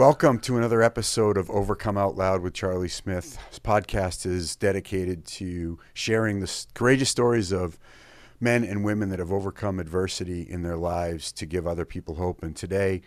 Welcome 0.00 0.38
to 0.40 0.56
another 0.56 0.80
episode 0.80 1.36
of 1.36 1.50
Overcome 1.50 1.98
Out 1.98 2.16
Loud 2.16 2.40
with 2.40 2.54
Charlie 2.54 2.88
Smith. 2.88 3.36
This 3.50 3.58
podcast 3.58 4.24
is 4.24 4.56
dedicated 4.56 5.26
to 5.26 5.78
sharing 5.92 6.40
the 6.40 6.50
courageous 6.72 7.10
stories 7.10 7.52
of 7.52 7.78
men 8.40 8.64
and 8.64 8.82
women 8.82 9.10
that 9.10 9.18
have 9.18 9.30
overcome 9.30 9.78
adversity 9.78 10.40
in 10.40 10.62
their 10.62 10.78
lives 10.78 11.32
to 11.32 11.44
give 11.44 11.66
other 11.66 11.84
people 11.84 12.14
hope. 12.14 12.42
And 12.42 12.56
today, 12.56 13.02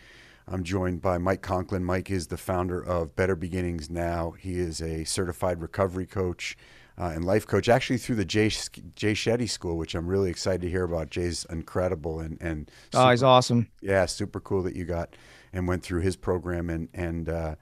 I'm 0.47 0.63
joined 0.63 1.01
by 1.01 1.17
Mike 1.17 1.41
Conklin. 1.41 1.83
Mike 1.83 2.11
is 2.11 2.27
the 2.27 2.37
founder 2.37 2.79
of 2.79 3.15
Better 3.15 3.35
Beginnings 3.35 3.89
Now. 3.89 4.35
He 4.37 4.59
is 4.59 4.79
a 4.79 5.03
certified 5.03 5.63
recovery 5.63 6.05
coach 6.05 6.55
uh, 6.99 7.05
and 7.05 7.25
life 7.25 7.47
coach, 7.47 7.69
actually 7.69 7.97
through 7.97 8.17
the 8.17 8.25
Jay, 8.25 8.49
Jay 8.95 9.13
Shetty 9.13 9.49
School, 9.49 9.77
which 9.77 9.95
I'm 9.95 10.05
really 10.05 10.29
excited 10.29 10.61
to 10.61 10.69
hear 10.69 10.83
about. 10.83 11.09
Jay's 11.09 11.43
incredible 11.49 12.19
and 12.19 12.37
and 12.39 12.69
super, 12.91 13.03
oh, 13.03 13.09
he's 13.09 13.23
awesome. 13.23 13.67
Yeah, 13.81 14.05
super 14.05 14.39
cool 14.39 14.61
that 14.61 14.75
you 14.75 14.85
got 14.85 15.15
and 15.53 15.67
went 15.67 15.83
through 15.83 16.01
his 16.01 16.15
program 16.15 16.69
and 16.69 16.89
and 16.93 17.29
uh, 17.29 17.55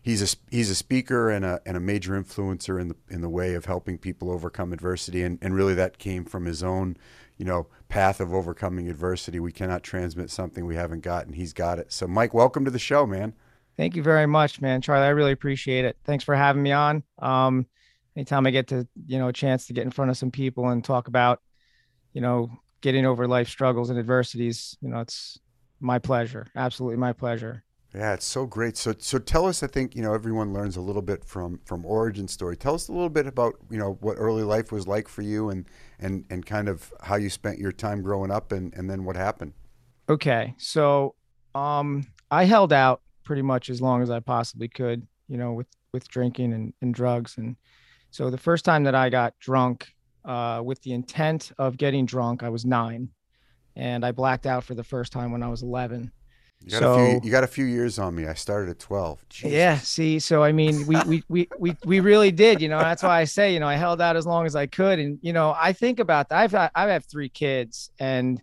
he's 0.00 0.22
a 0.22 0.36
he's 0.50 0.70
a 0.70 0.74
speaker 0.74 1.30
and 1.30 1.44
a 1.44 1.60
and 1.66 1.76
a 1.76 1.80
major 1.80 2.12
influencer 2.12 2.80
in 2.80 2.88
the 2.88 2.96
in 3.10 3.20
the 3.20 3.28
way 3.28 3.54
of 3.54 3.64
helping 3.64 3.98
people 3.98 4.30
overcome 4.30 4.72
adversity 4.72 5.22
and 5.22 5.38
and 5.42 5.54
really 5.54 5.74
that 5.74 5.98
came 5.98 6.24
from 6.24 6.44
his 6.44 6.62
own 6.62 6.96
you 7.36 7.44
know 7.44 7.66
path 7.88 8.20
of 8.20 8.32
overcoming 8.32 8.88
adversity. 8.88 9.40
We 9.40 9.52
cannot 9.52 9.82
transmit 9.82 10.30
something 10.30 10.66
we 10.66 10.76
haven't 10.76 11.00
got, 11.00 11.26
and 11.26 11.34
he's 11.34 11.52
got 11.52 11.78
it. 11.78 11.92
So, 11.92 12.06
Mike, 12.06 12.34
welcome 12.34 12.64
to 12.64 12.70
the 12.70 12.78
show, 12.78 13.06
man. 13.06 13.34
Thank 13.76 13.96
you 13.96 14.02
very 14.02 14.26
much, 14.26 14.60
man, 14.60 14.80
Charlie. 14.80 15.06
I 15.06 15.10
really 15.10 15.32
appreciate 15.32 15.84
it. 15.84 15.96
Thanks 16.04 16.22
for 16.22 16.36
having 16.36 16.62
me 16.62 16.72
on. 16.72 17.02
Um, 17.18 17.66
anytime 18.16 18.46
I 18.46 18.50
get 18.50 18.68
to 18.68 18.86
you 19.06 19.18
know 19.18 19.28
a 19.28 19.32
chance 19.32 19.66
to 19.66 19.72
get 19.72 19.84
in 19.84 19.90
front 19.90 20.10
of 20.10 20.16
some 20.16 20.30
people 20.30 20.68
and 20.68 20.84
talk 20.84 21.08
about 21.08 21.40
you 22.12 22.20
know 22.20 22.50
getting 22.80 23.06
over 23.06 23.26
life 23.26 23.48
struggles 23.48 23.90
and 23.90 23.98
adversities, 23.98 24.76
you 24.80 24.90
know, 24.90 25.00
it's 25.00 25.38
my 25.80 25.98
pleasure. 25.98 26.46
Absolutely 26.56 26.96
my 26.96 27.12
pleasure. 27.12 27.64
Yeah, 27.94 28.14
it's 28.14 28.26
so 28.26 28.44
great. 28.44 28.76
So, 28.76 28.92
so 28.98 29.18
tell 29.18 29.46
us. 29.46 29.62
I 29.62 29.68
think 29.68 29.94
you 29.94 30.02
know 30.02 30.14
everyone 30.14 30.52
learns 30.52 30.76
a 30.76 30.80
little 30.80 31.02
bit 31.02 31.24
from 31.24 31.60
from 31.64 31.86
origin 31.86 32.26
story. 32.26 32.56
Tell 32.56 32.74
us 32.74 32.88
a 32.88 32.92
little 32.92 33.08
bit 33.08 33.26
about 33.26 33.54
you 33.70 33.78
know 33.78 33.98
what 34.00 34.16
early 34.18 34.42
life 34.42 34.72
was 34.72 34.88
like 34.88 35.06
for 35.06 35.22
you, 35.22 35.48
and 35.48 35.66
and 36.00 36.24
and 36.28 36.44
kind 36.44 36.68
of 36.68 36.92
how 37.02 37.14
you 37.14 37.30
spent 37.30 37.58
your 37.58 37.70
time 37.70 38.02
growing 38.02 38.32
up, 38.32 38.50
and 38.50 38.74
and 38.74 38.90
then 38.90 39.04
what 39.04 39.14
happened. 39.14 39.52
Okay, 40.08 40.54
so 40.58 41.14
um, 41.54 42.06
I 42.32 42.44
held 42.44 42.72
out 42.72 43.00
pretty 43.22 43.42
much 43.42 43.70
as 43.70 43.80
long 43.80 44.02
as 44.02 44.10
I 44.10 44.18
possibly 44.18 44.68
could, 44.68 45.06
you 45.28 45.36
know, 45.36 45.52
with 45.52 45.68
with 45.92 46.08
drinking 46.08 46.52
and, 46.52 46.72
and 46.82 46.92
drugs, 46.92 47.38
and 47.38 47.54
so 48.10 48.28
the 48.28 48.38
first 48.38 48.64
time 48.64 48.84
that 48.84 48.96
I 48.96 49.08
got 49.08 49.38
drunk, 49.38 49.94
uh, 50.24 50.62
with 50.64 50.82
the 50.82 50.92
intent 50.92 51.52
of 51.58 51.76
getting 51.76 52.06
drunk, 52.06 52.42
I 52.42 52.48
was 52.48 52.64
nine, 52.64 53.10
and 53.76 54.04
I 54.04 54.12
blacked 54.12 54.46
out 54.46 54.64
for 54.64 54.74
the 54.74 54.84
first 54.84 55.12
time 55.12 55.32
when 55.32 55.42
I 55.42 55.48
was 55.48 55.62
eleven 55.62 56.12
you 56.64 56.70
got, 56.70 56.80
so, 56.80 56.92
a 56.94 56.96
few, 56.96 57.20
you 57.24 57.30
got 57.30 57.44
a 57.44 57.48
few 57.48 57.66
years 57.66 57.98
on 57.98 58.14
me. 58.14 58.26
I 58.26 58.32
started 58.32 58.70
at 58.70 58.78
12. 58.78 59.28
Jesus. 59.28 59.52
Yeah. 59.52 59.76
See, 59.78 60.18
so 60.18 60.42
I 60.42 60.52
mean, 60.52 60.86
we, 60.86 60.96
we, 61.04 61.22
we, 61.28 61.48
we, 61.58 61.76
we 61.84 62.00
really 62.00 62.32
did, 62.32 62.62
you 62.62 62.68
know, 62.68 62.78
that's 62.78 63.02
why 63.02 63.20
I 63.20 63.24
say, 63.24 63.52
you 63.52 63.60
know, 63.60 63.68
I 63.68 63.74
held 63.74 64.00
out 64.00 64.16
as 64.16 64.26
long 64.26 64.46
as 64.46 64.56
I 64.56 64.66
could. 64.66 64.98
And, 64.98 65.18
you 65.20 65.34
know, 65.34 65.54
I 65.58 65.74
think 65.74 66.00
about 66.00 66.30
that. 66.30 66.38
I've, 66.38 66.54
I 66.74 66.88
have 66.88 67.04
three 67.04 67.28
kids 67.28 67.90
and, 67.98 68.42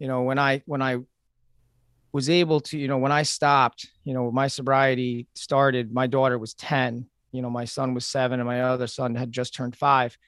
you 0.00 0.08
know, 0.08 0.22
when 0.22 0.40
I, 0.40 0.62
when 0.66 0.82
I 0.82 0.98
was 2.12 2.28
able 2.28 2.60
to, 2.62 2.78
you 2.78 2.88
know, 2.88 2.98
when 2.98 3.12
I 3.12 3.22
stopped, 3.22 3.88
you 4.02 4.12
know, 4.12 4.32
my 4.32 4.48
sobriety 4.48 5.28
started, 5.34 5.92
my 5.92 6.08
daughter 6.08 6.36
was 6.36 6.54
10, 6.54 7.06
you 7.30 7.42
know, 7.42 7.50
my 7.50 7.64
son 7.64 7.94
was 7.94 8.06
seven 8.06 8.40
and 8.40 8.46
my 8.46 8.62
other 8.62 8.88
son 8.88 9.14
had 9.14 9.30
just 9.30 9.54
turned 9.54 9.76
five. 9.76 10.18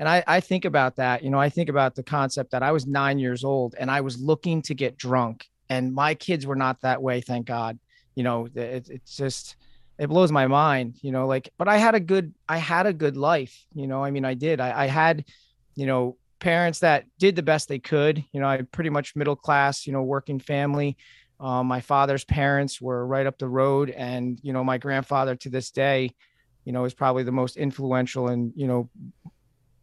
And 0.00 0.08
I, 0.08 0.24
I 0.26 0.40
think 0.40 0.64
about 0.64 0.96
that, 0.96 1.22
you 1.22 1.28
know, 1.28 1.38
I 1.38 1.50
think 1.50 1.68
about 1.68 1.94
the 1.94 2.02
concept 2.02 2.50
that 2.52 2.62
I 2.62 2.72
was 2.72 2.86
nine 2.86 3.18
years 3.18 3.44
old 3.44 3.76
and 3.78 3.90
I 3.90 4.00
was 4.00 4.18
looking 4.18 4.62
to 4.62 4.74
get 4.74 4.96
drunk 4.96 5.46
and 5.68 5.94
my 5.94 6.14
kids 6.14 6.46
were 6.46 6.56
not 6.56 6.80
that 6.80 7.00
way 7.00 7.20
thank 7.20 7.46
god. 7.46 7.78
You 8.16 8.24
know 8.24 8.48
it, 8.54 8.88
it's 8.90 9.16
just 9.16 9.56
it 9.96 10.08
blows 10.08 10.32
my 10.32 10.46
mind 10.46 10.96
you 11.00 11.12
know 11.12 11.26
like 11.26 11.50
but 11.56 11.68
i 11.68 11.76
had 11.76 11.94
a 11.94 12.00
good 12.00 12.34
i 12.48 12.56
had 12.58 12.86
a 12.86 12.92
good 12.92 13.16
life 13.16 13.66
you 13.74 13.86
know 13.86 14.02
i 14.02 14.10
mean 14.10 14.24
i 14.24 14.34
did. 14.34 14.60
I, 14.60 14.84
I 14.84 14.86
had 14.86 15.24
you 15.74 15.86
know 15.86 16.16
parents 16.38 16.80
that 16.80 17.04
did 17.18 17.36
the 17.36 17.42
best 17.42 17.68
they 17.68 17.78
could 17.78 18.22
you 18.32 18.40
know 18.40 18.48
i 18.48 18.62
pretty 18.72 18.90
much 18.90 19.14
middle 19.14 19.36
class 19.36 19.86
you 19.86 19.92
know 19.92 20.02
working 20.02 20.40
family. 20.40 20.96
Um, 21.38 21.68
my 21.68 21.80
father's 21.80 22.24
parents 22.24 22.82
were 22.82 23.06
right 23.06 23.26
up 23.26 23.38
the 23.38 23.48
road 23.48 23.88
and 23.90 24.38
you 24.42 24.52
know 24.52 24.64
my 24.64 24.76
grandfather 24.76 25.36
to 25.36 25.48
this 25.48 25.70
day 25.70 26.14
you 26.64 26.72
know 26.72 26.84
is 26.84 26.92
probably 26.92 27.22
the 27.22 27.32
most 27.32 27.56
influential 27.56 28.28
and 28.28 28.52
you 28.56 28.66
know 28.66 28.90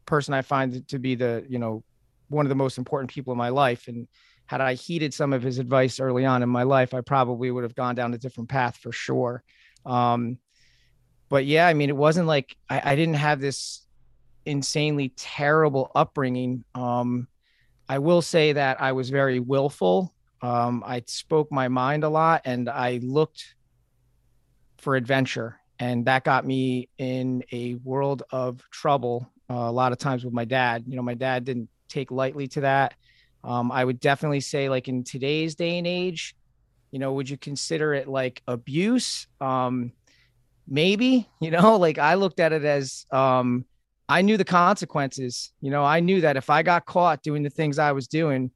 person 0.08 0.34
i 0.34 0.42
find 0.42 0.88
to 0.88 0.98
be 0.98 1.14
the 1.14 1.46
you 1.48 1.60
know 1.60 1.84
one 2.30 2.46
of 2.46 2.50
the 2.50 2.56
most 2.56 2.78
important 2.78 3.12
people 3.12 3.32
in 3.32 3.38
my 3.38 3.50
life 3.50 3.88
and 3.88 4.08
had 4.48 4.62
I 4.62 4.74
heeded 4.74 5.14
some 5.14 5.34
of 5.34 5.44
his 5.44 5.60
advice 5.60 6.00
early 6.00 6.26
on 6.26 6.42
in 6.42 6.50
my 6.50 6.64
life, 6.64 6.94
I 6.94 7.02
probably 7.02 7.52
would 7.52 7.64
have 7.64 7.76
gone 7.76 7.96
down 7.96 8.14
a 8.14 8.18
different 8.18 8.50
path 8.50 8.78
for 8.78 8.94
sure. 8.94 9.44
Um, 9.86 10.40
but 11.30 11.46
yeah, 11.46 11.68
I 11.68 11.74
mean, 11.74 11.90
it 11.90 11.96
wasn't 11.96 12.28
like 12.28 12.56
I, 12.70 12.94
I 12.94 12.96
didn't 12.96 13.16
have 13.16 13.42
this 13.42 13.86
insanely 14.46 15.10
terrible 15.18 15.92
upbringing. 15.94 16.64
Um, 16.74 17.28
I 17.90 18.00
will 18.00 18.22
say 18.22 18.54
that 18.54 18.82
I 18.82 18.94
was 18.94 19.10
very 19.10 19.42
willful. 19.42 20.14
Um, 20.42 20.82
I 20.86 21.04
spoke 21.08 21.52
my 21.52 21.68
mind 21.68 22.06
a 22.06 22.10
lot 22.10 22.44
and 22.46 22.70
I 22.70 23.02
looked 23.04 23.56
for 24.78 24.96
adventure. 24.96 25.60
And 25.80 26.06
that 26.06 26.24
got 26.24 26.46
me 26.46 26.90
in 26.98 27.44
a 27.52 27.76
world 27.76 28.24
of 28.32 28.62
trouble 28.72 29.30
a 29.50 29.72
lot 29.72 29.92
of 29.92 29.98
times 29.98 30.26
with 30.26 30.34
my 30.34 30.46
dad. 30.46 30.84
You 30.88 30.96
know, 30.96 31.02
my 31.02 31.14
dad 31.14 31.46
didn't 31.46 31.70
take 31.90 32.12
lightly 32.12 32.48
to 32.50 32.62
that. 32.62 32.94
Um, 33.44 33.72
I 33.72 33.84
would 33.84 34.00
definitely 34.00 34.42
say, 34.42 34.70
like 34.70 34.88
in 34.88 35.04
today's 35.04 35.56
day 35.56 35.78
and 35.78 35.88
age, 35.88 36.36
you 36.92 37.00
know, 37.00 37.14
would 37.14 37.30
you 37.30 37.38
consider 37.38 37.94
it 37.94 38.08
like 38.08 38.42
abuse? 38.48 39.28
Um, 39.40 39.92
maybe, 40.68 41.30
you 41.42 41.52
know, 41.52 41.78
like 41.78 41.98
I 41.98 42.16
looked 42.16 42.40
at 42.40 42.54
it 42.54 42.64
as 42.64 43.06
um, 43.12 43.66
I 44.10 44.22
knew 44.22 44.38
the 44.38 44.46
consequences. 44.46 45.52
You 45.62 45.72
know, 45.72 45.84
I 45.84 46.00
knew 46.00 46.22
that 46.22 46.38
if 46.38 46.50
I 46.50 46.64
got 46.64 46.86
caught 46.86 47.24
doing 47.24 47.44
the 47.44 47.50
things 47.50 47.80
I 47.80 47.92
was 47.92 48.08
doing, 48.08 48.52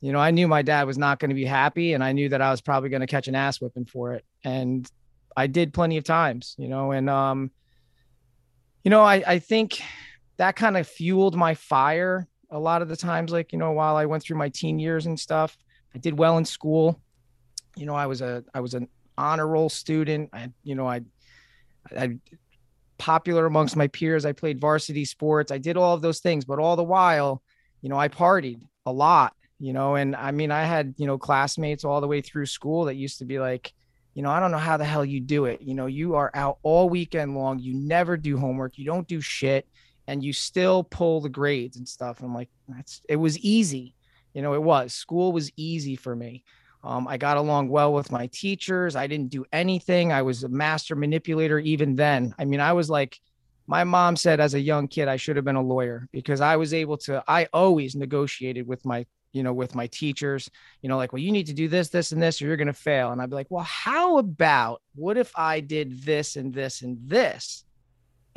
you 0.00 0.12
know, 0.12 0.18
I 0.18 0.30
knew 0.30 0.48
my 0.48 0.62
dad 0.62 0.86
was 0.86 0.96
not 0.96 1.18
going 1.18 1.28
to 1.28 1.34
be 1.34 1.44
happy, 1.44 1.92
and 1.92 2.02
I 2.02 2.12
knew 2.12 2.30
that 2.30 2.40
I 2.40 2.50
was 2.50 2.62
probably 2.62 2.88
going 2.88 3.02
to 3.02 3.06
catch 3.06 3.28
an 3.28 3.34
ass 3.34 3.60
whipping 3.60 3.84
for 3.84 4.14
it. 4.14 4.24
And 4.44 4.90
I 5.36 5.46
did 5.46 5.74
plenty 5.74 5.98
of 5.98 6.04
times, 6.04 6.54
you 6.58 6.68
know, 6.68 6.92
and 6.92 7.10
um, 7.10 7.50
you 8.82 8.90
know, 8.90 9.02
I 9.02 9.22
I 9.26 9.38
think 9.38 9.82
that 10.40 10.56
kind 10.56 10.78
of 10.78 10.88
fueled 10.88 11.36
my 11.36 11.52
fire 11.52 12.26
a 12.50 12.58
lot 12.58 12.80
of 12.80 12.88
the 12.88 12.96
times, 12.96 13.30
like, 13.30 13.52
you 13.52 13.58
know, 13.58 13.72
while 13.72 13.94
I 13.94 14.06
went 14.06 14.22
through 14.22 14.38
my 14.38 14.48
teen 14.48 14.78
years 14.78 15.04
and 15.04 15.20
stuff, 15.20 15.54
I 15.94 15.98
did 15.98 16.16
well 16.16 16.38
in 16.38 16.46
school. 16.46 16.98
You 17.76 17.84
know, 17.84 17.94
I 17.94 18.06
was 18.06 18.22
a, 18.22 18.42
I 18.54 18.60
was 18.60 18.72
an 18.72 18.88
honor 19.18 19.46
roll 19.46 19.68
student. 19.68 20.30
I, 20.32 20.48
you 20.64 20.76
know, 20.76 20.88
I, 20.88 21.02
I 21.94 22.16
popular 22.96 23.44
amongst 23.44 23.76
my 23.76 23.88
peers. 23.88 24.24
I 24.24 24.32
played 24.32 24.58
varsity 24.58 25.04
sports. 25.04 25.52
I 25.52 25.58
did 25.58 25.76
all 25.76 25.92
of 25.92 26.00
those 26.00 26.20
things, 26.20 26.46
but 26.46 26.58
all 26.58 26.74
the 26.74 26.82
while, 26.82 27.42
you 27.82 27.90
know, 27.90 27.98
I 27.98 28.08
partied 28.08 28.62
a 28.86 28.92
lot, 28.92 29.34
you 29.58 29.74
know, 29.74 29.96
and 29.96 30.16
I 30.16 30.30
mean, 30.30 30.50
I 30.50 30.64
had, 30.64 30.94
you 30.96 31.06
know, 31.06 31.18
classmates 31.18 31.84
all 31.84 32.00
the 32.00 32.08
way 32.08 32.22
through 32.22 32.46
school 32.46 32.86
that 32.86 32.96
used 32.96 33.18
to 33.18 33.26
be 33.26 33.38
like, 33.38 33.74
you 34.14 34.22
know, 34.22 34.30
I 34.30 34.40
don't 34.40 34.52
know 34.52 34.58
how 34.58 34.78
the 34.78 34.86
hell 34.86 35.04
you 35.04 35.20
do 35.20 35.44
it. 35.44 35.60
You 35.60 35.74
know, 35.74 35.84
you 35.84 36.14
are 36.14 36.30
out 36.32 36.60
all 36.62 36.88
weekend 36.88 37.36
long. 37.36 37.58
You 37.58 37.74
never 37.74 38.16
do 38.16 38.38
homework. 38.38 38.78
You 38.78 38.86
don't 38.86 39.06
do 39.06 39.20
shit 39.20 39.68
and 40.10 40.24
you 40.24 40.32
still 40.32 40.82
pull 40.82 41.20
the 41.20 41.28
grades 41.28 41.76
and 41.76 41.88
stuff. 41.88 42.20
I'm 42.20 42.34
like, 42.34 42.48
that's 42.68 43.00
it 43.08 43.14
was 43.14 43.38
easy. 43.38 43.94
You 44.34 44.42
know, 44.42 44.54
it 44.54 44.62
was 44.62 44.92
school 44.92 45.30
was 45.32 45.52
easy 45.56 45.94
for 45.94 46.16
me. 46.16 46.42
Um, 46.82 47.06
I 47.06 47.16
got 47.16 47.36
along 47.36 47.68
well 47.68 47.92
with 47.92 48.10
my 48.10 48.26
teachers. 48.26 48.96
I 48.96 49.06
didn't 49.06 49.30
do 49.30 49.44
anything. 49.52 50.12
I 50.12 50.22
was 50.22 50.42
a 50.42 50.48
master 50.48 50.96
manipulator 50.96 51.60
even 51.60 51.94
then. 51.94 52.34
I 52.40 52.44
mean, 52.44 52.58
I 52.58 52.72
was 52.72 52.90
like, 52.90 53.20
my 53.68 53.84
mom 53.84 54.16
said 54.16 54.40
as 54.40 54.54
a 54.54 54.60
young 54.60 54.88
kid, 54.88 55.06
I 55.06 55.14
should 55.14 55.36
have 55.36 55.44
been 55.44 55.54
a 55.54 55.62
lawyer 55.62 56.08
because 56.10 56.40
I 56.40 56.56
was 56.56 56.74
able 56.74 56.96
to, 56.98 57.22
I 57.28 57.46
always 57.52 57.94
negotiated 57.94 58.66
with 58.66 58.84
my, 58.84 59.06
you 59.32 59.44
know, 59.44 59.52
with 59.52 59.76
my 59.76 59.86
teachers, 59.86 60.50
you 60.82 60.88
know, 60.88 60.96
like, 60.96 61.12
well, 61.12 61.22
you 61.22 61.30
need 61.30 61.46
to 61.46 61.54
do 61.54 61.68
this, 61.68 61.88
this, 61.88 62.10
and 62.10 62.20
this, 62.20 62.42
or 62.42 62.46
you're 62.46 62.56
going 62.56 62.66
to 62.66 62.72
fail. 62.72 63.12
And 63.12 63.22
I'd 63.22 63.30
be 63.30 63.36
like, 63.36 63.50
well, 63.50 63.62
how 63.62 64.18
about 64.18 64.82
what 64.96 65.16
if 65.16 65.30
I 65.38 65.60
did 65.60 66.02
this 66.02 66.34
and 66.34 66.52
this 66.52 66.82
and 66.82 66.98
this? 67.06 67.64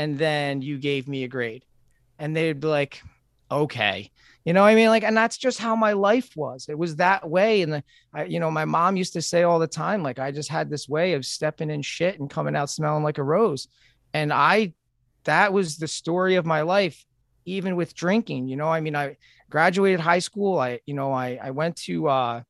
And 0.03 0.19
then 0.19 0.61
you 0.61 0.77
gave 0.77 1.07
me 1.07 1.23
a 1.23 1.29
grade. 1.29 1.63
And 2.19 2.35
they'd 2.35 2.59
be 2.59 2.67
like 2.67 3.01
okay. 3.49 4.11
You 4.43 4.51
know 4.51 4.65
i 4.65 4.75
mean? 4.75 4.89
Like 4.89 5.03
and 5.03 5.15
that's 5.15 5.37
just 5.37 5.59
how 5.59 5.75
my 5.75 5.93
life 5.93 6.35
was. 6.35 6.67
It 6.67 6.77
was 6.77 6.97
that 6.97 7.29
way. 7.29 7.61
And 7.61 7.73
the, 7.73 7.83
I, 8.13 8.25
you 8.25 8.39
know 8.41 8.51
my 8.51 8.65
mom 8.65 8.97
used 8.97 9.13
to 9.13 9.21
say 9.21 9.43
all 9.43 9.59
the 9.59 9.67
time 9.67 10.03
like 10.03 10.19
i 10.19 10.31
just 10.31 10.49
had 10.49 10.69
this 10.69 10.89
way 10.89 11.13
of 11.13 11.25
stepping 11.25 11.69
in 11.69 11.81
shit 11.81 12.19
and 12.19 12.29
coming 12.29 12.55
out 12.55 12.69
smelling 12.69 13.03
like 13.03 13.17
a 13.17 13.23
rose. 13.23 13.69
And 14.13 14.33
i 14.33 14.73
that 15.23 15.53
was 15.53 15.77
the 15.77 15.87
story 15.87 16.35
of 16.35 16.45
my 16.45 16.61
life 16.61 17.05
even 17.45 17.77
with 17.77 17.95
drinking. 17.95 18.49
You 18.49 18.57
know 18.57 18.67
i 18.67 18.81
mean 18.81 18.95
i 18.95 19.15
graduated 19.49 20.01
high 20.01 20.19
school. 20.19 20.59
I 20.59 20.81
you 20.85 20.95
know 20.95 21.13
i 21.13 21.39
i 21.41 21.51
went 21.51 21.77
to 21.87 22.09
uh 22.09 22.41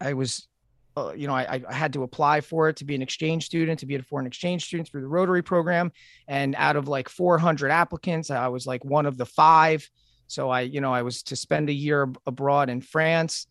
i 0.00 0.12
was 0.12 0.46
uh, 0.96 1.12
you 1.14 1.26
know, 1.26 1.34
I, 1.34 1.60
I 1.68 1.72
had 1.72 1.92
to 1.94 2.04
apply 2.04 2.40
for 2.40 2.68
it 2.68 2.76
to 2.76 2.84
be 2.84 2.94
an 2.94 3.02
exchange 3.02 3.46
student, 3.46 3.80
to 3.80 3.86
be 3.86 3.96
a 3.96 4.02
foreign 4.02 4.26
exchange 4.26 4.64
student 4.64 4.88
through 4.88 5.00
the 5.00 5.08
Rotary 5.08 5.42
program. 5.42 5.90
And 6.28 6.54
out 6.56 6.76
of 6.76 6.86
like 6.86 7.08
400 7.08 7.70
applicants, 7.70 8.30
I 8.30 8.48
was 8.48 8.66
like 8.66 8.84
one 8.84 9.06
of 9.06 9.18
the 9.18 9.26
five. 9.26 9.88
So 10.28 10.50
I, 10.50 10.60
you 10.62 10.80
know, 10.80 10.92
I 10.92 11.02
was 11.02 11.22
to 11.24 11.36
spend 11.36 11.68
a 11.68 11.72
year 11.72 12.08
abroad 12.26 12.70
in 12.70 12.80
France. 12.80 13.46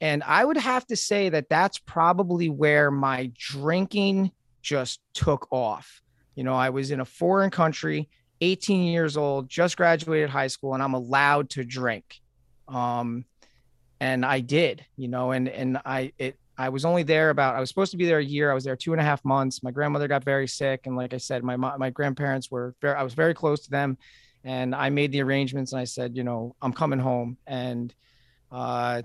And 0.00 0.22
I 0.24 0.44
would 0.44 0.56
have 0.56 0.86
to 0.88 0.96
say 0.96 1.28
that 1.28 1.48
that's 1.48 1.78
probably 1.78 2.48
where 2.48 2.90
my 2.90 3.32
drinking 3.36 4.32
just 4.62 5.00
took 5.14 5.48
off. 5.52 6.00
You 6.34 6.44
know, 6.44 6.54
I 6.54 6.70
was 6.70 6.90
in 6.90 7.00
a 7.00 7.04
foreign 7.04 7.50
country, 7.50 8.08
18 8.40 8.86
years 8.86 9.16
old, 9.16 9.48
just 9.48 9.76
graduated 9.76 10.30
high 10.30 10.46
school, 10.46 10.74
and 10.74 10.82
I'm 10.82 10.94
allowed 10.94 11.50
to 11.50 11.64
drink. 11.64 12.20
Um, 12.68 13.24
and 14.00 14.24
I 14.24 14.40
did, 14.40 14.84
you 14.96 15.08
know, 15.08 15.32
and 15.32 15.48
and 15.48 15.78
I 15.84 16.12
it 16.18 16.38
I 16.58 16.68
was 16.68 16.84
only 16.84 17.04
there 17.04 17.30
about 17.30 17.54
I 17.54 17.60
was 17.60 17.68
supposed 17.68 17.92
to 17.92 17.96
be 17.96 18.04
there 18.06 18.18
a 18.18 18.24
year. 18.24 18.50
I 18.50 18.54
was 18.54 18.64
there 18.64 18.76
two 18.76 18.92
and 18.92 19.00
a 19.00 19.04
half 19.04 19.24
months. 19.24 19.62
My 19.62 19.70
grandmother 19.70 20.08
got 20.08 20.24
very 20.24 20.48
sick, 20.48 20.86
and 20.86 20.96
like 20.96 21.14
I 21.14 21.18
said, 21.18 21.44
my 21.44 21.56
my 21.56 21.90
grandparents 21.90 22.50
were 22.50 22.74
very 22.82 22.96
I 22.96 23.02
was 23.04 23.14
very 23.14 23.32
close 23.32 23.60
to 23.64 23.70
them, 23.70 23.96
and 24.44 24.74
I 24.74 24.90
made 24.90 25.12
the 25.12 25.22
arrangements 25.22 25.72
and 25.72 25.80
I 25.80 25.84
said, 25.84 26.16
you 26.16 26.24
know, 26.24 26.56
I'm 26.60 26.72
coming 26.72 26.98
home, 26.98 27.38
and 27.46 27.94
uh, 28.50 29.02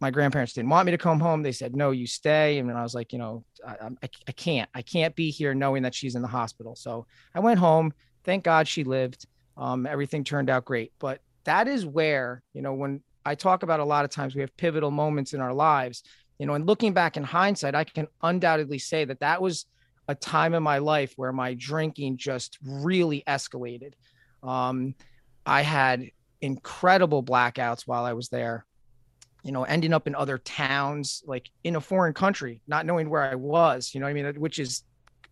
my 0.00 0.10
grandparents 0.10 0.54
didn't 0.54 0.70
want 0.70 0.86
me 0.86 0.92
to 0.92 0.98
come 0.98 1.20
home. 1.20 1.42
They 1.42 1.52
said, 1.52 1.76
no, 1.76 1.90
you 1.90 2.06
stay. 2.06 2.58
And 2.58 2.70
I 2.72 2.82
was 2.82 2.94
like, 2.94 3.12
you 3.12 3.18
know, 3.18 3.44
I, 3.66 3.72
I, 4.02 4.08
I, 4.28 4.32
can't, 4.32 4.68
I 4.74 4.80
can't 4.80 5.14
be 5.14 5.30
here 5.30 5.54
knowing 5.54 5.82
that 5.82 5.94
she's 5.94 6.14
in 6.14 6.22
the 6.22 6.28
hospital. 6.28 6.74
So 6.74 7.06
I 7.34 7.40
went 7.40 7.58
home. 7.58 7.92
Thank 8.24 8.42
God 8.44 8.66
she 8.66 8.82
lived. 8.82 9.26
Um, 9.58 9.86
everything 9.86 10.24
turned 10.24 10.48
out 10.48 10.64
great. 10.64 10.92
But 10.98 11.20
that 11.44 11.68
is 11.68 11.84
where, 11.84 12.42
you 12.54 12.62
know, 12.62 12.72
when 12.72 13.02
I 13.26 13.34
talk 13.34 13.62
about 13.62 13.80
a 13.80 13.84
lot 13.84 14.06
of 14.06 14.10
times 14.10 14.34
we 14.34 14.40
have 14.40 14.56
pivotal 14.56 14.90
moments 14.90 15.34
in 15.34 15.40
our 15.40 15.52
lives, 15.52 16.02
you 16.40 16.46
know, 16.46 16.54
and 16.54 16.66
looking 16.66 16.92
back 16.92 17.16
in 17.16 17.22
hindsight, 17.22 17.76
I 17.76 17.84
can 17.84 18.08
undoubtedly 18.22 18.78
say 18.78 19.04
that 19.04 19.20
that 19.20 19.40
was 19.40 19.66
a 20.08 20.14
time 20.14 20.54
in 20.54 20.62
my 20.62 20.78
life 20.78 21.12
where 21.16 21.32
my 21.32 21.54
drinking 21.54 22.16
just 22.16 22.58
really 22.62 23.22
escalated. 23.28 23.92
Um, 24.42 24.94
I 25.46 25.62
had 25.62 26.10
incredible 26.40 27.22
blackouts 27.22 27.82
while 27.86 28.04
I 28.04 28.14
was 28.14 28.30
there 28.30 28.66
you 29.42 29.52
know, 29.52 29.64
ending 29.64 29.92
up 29.92 30.06
in 30.06 30.14
other 30.14 30.38
towns, 30.38 31.22
like 31.26 31.50
in 31.64 31.76
a 31.76 31.80
foreign 31.80 32.12
country, 32.12 32.60
not 32.66 32.86
knowing 32.86 33.08
where 33.08 33.22
I 33.22 33.34
was, 33.34 33.94
you 33.94 34.00
know 34.00 34.06
I 34.06 34.12
mean? 34.12 34.34
Which 34.34 34.58
is 34.58 34.82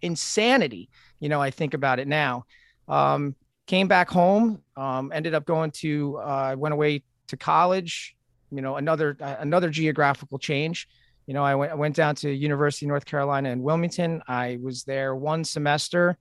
insanity. 0.03 0.89
You 1.21 1.29
know, 1.29 1.41
I 1.41 1.51
think 1.51 1.75
about 1.75 1.99
it 1.99 2.09
now. 2.09 2.45
Um, 2.89 3.35
came 3.67 3.89
back 3.89 4.09
home, 4.09 4.63
um, 4.77 5.13
ended 5.13 5.35
up 5.35 5.45
going 5.45 5.73
to, 5.73 6.19
I 6.19 6.53
uh, 6.53 6.57
went 6.57 6.73
away 6.73 7.03
to 7.29 7.37
college, 7.37 8.17
you 8.51 8.63
know, 8.63 8.77
another, 8.77 9.17
uh, 9.21 9.37
another 9.39 9.71
geographical 9.71 10.39
change. 10.39 10.89
You 11.27 11.35
know, 11.35 11.45
I 11.45 11.55
went, 11.55 11.77
went 11.77 11.97
down 11.97 12.15
to 12.17 12.31
University 12.31 12.87
of 12.87 12.89
North 12.89 13.05
Carolina 13.05 13.51
in 13.51 13.63
Wilmington. 13.63 14.23
I 14.27 14.59
was 14.63 14.85
there 14.85 15.15
one 15.15 15.45
semester 15.45 16.17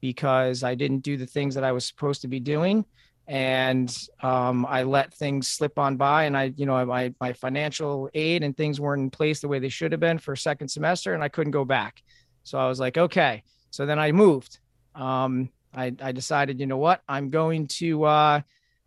because 0.00 0.62
I 0.62 0.74
didn't 0.74 1.00
do 1.00 1.16
the 1.16 1.26
things 1.26 1.54
that 1.54 1.64
I 1.64 1.72
was 1.72 1.86
supposed 1.86 2.22
to 2.22 2.28
be 2.28 2.40
doing 2.40 2.84
and 3.28 3.96
um, 4.20 4.66
I 4.66 4.82
let 4.82 5.14
things 5.14 5.48
slip 5.48 5.78
on 5.78 5.96
by. 5.96 6.24
And 6.24 6.36
I, 6.36 6.52
you 6.56 6.66
know, 6.66 6.84
my 6.84 7.14
my 7.20 7.32
financial 7.32 8.10
aid 8.14 8.42
and 8.42 8.56
things 8.56 8.80
weren't 8.80 9.02
in 9.02 9.10
place 9.10 9.40
the 9.40 9.48
way 9.48 9.58
they 9.58 9.68
should 9.68 9.92
have 9.92 10.00
been 10.00 10.18
for 10.18 10.34
second 10.36 10.68
semester, 10.68 11.14
and 11.14 11.22
I 11.22 11.28
couldn't 11.28 11.52
go 11.52 11.64
back. 11.64 12.02
So 12.42 12.58
I 12.58 12.68
was 12.68 12.80
like, 12.80 12.98
okay. 12.98 13.44
So 13.70 13.86
then 13.86 13.98
I 13.98 14.12
moved. 14.12 14.58
Um, 14.94 15.50
I 15.74 15.94
I 16.00 16.12
decided, 16.12 16.60
you 16.60 16.66
know 16.66 16.78
what, 16.78 17.02
I'm 17.08 17.30
going 17.30 17.68
to 17.78 18.04
uh, 18.04 18.40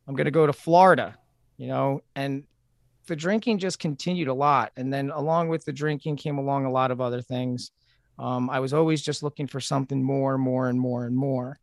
I'm 0.07 0.15
going 0.15 0.25
to 0.25 0.31
go 0.31 0.45
to 0.45 0.53
Florida. 0.53 1.17
You 1.57 1.67
know, 1.67 2.01
and 2.15 2.43
the 3.05 3.15
drinking 3.15 3.59
just 3.59 3.79
continued 3.79 4.27
a 4.27 4.33
lot, 4.33 4.71
and 4.77 4.93
then 4.93 5.09
along 5.11 5.49
with 5.49 5.65
the 5.65 5.73
drinking 5.73 6.17
came 6.17 6.37
along 6.37 6.65
a 6.65 6.71
lot 6.71 6.91
of 6.91 7.01
other 7.01 7.21
things. 7.21 7.71
Um, 8.17 8.49
I 8.49 8.59
was 8.59 8.73
always 8.73 9.01
just 9.01 9.23
looking 9.23 9.47
for 9.47 9.59
something 9.59 10.01
more, 10.01 10.35
and 10.35 10.43
more, 10.43 10.69
and 10.69 10.79
more, 10.79 11.05
and 11.05 11.15
more, 11.15 11.59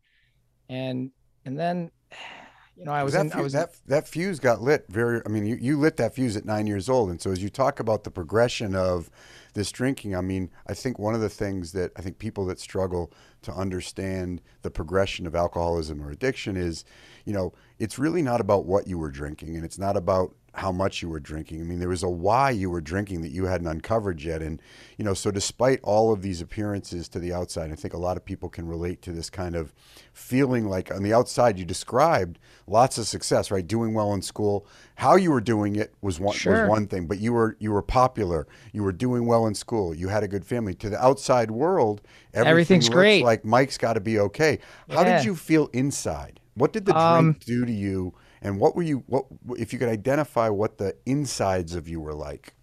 and 0.69 1.11
and 1.45 1.59
then 1.59 1.91
you 2.77 2.87
know, 2.87 2.93
I 2.93 3.03
was, 3.03 3.13
that, 3.13 3.21
in, 3.21 3.31
fuse, 3.31 3.39
I 3.39 3.43
was 3.43 3.53
that 3.53 3.71
that 3.87 4.09
fuse 4.09 4.39
got 4.39 4.61
lit 4.61 4.87
very. 4.89 5.21
I 5.25 5.29
mean, 5.29 5.47
you, 5.47 5.57
you 5.57 5.79
lit 5.79 5.97
that 5.99 6.15
fuse 6.15 6.37
at 6.37 6.45
nine 6.45 6.67
years 6.67 6.89
old, 6.89 7.11
and 7.11 7.21
so 7.21 7.31
as 7.31 7.43
you 7.43 7.49
talk 7.49 7.81
about 7.81 8.05
the 8.05 8.11
progression 8.11 8.75
of 8.75 9.11
this 9.55 9.71
drinking, 9.71 10.17
I 10.17 10.23
mean, 10.23 10.51
I 10.67 10.75
think 10.75 10.99
one 10.99 11.15
of 11.15 11.21
the 11.21 11.29
things 11.29 11.73
that 11.73 11.93
I 11.97 12.03
think 12.03 12.19
people 12.19 12.47
that 12.47 12.59
struggle 12.59 13.13
to 13.43 13.53
understand 13.53 14.41
the 14.63 14.71
progression 14.71 15.27
of 15.27 15.35
alcoholism 15.35 16.03
or 16.03 16.11
addiction 16.11 16.57
is, 16.57 16.85
you 17.27 17.33
know, 17.33 17.53
it's 17.79 17.99
really 17.99 18.23
not 18.23 18.41
about 18.41 18.65
what 18.65 18.87
you 18.87 18.99
were 18.99 19.11
drinking, 19.11 19.57
and 19.57 19.65
it's 19.65 19.79
not 19.79 19.97
about 19.97 20.35
how 20.55 20.71
much 20.71 21.01
you 21.01 21.09
were 21.09 21.21
drinking. 21.21 21.61
I 21.61 21.65
mean, 21.65 21.79
there 21.79 21.89
was 21.89 22.03
a 22.03 22.09
why 22.09 22.51
you 22.51 22.69
were 22.69 22.83
drinking 22.83 23.23
that 23.23 23.33
you 23.33 23.47
hadn't 23.47 23.67
uncovered 23.67 24.21
yet. 24.21 24.43
And, 24.43 24.61
you 24.99 25.05
know, 25.05 25.15
so 25.15 25.31
despite 25.31 25.81
all 25.83 26.13
of 26.13 26.21
these 26.21 26.43
appearances 26.43 27.09
to 27.09 27.19
the 27.19 27.33
outside, 27.33 27.73
I 27.73 27.75
think 27.75 27.95
a 27.95 27.99
lot 27.99 28.19
of 28.19 28.25
people 28.25 28.51
can 28.51 28.69
relate 28.69 29.01
to 29.03 29.13
this 29.13 29.31
kind 29.31 29.57
of 29.57 29.73
feeling 30.13 30.69
like 30.69 30.93
on 30.95 31.03
the 31.03 31.15
outside 31.15 31.59
you 31.59 31.65
described 31.65 32.39
lots 32.67 32.99
of 32.99 33.07
success, 33.07 33.51
right? 33.51 33.67
Doing 33.67 33.95
well 33.95 34.13
in 34.13 34.21
school. 34.21 34.67
How 34.97 35.17
you 35.17 35.31
were 35.31 35.41
doing 35.41 35.77
it 35.77 35.95
was 36.03 36.21
one 36.21 36.37
sure. 36.37 36.63
was 36.63 36.69
one 36.69 36.87
thing, 36.87 37.07
but 37.07 37.19
you 37.19 37.33
were 37.33 37.57
you 37.59 37.73
were 37.73 37.83
popular. 37.83 38.47
You 38.73 38.83
were 38.83 38.93
doing 38.93 39.25
well 39.25 39.47
in 39.47 39.55
school. 39.55 39.95
You 39.95 40.09
had 40.09 40.23
a 40.23 40.29
good 40.29 40.45
family. 40.45 40.75
To 40.75 40.91
the 40.91 41.03
outside 41.03 41.51
world, 41.51 42.03
everything's 42.35 42.91
great. 42.91 43.25
Like 43.25 43.43
Mike's 43.45 43.79
got 43.79 43.95
to 43.95 44.01
be 44.01 44.19
okay. 44.19 44.59
How 44.91 45.01
yeah. 45.03 45.17
did 45.17 45.25
you 45.25 45.35
feel 45.35 45.69
inside? 45.73 46.41
What 46.55 46.75
did 46.75 46.85
the 46.85 46.93
drink 46.93 47.05
um, 47.05 47.37
do 47.41 47.65
to 47.65 47.73
you? 47.73 48.13
And 48.43 48.59
what 48.59 48.75
were 48.75 48.83
you? 48.83 49.05
What 49.07 49.27
if 49.57 49.73
you 49.73 49.79
could 49.79 49.89
identify 49.89 50.49
what 50.49 50.77
the 50.77 50.97
insides 51.07 51.75
of 51.75 51.89
you 51.89 52.01
were 52.01 52.13
like? 52.13 52.55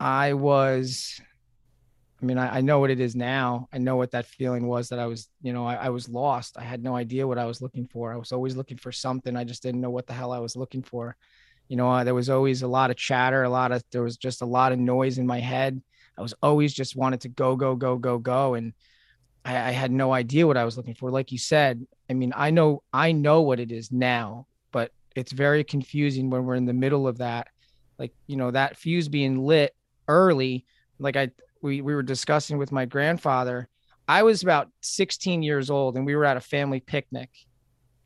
I 0.00 0.32
was. 0.32 1.20
I 2.20 2.24
mean, 2.24 2.38
I, 2.38 2.56
I 2.56 2.60
know 2.62 2.80
what 2.80 2.90
it 2.90 2.98
is 2.98 3.14
now. 3.14 3.68
I 3.72 3.78
know 3.78 3.94
what 3.94 4.10
that 4.10 4.26
feeling 4.26 4.66
was 4.66 4.88
that 4.88 4.98
I 4.98 5.06
was, 5.06 5.28
you 5.40 5.52
know, 5.52 5.64
I, 5.64 5.74
I 5.76 5.90
was 5.90 6.08
lost. 6.08 6.56
I 6.58 6.64
had 6.64 6.82
no 6.82 6.96
idea 6.96 7.28
what 7.28 7.38
I 7.38 7.44
was 7.44 7.62
looking 7.62 7.86
for. 7.86 8.12
I 8.12 8.16
was 8.16 8.32
always 8.32 8.56
looking 8.56 8.76
for 8.76 8.90
something. 8.90 9.36
I 9.36 9.44
just 9.44 9.62
didn't 9.62 9.80
know 9.80 9.90
what 9.90 10.08
the 10.08 10.14
hell 10.14 10.32
I 10.32 10.40
was 10.40 10.56
looking 10.56 10.82
for. 10.82 11.16
You 11.68 11.76
know, 11.76 11.88
uh, 11.88 12.02
there 12.02 12.16
was 12.16 12.28
always 12.28 12.62
a 12.62 12.66
lot 12.66 12.90
of 12.90 12.96
chatter, 12.96 13.44
a 13.44 13.48
lot 13.48 13.70
of, 13.70 13.84
there 13.92 14.02
was 14.02 14.16
just 14.16 14.42
a 14.42 14.46
lot 14.46 14.72
of 14.72 14.80
noise 14.80 15.18
in 15.18 15.28
my 15.28 15.38
head. 15.38 15.80
I 16.16 16.22
was 16.22 16.34
always 16.42 16.74
just 16.74 16.96
wanted 16.96 17.20
to 17.20 17.28
go, 17.28 17.54
go, 17.54 17.76
go, 17.76 17.98
go, 17.98 18.18
go. 18.18 18.54
And 18.54 18.72
I, 19.44 19.68
I 19.68 19.70
had 19.70 19.92
no 19.92 20.12
idea 20.12 20.44
what 20.44 20.56
I 20.56 20.64
was 20.64 20.76
looking 20.76 20.94
for. 20.94 21.12
Like 21.12 21.30
you 21.30 21.38
said, 21.38 21.86
I 22.10 22.14
mean, 22.14 22.32
I 22.34 22.50
know, 22.50 22.82
I 22.92 23.12
know 23.12 23.42
what 23.42 23.60
it 23.60 23.70
is 23.70 23.92
now 23.92 24.47
it's 25.18 25.32
very 25.32 25.64
confusing 25.64 26.30
when 26.30 26.44
we're 26.44 26.54
in 26.54 26.66
the 26.66 26.72
middle 26.72 27.06
of 27.06 27.18
that 27.18 27.48
like 27.98 28.12
you 28.26 28.36
know 28.36 28.50
that 28.50 28.76
fuse 28.76 29.08
being 29.08 29.44
lit 29.44 29.74
early. 30.06 30.64
Like 30.98 31.16
i 31.16 31.30
we, 31.60 31.82
we 31.82 31.94
were 31.94 32.02
discussing 32.02 32.56
with 32.56 32.70
my 32.70 32.84
grandfather 32.84 33.68
i 34.06 34.22
was 34.22 34.44
about 34.44 34.68
16 34.82 35.42
years 35.42 35.70
old 35.70 35.96
and 35.96 36.06
we 36.06 36.14
were 36.14 36.24
at 36.24 36.36
a 36.36 36.40
family 36.40 36.80
picnic. 36.80 37.30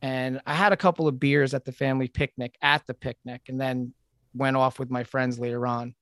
And 0.01 0.41
i 0.45 0.53
had 0.53 0.73
a 0.73 0.77
couple 0.77 1.07
of 1.07 1.19
beers 1.19 1.53
at 1.53 1.65
the 1.65 1.71
family 1.71 2.07
picnic 2.07 2.55
at 2.61 2.85
the 2.87 2.93
picnic 2.93 3.41
and 3.47 3.61
then 3.61 3.93
went 4.33 4.57
off 4.57 4.79
with 4.79 4.89
my 4.89 5.03
friends 5.03 5.39
later 5.39 5.67
on. 5.67 5.93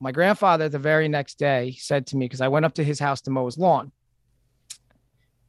My 0.00 0.12
grandfather 0.12 0.68
the 0.68 0.78
very 0.78 1.08
next 1.08 1.38
day 1.38 1.76
said 1.78 2.06
to 2.08 2.16
me 2.16 2.26
because 2.26 2.40
i 2.40 2.48
went 2.48 2.66
up 2.66 2.74
to 2.74 2.84
his 2.84 2.98
house 2.98 3.20
to 3.22 3.30
mow 3.30 3.46
his 3.46 3.58
lawn 3.58 3.92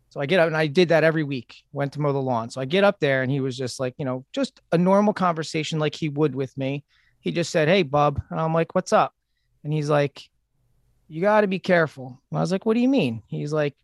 so 0.10 0.20
I 0.20 0.26
get 0.26 0.40
up 0.40 0.48
and 0.48 0.58
I 0.58 0.68
did 0.68 0.90
that 0.90 1.04
every 1.04 1.24
week, 1.24 1.64
went 1.72 1.94
to 1.94 2.02
mow 2.02 2.12
the 2.12 2.20
lawn. 2.20 2.50
So 2.50 2.60
I 2.60 2.66
get 2.66 2.84
up 2.84 3.00
there 3.00 3.22
and 3.22 3.32
he 3.32 3.40
was 3.40 3.56
just 3.56 3.80
like, 3.80 3.94
you 3.98 4.06
know, 4.06 4.26
just 4.34 4.60
a 4.72 4.78
normal 4.78 5.14
conversation 5.14 5.80
like 5.80 5.94
he 5.94 6.10
would 6.10 6.34
with 6.34 6.58
me. 6.58 6.84
He 7.20 7.32
just 7.32 7.52
said, 7.52 7.68
Hey, 7.68 7.84
bub. 7.84 8.22
And 8.30 8.40
I'm 8.40 8.54
like, 8.54 8.74
What's 8.74 8.92
up? 8.92 9.14
And 9.64 9.72
he's 9.72 9.90
like, 9.90 10.28
You 11.08 11.22
got 11.22 11.42
to 11.42 11.48
be 11.48 11.60
careful. 11.60 12.22
And 12.32 12.38
I 12.38 12.42
was 12.42 12.52
like, 12.52 12.66
What 12.66 12.74
do 12.74 12.80
you 12.80 12.90
mean? 12.90 13.22
He's 13.28 13.54
like, 13.54 13.76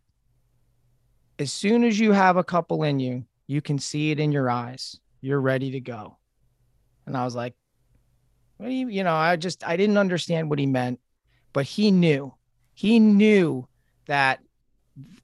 As 1.37 1.53
soon 1.53 1.83
as 1.83 1.99
you 1.99 2.11
have 2.11 2.37
a 2.37 2.43
couple 2.43 2.83
in 2.83 2.99
you, 2.99 3.25
you 3.45 3.61
can 3.61 3.77
see 3.77 4.09
it 4.09 4.19
in 4.19 4.31
your 4.31 4.49
eyes. 4.49 4.99
You're 5.21 5.41
ready 5.41 5.71
to 5.71 5.79
go. 5.79 6.17
And 7.05 7.15
I 7.15 7.23
was 7.23 7.35
like, 7.35 7.53
what 8.57 8.67
do 8.67 8.73
you, 8.73 8.87
you 8.87 9.03
know, 9.03 9.13
I 9.13 9.35
just, 9.35 9.67
I 9.67 9.77
didn't 9.77 9.97
understand 9.97 10.49
what 10.49 10.59
he 10.59 10.65
meant, 10.65 10.99
but 11.53 11.65
he 11.65 11.91
knew, 11.91 12.33
he 12.73 12.99
knew 12.99 13.67
that 14.07 14.39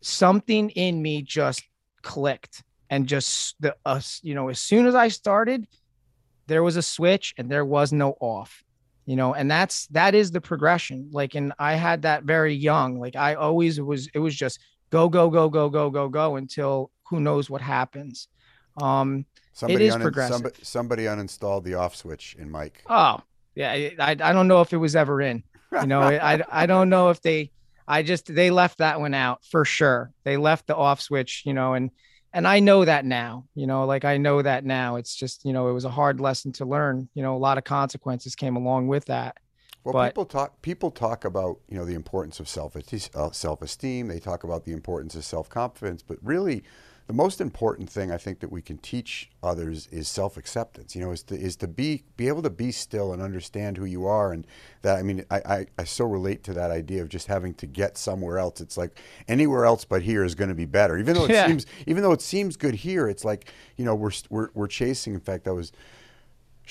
something 0.02 0.70
in 0.72 1.02
me 1.02 1.22
just 1.22 1.64
clicked 2.02 2.64
and 2.90 3.08
just 3.08 3.56
the 3.60 3.76
us 3.86 4.20
you 4.24 4.36
know 4.36 4.50
as 4.50 4.60
soon 4.60 4.86
as 4.86 4.96
i 4.96 5.08
started 5.08 5.68
there 6.48 6.64
was 6.64 6.76
a 6.76 6.82
switch 6.82 7.34
and 7.38 7.50
there 7.50 7.64
was 7.64 7.94
no 7.94 8.16
off 8.20 8.64
you 9.06 9.16
know 9.16 9.34
and 9.34 9.50
that's 9.50 9.88
that 9.88 10.16
is 10.16 10.32
the 10.32 10.42
progression. 10.42 11.10
Like 11.12 11.36
and 11.36 11.54
i 11.60 11.76
had 11.76 12.04
that 12.04 12.24
very 12.24 12.54
young 12.54 13.00
like 13.00 13.16
i 13.16 13.36
always 13.36 13.80
was 13.80 14.08
it 14.14 14.20
was 14.20 14.36
just 14.36 14.60
go 14.90 15.10
go 15.10 15.30
go 15.30 15.50
go 15.50 15.70
go 15.70 15.90
go 15.90 16.10
go 16.10 16.36
until 16.36 16.92
who 17.10 17.20
knows 17.20 17.50
what 17.50 17.62
happens. 17.62 18.28
Um 18.82 19.26
somebody 19.54 19.86
it 19.86 19.88
is 19.88 19.96
un- 19.96 20.02
progressive. 20.02 20.36
Somebody, 20.36 20.56
somebody 20.62 21.04
uninstalled 21.04 21.64
the 21.64 21.76
off 21.76 21.96
switch 21.96 22.36
in 22.40 22.50
mike. 22.50 22.84
Oh 22.90 23.22
yeah 23.56 23.72
I, 24.00 24.12
I 24.12 24.34
don't 24.34 24.48
know 24.48 24.62
if 24.62 24.72
it 24.74 24.78
was 24.78 24.96
ever 24.96 25.22
in. 25.22 25.44
You 25.74 25.88
know 25.88 26.02
i 26.02 26.42
i 26.52 26.66
don't 26.66 26.90
know 26.90 27.10
if 27.10 27.22
they 27.22 27.52
I 27.88 28.04
just 28.04 28.34
they 28.34 28.52
left 28.52 28.80
that 28.80 29.00
one 29.00 29.14
out 29.14 29.44
for 29.50 29.66
sure. 29.66 30.12
They 30.24 30.38
left 30.38 30.68
the 30.68 30.76
off 30.76 31.02
switch, 31.02 31.44
you 31.46 31.54
know, 31.54 31.74
and 31.74 31.92
and 32.34 32.48
I 32.48 32.60
know 32.60 32.86
that 32.86 33.04
now, 33.06 33.46
you 33.56 33.68
know, 33.68 33.86
like 33.86 34.06
I 34.06 34.18
know 34.18 34.42
that 34.42 34.64
now. 34.64 34.96
It's 34.96 35.16
just, 35.16 35.44
you 35.44 35.52
know, 35.52 35.68
it 35.68 35.74
was 35.74 35.86
a 35.86 35.90
hard 35.90 36.22
lesson 36.22 36.54
to 36.54 36.66
learn. 36.66 37.10
You 37.14 37.24
know, 37.24 37.36
a 37.36 37.38
lot 37.38 37.58
of 37.58 37.66
consequences 37.66 38.36
came 38.36 38.56
along 38.56 38.88
with 38.88 39.06
that. 39.06 39.38
Well, 39.84 39.94
but, 39.94 40.10
people 40.10 40.26
talk 40.26 40.62
people 40.62 40.92
talk 40.92 41.26
about, 41.26 41.60
you 41.68 41.78
know, 41.78 41.86
the 41.86 41.96
importance 41.96 42.40
of 42.40 42.48
self 42.48 42.76
uh, 42.76 43.32
self-esteem. 43.32 44.08
They 44.08 44.20
talk 44.20 44.44
about 44.44 44.64
the 44.64 44.74
importance 44.74 45.16
of 45.16 45.26
self-confidence, 45.26 46.04
but 46.04 46.18
really 46.22 46.64
the 47.08 47.14
most 47.14 47.42
important 47.42 47.90
thing 47.90 48.12
I 48.12 48.18
think 48.18 48.40
that 48.40 48.52
we 48.52 48.62
can 48.62 48.78
teach 48.78 49.30
others 49.44 49.88
is 49.92 50.08
self 50.08 50.38
acceptance. 50.38 50.96
You 50.96 51.02
know, 51.02 51.12
is 51.12 51.24
to 51.24 51.36
is 51.36 51.56
to 51.58 51.68
be 51.68 52.04
be 52.18 52.28
able 52.28 52.42
to 52.44 52.50
be 52.50 52.72
still 52.72 53.14
and 53.14 53.22
understand 53.22 53.78
who 53.78 53.86
you 53.86 54.06
are, 54.06 54.32
and 54.32 54.46
that 54.82 54.98
I 54.98 55.04
mean, 55.04 55.26
I, 55.30 55.38
I, 55.38 55.66
I 55.78 55.84
so 55.84 56.06
relate 56.06 56.44
to 56.46 56.54
that 56.54 56.72
idea 56.72 57.02
of 57.02 57.10
just 57.10 57.28
having 57.28 57.54
to 57.56 57.66
get 57.66 57.98
somewhere 57.98 58.38
else. 58.38 58.62
It's 58.62 58.78
like 58.78 58.98
anywhere 59.28 59.66
else 59.66 59.86
but 59.86 60.02
here 60.04 60.24
is 60.24 60.36
going 60.36 60.50
to 60.50 60.56
be 60.56 60.66
better, 60.66 60.98
even 60.98 61.16
though 61.16 61.26
it 61.26 61.32
yeah. 61.32 61.48
seems 61.48 61.66
even 61.86 62.04
though 62.04 62.14
it 62.14 62.22
seems 62.22 62.56
good 62.58 62.76
here. 62.76 63.08
It's 63.08 63.26
like 63.26 63.52
you 63.78 63.86
know 63.86 63.96
we're 63.96 64.12
we're 64.30 64.50
we're 64.54 64.68
chasing. 64.68 65.14
In 65.14 65.20
fact, 65.20 65.48
I 65.48 65.52
was 65.52 65.72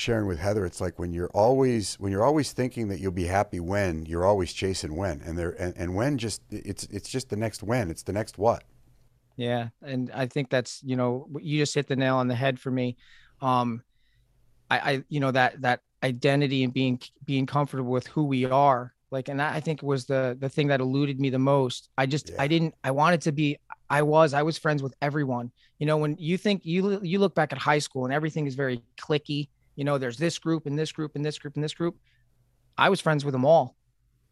sharing 0.00 0.26
with 0.26 0.38
Heather, 0.38 0.64
it's 0.64 0.80
like 0.80 0.98
when 0.98 1.12
you're 1.12 1.30
always 1.30 1.96
when 2.00 2.10
you're 2.10 2.24
always 2.24 2.52
thinking 2.52 2.88
that 2.88 3.00
you'll 3.00 3.12
be 3.12 3.26
happy 3.26 3.60
when 3.60 4.06
you're 4.06 4.24
always 4.24 4.52
chasing 4.52 4.96
when, 4.96 5.20
and 5.22 5.38
there 5.38 5.50
and, 5.50 5.74
and 5.76 5.94
when 5.94 6.18
just 6.18 6.42
it's 6.50 6.84
it's 6.84 7.08
just 7.08 7.28
the 7.28 7.36
next 7.36 7.62
when, 7.62 7.90
it's 7.90 8.02
the 8.02 8.12
next 8.12 8.38
what. 8.38 8.64
Yeah, 9.40 9.68
and 9.82 10.10
I 10.14 10.26
think 10.26 10.50
that's 10.50 10.82
you 10.82 10.96
know 10.96 11.28
you 11.40 11.58
just 11.58 11.74
hit 11.74 11.86
the 11.86 11.96
nail 11.96 12.16
on 12.16 12.28
the 12.28 12.34
head 12.34 12.58
for 12.58 12.70
me. 12.70 12.96
Um, 13.40 13.82
I, 14.70 14.78
I 14.78 15.04
you 15.08 15.20
know 15.20 15.30
that 15.30 15.62
that 15.62 15.80
identity 16.02 16.64
and 16.64 16.72
being 16.72 17.00
being 17.24 17.46
comfortable 17.46 17.90
with 17.90 18.06
who 18.06 18.24
we 18.24 18.46
are 18.46 18.94
like 19.10 19.28
and 19.28 19.38
that 19.38 19.54
i 19.54 19.60
think 19.60 19.82
was 19.82 20.06
the 20.06 20.34
the 20.40 20.48
thing 20.48 20.68
that 20.68 20.80
eluded 20.80 21.20
me 21.20 21.28
the 21.28 21.38
most 21.38 21.90
i 21.98 22.06
just 22.06 22.30
yeah. 22.30 22.36
i 22.38 22.46
didn't 22.46 22.74
i 22.82 22.90
wanted 22.90 23.20
to 23.20 23.32
be 23.32 23.58
i 23.90 24.00
was 24.00 24.32
i 24.32 24.42
was 24.42 24.56
friends 24.56 24.82
with 24.82 24.94
everyone 25.02 25.52
you 25.78 25.84
know 25.84 25.98
when 25.98 26.16
you 26.18 26.38
think 26.38 26.64
you 26.64 26.98
you 27.02 27.18
look 27.18 27.34
back 27.34 27.52
at 27.52 27.58
high 27.58 27.80
school 27.80 28.06
and 28.06 28.14
everything 28.14 28.46
is 28.46 28.54
very 28.54 28.80
clicky 28.98 29.48
you 29.80 29.84
know, 29.84 29.96
there's 29.96 30.18
this 30.18 30.38
group 30.38 30.66
and 30.66 30.78
this 30.78 30.92
group 30.92 31.12
and 31.16 31.24
this 31.24 31.38
group 31.38 31.54
and 31.54 31.64
this 31.64 31.72
group. 31.72 31.96
I 32.76 32.90
was 32.90 33.00
friends 33.00 33.24
with 33.24 33.32
them 33.32 33.46
all. 33.46 33.76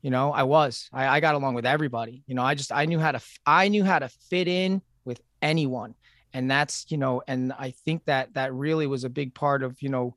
You 0.02 0.10
know, 0.10 0.30
I 0.30 0.42
was. 0.42 0.90
I, 0.92 1.08
I 1.08 1.20
got 1.20 1.34
along 1.34 1.54
with 1.54 1.64
everybody. 1.64 2.22
You 2.26 2.34
know, 2.34 2.42
I 2.42 2.54
just 2.54 2.70
I 2.70 2.84
knew 2.84 2.98
how 2.98 3.12
to 3.12 3.20
I 3.46 3.68
knew 3.68 3.82
how 3.82 3.98
to 3.98 4.10
fit 4.28 4.46
in 4.46 4.82
with 5.08 5.20
anyone. 5.42 5.94
And 6.32 6.48
that's, 6.48 6.86
you 6.90 6.98
know, 6.98 7.22
and 7.26 7.52
I 7.58 7.72
think 7.72 8.04
that 8.04 8.34
that 8.34 8.52
really 8.52 8.86
was 8.86 9.02
a 9.02 9.10
big 9.10 9.34
part 9.34 9.64
of, 9.64 9.82
you 9.82 9.88
know, 9.88 10.14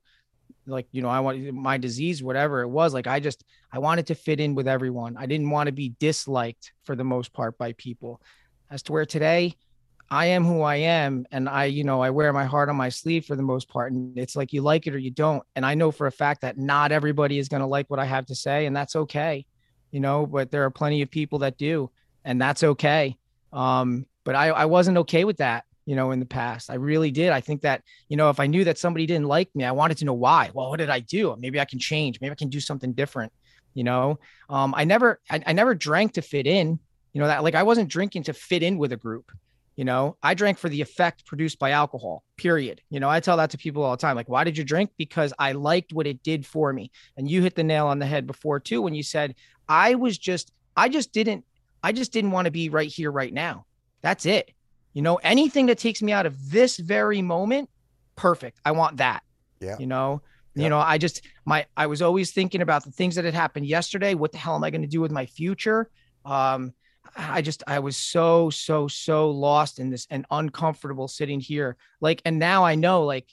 like, 0.66 0.86
you 0.92 1.02
know, 1.02 1.08
I 1.08 1.20
want 1.20 1.52
my 1.52 1.78
disease, 1.78 2.22
whatever 2.22 2.60
it 2.60 2.68
was. 2.68 2.94
Like 2.94 3.08
I 3.08 3.18
just 3.18 3.44
I 3.72 3.78
wanted 3.80 4.06
to 4.08 4.14
fit 4.14 4.38
in 4.38 4.54
with 4.54 4.68
everyone. 4.68 5.16
I 5.16 5.26
didn't 5.26 5.50
want 5.50 5.66
to 5.66 5.72
be 5.72 5.94
disliked 5.98 6.72
for 6.84 6.94
the 6.94 7.04
most 7.04 7.32
part 7.32 7.58
by 7.58 7.72
people. 7.72 8.20
As 8.70 8.82
to 8.84 8.92
where 8.92 9.06
today, 9.06 9.56
I 10.10 10.26
am 10.26 10.44
who 10.44 10.60
I 10.60 10.76
am, 10.76 11.24
and 11.32 11.48
I, 11.48 11.64
you 11.64 11.84
know, 11.84 12.02
I 12.02 12.10
wear 12.10 12.32
my 12.34 12.44
heart 12.44 12.68
on 12.68 12.76
my 12.76 12.90
sleeve 12.90 13.24
for 13.24 13.34
the 13.34 13.42
most 13.42 13.68
part. 13.70 13.92
And 13.92 14.18
it's 14.18 14.36
like 14.36 14.52
you 14.52 14.60
like 14.60 14.86
it 14.86 14.94
or 14.94 14.98
you 14.98 15.10
don't. 15.10 15.42
And 15.56 15.64
I 15.64 15.74
know 15.74 15.90
for 15.90 16.06
a 16.06 16.12
fact 16.12 16.42
that 16.42 16.58
not 16.58 16.92
everybody 16.92 17.38
is 17.38 17.48
going 17.48 17.62
to 17.62 17.66
like 17.66 17.88
what 17.88 17.98
I 17.98 18.04
have 18.04 18.26
to 18.26 18.34
say, 18.34 18.66
and 18.66 18.76
that's 18.76 18.94
okay, 18.94 19.46
you 19.90 20.00
know. 20.00 20.26
But 20.26 20.50
there 20.50 20.64
are 20.64 20.70
plenty 20.70 21.00
of 21.00 21.10
people 21.10 21.38
that 21.40 21.56
do, 21.56 21.90
and 22.26 22.40
that's 22.40 22.62
okay. 22.62 23.16
Um, 23.54 24.06
but 24.24 24.34
I, 24.34 24.48
I 24.48 24.64
wasn't 24.66 24.98
okay 24.98 25.24
with 25.24 25.38
that, 25.38 25.64
you 25.86 25.96
know, 25.96 26.10
in 26.10 26.20
the 26.20 26.26
past. 26.26 26.70
I 26.70 26.74
really 26.74 27.10
did. 27.10 27.30
I 27.30 27.40
think 27.40 27.62
that, 27.62 27.82
you 28.08 28.16
know, 28.16 28.30
if 28.30 28.40
I 28.40 28.46
knew 28.46 28.64
that 28.64 28.78
somebody 28.78 29.06
didn't 29.06 29.26
like 29.26 29.54
me, 29.54 29.64
I 29.64 29.72
wanted 29.72 29.98
to 29.98 30.04
know 30.04 30.14
why. 30.14 30.50
Well, 30.54 30.70
what 30.70 30.78
did 30.78 30.90
I 30.90 31.00
do? 31.00 31.36
Maybe 31.38 31.60
I 31.60 31.64
can 31.64 31.78
change. 31.78 32.20
Maybe 32.20 32.32
I 32.32 32.36
can 32.36 32.48
do 32.48 32.60
something 32.60 32.92
different. 32.92 33.32
You 33.74 33.84
know, 33.84 34.18
um, 34.50 34.74
I 34.76 34.84
never, 34.84 35.20
I, 35.30 35.42
I 35.46 35.52
never 35.52 35.74
drank 35.74 36.14
to 36.14 36.22
fit 36.22 36.46
in. 36.46 36.78
You 37.12 37.20
know 37.20 37.26
that, 37.26 37.42
like, 37.42 37.54
I 37.54 37.62
wasn't 37.62 37.90
drinking 37.90 38.24
to 38.24 38.32
fit 38.32 38.62
in 38.62 38.78
with 38.78 38.92
a 38.92 38.96
group 38.96 39.32
you 39.76 39.84
know, 39.84 40.16
I 40.22 40.34
drank 40.34 40.58
for 40.58 40.68
the 40.68 40.82
effect 40.82 41.24
produced 41.24 41.58
by 41.58 41.70
alcohol, 41.70 42.24
period. 42.36 42.82
You 42.90 43.00
know, 43.00 43.08
I 43.08 43.20
tell 43.20 43.38
that 43.38 43.50
to 43.50 43.58
people 43.58 43.82
all 43.82 43.92
the 43.92 44.00
time. 44.00 44.16
Like, 44.16 44.28
why 44.28 44.44
did 44.44 44.58
you 44.58 44.64
drink? 44.64 44.90
Because 44.98 45.32
I 45.38 45.52
liked 45.52 45.94
what 45.94 46.06
it 46.06 46.22
did 46.22 46.44
for 46.44 46.72
me. 46.72 46.90
And 47.16 47.30
you 47.30 47.42
hit 47.42 47.54
the 47.54 47.64
nail 47.64 47.86
on 47.86 47.98
the 47.98 48.06
head 48.06 48.26
before, 48.26 48.60
too, 48.60 48.82
when 48.82 48.94
you 48.94 49.02
said, 49.02 49.34
I 49.68 49.94
was 49.94 50.18
just, 50.18 50.52
I 50.76 50.88
just 50.88 51.12
didn't, 51.12 51.44
I 51.82 51.92
just 51.92 52.12
didn't 52.12 52.32
want 52.32 52.44
to 52.44 52.50
be 52.50 52.68
right 52.68 52.88
here, 52.88 53.10
right 53.10 53.32
now. 53.32 53.64
That's 54.02 54.26
it. 54.26 54.50
You 54.92 55.02
know, 55.02 55.16
anything 55.16 55.66
that 55.66 55.78
takes 55.78 56.02
me 56.02 56.12
out 56.12 56.26
of 56.26 56.50
this 56.50 56.76
very 56.76 57.22
moment, 57.22 57.70
perfect. 58.16 58.58
I 58.64 58.72
want 58.72 58.98
that. 58.98 59.22
Yeah. 59.60 59.76
You 59.78 59.86
know, 59.86 60.22
you 60.54 60.68
know, 60.68 60.78
I 60.78 60.98
just, 60.98 61.22
my, 61.46 61.64
I 61.76 61.86
was 61.86 62.02
always 62.02 62.32
thinking 62.32 62.60
about 62.60 62.84
the 62.84 62.90
things 62.90 63.14
that 63.14 63.24
had 63.24 63.32
happened 63.32 63.64
yesterday. 63.64 64.14
What 64.14 64.32
the 64.32 64.38
hell 64.38 64.54
am 64.54 64.64
I 64.64 64.70
going 64.70 64.82
to 64.82 64.88
do 64.88 65.00
with 65.00 65.10
my 65.10 65.24
future? 65.24 65.88
Um, 66.26 66.74
I 67.16 67.42
just 67.42 67.62
I 67.66 67.78
was 67.80 67.96
so 67.96 68.48
so 68.50 68.88
so 68.88 69.30
lost 69.30 69.78
in 69.78 69.90
this 69.90 70.06
and 70.10 70.24
uncomfortable 70.30 71.08
sitting 71.08 71.40
here. 71.40 71.76
Like 72.00 72.22
and 72.24 72.38
now 72.38 72.64
I 72.64 72.74
know 72.74 73.04
like 73.04 73.28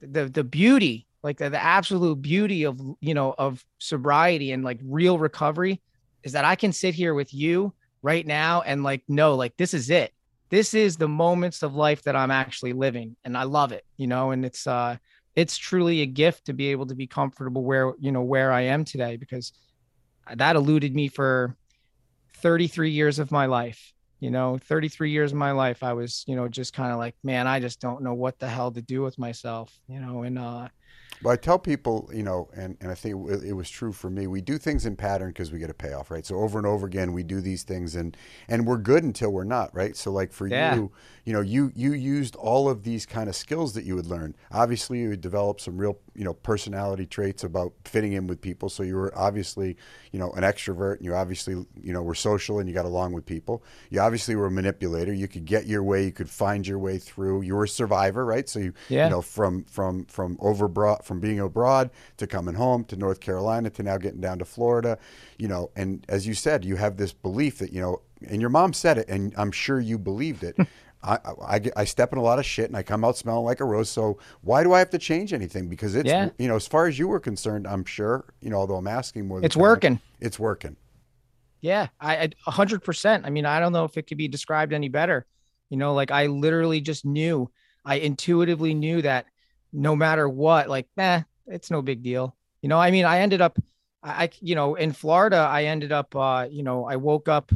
the 0.00 0.26
the 0.26 0.44
beauty, 0.44 1.06
like 1.22 1.38
the, 1.38 1.50
the 1.50 1.62
absolute 1.62 2.20
beauty 2.20 2.64
of 2.64 2.80
you 3.00 3.14
know 3.14 3.34
of 3.38 3.64
sobriety 3.78 4.52
and 4.52 4.64
like 4.64 4.80
real 4.84 5.18
recovery 5.18 5.80
is 6.22 6.32
that 6.32 6.44
I 6.44 6.56
can 6.56 6.72
sit 6.72 6.94
here 6.94 7.14
with 7.14 7.32
you 7.32 7.72
right 8.02 8.26
now 8.26 8.62
and 8.62 8.82
like 8.82 9.02
no 9.08 9.34
like 9.34 9.56
this 9.56 9.74
is 9.74 9.90
it. 9.90 10.12
This 10.50 10.74
is 10.74 10.96
the 10.96 11.08
moments 11.08 11.62
of 11.62 11.74
life 11.74 12.02
that 12.02 12.16
I'm 12.16 12.30
actually 12.30 12.74
living 12.74 13.16
and 13.24 13.36
I 13.36 13.44
love 13.44 13.72
it, 13.72 13.84
you 13.96 14.06
know, 14.06 14.32
and 14.32 14.44
it's 14.44 14.66
uh 14.66 14.96
it's 15.34 15.56
truly 15.56 16.02
a 16.02 16.06
gift 16.06 16.46
to 16.46 16.52
be 16.52 16.68
able 16.68 16.86
to 16.86 16.94
be 16.94 17.06
comfortable 17.06 17.64
where 17.64 17.92
you 17.98 18.12
know 18.12 18.22
where 18.22 18.52
I 18.52 18.62
am 18.62 18.84
today 18.84 19.16
because 19.16 19.52
that 20.34 20.56
eluded 20.56 20.94
me 20.94 21.08
for 21.08 21.56
33 22.36 22.90
years 22.90 23.18
of 23.18 23.30
my 23.30 23.46
life 23.46 23.92
you 24.22 24.30
know 24.30 24.56
33 24.56 25.10
years 25.10 25.32
of 25.32 25.38
my 25.38 25.50
life 25.50 25.82
i 25.82 25.92
was 25.92 26.24
you 26.28 26.36
know 26.36 26.48
just 26.48 26.72
kind 26.72 26.92
of 26.92 26.98
like 26.98 27.14
man 27.24 27.46
i 27.48 27.58
just 27.58 27.80
don't 27.80 28.02
know 28.02 28.14
what 28.14 28.38
the 28.38 28.48
hell 28.48 28.70
to 28.70 28.80
do 28.80 29.02
with 29.02 29.18
myself 29.18 29.76
you 29.88 29.98
know 29.98 30.22
and 30.22 30.38
uh 30.38 30.68
well, 31.22 31.32
I 31.32 31.36
tell 31.36 31.58
people, 31.58 32.10
you 32.12 32.22
know, 32.22 32.48
and, 32.54 32.76
and 32.80 32.90
I 32.90 32.94
think 32.94 33.30
it, 33.30 33.44
it 33.44 33.52
was 33.52 33.70
true 33.70 33.92
for 33.92 34.10
me. 34.10 34.26
We 34.26 34.40
do 34.40 34.58
things 34.58 34.86
in 34.86 34.96
pattern 34.96 35.28
because 35.28 35.52
we 35.52 35.58
get 35.58 35.70
a 35.70 35.74
payoff, 35.74 36.10
right? 36.10 36.26
So 36.26 36.36
over 36.36 36.58
and 36.58 36.66
over 36.66 36.86
again, 36.86 37.12
we 37.12 37.22
do 37.22 37.40
these 37.40 37.62
things, 37.62 37.94
and 37.94 38.16
and 38.48 38.66
we're 38.66 38.78
good 38.78 39.04
until 39.04 39.30
we're 39.30 39.44
not, 39.44 39.74
right? 39.74 39.96
So 39.96 40.10
like 40.10 40.32
for 40.32 40.46
yeah. 40.46 40.74
you, 40.74 40.90
you 41.24 41.32
know, 41.32 41.40
you 41.40 41.72
you 41.74 41.92
used 41.92 42.34
all 42.36 42.68
of 42.68 42.82
these 42.82 43.06
kind 43.06 43.28
of 43.28 43.36
skills 43.36 43.74
that 43.74 43.84
you 43.84 43.94
would 43.94 44.06
learn. 44.06 44.34
Obviously, 44.50 45.00
you 45.00 45.16
developed 45.16 45.60
some 45.60 45.78
real, 45.78 45.98
you 46.14 46.24
know, 46.24 46.34
personality 46.34 47.06
traits 47.06 47.44
about 47.44 47.72
fitting 47.84 48.12
in 48.12 48.26
with 48.26 48.40
people. 48.40 48.68
So 48.68 48.82
you 48.82 48.96
were 48.96 49.12
obviously, 49.16 49.76
you 50.10 50.18
know, 50.18 50.30
an 50.32 50.42
extrovert, 50.42 50.96
and 50.96 51.04
you 51.04 51.14
obviously, 51.14 51.54
you 51.80 51.92
know, 51.92 52.02
were 52.02 52.14
social 52.14 52.58
and 52.58 52.68
you 52.68 52.74
got 52.74 52.84
along 52.84 53.12
with 53.12 53.24
people. 53.24 53.62
You 53.90 54.00
obviously 54.00 54.36
were 54.36 54.46
a 54.46 54.50
manipulator. 54.50 55.12
You 55.12 55.28
could 55.28 55.44
get 55.44 55.66
your 55.66 55.82
way. 55.82 56.04
You 56.04 56.12
could 56.12 56.28
find 56.28 56.66
your 56.66 56.78
way 56.78 56.98
through. 56.98 57.42
You 57.42 57.54
were 57.54 57.64
a 57.64 57.68
survivor, 57.68 58.24
right? 58.24 58.48
So 58.48 58.58
you, 58.58 58.74
yeah. 58.88 59.04
you 59.04 59.10
know, 59.10 59.22
from 59.22 59.64
from 59.64 60.04
from 60.06 60.36
overbrought 60.40 61.04
from 61.04 61.20
being 61.20 61.40
abroad 61.40 61.90
to 62.18 62.26
coming 62.26 62.54
home 62.54 62.84
to 62.84 62.96
North 62.96 63.20
Carolina 63.20 63.70
to 63.70 63.82
now 63.82 63.96
getting 63.96 64.20
down 64.20 64.38
to 64.38 64.44
Florida, 64.44 64.98
you 65.38 65.48
know, 65.48 65.70
and 65.76 66.04
as 66.08 66.26
you 66.26 66.34
said, 66.34 66.64
you 66.64 66.76
have 66.76 66.96
this 66.96 67.12
belief 67.12 67.58
that 67.58 67.72
you 67.72 67.80
know, 67.80 68.02
and 68.28 68.40
your 68.40 68.50
mom 68.50 68.72
said 68.72 68.98
it, 68.98 69.08
and 69.08 69.32
I'm 69.36 69.52
sure 69.52 69.80
you 69.80 69.98
believed 69.98 70.44
it. 70.44 70.56
I, 71.02 71.18
I, 71.42 71.60
I, 71.76 71.84
step 71.84 72.12
in 72.12 72.18
a 72.18 72.22
lot 72.22 72.38
of 72.38 72.46
shit 72.46 72.66
and 72.66 72.76
I 72.76 72.82
come 72.82 73.04
out 73.04 73.16
smelling 73.16 73.44
like 73.44 73.60
a 73.60 73.64
rose. 73.64 73.90
So 73.90 74.18
why 74.42 74.62
do 74.62 74.72
I 74.72 74.78
have 74.78 74.90
to 74.90 74.98
change 74.98 75.32
anything? 75.32 75.68
Because 75.68 75.96
it's, 75.96 76.08
yeah. 76.08 76.30
you 76.38 76.46
know, 76.46 76.54
as 76.54 76.68
far 76.68 76.86
as 76.86 76.98
you 76.98 77.08
were 77.08 77.18
concerned, 77.18 77.66
I'm 77.66 77.84
sure, 77.84 78.24
you 78.40 78.50
know, 78.50 78.58
although 78.58 78.76
I'm 78.76 78.86
asking 78.86 79.26
more, 79.26 79.44
it's 79.44 79.56
working. 79.56 80.00
It's 80.20 80.38
working. 80.38 80.76
Yeah, 81.60 81.88
I 82.00 82.30
a 82.46 82.50
hundred 82.50 82.82
percent. 82.82 83.24
I 83.24 83.30
mean, 83.30 83.46
I 83.46 83.60
don't 83.60 83.72
know 83.72 83.84
if 83.84 83.96
it 83.96 84.08
could 84.08 84.18
be 84.18 84.28
described 84.28 84.72
any 84.72 84.88
better. 84.88 85.26
You 85.70 85.76
know, 85.76 85.94
like 85.94 86.10
I 86.10 86.26
literally 86.26 86.80
just 86.80 87.04
knew, 87.04 87.50
I 87.84 87.96
intuitively 87.96 88.74
knew 88.74 89.02
that 89.02 89.26
no 89.72 89.96
matter 89.96 90.28
what, 90.28 90.68
like, 90.68 90.86
eh, 90.98 91.22
it's 91.46 91.70
no 91.70 91.80
big 91.80 92.02
deal. 92.02 92.36
You 92.60 92.68
know, 92.68 92.78
I 92.78 92.90
mean, 92.90 93.04
I 93.04 93.20
ended 93.20 93.40
up, 93.40 93.58
I, 94.02 94.30
you 94.40 94.54
know, 94.54 94.74
in 94.74 94.92
Florida, 94.92 95.36
I 95.36 95.64
ended 95.64 95.92
up, 95.92 96.14
uh, 96.14 96.46
you 96.50 96.62
know, 96.62 96.84
I 96.84 96.96
woke 96.96 97.28
up, 97.28 97.50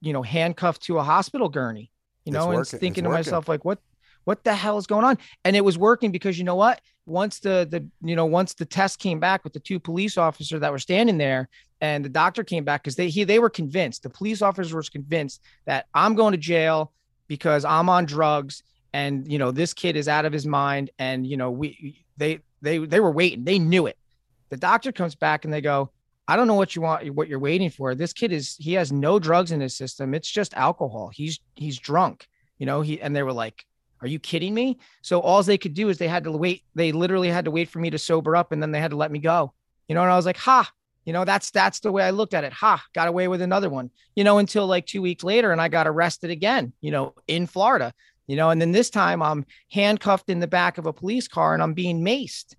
you 0.00 0.12
know, 0.12 0.22
handcuffed 0.22 0.82
to 0.82 0.98
a 0.98 1.02
hospital 1.02 1.48
gurney, 1.48 1.90
you 2.24 2.32
know, 2.32 2.50
and 2.50 2.66
thinking 2.66 3.04
to 3.04 3.10
myself, 3.10 3.48
like, 3.48 3.64
what, 3.64 3.78
what 4.24 4.44
the 4.44 4.54
hell 4.54 4.78
is 4.78 4.86
going 4.86 5.04
on? 5.04 5.18
And 5.44 5.56
it 5.56 5.64
was 5.64 5.76
working 5.76 6.10
because 6.10 6.38
you 6.38 6.44
know 6.44 6.54
what? 6.54 6.80
Once 7.06 7.40
the 7.40 7.66
the 7.70 7.86
you 8.02 8.16
know 8.16 8.24
once 8.24 8.54
the 8.54 8.64
test 8.64 8.98
came 8.98 9.20
back 9.20 9.44
with 9.44 9.52
the 9.52 9.60
two 9.60 9.78
police 9.78 10.16
officers 10.16 10.60
that 10.60 10.72
were 10.72 10.78
standing 10.78 11.18
there, 11.18 11.48
and 11.82 12.02
the 12.02 12.08
doctor 12.08 12.42
came 12.42 12.64
back 12.64 12.82
because 12.82 12.96
they 12.96 13.08
he 13.10 13.24
they 13.24 13.38
were 13.38 13.50
convinced 13.50 14.02
the 14.02 14.10
police 14.10 14.40
officers 14.40 14.72
were 14.72 14.82
convinced 14.82 15.42
that 15.66 15.86
I'm 15.92 16.14
going 16.14 16.32
to 16.32 16.38
jail 16.38 16.92
because 17.28 17.66
I'm 17.66 17.90
on 17.90 18.06
drugs 18.06 18.62
and 18.94 19.30
you 19.30 19.38
know 19.38 19.50
this 19.50 19.74
kid 19.74 19.96
is 19.96 20.08
out 20.08 20.24
of 20.24 20.32
his 20.32 20.46
mind 20.46 20.90
and 20.98 21.26
you 21.26 21.36
know 21.36 21.50
we 21.50 22.02
they 22.16 22.40
they 22.62 22.78
they 22.78 23.00
were 23.00 23.10
waiting. 23.10 23.44
They 23.44 23.58
knew 23.58 23.86
it. 23.86 23.98
The 24.48 24.56
doctor 24.56 24.92
comes 24.92 25.14
back 25.14 25.44
and 25.44 25.52
they 25.52 25.60
go, 25.60 25.90
I 26.26 26.36
don't 26.36 26.46
know 26.46 26.54
what 26.54 26.74
you 26.74 26.82
want, 26.82 27.08
what 27.14 27.28
you're 27.28 27.38
waiting 27.38 27.70
for. 27.70 27.94
This 27.94 28.12
kid 28.12 28.32
is 28.32 28.56
he 28.58 28.74
has 28.74 28.90
no 28.90 29.18
drugs 29.18 29.52
in 29.52 29.60
his 29.60 29.76
system. 29.76 30.14
It's 30.14 30.30
just 30.30 30.54
alcohol. 30.54 31.10
He's 31.12 31.40
he's 31.54 31.78
drunk. 31.78 32.26
You 32.58 32.66
know, 32.66 32.80
he 32.80 33.00
and 33.00 33.14
they 33.14 33.22
were 33.22 33.32
like, 33.32 33.64
Are 34.00 34.06
you 34.06 34.18
kidding 34.18 34.54
me? 34.54 34.78
So 35.02 35.20
all 35.20 35.42
they 35.42 35.58
could 35.58 35.74
do 35.74 35.88
is 35.88 35.98
they 35.98 36.08
had 36.08 36.24
to 36.24 36.32
wait, 36.32 36.62
they 36.74 36.92
literally 36.92 37.28
had 37.28 37.44
to 37.44 37.50
wait 37.50 37.68
for 37.68 37.78
me 37.78 37.90
to 37.90 37.98
sober 37.98 38.36
up 38.36 38.52
and 38.52 38.62
then 38.62 38.72
they 38.72 38.80
had 38.80 38.92
to 38.92 38.96
let 38.96 39.12
me 39.12 39.18
go. 39.18 39.52
You 39.88 39.94
know, 39.94 40.02
and 40.02 40.10
I 40.10 40.16
was 40.16 40.26
like, 40.26 40.38
ha, 40.38 40.70
you 41.04 41.12
know, 41.12 41.24
that's 41.24 41.50
that's 41.50 41.80
the 41.80 41.92
way 41.92 42.02
I 42.02 42.10
looked 42.10 42.32
at 42.32 42.44
it. 42.44 42.52
Ha, 42.54 42.82
got 42.94 43.08
away 43.08 43.28
with 43.28 43.42
another 43.42 43.68
one, 43.68 43.90
you 44.16 44.24
know, 44.24 44.38
until 44.38 44.66
like 44.66 44.86
two 44.86 45.02
weeks 45.02 45.24
later 45.24 45.52
and 45.52 45.60
I 45.60 45.68
got 45.68 45.86
arrested 45.86 46.30
again, 46.30 46.72
you 46.80 46.90
know, 46.90 47.14
in 47.28 47.46
Florida 47.46 47.92
you 48.26 48.36
know, 48.36 48.50
and 48.50 48.60
then 48.60 48.72
this 48.72 48.90
time 48.90 49.22
I'm 49.22 49.44
handcuffed 49.70 50.30
in 50.30 50.40
the 50.40 50.46
back 50.46 50.78
of 50.78 50.86
a 50.86 50.92
police 50.92 51.28
car 51.28 51.54
and 51.54 51.62
I'm 51.62 51.74
being 51.74 52.04
maced, 52.04 52.54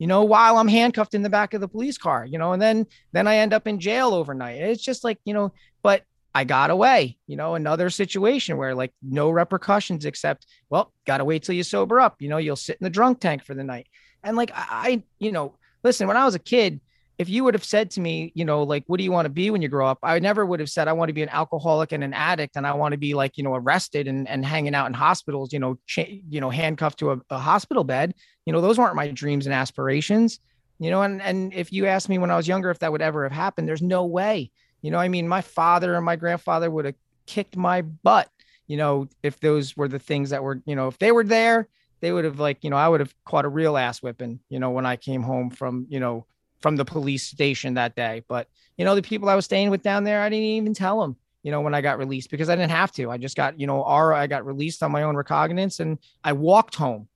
you 0.00 0.06
know, 0.06 0.24
while 0.24 0.56
I'm 0.56 0.66
handcuffed 0.66 1.12
in 1.12 1.20
the 1.20 1.28
back 1.28 1.52
of 1.52 1.60
the 1.60 1.68
police 1.68 1.98
car, 1.98 2.24
you 2.24 2.38
know, 2.38 2.54
and 2.54 2.60
then 2.60 2.86
then 3.12 3.28
I 3.28 3.36
end 3.36 3.52
up 3.52 3.68
in 3.68 3.78
jail 3.78 4.14
overnight. 4.14 4.56
It's 4.56 4.82
just 4.82 5.04
like, 5.04 5.18
you 5.26 5.34
know, 5.34 5.52
but 5.82 6.04
I 6.34 6.44
got 6.44 6.70
away, 6.70 7.18
you 7.26 7.36
know, 7.36 7.54
another 7.54 7.90
situation 7.90 8.56
where 8.56 8.74
like 8.74 8.94
no 9.02 9.28
repercussions 9.28 10.06
except, 10.06 10.46
well, 10.70 10.90
got 11.04 11.18
to 11.18 11.26
wait 11.26 11.42
till 11.42 11.54
you 11.54 11.62
sober 11.62 12.00
up. 12.00 12.22
You 12.22 12.30
know, 12.30 12.38
you'll 12.38 12.56
sit 12.56 12.78
in 12.80 12.84
the 12.84 12.90
drunk 12.90 13.20
tank 13.20 13.44
for 13.44 13.52
the 13.52 13.62
night. 13.62 13.88
And 14.24 14.38
like, 14.38 14.50
I, 14.54 15.02
you 15.18 15.32
know, 15.32 15.56
listen, 15.84 16.08
when 16.08 16.16
I 16.16 16.24
was 16.24 16.34
a 16.34 16.40
kid, 16.40 16.80
if 17.20 17.28
you 17.28 17.44
would 17.44 17.52
have 17.52 17.64
said 17.64 17.90
to 17.90 18.00
me, 18.00 18.32
you 18.34 18.46
know, 18.46 18.62
like, 18.62 18.82
what 18.86 18.96
do 18.96 19.04
you 19.04 19.12
want 19.12 19.26
to 19.26 19.30
be 19.30 19.50
when 19.50 19.60
you 19.60 19.68
grow 19.68 19.86
up? 19.86 19.98
I 20.02 20.18
never 20.20 20.46
would 20.46 20.58
have 20.58 20.70
said, 20.70 20.88
I 20.88 20.94
want 20.94 21.10
to 21.10 21.12
be 21.12 21.22
an 21.22 21.28
alcoholic 21.28 21.92
and 21.92 22.02
an 22.02 22.14
addict. 22.14 22.56
And 22.56 22.66
I 22.66 22.72
want 22.72 22.92
to 22.92 22.98
be 22.98 23.12
like, 23.12 23.36
you 23.36 23.44
know, 23.44 23.54
arrested 23.54 24.08
and, 24.08 24.26
and 24.26 24.42
hanging 24.42 24.74
out 24.74 24.86
in 24.86 24.94
hospitals, 24.94 25.52
you 25.52 25.58
know, 25.58 25.78
cha- 25.86 26.06
you 26.30 26.40
know, 26.40 26.48
handcuffed 26.48 26.98
to 27.00 27.10
a, 27.10 27.20
a 27.28 27.38
hospital 27.38 27.84
bed. 27.84 28.14
You 28.46 28.54
know, 28.54 28.62
those 28.62 28.78
weren't 28.78 28.96
my 28.96 29.08
dreams 29.08 29.44
and 29.44 29.54
aspirations, 29.54 30.40
you 30.78 30.90
know, 30.90 31.02
and, 31.02 31.20
and 31.20 31.52
if 31.52 31.74
you 31.74 31.84
asked 31.84 32.08
me 32.08 32.16
when 32.16 32.30
I 32.30 32.38
was 32.38 32.48
younger, 32.48 32.70
if 32.70 32.78
that 32.78 32.90
would 32.90 33.02
ever 33.02 33.24
have 33.24 33.32
happened, 33.32 33.68
there's 33.68 33.82
no 33.82 34.06
way, 34.06 34.50
you 34.80 34.90
know, 34.90 34.96
I 34.96 35.08
mean, 35.08 35.28
my 35.28 35.42
father 35.42 35.96
and 35.96 36.06
my 36.06 36.16
grandfather 36.16 36.70
would 36.70 36.86
have 36.86 36.94
kicked 37.26 37.54
my 37.54 37.82
butt, 37.82 38.30
you 38.66 38.78
know, 38.78 39.08
if 39.22 39.38
those 39.40 39.76
were 39.76 39.88
the 39.88 39.98
things 39.98 40.30
that 40.30 40.42
were, 40.42 40.62
you 40.64 40.74
know, 40.74 40.88
if 40.88 40.96
they 40.96 41.12
were 41.12 41.24
there, 41.24 41.68
they 42.00 42.12
would 42.12 42.24
have 42.24 42.40
like, 42.40 42.64
you 42.64 42.70
know, 42.70 42.78
I 42.78 42.88
would 42.88 43.00
have 43.00 43.14
caught 43.26 43.44
a 43.44 43.50
real 43.50 43.76
ass 43.76 44.02
whipping, 44.02 44.40
you 44.48 44.58
know, 44.58 44.70
when 44.70 44.86
I 44.86 44.96
came 44.96 45.22
home 45.22 45.50
from, 45.50 45.84
you 45.90 46.00
know, 46.00 46.24
from 46.60 46.76
the 46.76 46.84
police 46.84 47.24
station 47.24 47.74
that 47.74 47.96
day. 47.96 48.22
But, 48.28 48.48
you 48.76 48.84
know, 48.84 48.94
the 48.94 49.02
people 49.02 49.28
I 49.28 49.34
was 49.34 49.44
staying 49.44 49.70
with 49.70 49.82
down 49.82 50.04
there, 50.04 50.22
I 50.22 50.28
didn't 50.28 50.44
even 50.44 50.74
tell 50.74 51.00
them, 51.00 51.16
you 51.42 51.50
know, 51.50 51.60
when 51.60 51.74
I 51.74 51.80
got 51.80 51.98
released 51.98 52.30
because 52.30 52.48
I 52.48 52.56
didn't 52.56 52.70
have 52.70 52.92
to. 52.92 53.10
I 53.10 53.16
just 53.16 53.36
got, 53.36 53.58
you 53.58 53.66
know, 53.66 53.82
our, 53.84 54.12
I 54.12 54.26
got 54.26 54.46
released 54.46 54.82
on 54.82 54.92
my 54.92 55.02
own 55.02 55.16
recognizance 55.16 55.80
and 55.80 55.98
I 56.22 56.32
walked 56.32 56.74
home 56.74 57.08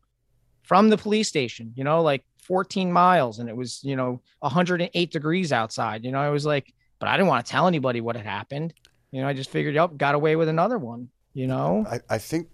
from 0.63 0.89
the 0.89 0.97
police 0.97 1.29
station, 1.29 1.73
you 1.77 1.85
know, 1.85 2.03
like 2.03 2.25
14 2.43 2.93
miles 2.93 3.39
and 3.39 3.49
it 3.49 3.57
was, 3.57 3.83
you 3.85 3.97
know, 3.97 4.21
108 4.41 5.11
degrees 5.11 5.53
outside. 5.53 6.05
You 6.05 6.13
know, 6.13 6.21
I 6.21 6.31
was 6.31 6.47
like, 6.47 6.73
but 6.99 7.09
I 7.09 7.17
didn't 7.17 7.29
want 7.29 7.45
to 7.45 7.53
tell 7.53 7.67
anybody 7.67 8.01
what 8.01 8.17
had 8.17 8.27
happened. 8.27 8.73
You 9.11 9.21
know, 9.21 9.29
I 9.29 9.33
just 9.33 9.51
figured, 9.51 9.77
oh, 9.77 9.89
got 9.89 10.15
away 10.15 10.37
with 10.37 10.49
another 10.49 10.79
one, 10.79 11.09
you 11.35 11.47
know? 11.47 11.87
I, 11.89 12.01
I 12.11 12.19
think 12.19 12.49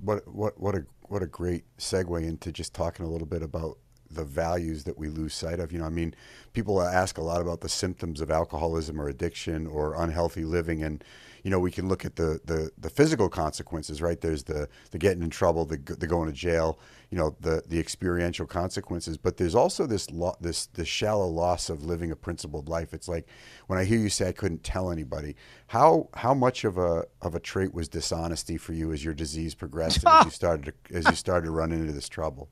what, 0.00 0.26
what, 0.26 0.58
what 0.58 0.74
a, 0.74 0.86
what 1.08 1.22
a 1.22 1.26
great 1.26 1.64
segue 1.78 2.26
into 2.26 2.52
just 2.52 2.74
talking 2.74 3.04
a 3.04 3.08
little 3.10 3.26
bit 3.26 3.42
about 3.42 3.78
the 4.14 4.24
values 4.24 4.84
that 4.84 4.98
we 4.98 5.08
lose 5.08 5.34
sight 5.34 5.60
of. 5.60 5.72
You 5.72 5.78
know, 5.80 5.86
I 5.86 5.90
mean, 5.90 6.14
people 6.52 6.80
ask 6.80 7.18
a 7.18 7.22
lot 7.22 7.40
about 7.40 7.60
the 7.60 7.68
symptoms 7.68 8.20
of 8.20 8.30
alcoholism 8.30 9.00
or 9.00 9.08
addiction 9.08 9.66
or 9.66 9.94
unhealthy 9.94 10.44
living, 10.44 10.82
and 10.82 11.02
you 11.42 11.50
know, 11.50 11.58
we 11.58 11.70
can 11.70 11.88
look 11.88 12.04
at 12.04 12.16
the 12.16 12.40
the, 12.44 12.70
the 12.78 12.90
physical 12.90 13.28
consequences, 13.28 14.00
right? 14.00 14.20
There's 14.20 14.44
the 14.44 14.68
the 14.90 14.98
getting 14.98 15.22
in 15.22 15.30
trouble, 15.30 15.64
the, 15.64 15.76
the 15.76 16.06
going 16.06 16.28
to 16.28 16.32
jail, 16.32 16.78
you 17.10 17.18
know, 17.18 17.36
the 17.40 17.62
the 17.66 17.78
experiential 17.78 18.46
consequences, 18.46 19.16
but 19.18 19.36
there's 19.36 19.54
also 19.54 19.86
this 19.86 20.10
lo- 20.10 20.36
this 20.40 20.66
this 20.66 20.88
shallow 20.88 21.26
loss 21.26 21.68
of 21.68 21.84
living 21.84 22.10
a 22.10 22.16
principled 22.16 22.68
life. 22.68 22.94
It's 22.94 23.08
like 23.08 23.26
when 23.66 23.78
I 23.78 23.84
hear 23.84 23.98
you 23.98 24.08
say 24.08 24.28
I 24.28 24.32
couldn't 24.32 24.62
tell 24.62 24.90
anybody, 24.90 25.34
how 25.68 26.08
how 26.14 26.34
much 26.34 26.64
of 26.64 26.78
a 26.78 27.04
of 27.20 27.34
a 27.34 27.40
trait 27.40 27.74
was 27.74 27.88
dishonesty 27.88 28.56
for 28.56 28.72
you 28.72 28.92
as 28.92 29.04
your 29.04 29.14
disease 29.14 29.54
progressed 29.54 30.04
and 30.04 30.14
as 30.14 30.24
you 30.26 30.30
started 30.42 30.66
to, 30.66 30.96
as 30.96 31.06
you 31.06 31.16
started 31.16 31.46
to 31.46 31.50
run 31.52 31.72
into 31.72 31.92
this 31.92 32.08
trouble? 32.08 32.48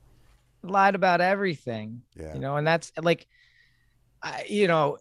Lied 0.63 0.95
about 0.95 1.21
everything. 1.21 2.03
Yeah. 2.17 2.35
You 2.35 2.41
know, 2.41 2.57
and 2.57 2.67
that's 2.67 2.93
like, 3.01 3.27
I, 4.23 4.45
you 4.49 4.69
know, 4.69 4.99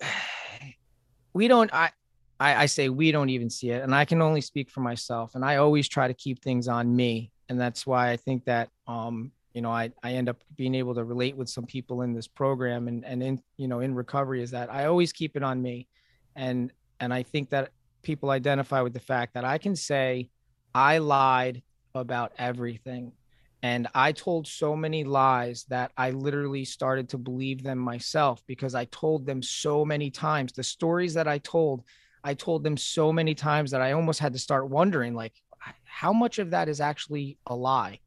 we 1.33 1.47
don't, 1.47 1.73
I, 1.73 1.91
I, 2.39 2.63
I 2.63 2.65
say 2.67 2.89
we 2.89 3.11
don't 3.11 3.29
even 3.29 3.49
see 3.49 3.71
it. 3.71 3.83
And 3.83 3.93
I 3.93 4.05
can 4.05 4.21
only 4.21 4.41
speak 4.41 4.69
for 4.69 4.81
myself. 4.81 5.35
And 5.35 5.43
I 5.43 5.57
always 5.57 5.87
try 5.87 6.07
to 6.07 6.13
keep 6.13 6.41
things 6.41 6.67
on 6.67 6.95
me. 6.95 7.31
And 7.49 7.59
that's 7.59 7.85
why 7.85 8.11
I 8.11 8.17
think 8.17 8.45
that, 8.45 8.69
um, 8.87 9.31
you 9.53 9.61
know, 9.61 9.71
I, 9.71 9.91
I 10.03 10.13
end 10.13 10.29
up 10.29 10.37
being 10.55 10.75
able 10.75 10.95
to 10.95 11.03
relate 11.03 11.35
with 11.35 11.49
some 11.49 11.65
people 11.65 12.03
in 12.03 12.13
this 12.13 12.27
program 12.27 12.87
and, 12.87 13.03
and 13.03 13.21
in, 13.21 13.41
you 13.57 13.67
know, 13.67 13.79
in 13.79 13.95
recovery 13.95 14.41
is 14.41 14.51
that 14.51 14.71
I 14.71 14.85
always 14.85 15.11
keep 15.11 15.35
it 15.35 15.43
on 15.43 15.61
me. 15.61 15.87
And, 16.35 16.71
and 16.99 17.13
I 17.13 17.23
think 17.23 17.49
that 17.49 17.71
people 18.03 18.29
identify 18.29 18.81
with 18.81 18.93
the 18.93 18.99
fact 18.99 19.33
that 19.33 19.43
I 19.43 19.57
can 19.57 19.75
say 19.75 20.29
I 20.73 20.99
lied 20.99 21.63
about 21.95 22.31
everything 22.37 23.11
and 23.61 23.87
I 23.93 24.13
told 24.13 24.47
so 24.47 24.75
many 24.75 25.03
lies 25.03 25.65
that 25.65 25.91
I 25.97 26.11
literally 26.11 26.63
started 26.63 27.09
to 27.09 27.17
believe 27.17 27.61
them 27.61 27.77
myself 27.77 28.41
because 28.47 28.73
I 28.73 28.85
told 28.85 29.25
them 29.25 29.41
so 29.41 29.83
many 29.83 30.09
times. 30.09 30.53
The 30.53 30.63
stories 30.63 31.13
that 31.15 31.27
I 31.27 31.39
told, 31.39 31.83
I 32.23 32.35
told 32.35 32.63
them 32.63 32.77
so 32.77 33.11
many 33.11 33.35
times 33.35 33.71
that 33.71 33.81
I 33.81 33.91
almost 33.91 34.19
had 34.19 34.33
to 34.33 34.39
start 34.39 34.69
wondering 34.69 35.13
like, 35.13 35.33
how 35.83 36.13
much 36.13 36.39
of 36.39 36.51
that 36.51 36.69
is 36.69 36.79
actually 36.79 37.37
a 37.47 37.55
lie? 37.55 37.99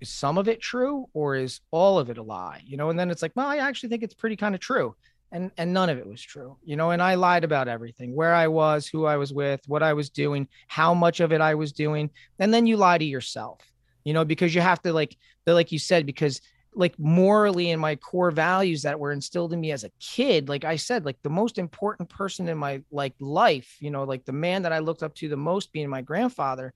Is 0.00 0.10
some 0.10 0.36
of 0.36 0.48
it 0.48 0.60
true 0.60 1.08
or 1.14 1.36
is 1.36 1.60
all 1.70 2.00
of 2.00 2.10
it 2.10 2.18
a 2.18 2.22
lie? 2.22 2.62
You 2.66 2.76
know, 2.76 2.90
and 2.90 2.98
then 2.98 3.08
it's 3.08 3.22
like, 3.22 3.32
well, 3.36 3.46
I 3.46 3.58
actually 3.58 3.90
think 3.90 4.02
it's 4.02 4.14
pretty 4.14 4.36
kind 4.36 4.54
of 4.54 4.60
true. 4.60 4.96
And, 5.30 5.52
and 5.56 5.72
none 5.72 5.88
of 5.88 5.96
it 5.96 6.06
was 6.06 6.20
true, 6.20 6.58
you 6.62 6.76
know, 6.76 6.90
and 6.90 7.00
I 7.00 7.14
lied 7.14 7.42
about 7.42 7.66
everything 7.66 8.14
where 8.14 8.34
I 8.34 8.48
was, 8.48 8.86
who 8.86 9.06
I 9.06 9.16
was 9.16 9.32
with, 9.32 9.62
what 9.66 9.82
I 9.82 9.94
was 9.94 10.10
doing, 10.10 10.46
how 10.66 10.92
much 10.92 11.20
of 11.20 11.32
it 11.32 11.40
I 11.40 11.54
was 11.54 11.72
doing. 11.72 12.10
And 12.38 12.52
then 12.52 12.66
you 12.66 12.76
lie 12.76 12.98
to 12.98 13.04
yourself 13.04 13.60
you 14.04 14.12
know, 14.12 14.24
because 14.24 14.54
you 14.54 14.60
have 14.60 14.82
to 14.82 14.92
like, 14.92 15.16
like 15.46 15.72
you 15.72 15.78
said, 15.78 16.06
because 16.06 16.40
like 16.74 16.98
morally 16.98 17.70
in 17.70 17.78
my 17.78 17.96
core 17.96 18.30
values 18.30 18.82
that 18.82 18.98
were 18.98 19.12
instilled 19.12 19.52
in 19.52 19.60
me 19.60 19.72
as 19.72 19.84
a 19.84 19.90
kid, 20.00 20.48
like 20.48 20.64
I 20.64 20.76
said, 20.76 21.04
like 21.04 21.20
the 21.22 21.30
most 21.30 21.58
important 21.58 22.08
person 22.08 22.48
in 22.48 22.56
my 22.56 22.82
like 22.90 23.14
life, 23.20 23.76
you 23.80 23.90
know, 23.90 24.04
like 24.04 24.24
the 24.24 24.32
man 24.32 24.62
that 24.62 24.72
I 24.72 24.78
looked 24.78 25.02
up 25.02 25.14
to 25.16 25.28
the 25.28 25.36
most 25.36 25.72
being 25.72 25.90
my 25.90 26.00
grandfather, 26.00 26.72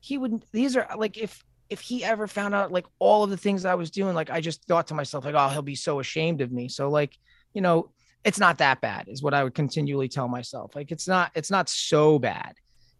he 0.00 0.18
would, 0.18 0.44
these 0.52 0.76
are 0.76 0.86
like, 0.96 1.16
if, 1.16 1.42
if 1.70 1.80
he 1.80 2.04
ever 2.04 2.26
found 2.26 2.54
out 2.54 2.72
like 2.72 2.86
all 2.98 3.24
of 3.24 3.30
the 3.30 3.36
things 3.36 3.64
I 3.64 3.74
was 3.74 3.90
doing, 3.90 4.14
like 4.14 4.30
I 4.30 4.40
just 4.40 4.64
thought 4.64 4.86
to 4.88 4.94
myself, 4.94 5.24
like, 5.24 5.34
oh, 5.34 5.48
he'll 5.48 5.62
be 5.62 5.74
so 5.74 6.00
ashamed 6.00 6.40
of 6.40 6.52
me. 6.52 6.68
So 6.68 6.90
like, 6.90 7.16
you 7.54 7.62
know, 7.62 7.90
it's 8.24 8.38
not 8.38 8.58
that 8.58 8.80
bad 8.80 9.08
is 9.08 9.22
what 9.22 9.34
I 9.34 9.44
would 9.44 9.54
continually 9.54 10.08
tell 10.08 10.28
myself. 10.28 10.76
Like 10.76 10.90
it's 10.90 11.08
not, 11.08 11.30
it's 11.34 11.50
not 11.50 11.68
so 11.68 12.18
bad, 12.18 12.54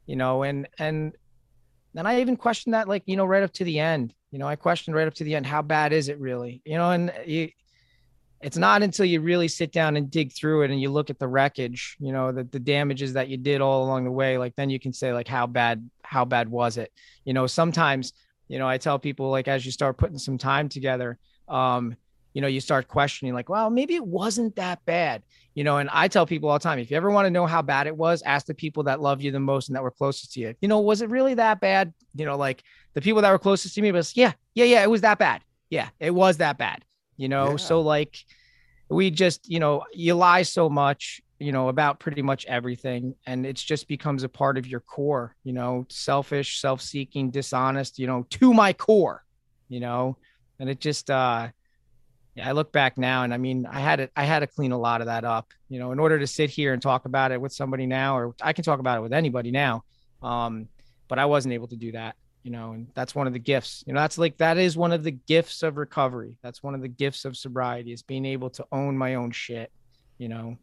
you 0.07 0.17
know, 0.17 0.45
and, 0.45 0.67
and 0.79 1.13
and 1.99 2.07
I 2.07 2.21
even 2.21 2.37
questioned 2.37 2.75
that, 2.75 2.89
like, 2.89 3.03
you 3.07 3.17
know, 3.17 3.25
right 3.25 3.43
up 3.43 3.53
to 3.55 3.65
the 3.65 3.79
end. 3.79 4.15
You 4.31 4.39
know, 4.39 4.47
I 4.47 4.57
questioned 4.57 4.95
right 4.97 5.09
up 5.09 5.15
to 5.15 5.25
the 5.25 5.35
end, 5.35 5.47
how 5.47 5.63
bad 5.63 5.93
is 5.93 6.09
it 6.09 6.19
really? 6.21 6.63
You 6.65 6.77
know, 6.77 6.91
and 6.93 7.13
you, 7.27 7.51
it's 8.41 8.57
not 8.57 8.83
until 8.83 9.05
you 9.05 9.21
really 9.21 9.49
sit 9.49 9.73
down 9.73 9.97
and 9.97 10.11
dig 10.11 10.33
through 10.33 10.63
it 10.63 10.71
and 10.71 10.81
you 10.81 10.91
look 10.91 11.11
at 11.11 11.19
the 11.19 11.27
wreckage, 11.27 11.97
you 11.99 12.13
know, 12.13 12.31
the, 12.31 12.45
the 12.45 12.61
damages 12.61 13.15
that 13.15 13.29
you 13.29 13.37
did 13.37 13.61
all 13.61 13.85
along 13.85 14.05
the 14.05 14.13
way, 14.13 14.39
like 14.39 14.55
then 14.55 14.71
you 14.71 14.79
can 14.79 14.93
say, 14.93 15.13
like, 15.13 15.27
how 15.27 15.47
bad, 15.47 15.91
how 16.03 16.25
bad 16.25 16.49
was 16.49 16.77
it? 16.77 16.93
You 17.25 17.35
know, 17.35 17.47
sometimes, 17.49 18.13
you 18.47 18.59
know, 18.59 18.69
I 18.69 18.79
tell 18.79 18.99
people, 18.99 19.31
like, 19.31 19.49
as 19.49 19.67
you 19.67 19.73
start 19.73 19.99
putting 19.99 20.19
some 20.19 20.39
time 20.39 20.69
together, 20.69 21.19
um, 21.49 21.97
you 22.35 22.41
know, 22.41 22.49
you 22.49 22.61
start 22.61 22.89
questioning, 22.89 23.35
like, 23.35 23.49
well, 23.49 23.71
maybe 23.71 23.95
it 23.95 24.07
wasn't 24.07 24.57
that 24.57 24.85
bad 24.85 25.23
you 25.59 25.65
know, 25.65 25.79
and 25.79 25.91
I 25.93 26.07
tell 26.07 26.25
people 26.25 26.49
all 26.49 26.57
the 26.57 26.63
time, 26.63 26.79
if 26.79 26.89
you 26.89 26.97
ever 26.97 27.11
want 27.11 27.27
to 27.27 27.33
know 27.33 27.45
how 27.45 27.63
bad 27.63 27.89
it 27.89 27.97
was, 27.97 28.23
ask 28.23 28.47
the 28.47 28.55
people 28.55 28.85
that 28.85 29.01
love 29.01 29.21
you 29.21 29.33
the 29.33 29.41
most 29.41 29.69
and 29.69 29.75
that 29.75 29.83
were 29.83 29.91
closest 29.91 30.35
to 30.35 30.41
you. 30.41 30.55
You 30.61 30.69
know, 30.69 30.79
was 30.79 31.03
it 31.03 31.11
really 31.11 31.35
that 31.35 31.61
bad? 31.61 31.93
You 32.15 32.27
know, 32.27 32.37
like 32.37 32.63
the 32.95 33.01
people 33.01 33.23
that 33.23 33.31
were 33.33 33.41
closest 33.41 33.75
to 33.75 33.83
me 33.83 33.91
was, 33.91 34.17
yeah, 34.17 34.35
yeah, 34.55 34.67
yeah, 34.67 34.85
it 34.85 34.89
was 34.89 35.01
that 35.01 35.19
bad. 35.19 35.43
Yeah, 35.69 35.89
it 35.99 36.13
was 36.13 36.37
that 36.37 36.59
bad. 36.59 36.85
You 37.17 37.29
know, 37.29 37.51
yeah. 37.51 37.57
so 37.57 37.81
like 37.81 38.17
we 38.89 39.11
just, 39.11 39.51
you 39.51 39.59
know, 39.59 39.83
you 39.93 40.15
lie 40.15 40.43
so 40.43 40.71
much, 40.71 41.21
you 41.41 41.51
know, 41.51 41.71
about 41.71 41.99
pretty 41.99 42.23
much 42.23 42.47
everything. 42.47 43.17
And 43.27 43.45
it 43.45 43.57
just 43.57 43.89
becomes 43.89 44.23
a 44.23 44.29
part 44.29 44.59
of 44.59 44.67
your 44.69 44.79
core, 44.79 45.35
you 45.43 45.55
know, 45.55 45.87
selfish, 45.89 46.61
self 46.61 46.83
seeking, 46.83 47.33
dishonest, 47.33 47.99
you 47.99 48.07
know, 48.07 48.29
to 48.31 48.55
my 48.55 48.73
core, 48.73 49.25
you 49.69 49.81
know, 49.81 50.19
and 50.61 50.71
it 50.71 50.79
just, 50.79 51.11
uh, 51.11 51.49
I 52.41 52.53
look 52.53 52.73
back 52.73 52.99
now 52.99 53.23
and 53.25 53.33
I 53.33 53.39
mean, 53.39 53.67
I 53.67 53.81
had 53.81 53.97
to, 53.97 54.11
I 54.17 54.25
had 54.25 54.41
to 54.41 54.47
clean 54.47 54.73
a 54.73 54.79
lot 54.79 55.01
of 55.01 55.07
that 55.07 55.25
up, 55.25 55.49
you 55.69 55.79
know, 55.79 55.93
in 55.93 55.99
order 55.99 56.19
to 56.19 56.27
sit 56.27 56.51
here 56.51 56.73
and 56.73 56.83
talk 56.83 57.05
about 57.05 57.33
it 57.33 57.41
with 57.41 57.53
somebody 57.53 57.87
now, 57.87 58.17
or 58.17 58.35
I 58.43 58.53
can 58.53 58.65
talk 58.65 58.81
about 58.81 58.99
it 58.99 59.01
with 59.01 59.13
anybody 59.13 59.51
now. 59.51 59.85
Um, 60.23 60.69
but 61.09 61.19
I 61.19 61.25
wasn't 61.25 61.55
able 61.55 61.69
to 61.69 61.77
do 61.77 61.93
that, 61.93 62.17
you 62.43 62.51
know, 62.51 62.73
and 62.73 62.87
that's 62.95 63.15
one 63.15 63.27
of 63.27 63.33
the 63.33 63.39
gifts, 63.39 63.83
you 63.87 63.95
know, 63.95 64.01
that's 64.01 64.19
like, 64.19 64.37
that 64.39 64.59
is 64.59 64.77
one 64.77 64.93
of 64.93 65.03
the 65.03 65.11
gifts 65.11 65.63
of 65.63 65.79
recovery. 65.79 66.37
That's 66.43 66.63
one 66.63 66.75
of 66.75 66.83
the 66.83 66.89
gifts 66.89 67.25
of 67.25 67.37
sobriety 67.37 67.93
is 67.93 68.03
being 68.03 68.27
able 68.27 68.51
to 68.51 68.67
own 68.71 68.99
my 68.99 69.15
own 69.15 69.31
shit, 69.31 69.73
you 70.19 70.29
know? 70.29 70.57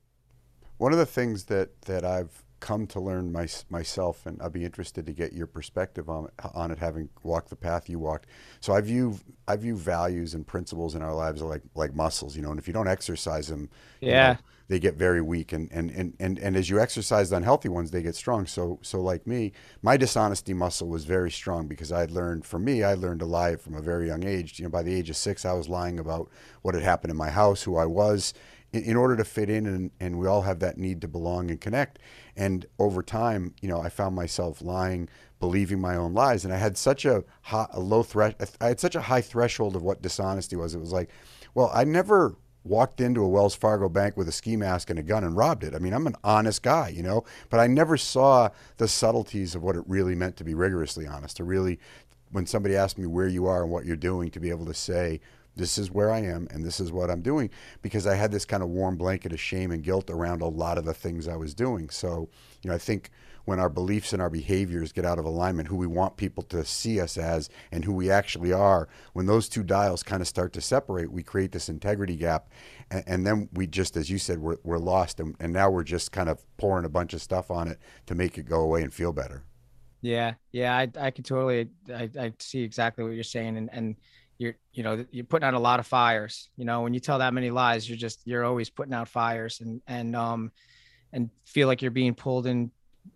One 0.78 0.92
of 0.92 1.00
the 1.00 1.06
things 1.06 1.46
that, 1.46 1.82
that 1.82 2.06
I've 2.06 2.45
come 2.66 2.88
to 2.88 3.00
learn 3.00 3.32
my, 3.32 3.48
myself, 3.70 4.26
and 4.26 4.42
I'd 4.42 4.52
be 4.52 4.66
interested 4.66 5.06
to 5.06 5.14
get 5.14 5.34
your 5.34 5.46
perspective 5.46 6.10
on 6.10 6.30
on 6.56 6.72
it, 6.72 6.80
having 6.80 7.10
walked 7.22 7.50
the 7.52 7.56
path 7.56 7.88
you 7.88 8.00
walked. 8.00 8.26
So 8.60 8.74
I 8.74 8.82
view 8.82 9.20
I 9.48 9.56
view 9.56 9.78
values 9.78 10.34
and 10.34 10.46
principles 10.48 10.96
in 10.96 11.04
our 11.04 11.14
lives 11.14 11.44
like 11.44 11.62
like 11.76 11.94
muscles, 11.94 12.36
you 12.36 12.42
know. 12.42 12.50
And 12.50 12.60
if 12.60 12.68
you 12.68 12.74
don't 12.74 12.88
exercise 12.88 13.50
them, 13.50 13.70
yeah, 14.02 14.34
know, 14.34 14.38
they 14.68 14.80
get 14.80 14.96
very 14.96 15.22
weak. 15.22 15.54
And, 15.54 15.72
and 15.72 15.92
and 15.92 16.16
and 16.20 16.40
and 16.40 16.56
as 16.58 16.68
you 16.68 16.80
exercise 16.80 17.30
the 17.30 17.38
unhealthy 17.38 17.70
ones, 17.70 17.92
they 17.92 18.02
get 18.02 18.16
strong. 18.16 18.48
So 18.48 18.80
so 18.82 19.00
like 19.00 19.28
me, 19.28 19.52
my 19.84 19.96
dishonesty 19.96 20.56
muscle 20.56 20.88
was 20.88 21.06
very 21.06 21.30
strong 21.30 21.68
because 21.68 21.92
I 21.92 22.00
had 22.00 22.12
learned. 22.12 22.46
For 22.46 22.58
me, 22.58 22.82
I 22.82 22.96
learned 22.96 23.20
to 23.20 23.28
lie 23.28 23.58
from 23.58 23.76
a 23.76 23.82
very 23.82 24.08
young 24.08 24.26
age. 24.26 24.58
You 24.58 24.66
know, 24.66 24.72
by 24.72 24.82
the 24.82 24.94
age 24.94 25.12
of 25.12 25.18
six, 25.18 25.46
I 25.46 25.54
was 25.54 25.70
lying 25.70 26.00
about 26.00 26.32
what 26.64 26.74
had 26.74 26.84
happened 26.84 27.12
in 27.12 27.18
my 27.18 27.30
house, 27.30 27.62
who 27.62 27.78
I 27.78 27.86
was, 27.86 28.34
in, 28.76 28.84
in 28.84 28.96
order 28.96 29.16
to 29.16 29.24
fit 29.24 29.50
in. 29.50 29.66
And 29.66 29.92
and 30.00 30.20
we 30.20 30.28
all 30.28 30.42
have 30.42 30.60
that 30.60 30.78
need 30.78 31.02
to 31.02 31.08
belong 31.08 31.50
and 31.50 31.60
connect. 31.60 32.00
And 32.36 32.66
over 32.78 33.02
time, 33.02 33.56
you 33.62 33.70
know, 33.70 33.82
I 33.82 33.90
found 33.90 34.16
myself 34.16 34.62
lying, 34.62 35.10
believing 35.40 35.80
my 35.80 35.96
own 35.96 36.14
lies, 36.14 36.46
and 36.46 36.54
I 36.54 36.58
had 36.58 36.78
such 36.78 37.06
a, 37.06 37.24
high, 37.42 37.68
a 37.72 37.80
low. 37.80 38.06
I 38.16 38.36
had 38.60 38.80
such 38.80 38.96
a 38.96 39.02
high 39.02 39.22
threshold 39.22 39.76
of 39.76 39.84
what 39.84 40.02
dishonesty 40.02 40.56
was. 40.56 40.76
It 40.76 40.80
was 40.80 40.92
like, 40.92 41.10
well, 41.54 41.72
I 41.74 41.84
never 41.84 42.36
walked 42.66 43.00
into 43.00 43.22
a 43.22 43.30
Wells 43.30 43.56
Fargo 43.56 43.88
bank 43.88 44.18
with 44.18 44.28
a 44.28 44.32
ski 44.32 44.58
mask 44.58 44.90
and 44.90 44.98
a 44.98 45.04
gun 45.04 45.24
and 45.24 45.38
robbed 45.38 45.64
it. 45.64 45.76
I 45.76 45.80
mean, 45.80 45.94
I'm 45.94 46.08
an 46.08 46.16
honest 46.24 46.64
guy, 46.64 46.90
you 46.90 47.04
know, 47.04 47.24
but 47.50 47.60
I 47.60 47.68
never 47.68 47.96
saw 47.96 48.50
the 48.78 48.88
subtleties 48.88 49.54
of 49.54 49.62
what 49.62 49.76
it 49.76 49.84
really 49.88 50.16
meant 50.16 50.36
to 50.38 50.44
be 50.44 50.56
rigorously 50.56 51.06
honest, 51.06 51.38
to 51.38 51.44
really, 51.44 51.80
when 52.32 52.48
somebody 52.48 52.76
asked 52.76 52.98
me 52.98 53.06
where 53.06 53.28
you 53.28 53.46
are 53.46 53.62
and 53.62 53.72
what 53.72 53.86
you're 53.86 53.96
doing, 53.96 54.32
to 54.32 54.40
be 54.40 54.50
able 54.50 54.66
to 54.66 54.74
say, 54.74 55.22
this 55.56 55.78
is 55.78 55.92
where 55.92 56.12
I 56.12 56.20
am 56.20 56.48
and 56.52 56.64
this 56.64 56.80
is 56.80 56.92
what 56.92 57.10
I'm 57.10 57.22
doing 57.22 57.50
because 57.82 58.06
I 58.06 58.16
had 58.16 58.32
this 58.32 58.46
kind 58.46 58.62
of 58.62 58.70
warm 58.70 58.98
blanket 58.98 59.34
of 59.34 59.40
shame 59.40 59.72
and 59.72 59.84
guilt 59.84 60.10
around 60.10 60.42
a 60.42 60.48
lot 60.48 60.78
of 60.78 60.86
the 60.86 60.94
things 60.94 61.28
I 61.28 61.38
was 61.38 61.54
doing. 61.54 61.90
So, 61.90 62.30
you 62.62 62.70
know, 62.70 62.76
I 62.76 62.80
think 62.80 63.10
when 63.46 63.60
our 63.60 63.70
beliefs 63.70 64.12
and 64.12 64.22
our 64.22 64.30
behaviors 64.30 64.92
get 64.92 65.06
out 65.06 65.20
of 65.20 65.26
alignment, 65.26 65.68
who 65.68 65.76
we 65.76 65.88
want 65.88 66.18
people 66.18 66.44
to 66.44 66.66
see 66.66 67.00
us 67.00 67.18
as 67.18 67.48
and 67.72 67.86
who 67.86 67.94
we 67.94 68.10
actually 68.10 68.52
are, 68.52 68.90
when 69.14 69.28
those 69.28 69.48
two 69.48 69.64
dials 69.64 70.04
kind 70.04 70.22
of 70.22 70.28
start 70.28 70.52
to 70.54 70.62
separate, 70.62 71.12
we 71.12 71.24
create 71.24 71.52
this 71.52 71.70
integrity 71.70 72.16
gap. 72.16 72.50
And, 72.90 73.04
and 73.06 73.28
then 73.28 73.50
we 73.54 73.68
just, 73.68 73.96
as 73.98 74.10
you 74.10 74.18
said, 74.18 74.40
we're, 74.40 74.58
we're 74.64 74.80
lost. 74.80 75.20
And, 75.20 75.36
and 75.40 75.54
now 75.54 75.70
we're 75.70 75.84
just 75.84 76.12
kind 76.12 76.28
of 76.28 76.44
pouring 76.58 76.86
a 76.86 76.90
bunch 76.90 77.14
of 77.14 77.22
stuff 77.22 77.52
on 77.52 77.68
it 77.68 77.80
to 78.08 78.16
make 78.16 78.38
it 78.38 78.44
go 78.44 78.62
away 78.62 78.82
and 78.82 78.94
feel 78.94 79.14
better. 79.14 79.44
Yeah. 80.02 80.34
Yeah. 80.52 80.76
I, 80.76 80.90
I 81.00 81.12
can 81.12 81.24
totally, 81.24 81.70
I, 81.94 82.10
I 82.20 82.34
see 82.40 82.62
exactly 82.62 83.04
what 83.04 83.14
you're 83.14 83.24
saying. 83.24 83.58
And, 83.58 83.70
and, 83.72 83.96
you're 84.38 84.56
you 84.74 84.84
know 84.84 85.06
you're 85.12 85.26
putting 85.26 85.48
out 85.48 85.54
a 85.54 85.60
lot 85.60 85.80
of 85.80 85.88
fires 85.88 86.50
you 86.58 86.66
know 86.66 86.82
when 86.82 86.94
you 86.94 87.00
tell 87.00 87.20
that 87.20 87.34
many 87.34 87.50
lies 87.50 87.88
you're 87.88 87.98
just 87.98 88.22
you're 88.26 88.44
always 88.44 88.70
putting 88.70 88.94
out 88.94 89.08
fires 89.08 89.62
and 89.62 89.82
and 89.88 90.16
um 90.16 90.52
and 91.14 91.30
feel 91.46 91.68
like 91.68 91.82
you're 91.82 91.92
being 91.92 92.14
pulled 92.14 92.46
in 92.46 92.70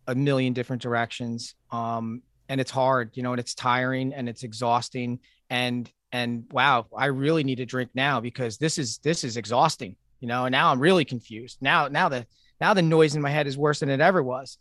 a 0.08 0.16
million 0.16 0.54
different 0.54 0.82
directions. 0.82 1.56
Um, 1.72 2.22
and 2.48 2.60
it's 2.60 2.72
hard, 2.72 3.12
you 3.16 3.22
know, 3.22 3.34
and 3.34 3.40
it's 3.40 3.54
tiring 3.54 4.14
and 4.14 4.28
it's 4.28 4.44
exhausting. 4.44 5.20
And 5.50 5.92
and 6.12 6.46
wow, 6.52 6.88
I 6.96 7.08
really 7.08 7.44
need 7.44 7.60
a 7.60 7.66
drink 7.66 7.92
now 7.94 8.20
because 8.20 8.58
this 8.58 8.78
is 8.80 8.98
this 9.00 9.24
is 9.24 9.38
exhausting, 9.38 9.96
you 10.20 10.28
know. 10.28 10.46
And 10.46 10.52
now 10.52 10.72
I'm 10.72 10.80
really 10.80 11.06
confused. 11.06 11.58
Now 11.62 11.88
now 11.88 12.10
the 12.10 12.26
now 12.60 12.74
the 12.74 12.82
noise 12.82 13.16
in 13.16 13.22
my 13.22 13.30
head 13.30 13.46
is 13.46 13.58
worse 13.58 13.82
than 13.82 13.90
it 13.90 14.02
ever 14.02 14.24
was. 14.24 14.58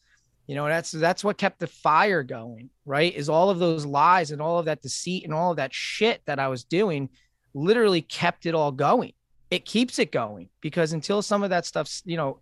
You 0.49 0.55
know, 0.55 0.67
that's 0.67 0.91
that's 0.91 1.23
what 1.23 1.37
kept 1.37 1.61
the 1.61 1.67
fire 1.67 2.23
going, 2.23 2.71
right? 2.87 3.15
Is 3.15 3.29
all 3.29 3.51
of 3.51 3.59
those 3.59 3.85
lies 3.85 4.31
and 4.31 4.41
all 4.41 4.59
of 4.59 4.65
that 4.65 4.81
deceit 4.81 5.25
and 5.25 5.35
all 5.35 5.51
of 5.51 5.59
that 5.59 5.75
shit 5.75 6.23
that 6.25 6.39
I 6.39 6.49
was 6.49 6.65
doing 6.65 7.11
literally 7.53 8.01
kept 8.01 8.47
it 8.47 8.55
all 8.55 8.73
going. 8.73 9.13
It 9.51 9.67
keeps 9.67 9.99
it 9.99 10.11
going 10.11 10.49
because 10.63 10.95
until 10.95 11.21
some 11.21 11.43
of 11.43 11.51
that 11.51 11.67
stuff's, 11.67 12.03
you 12.07 12.17
know, 12.17 12.41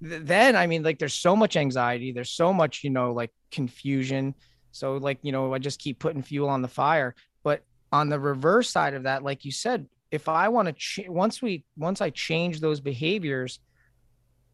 then 0.00 0.56
I 0.56 0.66
mean, 0.66 0.82
like, 0.82 0.98
there's 0.98 1.14
so 1.14 1.36
much 1.36 1.56
anxiety, 1.56 2.10
there's 2.10 2.30
so 2.30 2.52
much, 2.52 2.82
you 2.82 2.90
know, 2.90 3.12
like 3.12 3.30
confusion. 3.52 4.34
So, 4.72 4.96
like, 4.96 5.18
you 5.22 5.30
know, 5.30 5.54
I 5.54 5.58
just 5.58 5.78
keep 5.78 6.00
putting 6.00 6.22
fuel 6.22 6.48
on 6.48 6.60
the 6.60 6.68
fire. 6.68 7.14
But 7.44 7.62
on 7.92 8.08
the 8.08 8.18
reverse 8.18 8.68
side 8.68 8.94
of 8.94 9.04
that, 9.04 9.22
like 9.22 9.44
you 9.44 9.52
said, 9.52 9.86
if 10.10 10.28
I 10.28 10.48
want 10.48 10.66
to, 10.66 10.72
ch- 10.72 11.08
once 11.08 11.40
we, 11.40 11.64
once 11.76 12.00
I 12.00 12.10
change 12.10 12.60
those 12.60 12.80
behaviors, 12.80 13.60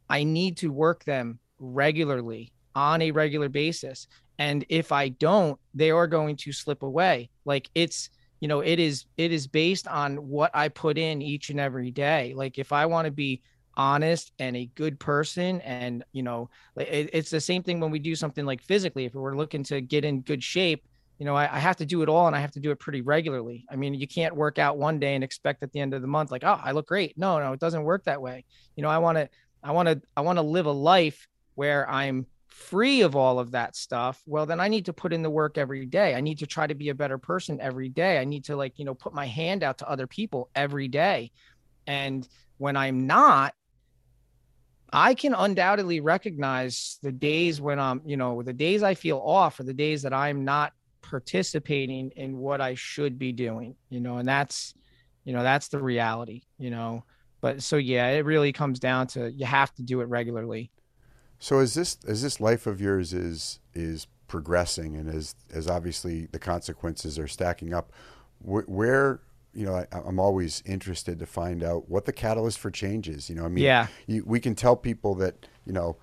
I 0.09 0.25
need 0.25 0.59
to 0.59 0.71
work 0.71 1.05
them 1.05 1.38
regularly 1.62 2.53
on 2.75 3.01
a 3.01 3.11
regular 3.11 3.48
basis. 3.48 4.09
And 4.38 4.64
if 4.68 4.92
I 4.92 5.11
don't, 5.11 5.59
they 5.75 5.90
are 5.90 6.07
going 6.07 6.37
to 6.37 6.53
slip 6.53 6.83
away. 6.83 7.31
Like, 7.44 7.70
it's, 7.75 8.11
you 8.40 8.48
know, 8.48 8.61
it 8.61 8.81
is, 8.81 9.05
it 9.16 9.31
is 9.31 9.46
based 9.46 9.87
on 9.87 10.16
what 10.16 10.51
I 10.55 10.68
put 10.68 10.98
in 10.98 11.22
each 11.22 11.51
and 11.51 11.61
every 11.61 11.90
day. 11.90 12.35
Like, 12.35 12.59
if 12.59 12.72
I 12.72 12.87
want 12.87 13.07
to 13.07 13.12
be, 13.12 13.42
honest 13.77 14.33
and 14.38 14.57
a 14.57 14.66
good 14.75 15.01
person 15.01 15.61
and 15.62 16.05
you 16.12 16.22
know 16.22 16.51
it, 16.77 17.09
it's 17.12 17.31
the 17.31 17.40
same 17.40 17.62
thing 17.62 17.81
when 17.81 17.90
we 17.90 17.98
do 17.98 18.14
something 18.14 18.44
like 18.44 18.61
physically 18.62 19.07
if 19.07 19.14
we're 19.14 19.37
looking 19.37 19.62
to 19.62 19.81
get 19.81 20.05
in 20.05 20.20
good 20.20 20.44
shape 20.44 20.85
you 21.18 21.25
know 21.25 21.35
I, 21.35 21.44
I, 21.44 21.59
have 21.59 21.77
to 21.77 21.87
do 21.87 22.03
it 22.03 22.09
all 22.09 22.27
and 22.27 22.37
i 22.37 22.40
have 22.40 22.51
to 22.53 22.61
do 22.61 22.70
it 22.70 22.79
pretty 22.79 23.01
regularly 23.01 23.64
i 23.70 23.77
mean 23.77 23.94
you 23.94 24.07
can't 24.07 24.37
work 24.37 24.59
out 24.59 24.77
one 24.77 24.98
day 24.98 25.14
and 25.14 25.25
expect 25.25 25.62
at 25.62 25.72
the 25.72 25.81
end 25.81 25.94
of 25.94 26.03
the 26.03 26.09
month 26.09 26.31
like 26.31 26.44
oh 26.44 26.61
i 26.62 26.72
look 26.72 26.87
great 26.87 27.16
no 27.16 27.38
no 27.38 27.53
it 27.53 27.61
doesn't 27.61 27.83
work 27.83 28.05
that 28.05 28.20
way 28.20 28.44
you 28.77 28.83
know 28.83 28.90
i 28.90 28.98
want 28.98 29.16
to 29.16 29.29
i 29.62 29.70
want 29.70 29.88
to 29.88 30.01
i 30.16 30.20
want 30.20 30.37
to 30.37 30.42
live 30.42 30.66
a 30.66 30.72
life 30.72 31.27
where 31.55 31.88
i'm 31.91 32.27
free 32.49 33.01
of 33.01 33.17
all 33.17 33.38
of 33.38 33.51
that 33.53 33.75
stuff 33.75 34.23
well 34.27 34.45
then 34.45 34.61
i 34.61 34.69
need 34.69 34.85
to 34.85 34.93
put 34.93 35.12
in 35.12 35.23
the 35.23 35.31
work 35.31 35.57
every 35.57 35.87
day 35.87 36.15
i 36.15 36.21
need 36.21 36.38
to 36.38 36.47
try 36.47 36.67
to 36.67 36.75
be 36.75 36.91
a 36.91 36.95
better 36.95 37.19
person 37.19 37.61
every 37.61 37.88
day 37.88 38.19
i 38.19 38.25
need 38.25 38.45
to 38.45 38.57
like 38.57 38.79
you 38.79 38.85
know 38.85 38.95
put 38.95 39.15
my 39.15 39.27
hand 39.27 39.62
out 39.62 39.79
to 39.79 39.88
other 39.88 40.07
people 40.07 40.51
every 40.55 40.87
day 40.87 41.31
and 41.87 42.29
when 42.59 42.77
i'm 42.77 43.07
not 43.07 43.55
I 44.93 45.15
can 45.15 45.35
undoubtedly 45.35 46.01
recognize 46.01 46.99
the 47.03 47.12
days 47.12 47.61
when 47.61 47.81
I'm, 47.81 48.03
you 48.05 48.19
know, 48.19 48.43
the 48.43 48.53
days 48.53 48.83
I 48.83 48.95
feel 48.95 49.19
off 49.25 49.59
or 49.59 49.62
the 49.62 49.73
days 49.73 50.03
that 50.03 50.12
I'm 50.12 50.45
not 50.45 50.75
participating 51.01 52.11
in 52.11 52.37
what 52.37 52.61
I 52.61 52.75
should 52.75 53.19
be 53.19 53.33
doing, 53.33 53.75
you 53.88 54.01
know, 54.01 54.19
and 54.19 54.29
that's, 54.29 54.75
you 55.25 55.33
know, 55.33 55.43
that's 55.43 55.69
the 55.69 55.83
reality, 55.83 56.43
you 56.59 56.71
know. 56.71 57.05
But 57.41 57.62
so 57.62 57.77
yeah, 57.77 58.09
it 58.09 58.27
really 58.27 58.53
comes 58.53 58.79
down 58.79 59.07
to 59.09 59.33
you 59.33 59.47
have 59.47 59.75
to 59.75 59.83
do 59.83 60.03
it 60.03 60.09
regularly. 60.09 60.71
So 61.42 61.59
as 61.59 61.74
this 61.74 61.96
is 62.05 62.22
this 62.22 62.38
life 62.38 62.68
of 62.68 62.81
yours 62.81 63.12
is 63.12 63.59
is 63.74 64.07
progressing 64.28 64.94
and 64.94 65.09
as 65.11 65.35
as 65.52 65.66
obviously 65.66 66.26
the 66.26 66.38
consequences 66.38 67.18
are 67.18 67.26
stacking 67.26 67.74
up, 67.74 67.92
where 68.38 69.18
you 69.52 69.66
know, 69.66 69.74
I, 69.74 69.87
am 70.07 70.20
always 70.20 70.62
interested 70.64 71.18
to 71.18 71.26
find 71.26 71.64
out 71.64 71.88
what 71.88 72.05
the 72.05 72.12
catalyst 72.12 72.61
for 72.61 72.70
change 72.70 73.09
is. 73.09 73.28
You 73.28 73.35
know, 73.35 73.44
I 73.44 73.48
mean, 73.48 73.64
yeah, 73.64 73.88
you, 74.07 74.22
we 74.24 74.38
can 74.38 74.55
tell 74.55 74.76
people 74.76 75.16
that, 75.16 75.48
you 75.66 75.72
know, 75.72 75.96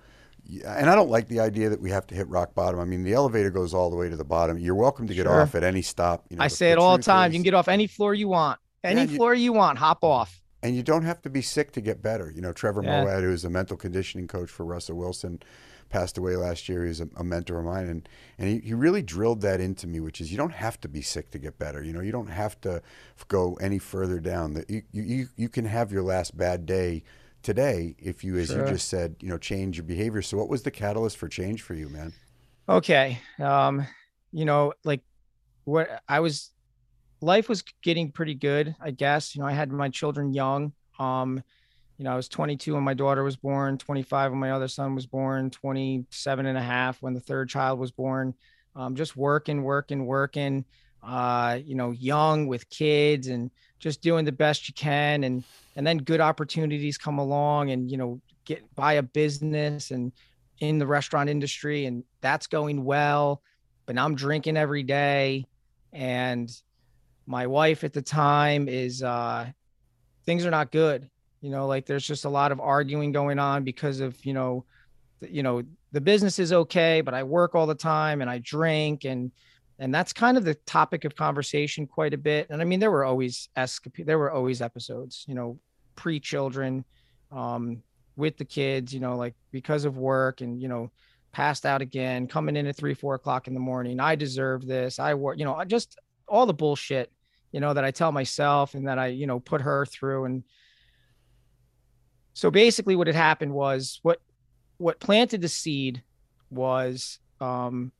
and 0.66 0.90
I 0.90 0.94
don't 0.94 1.08
like 1.08 1.28
the 1.28 1.40
idea 1.40 1.70
that 1.70 1.80
we 1.80 1.88
have 1.88 2.06
to 2.08 2.14
hit 2.14 2.28
rock 2.28 2.54
bottom. 2.54 2.78
I 2.78 2.84
mean, 2.84 3.02
the 3.02 3.14
elevator 3.14 3.50
goes 3.50 3.72
all 3.72 3.88
the 3.88 3.96
way 3.96 4.10
to 4.10 4.16
the 4.16 4.24
bottom. 4.24 4.58
You're 4.58 4.74
welcome 4.74 5.06
to 5.06 5.14
get 5.14 5.24
sure. 5.24 5.40
off 5.40 5.54
at 5.54 5.64
any 5.64 5.80
stop. 5.80 6.26
You 6.28 6.36
know, 6.36 6.44
I 6.44 6.48
say 6.48 6.70
it 6.70 6.76
all 6.76 6.98
the 6.98 7.02
time. 7.02 7.30
Is, 7.30 7.34
you 7.34 7.38
can 7.38 7.44
get 7.44 7.54
off 7.54 7.68
any 7.68 7.86
floor 7.86 8.12
you 8.12 8.28
want. 8.28 8.60
Any 8.84 9.04
yeah, 9.04 9.16
floor 9.16 9.34
you, 9.34 9.44
you, 9.44 9.52
want, 9.54 9.78
hop 9.78 10.04
off. 10.04 10.42
And 10.62 10.76
you 10.76 10.82
don't 10.82 11.04
have 11.04 11.22
to 11.22 11.30
be 11.30 11.40
sick 11.40 11.72
to 11.72 11.80
get 11.80 12.02
better. 12.02 12.30
You 12.30 12.42
know, 12.42 12.52
Trevor 12.52 12.82
yeah. 12.82 13.02
Moawad, 13.02 13.22
who 13.22 13.32
is 13.32 13.44
a 13.44 13.50
mental 13.50 13.76
conditioning 13.76 14.28
coach 14.28 14.50
for 14.50 14.64
Russell 14.64 14.96
Wilson, 14.96 15.42
passed 15.88 16.18
away 16.18 16.36
last 16.36 16.68
year. 16.68 16.84
He's 16.84 17.00
a, 17.00 17.08
a 17.16 17.24
mentor 17.24 17.58
of 17.58 17.64
mine, 17.64 17.88
and 17.88 18.08
and 18.38 18.48
he, 18.48 18.68
he 18.68 18.74
really 18.74 19.02
drilled 19.02 19.40
that 19.40 19.60
into 19.60 19.86
me, 19.86 20.00
which 20.00 20.20
is 20.20 20.30
you 20.30 20.36
don't 20.36 20.52
have 20.52 20.80
to 20.82 20.88
be 20.88 21.00
sick 21.00 21.30
to 21.30 21.38
get 21.38 21.58
better. 21.58 21.82
You 21.82 21.92
know, 21.92 22.00
you 22.00 22.12
don't 22.12 22.28
have 22.28 22.60
to 22.62 22.82
go 23.28 23.54
any 23.54 23.78
further 23.78 24.20
down. 24.20 24.54
That 24.54 24.68
you, 24.70 24.82
you 24.92 25.28
you 25.36 25.48
can 25.48 25.64
have 25.64 25.92
your 25.92 26.02
last 26.02 26.36
bad 26.36 26.66
day 26.66 27.02
today 27.42 27.94
if 27.98 28.24
you, 28.24 28.36
as 28.38 28.48
sure. 28.48 28.64
you 28.64 28.72
just 28.72 28.88
said, 28.88 29.16
you 29.20 29.28
know, 29.28 29.38
change 29.38 29.76
your 29.76 29.84
behavior. 29.84 30.22
So, 30.22 30.36
what 30.36 30.48
was 30.48 30.62
the 30.62 30.70
catalyst 30.70 31.16
for 31.16 31.28
change 31.28 31.62
for 31.62 31.74
you, 31.74 31.88
man? 31.88 32.12
Okay, 32.68 33.18
um, 33.38 33.86
you 34.32 34.44
know, 34.44 34.72
like 34.84 35.00
what 35.64 36.02
I 36.08 36.20
was, 36.20 36.52
life 37.20 37.48
was 37.48 37.62
getting 37.82 38.10
pretty 38.10 38.34
good, 38.34 38.74
I 38.80 38.90
guess. 38.90 39.34
You 39.34 39.42
know, 39.42 39.48
I 39.48 39.52
had 39.52 39.70
my 39.70 39.88
children 39.88 40.32
young. 40.32 40.72
Um, 40.98 41.42
you 41.98 42.04
know, 42.04 42.12
I 42.12 42.16
was 42.16 42.28
22 42.28 42.74
when 42.74 42.82
my 42.82 42.94
daughter 42.94 43.22
was 43.22 43.36
born, 43.36 43.76
25 43.76 44.30
when 44.30 44.40
my 44.40 44.52
other 44.52 44.68
son 44.68 44.94
was 44.94 45.06
born, 45.06 45.50
27 45.50 46.46
and 46.46 46.56
a 46.56 46.62
half 46.62 47.02
when 47.02 47.12
the 47.12 47.20
third 47.20 47.48
child 47.48 47.78
was 47.78 47.90
born. 47.90 48.34
Um, 48.74 48.94
just 48.94 49.16
working, 49.16 49.62
working, 49.62 50.06
working, 50.06 50.64
uh, 51.02 51.58
you 51.62 51.74
know, 51.74 51.90
young 51.90 52.46
with 52.46 52.70
kids 52.70 53.26
and 53.26 53.50
just 53.78 54.00
doing 54.00 54.24
the 54.24 54.32
best 54.32 54.68
you 54.68 54.74
can. 54.74 55.24
And, 55.24 55.44
and 55.76 55.86
then 55.86 55.98
good 55.98 56.20
opportunities 56.20 56.96
come 56.96 57.18
along 57.18 57.70
and, 57.70 57.90
you 57.90 57.96
know, 57.96 58.20
get 58.44 58.74
buy 58.74 58.94
a 58.94 59.02
business 59.02 59.90
and 59.90 60.12
in 60.60 60.78
the 60.78 60.86
restaurant 60.86 61.28
industry 61.28 61.84
and 61.86 62.04
that's 62.20 62.46
going 62.46 62.84
well. 62.84 63.42
But 63.84 63.98
I'm 63.98 64.14
drinking 64.14 64.56
every 64.56 64.84
day. 64.84 65.46
And 65.92 66.50
my 67.26 67.46
wife 67.46 67.84
at 67.84 67.92
the 67.92 68.02
time 68.02 68.68
is, 68.68 69.02
uh, 69.02 69.50
things 70.24 70.44
are 70.46 70.50
not 70.50 70.70
good. 70.70 71.08
You 71.40 71.50
know 71.50 71.66
like 71.66 71.86
there's 71.86 72.06
just 72.06 72.26
a 72.26 72.28
lot 72.28 72.52
of 72.52 72.60
arguing 72.60 73.12
going 73.12 73.38
on 73.38 73.64
because 73.64 74.00
of 74.00 74.22
you 74.24 74.34
know 74.34 74.64
you 75.22 75.42
know 75.42 75.62
the 75.92 76.00
business 76.00 76.38
is 76.38 76.52
okay 76.52 77.00
but 77.00 77.14
i 77.14 77.22
work 77.22 77.54
all 77.54 77.66
the 77.66 77.74
time 77.74 78.20
and 78.20 78.30
i 78.30 78.38
drink 78.38 79.04
and 79.04 79.32
and 79.78 79.94
that's 79.94 80.12
kind 80.12 80.36
of 80.36 80.44
the 80.44 80.54
topic 80.66 81.06
of 81.06 81.16
conversation 81.16 81.86
quite 81.86 82.12
a 82.12 82.18
bit. 82.18 82.48
And 82.50 82.60
i 82.60 82.64
mean 82.64 82.78
there 82.78 82.90
were 82.90 83.04
always 83.04 83.48
escapade 83.56 84.06
there 84.06 84.18
were 84.18 84.30
always 84.30 84.60
episodes 84.60 85.24
you 85.26 85.34
know 85.34 85.58
pre-children 85.96 86.84
um 87.32 87.82
with 88.16 88.36
the 88.36 88.44
kids 88.44 88.92
you 88.92 89.00
know 89.00 89.16
like 89.16 89.34
because 89.50 89.86
of 89.86 89.96
work 89.96 90.42
and 90.42 90.60
you 90.60 90.68
know 90.68 90.90
passed 91.32 91.64
out 91.64 91.80
again 91.80 92.26
coming 92.26 92.56
in 92.56 92.66
at 92.66 92.76
three 92.76 92.92
four 92.92 93.14
o'clock 93.14 93.46
in 93.46 93.54
the 93.54 93.60
morning. 93.60 94.00
I 94.00 94.16
deserve 94.16 94.66
this. 94.66 94.98
I 94.98 95.14
work 95.14 95.38
you 95.38 95.46
know 95.46 95.54
I 95.54 95.64
just 95.64 95.98
all 96.30 96.46
the 96.46 96.54
bullshit 96.54 97.12
you 97.52 97.60
know 97.60 97.74
that 97.74 97.84
i 97.84 97.90
tell 97.90 98.12
myself 98.12 98.74
and 98.74 98.86
that 98.86 98.98
i 98.98 99.08
you 99.08 99.26
know 99.26 99.40
put 99.40 99.60
her 99.60 99.84
through. 99.84 100.24
And 100.24 100.44
so 102.32 102.50
basically 102.50 102.96
what 102.96 103.08
had 103.08 103.16
happened 103.16 103.52
was 103.52 103.98
what 104.02 104.20
what 104.78 105.00
planted 105.00 105.42
the 105.42 105.48
seed 105.48 106.02
was 106.50 107.18
um 107.40 107.92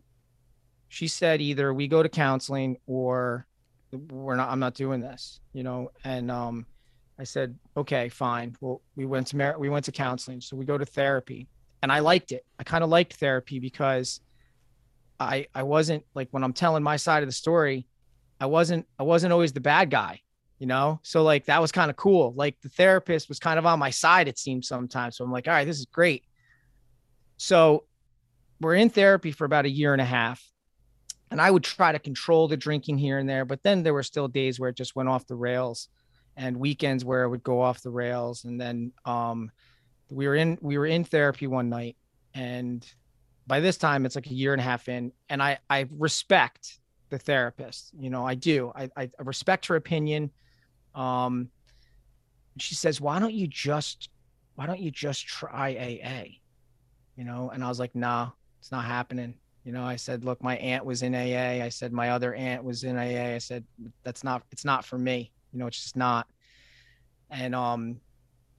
she 0.88 1.09
said 1.09 1.40
either 1.40 1.75
we 1.75 1.88
go 1.88 2.03
to 2.03 2.09
counseling 2.09 2.77
or 2.87 3.47
we're 3.93 4.37
not 4.37 4.49
i'm 4.49 4.61
not 4.61 4.75
doing 4.75 5.01
this 5.01 5.40
you 5.53 5.62
know? 5.62 5.90
And 6.05 6.31
um 6.31 6.66
i 7.19 7.25
said 7.25 7.59
okay 7.77 8.09
fine. 8.09 8.57
Well 8.61 8.81
we 8.95 9.05
went 9.05 9.27
to 9.29 9.37
Mer- 9.37 9.59
we 9.59 9.69
went 9.69 9.85
to 9.87 9.93
counseling. 9.93 10.40
So 10.40 10.57
we 10.57 10.64
go 10.64 10.79
to 10.79 10.87
therapy. 10.87 11.49
And 11.83 11.90
i 11.90 11.99
liked 11.99 12.31
it. 12.31 12.45
I 12.59 12.62
kind 12.62 12.85
of 12.85 12.90
liked 12.90 13.14
therapy 13.14 13.59
because 13.59 14.21
i 15.19 15.47
i 15.55 15.62
wasn't 15.62 16.05
like 16.14 16.29
when 16.31 16.45
i'm 16.45 16.53
telling 16.53 16.83
my 16.83 16.97
side 16.97 17.23
of 17.23 17.29
the 17.29 17.33
story 17.33 17.87
i 18.40 18.46
wasn't 18.46 18.87
i 18.98 19.03
wasn't 19.03 19.33
always 19.33 19.53
the 19.53 19.61
bad 19.61 19.90
guy 19.90 20.20
you 20.61 20.66
know? 20.66 21.00
So 21.03 21.24
like 21.24 21.46
that 21.46 21.61
was 21.61 21.72
kind 21.72 21.90
of 21.90 21.96
cool. 21.96 22.33
Like 22.37 22.61
the 22.61 22.68
therapist 22.68 23.29
was 23.29 23.40
kind 23.40 23.59
of 23.59 23.66
on 23.66 23.81
my 23.81 23.90
side, 23.90 24.29
it 24.29 24.38
seemed 24.38 24.64
sometimes. 24.64 25.16
So 25.16 25.24
I'm 25.24 25.33
like, 25.33 25.48
all 25.48 25.55
right, 25.55 25.64
this 25.64 25.79
is 25.79 25.87
great. 25.87 26.22
So 27.38 27.85
we're 28.61 28.74
in 28.74 28.90
therapy 28.90 29.33
for 29.33 29.46
about 29.46 29.64
a 29.64 29.70
year 29.70 29.92
and 29.92 30.03
a 30.03 30.05
half. 30.05 30.46
And 31.31 31.40
I 31.40 31.50
would 31.50 31.64
try 31.64 31.92
to 31.92 31.98
control 31.98 32.46
the 32.46 32.57
drinking 32.59 32.98
here 32.98 33.18
and 33.18 33.29
there, 33.29 33.44
but 33.44 33.62
then 33.62 33.83
there 33.83 33.94
were 33.94 34.03
still 34.03 34.29
days 34.29 34.61
where 34.61 34.68
it 34.68 34.76
just 34.76 34.94
went 34.94 35.09
off 35.09 35.26
the 35.26 35.35
rails 35.35 35.88
and 36.37 36.59
weekends 36.59 37.05
where 37.05 37.22
it 37.22 37.31
would 37.31 37.42
go 37.42 37.62
off 37.62 37.83
the 37.83 37.90
rails. 37.90 38.44
And 38.44 38.61
then 38.61 38.92
um 39.07 39.50
we 40.11 40.29
were 40.29 40.35
in 40.35 40.59
we 40.61 40.76
were 40.76 40.87
in 40.87 41.05
therapy 41.05 41.46
one 41.46 41.70
night 41.70 41.96
and 42.35 42.87
by 43.46 43.61
this 43.61 43.79
time 43.79 44.05
it's 44.05 44.16
like 44.16 44.26
a 44.26 44.35
year 44.35 44.53
and 44.53 44.61
a 44.61 44.64
half 44.64 44.88
in 44.88 45.12
and 45.29 45.40
i 45.40 45.59
i 45.68 45.87
respect 45.90 46.81
the 47.11 47.18
therapist 47.18 47.90
you 47.99 48.11
know 48.11 48.27
i 48.27 48.35
do. 48.35 48.73
I 48.75 48.88
i 48.96 49.11
respect 49.18 49.66
her 49.66 49.77
opinion. 49.77 50.31
Um 50.94 51.51
she 52.59 52.75
says 52.75 53.01
why 53.01 53.18
don't 53.18 53.35
you 53.35 53.46
just 53.46 54.09
why 54.55 54.66
don't 54.66 54.81
you 54.81 54.90
just 54.90 55.27
try 55.27 55.70
aa 55.70 56.25
you 57.16 57.25
know 57.25 57.51
and 57.51 57.62
i 57.62 57.68
was 57.68 57.79
like 57.79 57.94
nah 57.94 58.31
it's 58.59 58.73
not 58.73 58.85
happening. 58.85 59.35
You 59.64 59.73
know 59.73 59.85
i 59.85 59.96
said 59.96 60.25
look 60.25 60.42
my 60.42 60.57
aunt 60.57 60.85
was 60.85 61.03
in 61.03 61.14
aa 61.14 61.64
i 61.64 61.68
said 61.68 61.92
my 61.92 62.11
other 62.11 62.35
aunt 62.35 62.64
was 62.64 62.85
in 62.85 62.96
aa 62.96 63.35
i 63.35 63.38
said 63.38 63.64
that's 64.05 64.25
not 64.25 64.42
it's 64.53 64.64
not 64.64 64.85
for 64.85 64.99
me. 64.99 65.33
You 65.53 65.59
know 65.59 65.66
it's 65.66 65.83
just 65.83 65.96
not. 65.96 66.27
And 67.31 67.55
um 67.55 68.01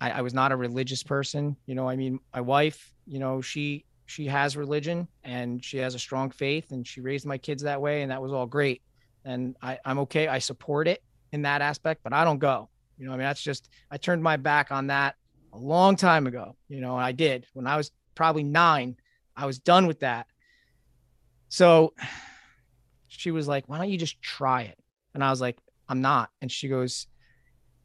I, 0.01 0.09
I 0.11 0.21
was 0.21 0.33
not 0.33 0.51
a 0.51 0.55
religious 0.55 1.03
person. 1.03 1.55
You 1.67 1.75
know, 1.75 1.87
I 1.87 1.95
mean, 1.95 2.19
my 2.33 2.41
wife, 2.41 2.91
you 3.05 3.19
know, 3.19 3.39
she 3.39 3.85
she 4.05 4.25
has 4.25 4.57
religion 4.57 5.07
and 5.23 5.63
she 5.63 5.77
has 5.77 5.95
a 5.95 5.99
strong 5.99 6.31
faith 6.31 6.71
and 6.71 6.85
she 6.85 7.01
raised 7.01 7.25
my 7.25 7.37
kids 7.37 7.63
that 7.63 7.81
way 7.81 8.01
and 8.01 8.11
that 8.11 8.21
was 8.21 8.31
all 8.31 8.45
great. 8.45 8.81
And 9.23 9.55
I, 9.61 9.79
I'm 9.85 9.99
okay. 9.99 10.27
I 10.27 10.39
support 10.39 10.87
it 10.87 11.03
in 11.31 11.43
that 11.43 11.61
aspect, 11.61 12.01
but 12.03 12.13
I 12.13 12.23
don't 12.23 12.39
go. 12.39 12.69
You 12.97 13.05
know, 13.05 13.13
I 13.13 13.15
mean, 13.15 13.25
that's 13.25 13.41
just 13.41 13.69
I 13.89 13.97
turned 13.97 14.23
my 14.23 14.37
back 14.37 14.71
on 14.71 14.87
that 14.87 15.15
a 15.53 15.57
long 15.57 15.95
time 15.95 16.27
ago. 16.27 16.55
You 16.67 16.81
know, 16.81 16.95
I 16.95 17.11
did 17.11 17.45
when 17.53 17.67
I 17.67 17.77
was 17.77 17.91
probably 18.15 18.43
nine. 18.43 18.97
I 19.35 19.45
was 19.45 19.59
done 19.59 19.87
with 19.87 20.01
that. 20.01 20.27
So 21.49 21.93
she 23.07 23.31
was 23.31 23.47
like, 23.47 23.67
"Why 23.67 23.77
don't 23.77 23.89
you 23.89 23.97
just 23.97 24.21
try 24.21 24.63
it?" 24.63 24.77
And 25.13 25.23
I 25.23 25.29
was 25.29 25.41
like, 25.41 25.57
"I'm 25.89 26.01
not." 26.01 26.29
And 26.41 26.51
she 26.51 26.67
goes, 26.67 27.07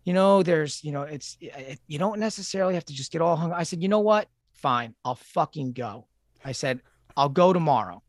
you 0.06 0.12
know, 0.12 0.44
there's, 0.44 0.82
you 0.84 0.92
know, 0.92 1.02
it's, 1.02 1.36
it, 1.40 1.80
you 1.88 1.98
don't 1.98 2.20
necessarily 2.20 2.74
have 2.74 2.84
to 2.84 2.94
just 2.94 3.10
get 3.10 3.20
all 3.20 3.34
hung. 3.34 3.52
I 3.52 3.64
said, 3.64 3.82
you 3.82 3.88
know 3.88 3.98
what? 3.98 4.28
Fine. 4.56 4.94
I'll 5.04 5.16
fucking 5.16 5.72
go. 5.72 6.06
I 6.44 6.52
said, 6.52 6.80
I'll 7.16 7.28
go 7.28 7.52
tomorrow. 7.52 8.02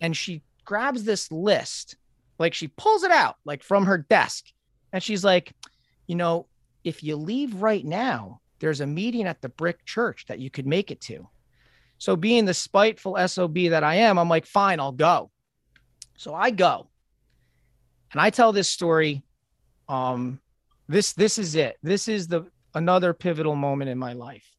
And 0.00 0.16
she 0.16 0.42
grabs 0.64 1.04
this 1.04 1.30
list, 1.30 1.96
like 2.38 2.54
she 2.54 2.68
pulls 2.68 3.02
it 3.02 3.10
out, 3.10 3.36
like 3.44 3.62
from 3.62 3.86
her 3.86 3.98
desk. 3.98 4.46
And 4.92 5.02
she's 5.02 5.24
like, 5.24 5.52
you 6.06 6.14
know, 6.14 6.46
if 6.84 7.02
you 7.02 7.16
leave 7.16 7.62
right 7.62 7.84
now, 7.84 8.40
there's 8.58 8.80
a 8.80 8.86
meeting 8.86 9.26
at 9.26 9.42
the 9.42 9.48
brick 9.48 9.84
church 9.84 10.26
that 10.26 10.38
you 10.38 10.50
could 10.50 10.66
make 10.66 10.90
it 10.90 11.00
to. 11.02 11.28
So, 11.98 12.14
being 12.14 12.44
the 12.44 12.54
spiteful 12.54 13.16
SOB 13.26 13.54
that 13.70 13.82
I 13.82 13.96
am, 13.96 14.18
I'm 14.18 14.28
like, 14.28 14.46
fine, 14.46 14.80
I'll 14.80 14.92
go. 14.92 15.30
So 16.16 16.34
I 16.34 16.50
go. 16.50 16.88
And 18.12 18.20
I 18.20 18.30
tell 18.30 18.52
this 18.52 18.68
story 18.68 19.22
um, 19.88 20.40
this 20.88 21.12
this 21.12 21.38
is 21.38 21.54
it 21.54 21.76
this 21.82 22.08
is 22.08 22.28
the 22.28 22.46
another 22.74 23.12
pivotal 23.12 23.56
moment 23.56 23.90
in 23.90 23.98
my 23.98 24.12
life 24.12 24.55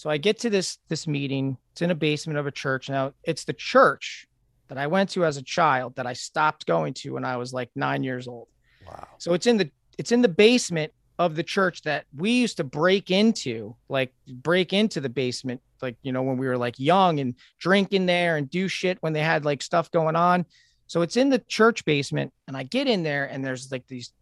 so 0.00 0.08
i 0.08 0.16
get 0.16 0.38
to 0.38 0.48
this 0.48 0.78
this 0.88 1.06
meeting 1.06 1.58
it's 1.72 1.82
in 1.82 1.90
a 1.90 1.94
basement 1.94 2.38
of 2.38 2.46
a 2.46 2.50
church. 2.50 2.88
Now 2.88 3.12
it's 3.22 3.44
the 3.44 3.52
church 3.52 4.26
that 4.68 4.78
i 4.78 4.86
went 4.86 5.10
to 5.10 5.26
as 5.26 5.36
a 5.36 5.42
child 5.42 5.94
that 5.96 6.06
i 6.06 6.14
stopped 6.14 6.64
going 6.64 6.94
to 6.94 7.10
when 7.10 7.24
i 7.26 7.36
was 7.36 7.52
like 7.52 7.68
nine 7.74 8.02
years 8.02 8.26
old. 8.26 8.48
Wow. 8.86 9.08
So 9.18 9.34
it's 9.34 9.46
in 9.46 9.58
the 9.58 9.70
it's 9.98 10.10
in 10.10 10.22
the 10.22 10.28
basement 10.28 10.90
of 11.18 11.36
the 11.36 11.42
church 11.42 11.82
that 11.82 12.06
we 12.16 12.30
used 12.30 12.56
to 12.56 12.64
break 12.64 13.10
into 13.10 13.76
like 13.90 14.10
break 14.26 14.72
into 14.72 15.02
the 15.02 15.10
basement 15.10 15.60
like 15.82 15.96
you 16.00 16.12
know 16.12 16.22
when 16.22 16.38
we 16.38 16.46
were 16.46 16.56
like 16.56 16.78
young 16.78 17.20
and 17.20 17.34
drink 17.58 17.92
in 17.92 18.06
there 18.06 18.38
and 18.38 18.48
do 18.48 18.68
shit 18.68 18.96
when 19.02 19.12
they 19.12 19.22
had 19.22 19.44
like 19.44 19.60
stuff 19.60 19.90
going 19.90 20.16
on. 20.16 20.46
So 20.86 21.02
it's 21.02 21.18
in 21.18 21.28
the 21.28 21.40
church 21.40 21.84
basement 21.84 22.32
and 22.48 22.56
i 22.56 22.62
get 22.62 22.86
in 22.86 23.02
there 23.02 23.26
and 23.26 23.44
there's 23.44 23.70
like 23.70 23.86
these 23.86 24.14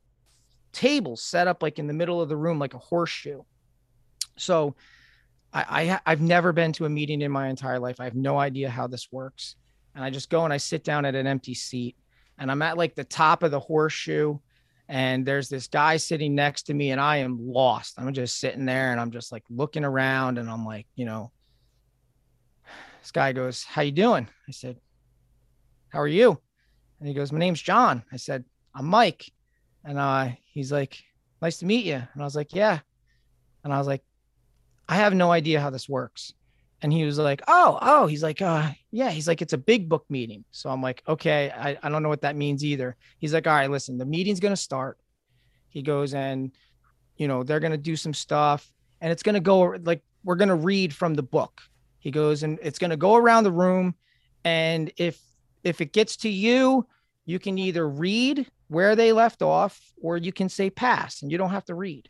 tables 0.72 1.22
set 1.22 1.46
up 1.46 1.62
like 1.62 1.78
in 1.78 1.86
the 1.86 1.94
middle 1.94 2.20
of 2.20 2.28
the 2.28 2.36
room, 2.36 2.58
like 2.58 2.74
a 2.74 2.78
horseshoe. 2.78 3.42
So 4.36 4.74
I, 5.52 5.98
I 6.04 6.10
have 6.10 6.20
never 6.20 6.52
been 6.52 6.72
to 6.74 6.84
a 6.84 6.90
meeting 6.90 7.22
in 7.22 7.32
my 7.32 7.48
entire 7.48 7.78
life. 7.78 8.00
I 8.00 8.04
have 8.04 8.14
no 8.14 8.38
idea 8.38 8.68
how 8.68 8.86
this 8.86 9.08
works. 9.10 9.56
And 9.94 10.04
I 10.04 10.10
just 10.10 10.30
go 10.30 10.44
and 10.44 10.52
I 10.52 10.58
sit 10.58 10.84
down 10.84 11.04
at 11.04 11.14
an 11.14 11.26
empty 11.26 11.54
seat 11.54 11.96
and 12.38 12.50
I'm 12.50 12.62
at 12.62 12.76
like 12.76 12.94
the 12.94 13.04
top 13.04 13.42
of 13.42 13.50
the 13.50 13.60
horseshoe 13.60 14.38
and 14.88 15.26
there's 15.26 15.48
this 15.48 15.66
guy 15.66 15.96
sitting 15.96 16.34
next 16.34 16.64
to 16.64 16.74
me 16.74 16.90
and 16.90 17.00
I 17.00 17.18
am 17.18 17.38
lost. 17.40 17.94
I'm 17.98 18.12
just 18.12 18.38
sitting 18.38 18.64
there 18.64 18.92
and 18.92 19.00
I'm 19.00 19.10
just 19.10 19.32
like 19.32 19.44
looking 19.50 19.84
around 19.84 20.38
and 20.38 20.48
I'm 20.48 20.64
like, 20.64 20.86
you 20.94 21.04
know, 21.04 21.32
this 23.00 23.10
guy 23.10 23.32
goes, 23.32 23.64
"How 23.64 23.82
you 23.82 23.92
doing?" 23.92 24.28
I 24.48 24.52
said, 24.52 24.76
"How 25.88 26.00
are 26.00 26.08
you?" 26.08 26.40
And 26.98 27.08
he 27.08 27.14
goes, 27.14 27.32
"My 27.32 27.38
name's 27.38 27.60
John." 27.60 28.02
I 28.12 28.16
said, 28.16 28.44
"I'm 28.74 28.86
Mike." 28.86 29.30
And 29.84 29.98
uh, 29.98 30.30
he's 30.52 30.72
like, 30.72 31.02
nice 31.40 31.58
to 31.58 31.66
meet 31.66 31.86
you. 31.86 31.94
And 31.94 32.22
I 32.22 32.24
was 32.24 32.36
like, 32.36 32.54
yeah. 32.54 32.80
And 33.64 33.72
I 33.72 33.78
was 33.78 33.86
like, 33.86 34.02
I 34.88 34.96
have 34.96 35.14
no 35.14 35.30
idea 35.30 35.60
how 35.60 35.70
this 35.70 35.88
works. 35.88 36.32
And 36.80 36.92
he 36.92 37.04
was 37.04 37.18
like, 37.18 37.42
oh, 37.48 37.78
oh, 37.82 38.06
he's 38.06 38.22
like, 38.22 38.40
uh, 38.40 38.70
yeah, 38.92 39.10
he's 39.10 39.26
like, 39.26 39.42
it's 39.42 39.52
a 39.52 39.58
big 39.58 39.88
book 39.88 40.04
meeting. 40.08 40.44
So 40.52 40.70
I'm 40.70 40.80
like, 40.80 41.02
okay, 41.08 41.50
I, 41.50 41.76
I 41.82 41.88
don't 41.88 42.02
know 42.02 42.08
what 42.08 42.22
that 42.22 42.36
means 42.36 42.64
either. 42.64 42.96
He's 43.18 43.34
like, 43.34 43.46
all 43.46 43.54
right, 43.54 43.70
listen, 43.70 43.98
the 43.98 44.06
meeting's 44.06 44.38
to 44.52 44.56
start. 44.56 44.98
He 45.68 45.82
goes 45.82 46.14
and, 46.14 46.52
you 47.16 47.26
know, 47.26 47.42
they're 47.42 47.60
to 47.72 47.78
do 47.78 47.96
some 47.96 48.14
stuff 48.14 48.70
and 49.00 49.10
it's 49.10 49.24
to 49.34 49.40
go 49.40 49.76
like, 49.82 50.02
we're 50.24 50.36
to 50.48 50.54
read 50.54 50.94
from 50.94 51.14
the 51.14 51.22
book. 51.22 51.60
He 51.98 52.10
goes 52.10 52.44
and 52.44 52.58
it's 52.62 52.78
to 52.90 52.96
go 52.96 53.16
around 53.16 53.44
the 53.44 53.52
room. 53.52 53.94
And 54.44 54.92
if, 54.96 55.20
if 55.64 55.80
it 55.80 55.92
gets 55.92 56.16
to 56.18 56.28
you, 56.28 56.86
you 57.26 57.38
can 57.38 57.58
either 57.58 57.88
read 57.88 58.46
where 58.68 58.94
they 58.94 59.12
left 59.12 59.42
off, 59.42 59.80
or 60.00 60.16
you 60.16 60.32
can 60.32 60.48
say 60.48 60.70
pass 60.70 61.22
and 61.22 61.32
you 61.32 61.38
don't 61.38 61.50
have 61.50 61.64
to 61.64 61.74
read. 61.74 62.08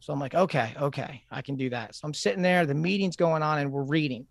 So 0.00 0.12
I'm 0.12 0.18
like, 0.18 0.34
okay, 0.34 0.74
okay, 0.80 1.24
I 1.30 1.42
can 1.42 1.56
do 1.56 1.70
that. 1.70 1.94
So 1.94 2.06
I'm 2.06 2.14
sitting 2.14 2.42
there, 2.42 2.64
the 2.64 2.74
meeting's 2.74 3.16
going 3.16 3.42
on, 3.42 3.58
and 3.58 3.70
we're 3.70 3.82
reading. 3.82 4.26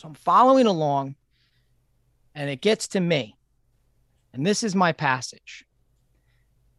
So 0.00 0.08
I'm 0.08 0.14
following 0.14 0.66
along, 0.66 1.14
and 2.34 2.50
it 2.50 2.60
gets 2.60 2.88
to 2.88 3.00
me. 3.00 3.36
And 4.32 4.44
this 4.44 4.64
is 4.64 4.74
my 4.74 4.90
passage. 4.90 5.64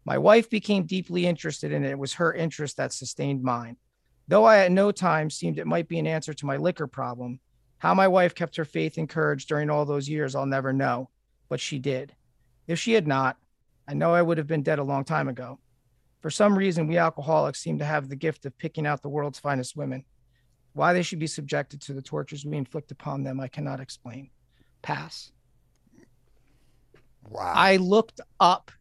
My 0.04 0.18
wife 0.18 0.50
became 0.50 0.86
deeply 0.86 1.26
interested 1.26 1.72
in 1.72 1.86
it. 1.86 1.92
It 1.92 1.98
was 1.98 2.14
her 2.16 2.34
interest 2.34 2.78
that 2.78 2.92
sustained 2.92 3.42
mine. 3.42 3.78
Though 4.28 4.44
I 4.44 4.60
at 4.60 4.72
no 4.72 4.92
time 4.92 5.30
seemed 5.30 5.58
it 5.58 5.66
might 5.66 5.88
be 5.88 5.98
an 5.98 6.06
answer 6.06 6.34
to 6.34 6.46
my 6.46 6.58
liquor 6.58 6.88
problem, 6.88 7.40
how 7.78 7.94
my 7.94 8.08
wife 8.08 8.36
kept 8.36 8.58
her 8.58 8.66
faith 8.66 8.98
and 8.98 9.08
courage 9.08 9.46
during 9.46 9.70
all 9.70 9.86
those 9.86 10.10
years, 10.10 10.36
I'll 10.36 10.46
never 10.46 10.74
know. 10.74 11.10
But 11.48 11.60
she 11.60 11.80
did. 11.80 12.14
If 12.68 12.80
she 12.80 12.94
had 12.94 13.08
not, 13.08 13.38
I 13.88 13.94
know 13.94 14.14
I 14.14 14.22
would 14.22 14.38
have 14.38 14.48
been 14.48 14.64
dead 14.64 14.80
a 14.80 14.84
long 14.84 15.06
time 15.06 15.28
ago. 15.28 15.60
For 16.26 16.32
some 16.32 16.58
reason, 16.58 16.88
we 16.88 16.98
alcoholics 16.98 17.60
seem 17.60 17.78
to 17.78 17.86
have 17.86 18.10
the 18.10 18.16
gift 18.16 18.48
of 18.48 18.58
picking 18.58 18.88
out 18.88 19.04
the 19.04 19.10
world's 19.10 19.38
finest 19.38 19.78
women. 19.78 20.04
Why 20.74 20.92
they 20.92 21.04
should 21.04 21.20
be 21.20 21.28
subjected 21.28 21.82
to 21.82 21.94
the 21.94 22.02
tortures 22.02 22.44
we 22.44 22.58
inflict 22.58 22.90
upon 22.90 23.22
them, 23.22 23.40
I 23.40 23.48
cannot 23.48 23.80
explain. 23.80 24.32
Pass. 24.82 25.32
Wow. 27.30 27.54
I 27.56 27.76
looked 27.76 28.22
up 28.40 28.72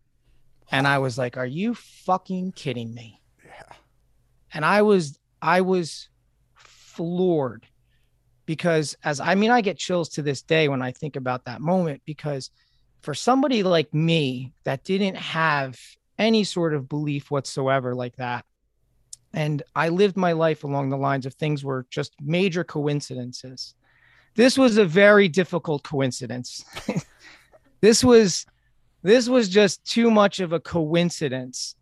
and 0.71 0.89
I 0.89 0.97
was 1.01 1.19
like, 1.19 1.37
Are 1.37 1.45
you 1.45 1.75
fucking 1.75 2.53
kidding 2.53 2.95
me? 2.95 3.21
Yeah. 3.45 3.77
And 4.55 4.65
I 4.65 4.81
was, 4.81 5.19
I 5.43 5.61
was 5.61 6.09
floored 6.55 7.67
because 8.47 8.97
as 9.05 9.21
I 9.21 9.35
mean, 9.35 9.51
I 9.51 9.61
get 9.61 9.77
chills 9.77 10.09
to 10.15 10.23
this 10.23 10.41
day 10.41 10.69
when 10.69 10.81
I 10.81 10.93
think 10.93 11.15
about 11.15 11.45
that 11.45 11.61
moment 11.61 12.01
because 12.07 12.51
for 13.03 13.13
somebody 13.13 13.63
like 13.63 13.93
me 13.93 14.55
that 14.65 14.83
didn't 14.83 15.19
have 15.19 15.79
any 16.19 16.45
sort 16.45 16.75
of 16.75 16.89
belief 16.89 17.31
whatsoever 17.31 17.95
like 17.95 18.17
that. 18.17 18.45
And 19.33 19.63
i 19.75 19.89
lived 19.89 20.17
my 20.17 20.33
life 20.33 20.63
along 20.63 20.91
the 20.91 20.97
lines 20.97 21.27
of 21.27 21.35
things 21.35 21.65
were 21.65 21.87
just 21.91 22.15
major 22.21 22.65
coincidences. 22.65 23.75
This 24.37 24.59
was 24.59 24.79
a 24.79 24.85
very 24.85 25.29
difficult 25.29 25.83
coincidence. 25.83 26.65
This 27.85 28.03
was 28.03 28.47
this 29.03 29.29
was 29.29 29.51
just 29.51 29.85
too 29.85 30.11
much 30.11 30.41
of 30.41 30.55
a 30.55 30.59
coincidence. 30.59 31.77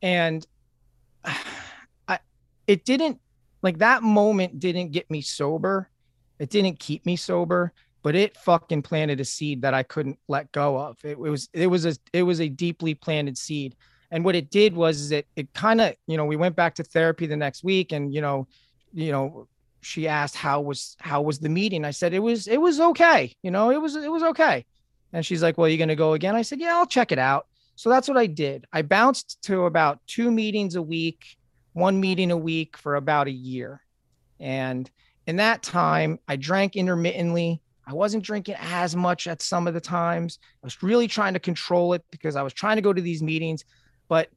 And 0.00 0.46
i 1.24 2.20
it 2.68 2.84
didn't 2.84 3.18
like 3.60 3.78
that 3.78 4.04
moment 4.04 4.60
didn't 4.60 4.92
get 4.92 5.10
me 5.10 5.20
sober. 5.20 5.90
It 6.38 6.48
didn't 6.48 6.78
keep 6.78 7.04
me 7.06 7.16
sober 7.16 7.72
but 8.02 8.14
it 8.14 8.36
fucking 8.36 8.82
planted 8.82 9.20
a 9.20 9.24
seed 9.24 9.62
that 9.62 9.74
I 9.74 9.82
couldn't 9.82 10.18
let 10.28 10.52
go 10.52 10.78
of. 10.78 10.96
It, 11.04 11.10
it 11.10 11.18
was 11.18 11.48
it 11.52 11.66
was 11.66 11.86
a 11.86 11.96
it 12.12 12.22
was 12.22 12.40
a 12.40 12.48
deeply 12.48 12.94
planted 12.94 13.36
seed. 13.36 13.76
And 14.10 14.24
what 14.24 14.34
it 14.34 14.50
did 14.50 14.74
was 14.74 15.00
is 15.00 15.10
it 15.10 15.26
it 15.36 15.52
kind 15.52 15.80
of, 15.80 15.94
you 16.06 16.16
know, 16.16 16.24
we 16.24 16.36
went 16.36 16.56
back 16.56 16.74
to 16.76 16.84
therapy 16.84 17.26
the 17.26 17.36
next 17.36 17.62
week 17.62 17.92
and 17.92 18.14
you 18.14 18.20
know, 18.20 18.46
you 18.92 19.12
know, 19.12 19.48
she 19.80 20.08
asked 20.08 20.36
how 20.36 20.60
was 20.60 20.96
how 21.00 21.22
was 21.22 21.38
the 21.38 21.48
meeting? 21.48 21.84
I 21.84 21.90
said 21.90 22.14
it 22.14 22.20
was 22.20 22.46
it 22.46 22.60
was 22.60 22.80
okay. 22.80 23.34
You 23.42 23.50
know, 23.50 23.70
it 23.70 23.80
was 23.80 23.96
it 23.96 24.10
was 24.10 24.22
okay. 24.22 24.64
And 25.12 25.24
she's 25.24 25.42
like, 25.42 25.56
"Well, 25.56 25.68
you're 25.68 25.78
going 25.78 25.88
to 25.88 25.96
go 25.96 26.12
again?" 26.12 26.36
I 26.36 26.42
said, 26.42 26.60
"Yeah, 26.60 26.76
I'll 26.76 26.86
check 26.86 27.12
it 27.12 27.18
out." 27.18 27.46
So 27.76 27.88
that's 27.88 28.08
what 28.08 28.16
I 28.16 28.26
did. 28.26 28.66
I 28.72 28.82
bounced 28.82 29.40
to 29.42 29.64
about 29.64 30.00
two 30.06 30.30
meetings 30.30 30.74
a 30.74 30.82
week, 30.82 31.38
one 31.72 32.00
meeting 32.00 32.30
a 32.30 32.36
week 32.36 32.76
for 32.76 32.96
about 32.96 33.28
a 33.28 33.32
year. 33.32 33.80
And 34.40 34.90
in 35.26 35.36
that 35.36 35.62
time, 35.62 36.18
I 36.26 36.36
drank 36.36 36.76
intermittently. 36.76 37.62
I 37.88 37.94
wasn't 37.94 38.22
drinking 38.22 38.56
as 38.60 38.94
much 38.94 39.26
at 39.26 39.40
some 39.40 39.66
of 39.66 39.72
the 39.72 39.80
times. 39.80 40.38
I 40.62 40.66
was 40.66 40.82
really 40.82 41.08
trying 41.08 41.32
to 41.32 41.40
control 41.40 41.94
it 41.94 42.04
because 42.10 42.36
I 42.36 42.42
was 42.42 42.52
trying 42.52 42.76
to 42.76 42.82
go 42.82 42.92
to 42.92 43.00
these 43.00 43.22
meetings. 43.22 43.64
But 44.08 44.28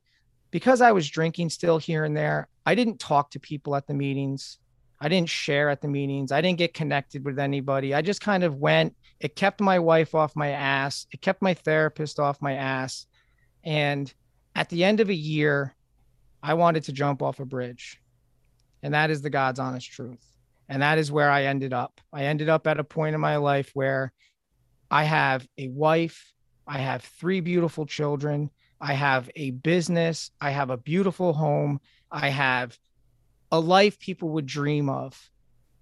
because 0.51 0.79
I 0.79 0.93
was 0.93 1.09
drinking 1.09 1.49
still 1.49 1.77
here 1.77 2.05
and 2.05 2.15
there, 2.15 2.47
I 2.65 2.75
didn't 2.75 3.01
talk 3.01 3.31
to 3.31 3.41
people 3.41 3.75
at 3.75 3.87
the 3.87 3.93
meetings. 3.93 4.57
I 5.01 5.09
didn't 5.09 5.27
share 5.27 5.69
at 5.69 5.81
the 5.81 5.89
meetings. 5.89 6.31
I 6.31 6.39
didn't 6.39 6.59
get 6.59 6.73
connected 6.73 7.25
with 7.25 7.39
anybody. 7.39 7.93
I 7.93 8.01
just 8.01 8.21
kind 8.21 8.45
of 8.45 8.55
went. 8.55 8.95
It 9.19 9.35
kept 9.35 9.59
my 9.59 9.79
wife 9.79 10.15
off 10.15 10.33
my 10.33 10.51
ass. 10.51 11.05
It 11.11 11.21
kept 11.21 11.41
my 11.41 11.53
therapist 11.53 12.21
off 12.21 12.41
my 12.41 12.53
ass. 12.53 13.05
And 13.65 14.13
at 14.55 14.69
the 14.69 14.85
end 14.85 15.01
of 15.01 15.09
a 15.09 15.13
year, 15.13 15.75
I 16.41 16.53
wanted 16.53 16.85
to 16.85 16.93
jump 16.93 17.21
off 17.21 17.41
a 17.41 17.45
bridge. 17.45 17.99
And 18.81 18.93
that 18.93 19.09
is 19.09 19.21
the 19.21 19.29
God's 19.29 19.59
honest 19.59 19.91
truth. 19.91 20.30
And 20.71 20.81
that 20.81 20.97
is 20.97 21.11
where 21.11 21.29
I 21.29 21.43
ended 21.43 21.73
up. 21.73 21.99
I 22.13 22.23
ended 22.23 22.47
up 22.47 22.65
at 22.65 22.79
a 22.79 22.83
point 22.85 23.13
in 23.13 23.19
my 23.19 23.35
life 23.35 23.71
where 23.73 24.13
I 24.89 25.03
have 25.03 25.45
a 25.57 25.67
wife, 25.67 26.31
I 26.65 26.77
have 26.77 27.03
three 27.03 27.41
beautiful 27.41 27.85
children, 27.85 28.49
I 28.79 28.93
have 28.93 29.29
a 29.35 29.51
business, 29.51 30.31
I 30.39 30.51
have 30.51 30.69
a 30.69 30.77
beautiful 30.77 31.33
home, 31.33 31.81
I 32.09 32.29
have 32.29 32.79
a 33.51 33.59
life 33.59 33.99
people 33.99 34.29
would 34.29 34.45
dream 34.45 34.87
of, 34.87 35.29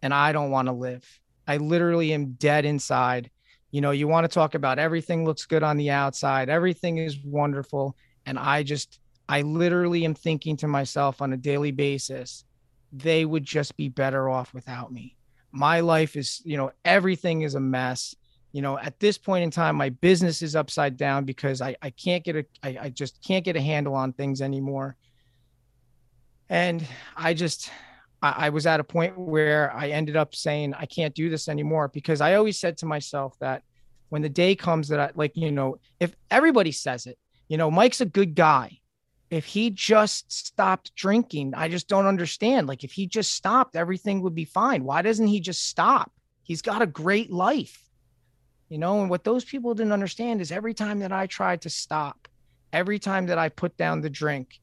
and 0.02 0.12
I 0.12 0.32
don't 0.32 0.49
want 0.49 0.69
to 0.69 0.73
live. 0.73 1.06
I 1.47 1.58
literally 1.58 2.12
am 2.12 2.32
dead 2.32 2.65
inside. 2.65 3.30
You 3.69 3.82
know, 3.82 3.91
you 3.91 4.08
want 4.08 4.23
to 4.23 4.34
talk 4.34 4.56
about 4.56 4.80
everything 4.80 5.23
looks 5.23 5.45
good 5.45 5.62
on 5.62 5.78
the 5.78 5.91
outside, 5.91 6.49
everything 6.49 6.97
is 6.97 7.23
wonderful. 7.23 7.95
And 8.25 8.39
I 8.39 8.63
just, 8.63 8.99
I 9.28 9.43
literally 9.43 10.04
am 10.04 10.15
thinking 10.15 10.58
to 10.58 10.67
myself 10.67 11.21
on 11.21 11.32
a 11.32 11.38
daily 11.38 11.71
basis, 11.71 12.43
they 12.91 13.25
would 13.25 13.43
just 13.43 13.78
be 13.78 13.89
better 13.89 14.30
off 14.30 14.54
without 14.54 14.91
me. 14.91 15.15
My 15.52 15.80
life 15.80 16.15
is, 16.15 16.41
you 16.43 16.58
know, 16.58 16.71
everything 16.86 17.41
is 17.41 17.56
a 17.56 17.60
mess. 17.60 18.15
You 18.52 18.63
know 18.63 18.80
at 18.80 18.99
this 18.99 19.17
point 19.17 19.43
in 19.43 19.52
time 19.52 19.75
my 19.75 19.89
business 19.89 20.41
is 20.41 20.56
upside 20.56 20.97
down 20.97 21.23
because 21.23 21.62
i, 21.62 21.75
I 21.84 21.91
can't 21.91 22.23
get 22.23 22.36
a 22.36 22.45
I, 22.63 22.78
I 22.86 22.89
just 22.89 23.23
can't 23.23 23.45
get 23.45 23.56
a 23.56 23.62
handle 23.62 23.93
on 23.93 24.12
things 24.12 24.41
anymore. 24.41 24.95
And 26.49 26.84
i 27.15 27.36
just 27.36 27.69
I, 28.23 28.47
I 28.47 28.49
was 28.49 28.65
at 28.65 28.80
a 28.80 28.84
point 28.84 29.15
where 29.19 29.71
i 29.75 29.89
ended 29.89 30.15
up 30.15 30.34
saying 30.34 30.73
i 30.73 30.88
can't 30.88 31.13
do 31.13 31.30
this 31.30 31.47
anymore 31.47 31.89
because 31.89 32.21
i 32.21 32.34
always 32.34 32.60
said 32.60 32.75
to 32.78 32.88
myself 32.88 33.38
that 33.39 33.62
when 34.10 34.23
the 34.23 34.30
day 34.30 34.56
comes 34.56 34.88
that 34.88 34.99
i 34.99 35.12
like 35.13 35.34
you 35.36 35.52
know 35.52 35.78
if 35.99 36.15
everybody 36.32 36.71
says 36.71 37.06
it 37.06 37.19
you 37.49 37.58
know 37.58 37.69
mike's 37.69 38.02
a 38.02 38.06
good 38.06 38.34
guy 38.34 38.79
if 39.30 39.46
he 39.46 39.70
just 39.70 40.32
stopped 40.32 40.94
drinking 40.96 41.54
i 41.56 41.68
just 41.68 41.88
don't 41.88 42.08
understand. 42.08 42.68
Like 42.68 42.84
if 42.84 42.92
he 42.92 43.08
just 43.08 43.34
stopped 43.34 43.76
everything 43.76 44.22
would 44.22 44.36
be 44.36 44.46
fine. 44.46 44.84
Why 44.84 45.02
doesn't 45.02 45.28
he 45.28 45.39
just 45.39 45.65
stop? 45.65 46.12
He's 46.44 46.62
got 46.62 46.82
a 46.82 46.88
great 46.88 47.32
life. 47.32 47.84
You 48.70 48.78
know 48.78 49.02
and 49.02 49.10
what 49.10 49.24
those 49.24 49.46
people 49.46 49.74
didn't 49.74 49.94
understand 49.94 50.42
is 50.42 50.52
every 50.52 50.74
time 50.74 51.00
that 51.00 51.12
i 51.12 51.26
tried 51.26 51.62
to 51.62 51.70
stop 51.70 52.28
every 52.72 53.00
time 53.00 53.26
that 53.26 53.39
i 53.39 53.50
put 53.50 53.76
down 53.78 54.02
the 54.02 54.10
drink 54.10 54.60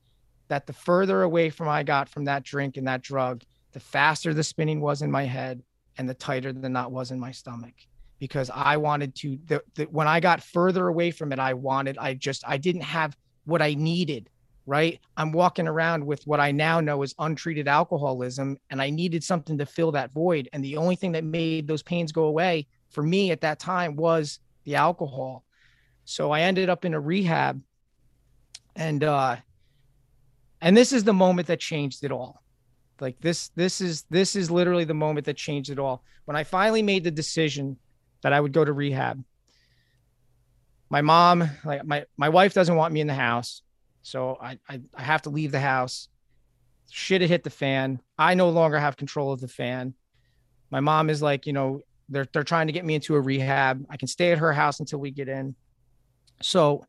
that 0.48 0.66
the 0.66 0.72
further 0.72 1.22
away 1.22 1.50
from 1.50 1.68
i 1.68 1.83
got 1.83 2.09
from 2.09 2.24
that 2.26 2.44
drink 2.44 2.76
and 2.76 2.87
that 2.87 3.02
drug 3.02 3.42
the 3.72 3.81
faster 3.81 4.33
the 4.33 4.44
spinning 4.44 4.81
was 4.81 5.02
in 5.02 5.11
my 5.11 5.24
head 5.24 5.62
and 5.98 6.09
the 6.09 6.14
tighter 6.14 6.52
the 6.52 6.68
knot 6.68 6.92
was 6.92 7.11
in 7.11 7.18
my 7.18 7.33
stomach. 7.33 7.74
Because 8.18 8.48
i 8.55 8.76
wanted 8.76 9.14
to 9.16 9.38
the, 9.46 9.62
the, 9.74 9.85
when 9.85 10.07
i 10.07 10.20
got 10.20 10.42
further 10.42 10.87
away 10.87 11.11
from 11.11 11.33
it 11.33 11.38
i 11.38 11.52
wanted 11.52 11.98
i 11.98 12.14
just 12.14 12.44
i 12.46 12.57
didn't 12.57 12.83
have 12.83 13.16
what 13.44 13.61
i 13.61 13.74
needed 13.74 14.31
right 14.66 15.00
i'm 15.16 15.33
walking 15.33 15.68
around 15.68 16.05
with 16.05 16.26
what 16.26 16.40
i 16.40 16.50
now 16.50 16.81
know 16.81 17.02
is 17.02 17.14
untreated 17.20 17.68
alcoholism 17.68 18.59
and 18.70 18.83
i 18.83 18.90
needed 18.90 19.22
something 19.22 19.57
to 19.57 19.64
fill 19.64 19.92
that 19.92 20.12
void 20.12 20.48
and 20.52 20.64
the 20.64 20.76
only 20.76 20.96
thing 20.96 21.12
that 21.12 21.24
made 21.24 21.66
those 21.66 21.83
pains 21.83 22.11
go 22.12 22.24
away 22.24 22.66
for 22.90 23.02
me 23.02 23.31
at 23.31 23.42
that 23.42 23.59
time 23.59 23.96
was 23.96 24.40
the 24.64 24.74
alcohol. 24.74 25.44
So 26.05 26.31
I 26.31 26.42
ended 26.42 26.68
up 26.68 26.85
in 26.85 26.94
a 26.94 27.00
rehab 27.00 27.62
and 28.74 29.02
uh 29.02 29.37
and 30.61 30.76
this 30.76 30.92
is 30.92 31.05
the 31.05 31.12
moment 31.12 31.48
that 31.48 31.61
changed 31.61 32.05
it 32.05 32.12
all. 32.12 32.42
Like 33.00 33.20
this 33.20 33.48
this 33.50 33.81
is 33.81 34.05
this 34.11 34.37
is 34.37 34.50
literally 34.50 34.85
the 34.85 34.94
moment 34.94 35.26
that 35.26 35.37
changed 35.37 35.70
it 35.70 35.79
all. 35.79 36.02
When 36.24 36.37
I 36.37 36.44
finally 36.44 36.83
made 36.83 37.05
the 37.05 37.11
decision 37.11 37.79
that 38.22 38.33
I 38.33 38.40
would 38.40 38.52
go 38.52 38.64
to 38.64 38.72
rehab. 38.72 39.22
My 40.88 41.02
mom, 41.02 41.50
like 41.64 41.85
my 41.85 42.05
my 42.16 42.29
wife 42.29 42.55
doesn't 42.55 42.76
want 42.76 42.92
me 42.92 43.00
in 43.00 43.07
the 43.07 43.14
house. 43.14 43.62
So 44.07 44.38
I 44.40 44.59
I, 44.69 44.81
I 44.95 45.03
have 45.03 45.23
to 45.23 45.31
leave 45.31 45.51
the 45.51 45.61
house. 45.61 46.09
Shit 46.90 47.23
had 47.23 47.31
hit 47.31 47.42
the 47.42 47.51
fan. 47.51 48.01
I 48.16 48.35
no 48.35 48.51
longer 48.51 48.79
have 48.79 48.97
control 48.97 49.33
of 49.33 49.40
the 49.40 49.49
fan. 49.49 49.95
My 50.71 50.79
mom 50.79 51.11
is 51.11 51.21
like, 51.21 51.45
you 51.45 51.53
know, 51.53 51.81
they're 52.09 52.29
they're 52.33 52.45
trying 52.45 52.69
to 52.69 52.73
get 52.73 52.85
me 52.85 52.95
into 52.95 53.16
a 53.16 53.21
rehab. 53.21 53.85
I 53.90 53.97
can 53.97 54.07
stay 54.07 54.31
at 54.31 54.38
her 54.38 54.53
house 54.53 54.79
until 54.79 55.01
we 55.01 55.11
get 55.11 55.29
in. 55.29 55.57
So 56.40 56.87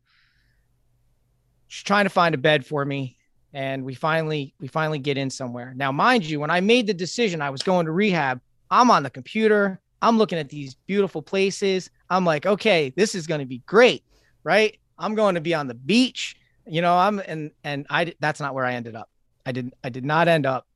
she's 1.68 1.84
trying 1.84 2.06
to 2.06 2.12
find 2.12 2.36
a 2.36 2.38
bed 2.38 2.68
for 2.68 2.86
me 2.86 3.18
and 3.52 3.84
we 3.84 3.96
finally 3.96 4.54
we 4.60 4.68
finally 4.68 5.00
get 5.00 5.18
in 5.18 5.32
somewhere. 5.32 5.74
Now 5.76 5.92
mind 5.92 6.24
you, 6.24 6.40
when 6.40 6.52
I 6.52 6.62
made 6.62 6.86
the 6.86 6.94
decision 6.94 7.42
I 7.42 7.50
was 7.50 7.64
going 7.64 7.88
to 7.88 7.92
rehab, 7.92 8.40
I'm 8.70 8.92
on 8.92 9.02
the 9.02 9.10
computer, 9.10 9.82
I'm 10.04 10.20
looking 10.20 10.38
at 10.38 10.50
these 10.50 10.76
beautiful 10.86 11.24
places. 11.24 11.90
I'm 12.12 12.26
like, 12.26 12.46
okay, 12.46 12.94
this 12.96 13.16
is 13.16 13.26
going 13.26 13.40
to 13.40 13.48
be 13.48 13.64
great, 13.66 14.04
right? 14.44 14.78
I'm 15.00 15.16
going 15.16 15.34
to 15.34 15.42
be 15.42 15.56
on 15.56 15.68
the 15.68 15.74
beach. 15.74 16.36
You 16.70 16.82
know, 16.82 16.96
I'm 16.96 17.20
and 17.20 17.52
and 17.64 17.86
I 17.90 18.14
that's 18.20 18.40
not 18.40 18.54
where 18.54 18.66
I 18.66 18.74
ended 18.74 18.96
up. 18.96 19.10
I 19.46 19.52
didn't 19.52 19.74
I 19.84 19.90
did 19.90 20.06
not 20.06 20.28
end 20.28 20.46
up. 20.46 20.68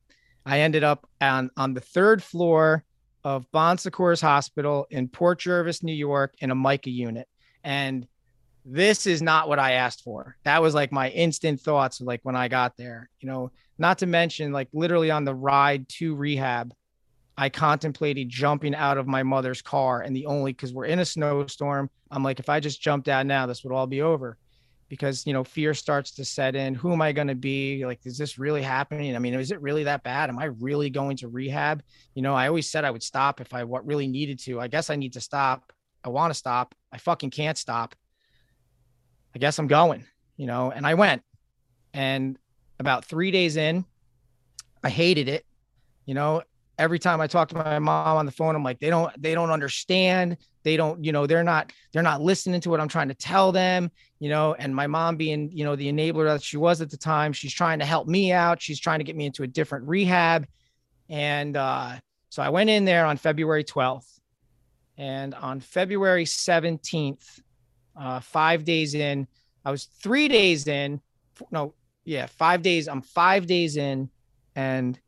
I 0.44 0.60
ended 0.60 0.84
up 0.84 1.08
on 1.20 1.50
on 1.56 1.74
the 1.74 1.80
third 1.80 2.22
floor 2.22 2.84
of 3.24 3.50
Bon 3.52 3.78
Secours 3.78 4.20
Hospital 4.20 4.86
in 4.90 5.08
Port 5.08 5.40
Jervis, 5.40 5.82
New 5.82 5.94
York, 5.94 6.34
in 6.40 6.50
a 6.50 6.54
MICA 6.54 6.90
unit. 6.90 7.28
And 7.62 8.06
this 8.64 9.06
is 9.06 9.22
not 9.22 9.48
what 9.48 9.58
I 9.58 9.72
asked 9.72 10.02
for. 10.02 10.36
That 10.44 10.62
was 10.62 10.74
like 10.74 10.92
my 10.92 11.10
instant 11.10 11.60
thoughts, 11.60 12.00
like 12.00 12.20
when 12.22 12.36
I 12.36 12.48
got 12.48 12.76
there, 12.76 13.08
you 13.20 13.28
know, 13.28 13.50
not 13.78 13.98
to 13.98 14.06
mention, 14.06 14.52
like 14.52 14.68
literally 14.72 15.10
on 15.10 15.24
the 15.24 15.34
ride 15.34 15.88
to 15.90 16.14
rehab, 16.14 16.72
I 17.36 17.48
contemplated 17.48 18.28
jumping 18.28 18.74
out 18.74 18.98
of 18.98 19.06
my 19.06 19.22
mother's 19.22 19.62
car. 19.62 20.02
And 20.02 20.14
the 20.14 20.26
only 20.26 20.52
because 20.52 20.72
we're 20.72 20.86
in 20.86 20.98
a 20.98 21.04
snowstorm, 21.04 21.90
I'm 22.10 22.22
like, 22.22 22.40
if 22.40 22.48
I 22.48 22.60
just 22.60 22.80
jumped 22.80 23.08
out 23.08 23.26
now, 23.26 23.46
this 23.46 23.64
would 23.64 23.72
all 23.72 23.86
be 23.86 24.02
over 24.02 24.36
because 24.92 25.26
you 25.26 25.32
know 25.32 25.42
fear 25.42 25.72
starts 25.72 26.10
to 26.10 26.22
set 26.22 26.54
in. 26.54 26.74
Who 26.74 26.92
am 26.92 27.00
i 27.00 27.12
going 27.12 27.28
to 27.28 27.34
be? 27.34 27.86
Like 27.86 28.00
is 28.04 28.18
this 28.18 28.38
really 28.38 28.60
happening? 28.60 29.16
I 29.16 29.20
mean 29.20 29.32
is 29.32 29.50
it 29.50 29.62
really 29.62 29.84
that 29.84 30.02
bad? 30.02 30.28
Am 30.28 30.38
i 30.38 30.44
really 30.44 30.90
going 30.90 31.16
to 31.16 31.28
rehab? 31.28 31.82
You 32.14 32.20
know 32.20 32.34
i 32.34 32.46
always 32.46 32.70
said 32.70 32.84
i 32.84 32.90
would 32.90 33.02
stop 33.02 33.40
if 33.40 33.54
i 33.54 33.64
what 33.64 33.86
really 33.86 34.06
needed 34.06 34.38
to. 34.40 34.60
I 34.60 34.68
guess 34.68 34.90
i 34.90 34.96
need 34.96 35.14
to 35.14 35.20
stop. 35.22 35.72
I 36.04 36.10
want 36.10 36.30
to 36.30 36.34
stop. 36.34 36.74
I 36.92 36.98
fucking 36.98 37.30
can't 37.30 37.56
stop. 37.56 37.94
I 39.34 39.38
guess 39.38 39.58
i'm 39.58 39.66
going 39.66 40.04
you 40.36 40.46
know 40.46 40.70
and 40.70 40.86
i 40.86 40.92
went. 40.92 41.22
And 41.94 42.36
about 42.78 43.06
three 43.06 43.30
days 43.30 43.56
in 43.56 43.86
i 44.84 44.90
hated 44.90 45.26
it. 45.26 45.46
You 46.04 46.12
know 46.12 46.42
every 46.78 46.98
time 46.98 47.20
I 47.20 47.28
talk 47.28 47.48
to 47.48 47.54
my 47.54 47.78
mom 47.78 48.16
on 48.16 48.26
the 48.26 48.32
phone, 48.32 48.56
I'm 48.56 48.64
like, 48.64 48.80
they 48.80 48.90
don't, 48.90 49.12
they 49.22 49.34
don't 49.34 49.50
understand. 49.50 50.36
They 50.62 50.76
don't, 50.76 51.04
you 51.04 51.12
know, 51.12 51.26
they're 51.26 51.44
not, 51.44 51.72
they're 51.92 52.02
not 52.02 52.20
listening 52.20 52.60
to 52.60 52.70
what 52.70 52.80
I'm 52.80 52.88
trying 52.88 53.08
to 53.08 53.14
tell 53.14 53.52
them, 53.52 53.90
you 54.20 54.28
know, 54.28 54.54
and 54.54 54.74
my 54.74 54.86
mom 54.86 55.16
being, 55.16 55.50
you 55.52 55.64
know, 55.64 55.76
the 55.76 55.92
enabler 55.92 56.32
that 56.32 56.42
she 56.42 56.56
was 56.56 56.80
at 56.80 56.90
the 56.90 56.96
time, 56.96 57.32
she's 57.32 57.52
trying 57.52 57.78
to 57.80 57.84
help 57.84 58.06
me 58.06 58.32
out. 58.32 58.62
She's 58.62 58.78
trying 58.78 59.00
to 59.00 59.04
get 59.04 59.16
me 59.16 59.26
into 59.26 59.42
a 59.42 59.46
different 59.46 59.88
rehab. 59.88 60.46
And 61.08 61.56
uh, 61.56 61.96
so 62.28 62.42
I 62.42 62.48
went 62.48 62.70
in 62.70 62.84
there 62.84 63.04
on 63.06 63.16
February 63.16 63.64
12th 63.64 64.20
and 64.96 65.34
on 65.34 65.60
February 65.60 66.24
17th, 66.24 67.40
uh, 67.96 68.20
five 68.20 68.64
days 68.64 68.94
in, 68.94 69.26
I 69.64 69.70
was 69.70 69.84
three 69.84 70.28
days 70.28 70.66
in, 70.66 71.00
no, 71.50 71.74
yeah, 72.04 72.26
five 72.26 72.62
days. 72.62 72.88
I'm 72.88 73.02
five 73.02 73.46
days 73.46 73.76
in 73.76 74.10
and 74.54 74.98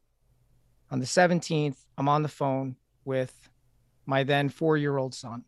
on 0.91 1.01
the 1.01 1.07
17th, 1.07 1.77
I'm 1.99 2.09
on 2.09 2.23
the 2.23 2.29
phone 2.29 2.77
with 3.05 3.35
my 4.07 4.23
then 4.25 4.49
four 4.49 4.77
year 4.77 4.97
old 4.97 5.15
son. 5.15 5.45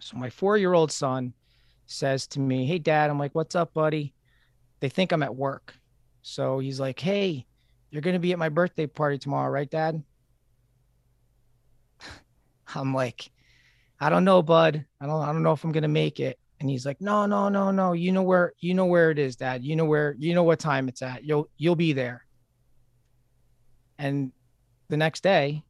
So 0.00 0.16
my 0.16 0.30
four 0.30 0.56
year 0.56 0.72
old 0.72 0.92
son 0.92 1.34
says 1.86 2.26
to 2.28 2.40
me, 2.40 2.66
Hey, 2.66 2.78
dad, 2.78 3.10
I'm 3.10 3.18
like, 3.18 3.34
What's 3.34 3.54
up, 3.54 3.74
buddy? 3.74 4.14
They 4.80 4.88
think 4.88 5.12
I'm 5.12 5.22
at 5.22 5.34
work. 5.34 5.74
So 6.22 6.58
he's 6.58 6.80
like, 6.80 6.98
Hey, 6.98 7.46
you're 7.90 8.02
going 8.02 8.14
to 8.14 8.20
be 8.20 8.32
at 8.32 8.38
my 8.38 8.48
birthday 8.48 8.86
party 8.86 9.18
tomorrow, 9.18 9.50
right, 9.50 9.70
dad? 9.70 10.02
I'm 12.74 12.92
like, 12.92 13.30
I 14.00 14.10
don't 14.10 14.24
know, 14.24 14.42
bud. 14.42 14.84
I 15.00 15.06
don't, 15.06 15.22
I 15.22 15.26
don't 15.26 15.44
know 15.44 15.52
if 15.52 15.62
I'm 15.62 15.70
going 15.70 15.82
to 15.82 15.88
make 15.88 16.18
it. 16.18 16.38
And 16.58 16.68
he's 16.68 16.84
like, 16.84 17.00
no, 17.00 17.26
no, 17.26 17.48
no, 17.48 17.70
no. 17.70 17.92
You 17.92 18.10
know 18.10 18.22
where, 18.22 18.52
you 18.58 18.74
know 18.74 18.86
where 18.86 19.10
it 19.10 19.18
is, 19.18 19.36
dad. 19.36 19.64
You 19.64 19.76
know 19.76 19.84
where, 19.84 20.16
you 20.18 20.34
know 20.34 20.42
what 20.42 20.58
time 20.58 20.88
it's 20.88 21.02
at. 21.02 21.24
You'll, 21.24 21.48
you'll 21.56 21.76
be 21.76 21.92
there. 21.92 22.24
And 23.98 24.32
the 24.88 24.96
next 24.96 25.22
day, 25.22 25.62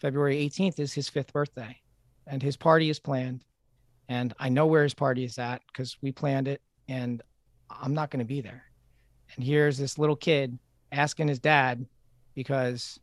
February 0.00 0.36
18th, 0.48 0.78
is 0.78 0.92
his 0.92 1.08
fifth 1.08 1.32
birthday, 1.32 1.76
and 2.26 2.42
his 2.42 2.56
party 2.56 2.90
is 2.90 2.98
planned. 2.98 3.44
And 4.08 4.34
I 4.38 4.48
know 4.48 4.66
where 4.66 4.82
his 4.82 4.94
party 4.94 5.24
is 5.24 5.38
at 5.38 5.62
because 5.66 5.96
we 6.00 6.12
planned 6.12 6.48
it. 6.48 6.60
and 6.88 7.22
I'm 7.68 7.94
not 7.94 8.10
going 8.10 8.20
to 8.20 8.24
be 8.24 8.40
there. 8.40 8.62
And 9.34 9.44
here's 9.44 9.76
this 9.76 9.98
little 9.98 10.14
kid 10.14 10.56
asking 10.92 11.26
his 11.26 11.40
dad 11.40 11.84
because 12.34 13.00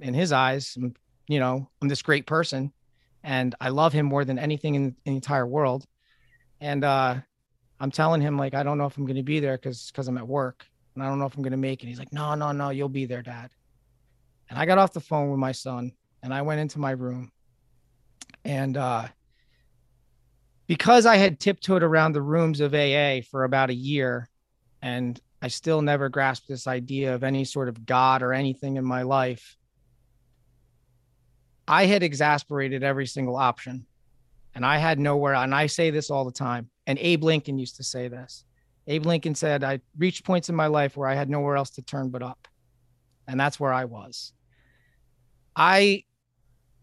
in 0.00 0.12
his 0.12 0.32
eyes, 0.32 0.76
you 1.28 1.38
know, 1.38 1.68
I'm 1.80 1.88
this 1.88 2.02
great 2.02 2.26
person 2.26 2.72
and 3.22 3.54
I 3.60 3.68
love 3.68 3.92
him 3.92 4.06
more 4.06 4.24
than 4.24 4.38
anything 4.38 4.74
in, 4.74 4.84
in 5.04 5.12
the 5.12 5.14
entire 5.14 5.46
world. 5.46 5.86
And 6.60 6.84
uh, 6.84 7.16
I'm 7.80 7.90
telling 7.90 8.20
him 8.20 8.36
like, 8.36 8.54
I 8.54 8.62
don't 8.62 8.78
know 8.78 8.86
if 8.86 8.96
I'm 8.96 9.06
going 9.06 9.16
to 9.16 9.22
be 9.22 9.40
there 9.40 9.56
because 9.56 9.90
because 9.90 10.08
I'm 10.08 10.18
at 10.18 10.26
work 10.26 10.66
and 10.94 11.02
I 11.02 11.08
don't 11.08 11.18
know 11.18 11.26
if 11.26 11.36
I'm 11.36 11.42
going 11.42 11.52
to 11.52 11.56
make 11.56 11.82
it. 11.82 11.86
He's 11.86 11.98
like, 11.98 12.12
no, 12.12 12.34
no, 12.34 12.52
no, 12.52 12.70
you'll 12.70 12.88
be 12.88 13.06
there, 13.06 13.22
dad. 13.22 13.50
And 14.50 14.58
I 14.58 14.66
got 14.66 14.78
off 14.78 14.92
the 14.92 15.00
phone 15.00 15.30
with 15.30 15.38
my 15.38 15.52
son 15.52 15.92
and 16.22 16.32
I 16.32 16.42
went 16.42 16.60
into 16.60 16.78
my 16.78 16.92
room 16.92 17.30
and 18.44 18.76
uh, 18.76 19.08
because 20.66 21.06
I 21.06 21.16
had 21.16 21.40
tiptoed 21.40 21.82
around 21.82 22.12
the 22.12 22.22
rooms 22.22 22.60
of 22.60 22.74
AA 22.74 23.20
for 23.30 23.44
about 23.44 23.70
a 23.70 23.74
year 23.74 24.28
and 24.80 25.20
I 25.40 25.48
still 25.48 25.82
never 25.82 26.08
grasped 26.08 26.48
this 26.48 26.66
idea 26.66 27.14
of 27.14 27.24
any 27.24 27.44
sort 27.44 27.68
of 27.68 27.84
God 27.84 28.22
or 28.22 28.32
anything 28.32 28.76
in 28.76 28.84
my 28.84 29.02
life, 29.02 29.56
I 31.66 31.86
had 31.86 32.02
exasperated 32.02 32.82
every 32.82 33.06
single 33.06 33.36
option 33.36 33.86
and 34.54 34.64
I 34.64 34.78
had 34.78 34.98
nowhere. 34.98 35.34
And 35.34 35.54
I 35.54 35.66
say 35.66 35.90
this 35.90 36.10
all 36.10 36.24
the 36.24 36.32
time. 36.32 36.68
And 36.86 36.98
Abe 36.98 37.24
Lincoln 37.24 37.58
used 37.58 37.76
to 37.76 37.84
say 37.84 38.08
this. 38.08 38.44
Abe 38.86 39.06
Lincoln 39.06 39.34
said, 39.34 39.64
I 39.64 39.80
reached 39.96 40.24
points 40.24 40.48
in 40.48 40.56
my 40.56 40.66
life 40.66 40.96
where 40.96 41.08
I 41.08 41.14
had 41.14 41.30
nowhere 41.30 41.56
else 41.56 41.70
to 41.70 41.82
turn 41.82 42.10
but 42.10 42.22
up. 42.22 42.48
And 43.28 43.38
that's 43.38 43.58
where 43.58 43.72
I 43.72 43.84
was. 43.84 44.32
I, 45.54 46.04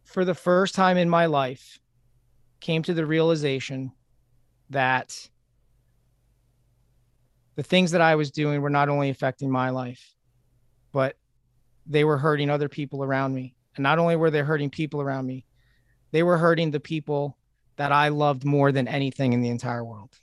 for 0.09 0.25
the 0.25 0.33
first 0.33 0.73
time 0.73 0.97
in 0.97 1.07
my 1.07 1.27
life, 1.27 1.79
came 2.59 2.81
to 2.83 2.93
the 2.93 3.05
realization 3.05 3.91
that 4.71 5.29
the 7.55 7.63
things 7.63 7.91
that 7.91 8.01
I 8.01 8.15
was 8.15 8.31
doing 8.31 8.61
were 8.61 8.71
not 8.71 8.89
only 8.89 9.09
affecting 9.11 9.51
my 9.51 9.69
life, 9.69 10.15
but 10.91 11.15
they 11.85 12.03
were 12.03 12.17
hurting 12.17 12.49
other 12.49 12.69
people 12.69 13.03
around 13.03 13.33
me. 13.33 13.55
And 13.75 13.83
not 13.83 13.99
only 13.99 14.15
were 14.15 14.31
they 14.31 14.39
hurting 14.39 14.71
people 14.71 14.99
around 14.99 15.27
me, 15.27 15.45
they 16.11 16.23
were 16.23 16.37
hurting 16.37 16.71
the 16.71 16.79
people 16.79 17.37
that 17.75 17.91
I 17.91 18.09
loved 18.09 18.43
more 18.43 18.71
than 18.71 18.87
anything 18.87 19.33
in 19.33 19.41
the 19.41 19.49
entire 19.49 19.85
world. 19.85 20.17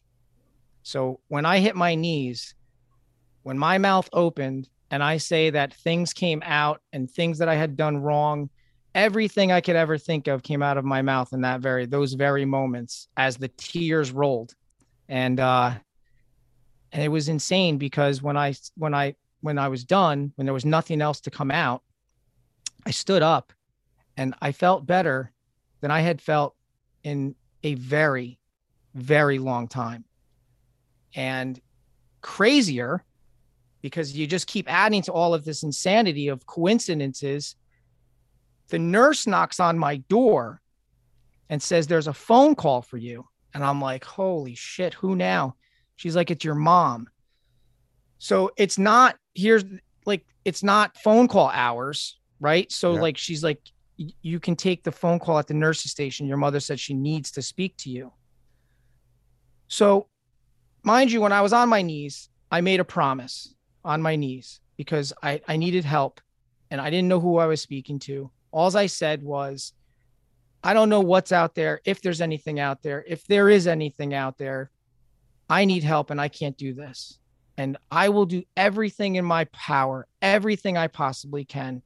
So 0.83 1.21
when 1.29 1.47
I 1.47 1.61
hit 1.61 1.77
my 1.77 1.95
knees, 1.95 2.55
when 3.45 3.59
my 3.59 3.79
mouth 3.79 4.09
opened 4.13 4.69
and 4.91 5.03
I 5.03 5.19
say 5.19 5.51
that 5.51 5.75
things 5.75 6.13
came 6.13 6.43
out 6.45 6.83
and 6.93 7.09
things 7.09 7.39
that 7.39 7.49
I 7.49 7.55
had 7.55 7.77
done 7.77 7.99
wrong, 7.99 8.51
everything 8.97 9.53
I 9.53 9.61
could 9.61 9.77
ever 9.77 9.99
think 9.99 10.27
of 10.27 10.43
came 10.43 10.63
out 10.63 10.79
of 10.79 10.85
my 10.85 11.03
mouth 11.03 11.33
in 11.33 11.43
that 11.43 11.61
very 11.61 11.87
those 11.87 12.15
very 12.15 12.45
moments 12.45 13.09
as 13.17 13.37
the 13.37 13.49
tears 13.49 14.11
rolled. 14.11 14.55
And 15.09 15.39
uh 15.39 15.75
and 16.93 17.03
it 17.03 17.09
was 17.09 17.29
insane 17.29 17.77
because 17.77 18.23
when 18.23 18.37
I 18.37 18.55
when 18.77 18.95
I 18.95 19.15
when 19.43 19.59
I 19.59 19.69
was 19.69 19.85
done, 19.85 20.33
when 20.37 20.47
there 20.47 20.55
was 20.55 20.65
nothing 20.65 21.01
else 21.01 21.21
to 21.21 21.31
come 21.31 21.51
out, 21.51 21.83
I 22.87 22.91
stood 22.91 23.23
up 23.23 23.53
and 24.17 24.35
I 24.41 24.51
felt 24.53 24.87
better 24.87 25.31
than 25.83 25.91
I 25.91 26.01
had 26.01 26.23
felt 26.23 26.55
in 27.05 27.35
a 27.63 27.75
very, 27.75 28.39
very 28.95 29.39
long 29.39 29.69
time. 29.69 30.05
And 31.15 31.61
crazier 32.23 33.05
because 33.83 34.17
you 34.17 34.27
just 34.27 34.47
keep 34.47 34.73
adding 34.73 35.03
to 35.03 35.13
all 35.13 35.35
of 35.35 35.45
this 35.45 35.63
insanity 35.63 36.29
of 36.29 36.47
coincidences. 36.47 37.55
The 38.69 38.79
nurse 38.79 39.27
knocks 39.27 39.61
on 39.61 39.79
my 39.79 39.99
door 40.09 40.61
and 41.49 41.63
says, 41.63 41.87
There's 41.87 42.09
a 42.09 42.15
phone 42.15 42.55
call 42.55 42.83
for 42.83 42.97
you. 42.97 43.27
And 43.55 43.65
I'm 43.65 43.81
like, 43.81 44.05
Holy 44.05 44.55
shit, 44.55 44.95
who 44.95 45.17
now? 45.17 45.57
She's 45.97 46.17
like, 46.17 46.31
It's 46.31 46.45
your 46.45 46.55
mom. 46.55 47.09
So 48.19 48.51
it's 48.57 48.79
not, 48.79 49.17
here's 49.35 49.65
like, 50.05 50.25
it's 50.45 50.63
not 50.63 50.97
phone 50.99 51.29
call 51.29 51.49
hours, 51.49 52.19
right? 52.41 52.71
So, 52.73 52.95
yeah. 52.95 53.01
like, 53.01 53.19
she's 53.19 53.45
like, 53.45 53.61
you 53.97 54.41
can 54.41 54.57
take 54.57 54.83
the 54.85 54.93
phone 54.93 55.19
call 55.19 55.39
at 55.39 55.47
the 55.47 55.55
nurse's 55.55 55.91
station. 55.91 56.27
Your 56.27 56.37
mother 56.37 56.61
said 56.61 56.79
she 56.79 56.95
needs 56.95 57.31
to 57.33 57.43
speak 57.43 57.77
to 57.79 57.91
you. 57.91 58.13
So, 59.69 60.09
mind 60.83 61.11
you, 61.11 61.21
when 61.21 61.33
I 61.33 61.41
was 61.41 61.53
on 61.53 61.69
my 61.69 61.83
knees, 61.83 62.29
I 62.51 62.61
made 62.61 62.81
a 62.81 62.85
promise 62.85 63.55
on 63.85 64.03
my 64.03 64.17
knees 64.17 64.61
because 64.77 65.13
I, 65.23 65.41
I 65.49 65.57
needed 65.57 65.85
help 65.85 66.21
and 66.71 66.81
I 66.81 66.91
didn't 66.91 67.09
know 67.09 67.21
who 67.21 67.39
I 67.39 67.47
was 67.47 67.61
speaking 67.61 67.99
to. 68.01 68.31
All 68.53 68.77
I 68.77 68.87
said 68.87 69.23
was, 69.23 69.73
I 70.63 70.75
don't 70.75 70.89
know 70.89 71.01
what's 71.01 71.33
out 71.33 71.55
there, 71.55 71.81
if 71.85 72.03
there's 72.03 72.21
anything 72.21 72.59
out 72.59 72.83
there. 72.83 73.05
If 73.07 73.27
there 73.27 73.49
is 73.49 73.67
anything 73.67 74.15
out 74.15 74.39
there, 74.39 74.71
I 75.49 75.65
need 75.65 75.85
help 75.85 76.11
and 76.11 76.21
I 76.21 76.29
can't 76.29 76.57
do 76.57 76.75
this. 76.75 77.19
And 77.57 77.77
I 77.91 78.09
will 78.09 78.27
do 78.27 78.43
everything 78.57 79.17
in 79.17 79.25
my 79.25 79.45
power, 79.45 80.07
everything 80.21 80.77
I 80.77 80.89
possibly 80.89 81.45
can 81.45 81.83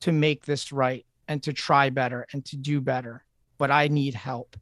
to 0.00 0.12
make 0.12 0.44
this 0.44 0.70
right 0.70 1.06
and 1.28 1.42
to 1.44 1.52
try 1.52 1.90
better 1.90 2.26
and 2.32 2.44
to 2.46 2.56
do 2.56 2.80
better, 2.80 3.24
but 3.58 3.70
I 3.70 3.88
need 3.88 4.14
help. 4.14 4.56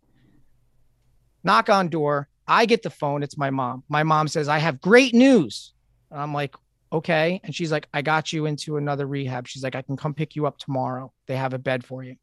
Knock 1.45 1.69
on 1.69 1.89
door. 1.89 2.29
I 2.47 2.67
get 2.67 2.83
the 2.83 2.91
phone. 2.91 3.23
It's 3.23 3.37
my 3.37 3.51
mom. 3.51 3.83
My 3.89 4.05
mom 4.05 4.29
says, 4.29 4.49
I 4.49 4.59
have 4.59 4.81
great 4.81 5.15
news. 5.15 5.75
And 6.11 6.21
I'm 6.21 6.33
like, 6.33 6.55
okay. 6.93 7.41
And 7.43 7.55
she's 7.55 7.73
like, 7.73 7.89
I 7.93 8.03
got 8.03 8.33
you 8.33 8.47
into 8.47 8.77
another 8.77 9.07
rehab. 9.07 9.49
She's 9.49 9.65
like, 9.65 9.75
I 9.75 9.83
can 9.83 9.97
come 9.97 10.15
pick 10.15 10.37
you 10.37 10.47
up 10.47 10.59
tomorrow. 10.59 11.13
They 11.27 11.37
have 11.37 11.55
a 11.55 11.59
bed 11.59 11.85
for 11.85 12.03
you. 12.03 12.17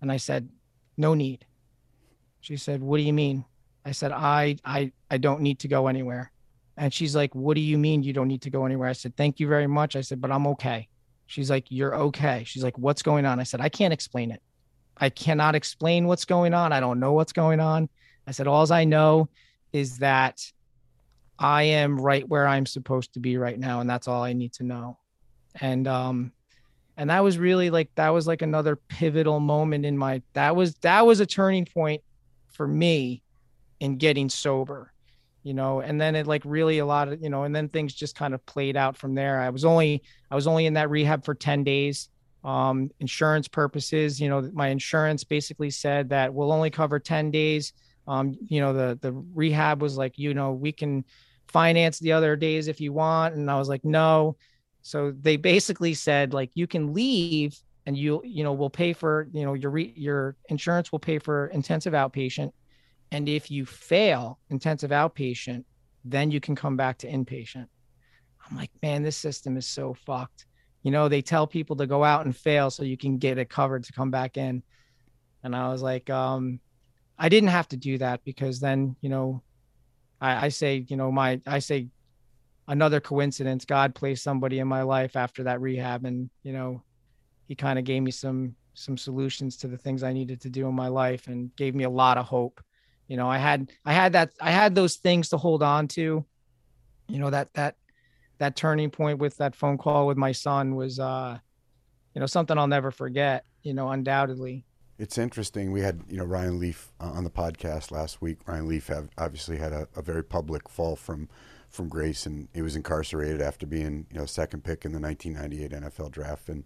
And 0.00 0.12
I 0.12 0.16
said, 0.16 0.48
no 0.96 1.14
need. 1.14 1.46
She 2.40 2.56
said, 2.56 2.82
what 2.82 2.98
do 2.98 3.02
you 3.02 3.12
mean? 3.12 3.44
I 3.84 3.92
said, 3.92 4.12
I, 4.12 4.56
I, 4.64 4.92
I 5.10 5.18
don't 5.18 5.40
need 5.40 5.60
to 5.60 5.68
go 5.68 5.86
anywhere. 5.86 6.30
And 6.76 6.92
she's 6.92 7.16
like, 7.16 7.34
what 7.34 7.54
do 7.54 7.60
you 7.60 7.78
mean 7.78 8.02
you 8.02 8.12
don't 8.12 8.28
need 8.28 8.42
to 8.42 8.50
go 8.50 8.64
anywhere? 8.64 8.88
I 8.88 8.92
said, 8.92 9.16
thank 9.16 9.40
you 9.40 9.48
very 9.48 9.66
much. 9.66 9.96
I 9.96 10.00
said, 10.02 10.20
but 10.20 10.30
I'm 10.30 10.46
okay. 10.48 10.88
She's 11.28 11.50
like, 11.50 11.66
You're 11.68 11.94
okay. 11.94 12.42
She's 12.44 12.64
like, 12.64 12.76
What's 12.76 13.02
going 13.02 13.24
on? 13.24 13.38
I 13.38 13.44
said, 13.44 13.60
I 13.60 13.68
can't 13.68 13.92
explain 13.92 14.32
it. 14.32 14.42
I 14.96 15.10
cannot 15.10 15.54
explain 15.54 16.06
what's 16.06 16.24
going 16.24 16.54
on. 16.54 16.72
I 16.72 16.80
don't 16.80 16.98
know 16.98 17.12
what's 17.12 17.32
going 17.32 17.60
on. 17.60 17.88
I 18.26 18.32
said, 18.32 18.48
All 18.48 18.72
I 18.72 18.84
know 18.84 19.28
is 19.72 19.98
that 19.98 20.42
I 21.38 21.64
am 21.64 22.00
right 22.00 22.28
where 22.28 22.46
I'm 22.46 22.66
supposed 22.66 23.14
to 23.14 23.20
be 23.20 23.36
right 23.36 23.58
now. 23.58 23.80
And 23.80 23.88
that's 23.88 24.08
all 24.08 24.22
I 24.22 24.32
need 24.32 24.52
to 24.54 24.64
know. 24.64 24.98
And, 25.60 25.86
um, 25.86 26.32
and 26.98 27.10
that 27.10 27.22
was 27.22 27.38
really 27.38 27.70
like 27.70 27.94
that 27.94 28.10
was 28.10 28.26
like 28.26 28.42
another 28.42 28.76
pivotal 28.76 29.40
moment 29.40 29.86
in 29.86 29.96
my 29.96 30.20
that 30.34 30.54
was 30.54 30.74
that 30.76 31.06
was 31.06 31.20
a 31.20 31.26
turning 31.26 31.64
point 31.64 32.02
for 32.52 32.66
me 32.66 33.22
in 33.80 33.96
getting 33.96 34.28
sober 34.28 34.92
you 35.44 35.54
know 35.54 35.80
and 35.80 36.00
then 36.00 36.16
it 36.16 36.26
like 36.26 36.42
really 36.44 36.78
a 36.80 36.84
lot 36.84 37.08
of 37.08 37.22
you 37.22 37.30
know 37.30 37.44
and 37.44 37.54
then 37.54 37.68
things 37.68 37.94
just 37.94 38.16
kind 38.16 38.34
of 38.34 38.44
played 38.46 38.76
out 38.76 38.96
from 38.96 39.14
there 39.14 39.40
i 39.40 39.48
was 39.48 39.64
only 39.64 40.02
i 40.30 40.34
was 40.34 40.46
only 40.46 40.66
in 40.66 40.74
that 40.74 40.90
rehab 40.90 41.24
for 41.24 41.34
10 41.34 41.62
days 41.62 42.10
um 42.44 42.90
insurance 42.98 43.46
purposes 43.46 44.20
you 44.20 44.28
know 44.28 44.50
my 44.52 44.68
insurance 44.68 45.22
basically 45.22 45.70
said 45.70 46.08
that 46.08 46.34
we'll 46.34 46.52
only 46.52 46.70
cover 46.70 46.98
10 46.98 47.30
days 47.30 47.72
um 48.08 48.36
you 48.48 48.60
know 48.60 48.72
the 48.72 48.98
the 49.00 49.12
rehab 49.34 49.80
was 49.80 49.96
like 49.96 50.18
you 50.18 50.34
know 50.34 50.52
we 50.52 50.72
can 50.72 51.04
finance 51.48 51.98
the 51.98 52.12
other 52.12 52.36
days 52.36 52.68
if 52.68 52.80
you 52.80 52.92
want 52.92 53.34
and 53.34 53.50
i 53.50 53.56
was 53.56 53.68
like 53.68 53.84
no 53.84 54.36
so 54.82 55.12
they 55.20 55.36
basically 55.36 55.94
said 55.94 56.32
like 56.32 56.50
you 56.54 56.66
can 56.66 56.92
leave 56.92 57.58
and 57.86 57.96
you 57.96 58.20
you 58.24 58.44
know 58.44 58.52
we'll 58.52 58.70
pay 58.70 58.92
for 58.92 59.28
you 59.32 59.44
know 59.44 59.54
your 59.54 59.70
re- 59.70 59.94
your 59.96 60.36
insurance 60.48 60.92
will 60.92 60.98
pay 60.98 61.18
for 61.18 61.46
intensive 61.48 61.92
outpatient 61.92 62.52
and 63.10 63.28
if 63.28 63.50
you 63.50 63.64
fail 63.64 64.38
intensive 64.50 64.90
outpatient, 64.90 65.64
then 66.04 66.30
you 66.30 66.40
can 66.40 66.54
come 66.54 66.76
back 66.76 66.98
to 66.98 67.10
inpatient. 67.10 67.66
I'm 68.48 68.56
like, 68.56 68.70
man, 68.82 69.02
this 69.02 69.16
system 69.16 69.56
is 69.56 69.66
so 69.66 69.94
fucked. 69.94 70.46
You 70.82 70.90
know, 70.90 71.08
they 71.08 71.22
tell 71.22 71.46
people 71.46 71.76
to 71.76 71.86
go 71.86 72.04
out 72.04 72.24
and 72.24 72.36
fail 72.36 72.70
so 72.70 72.82
you 72.82 72.96
can 72.96 73.18
get 73.18 73.38
it 73.38 73.50
covered 73.50 73.84
to 73.84 73.92
come 73.92 74.10
back 74.10 74.36
in. 74.36 74.62
And 75.42 75.54
I 75.54 75.68
was 75.68 75.82
like, 75.82 76.08
um, 76.10 76.60
I 77.18 77.28
didn't 77.28 77.50
have 77.50 77.68
to 77.68 77.76
do 77.76 77.98
that 77.98 78.24
because 78.24 78.60
then, 78.60 78.96
you 79.00 79.08
know, 79.08 79.42
I, 80.20 80.46
I 80.46 80.48
say, 80.48 80.84
you 80.88 80.96
know, 80.96 81.10
my, 81.12 81.40
I 81.46 81.58
say 81.58 81.88
another 82.66 83.00
coincidence. 83.00 83.64
God 83.64 83.94
placed 83.94 84.22
somebody 84.22 84.58
in 84.58 84.68
my 84.68 84.82
life 84.82 85.16
after 85.16 85.44
that 85.44 85.60
rehab 85.60 86.04
and, 86.04 86.30
you 86.42 86.52
know, 86.52 86.82
he 87.46 87.54
kind 87.54 87.78
of 87.78 87.84
gave 87.84 88.02
me 88.02 88.10
some, 88.10 88.54
some 88.74 88.96
solutions 88.96 89.56
to 89.58 89.68
the 89.68 89.78
things 89.78 90.02
I 90.02 90.12
needed 90.12 90.40
to 90.42 90.50
do 90.50 90.68
in 90.68 90.74
my 90.74 90.88
life 90.88 91.28
and 91.28 91.54
gave 91.56 91.74
me 91.74 91.84
a 91.84 91.90
lot 91.90 92.18
of 92.18 92.26
hope 92.26 92.60
you 93.08 93.16
know 93.16 93.28
i 93.28 93.38
had 93.38 93.72
i 93.84 93.92
had 93.92 94.12
that 94.12 94.30
i 94.40 94.50
had 94.50 94.74
those 94.74 94.96
things 94.96 95.30
to 95.30 95.36
hold 95.36 95.62
on 95.62 95.88
to 95.88 96.24
you 97.08 97.18
know 97.18 97.30
that 97.30 97.52
that 97.54 97.74
that 98.38 98.54
turning 98.54 98.90
point 98.90 99.18
with 99.18 99.36
that 99.38 99.56
phone 99.56 99.78
call 99.78 100.06
with 100.06 100.16
my 100.16 100.30
son 100.30 100.76
was 100.76 101.00
uh 101.00 101.36
you 102.14 102.20
know 102.20 102.26
something 102.26 102.56
i'll 102.56 102.68
never 102.68 102.90
forget 102.90 103.44
you 103.62 103.74
know 103.74 103.88
undoubtedly 103.88 104.64
it's 104.98 105.16
interesting 105.16 105.70
we 105.70 105.80
had 105.80 106.02
you 106.08 106.18
know 106.18 106.24
ryan 106.24 106.58
leaf 106.58 106.92
uh, 107.00 107.04
on 107.04 107.24
the 107.24 107.30
podcast 107.30 107.90
last 107.90 108.20
week. 108.20 108.38
Ryan 108.46 108.68
leaf 108.68 108.88
have 108.88 109.08
obviously 109.16 109.56
had 109.56 109.72
a, 109.72 109.88
a 109.96 110.02
very 110.02 110.24
public 110.24 110.68
fall 110.68 110.96
from 110.96 111.28
from 111.68 111.88
grace 111.88 112.26
and 112.26 112.48
he 112.54 112.62
was 112.62 112.76
incarcerated 112.76 113.40
after 113.40 113.66
being 113.66 114.06
you 114.10 114.18
know 114.18 114.26
second 114.26 114.64
pick 114.64 114.84
in 114.84 114.92
the 114.92 115.00
1998 115.00 115.82
nfl 115.82 116.10
draft 116.10 116.48
and 116.48 116.64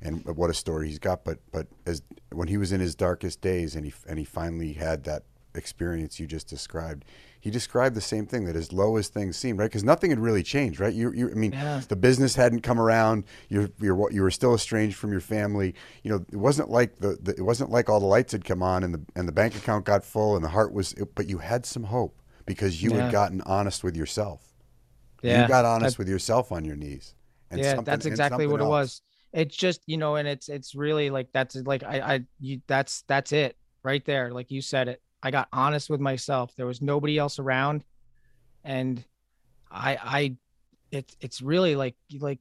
and 0.00 0.24
what 0.36 0.50
a 0.50 0.54
story 0.54 0.88
he's 0.88 0.98
got. 0.98 1.24
But 1.24 1.38
but 1.52 1.66
as 1.86 2.02
when 2.32 2.48
he 2.48 2.56
was 2.56 2.72
in 2.72 2.80
his 2.80 2.94
darkest 2.94 3.40
days 3.40 3.74
and 3.76 3.84
he 3.84 3.92
and 4.08 4.18
he 4.18 4.24
finally 4.24 4.72
had 4.72 5.04
that 5.04 5.24
experience 5.56 6.18
you 6.20 6.26
just 6.26 6.48
described, 6.48 7.04
he 7.40 7.50
described 7.50 7.94
the 7.94 8.00
same 8.00 8.26
thing 8.26 8.44
that 8.46 8.56
as 8.56 8.72
low 8.72 8.96
as 8.96 9.08
things 9.08 9.36
seemed, 9.36 9.58
right? 9.58 9.66
Because 9.66 9.84
nothing 9.84 10.10
had 10.10 10.18
really 10.18 10.42
changed, 10.42 10.80
right? 10.80 10.92
You, 10.92 11.12
you 11.12 11.30
I 11.30 11.34
mean, 11.34 11.52
Yeah. 11.52 11.80
the 11.88 11.96
business 11.96 12.34
hadn't 12.34 12.60
come 12.62 12.80
around. 12.80 13.24
You're, 13.48 13.70
you're, 13.80 14.10
you 14.10 14.22
were 14.22 14.30
still 14.30 14.54
estranged 14.54 14.96
from 14.96 15.12
your 15.12 15.20
family. 15.20 15.74
You 16.02 16.10
know, 16.12 16.24
it 16.32 16.36
wasn't 16.36 16.70
like 16.70 16.96
the, 16.98 17.18
the, 17.20 17.32
it 17.32 17.42
wasn't 17.42 17.70
like 17.70 17.88
all 17.88 18.00
the 18.00 18.06
lights 18.06 18.32
had 18.32 18.44
come 18.44 18.62
on 18.62 18.82
and 18.82 18.92
the, 18.94 19.02
and 19.14 19.28
the 19.28 19.32
bank 19.32 19.54
account 19.56 19.84
got 19.84 20.04
full 20.04 20.34
and 20.34 20.44
the 20.44 20.48
heart 20.48 20.72
was, 20.72 20.94
but 21.14 21.28
you 21.28 21.38
had 21.38 21.64
some 21.66 21.84
hope 21.84 22.20
because 22.46 22.82
you 22.82 22.90
Yeah. 22.92 23.04
had 23.04 23.12
gotten 23.12 23.40
honest 23.42 23.84
with 23.84 23.96
yourself. 23.96 24.42
Yeah. 25.22 25.42
You 25.42 25.48
got 25.48 25.64
honest 25.64 25.98
with 25.98 26.08
yourself 26.08 26.52
on 26.52 26.64
your 26.64 26.76
knees. 26.76 27.14
And 27.50 27.60
yeah, 27.60 27.80
that's 27.80 28.06
exactly 28.06 28.46
what 28.46 28.60
something 28.60 28.66
it 28.66 28.70
was. 28.70 29.02
It's 29.32 29.56
just, 29.56 29.82
you 29.86 29.98
know, 29.98 30.16
and 30.16 30.26
it's 30.26 30.48
it's 30.48 30.74
really 30.74 31.10
like 31.10 31.28
that's 31.32 31.54
like 31.56 31.82
I 31.84 32.00
I 32.00 32.20
you 32.40 32.60
that's 32.66 33.02
that's 33.02 33.32
it 33.32 33.56
right 33.82 34.04
there. 34.04 34.32
Like 34.32 34.50
you 34.50 34.60
said 34.62 34.88
it. 34.88 35.02
I 35.26 35.32
got 35.32 35.48
honest 35.52 35.90
with 35.90 36.00
myself. 36.00 36.54
There 36.54 36.66
was 36.66 36.80
nobody 36.80 37.18
else 37.18 37.40
around. 37.40 37.82
And 38.62 39.04
I 39.68 39.98
I 40.00 40.36
it's 40.92 41.16
it's 41.20 41.42
really 41.42 41.74
like 41.74 41.96
like 42.20 42.38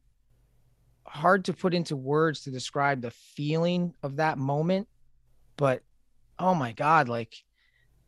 hard 1.08 1.46
to 1.46 1.54
put 1.54 1.74
into 1.74 1.96
words 1.96 2.42
to 2.42 2.52
describe 2.52 3.02
the 3.02 3.10
feeling 3.10 3.96
of 4.04 4.18
that 4.18 4.38
moment. 4.38 4.88
But 5.58 5.82
oh 6.38 6.54
my 6.54 6.74
God, 6.74 7.10
like 7.10 7.34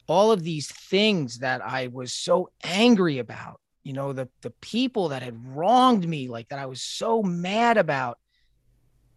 all 0.07 0.31
of 0.31 0.43
these 0.43 0.67
things 0.67 1.39
that 1.39 1.65
I 1.65 1.87
was 1.87 2.13
so 2.13 2.51
angry 2.63 3.17
about, 3.17 3.59
you 3.81 3.93
know, 3.93 4.13
the 4.13 4.29
the 4.41 4.53
people 4.61 5.09
that 5.09 5.23
had 5.23 5.43
wronged 5.43 6.07
me, 6.07 6.27
like 6.27 6.49
that 6.49 6.59
I 6.59 6.67
was 6.67 6.83
so 6.83 7.23
mad 7.23 7.77
about. 7.77 8.19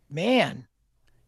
Man, 0.08 0.66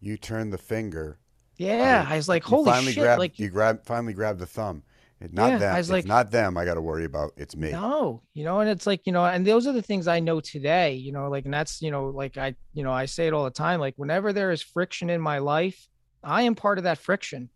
You 0.01 0.16
turned 0.16 0.55
the 0.55 0.59
finger. 0.59 1.18
Yeah, 1.67 2.03
you- 2.03 2.13
I 2.13 2.17
was 2.17 2.29
like, 2.29 2.43
holy 2.45 2.71
finally 2.71 2.93
shit, 2.93 3.03
grabbed, 3.03 3.19
like 3.19 3.39
you 3.39 3.49
grab 3.51 3.85
finally 3.85 4.13
grabbed 4.15 4.39
the 4.41 4.47
thumb. 4.47 4.83
It's 5.21 5.33
not 5.33 5.51
Yeah, 5.53 5.59
them. 5.59 5.75
I 5.75 5.79
was 5.79 5.89
it's 5.89 5.93
like- 5.93 6.07
not 6.07 6.31
them. 6.33 6.57
I 6.57 6.65
got 6.65 6.75
to 6.75 6.81
worry 6.81 7.05
about. 7.05 7.31
It's 7.37 7.55
me. 7.57 7.71
no, 7.71 8.23
you 8.35 8.43
know, 8.45 8.59
and 8.61 8.69
it's 8.69 8.87
like, 8.89 9.07
you 9.07 9.13
know, 9.13 9.25
and 9.25 9.47
those 9.47 9.69
are 9.69 9.73
the 9.73 9.81
things 9.83 10.09
I 10.09 10.19
know 10.19 10.41
today, 10.41 10.95
you 10.95 11.13
know, 11.13 11.29
like, 11.29 11.45
and 11.45 11.55
that's, 11.55 11.81
you 11.81 11.93
know, 11.93 12.07
like 12.07 12.37
I, 12.37 12.57
you 12.75 12.83
know, 12.83 12.91
I 12.93 13.05
say 13.07 13.29
it 13.29 13.33
all 13.33 13.45
the 13.45 13.51
time, 13.51 13.79
like 13.79 13.95
whenever 13.97 14.33
there 14.33 14.51
is 14.51 14.63
friction 14.63 15.11
in 15.11 15.21
my 15.21 15.39
life, 15.39 15.89
I 16.25 16.43
am 16.43 16.57
part 16.57 16.79
of 16.79 16.85
that 16.85 16.99
friction, 16.99 17.51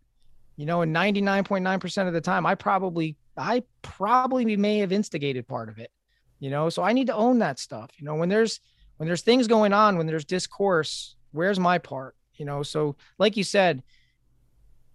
you 0.55 0.65
know, 0.65 0.81
and 0.81 0.95
99.9% 0.95 2.07
of 2.07 2.13
the 2.13 2.21
time, 2.21 2.45
I 2.45 2.55
probably, 2.55 3.17
I 3.35 3.63
probably 3.81 4.55
may 4.55 4.79
have 4.79 4.91
instigated 4.93 5.45
part 5.47 5.67
of 5.69 5.77
it, 5.77 5.91
you 6.39 6.49
know, 6.49 6.69
so 6.69 6.83
I 6.83 6.93
need 6.93 7.07
to 7.07 7.15
own 7.15 7.39
that 7.39 7.59
stuff, 7.59 7.89
you 7.97 8.05
know, 8.05 8.15
when 8.15 8.29
there's, 8.29 8.61
when 8.95 9.07
there's 9.07 9.21
things 9.23 9.45
going 9.47 9.73
on, 9.73 9.97
when 9.97 10.07
there's 10.07 10.25
discourse, 10.25 11.15
where's 11.31 11.59
my 11.59 11.77
part, 11.77 12.15
you 12.35 12.45
know? 12.45 12.63
So 12.63 12.95
like 13.19 13.35
you 13.37 13.43
said, 13.43 13.83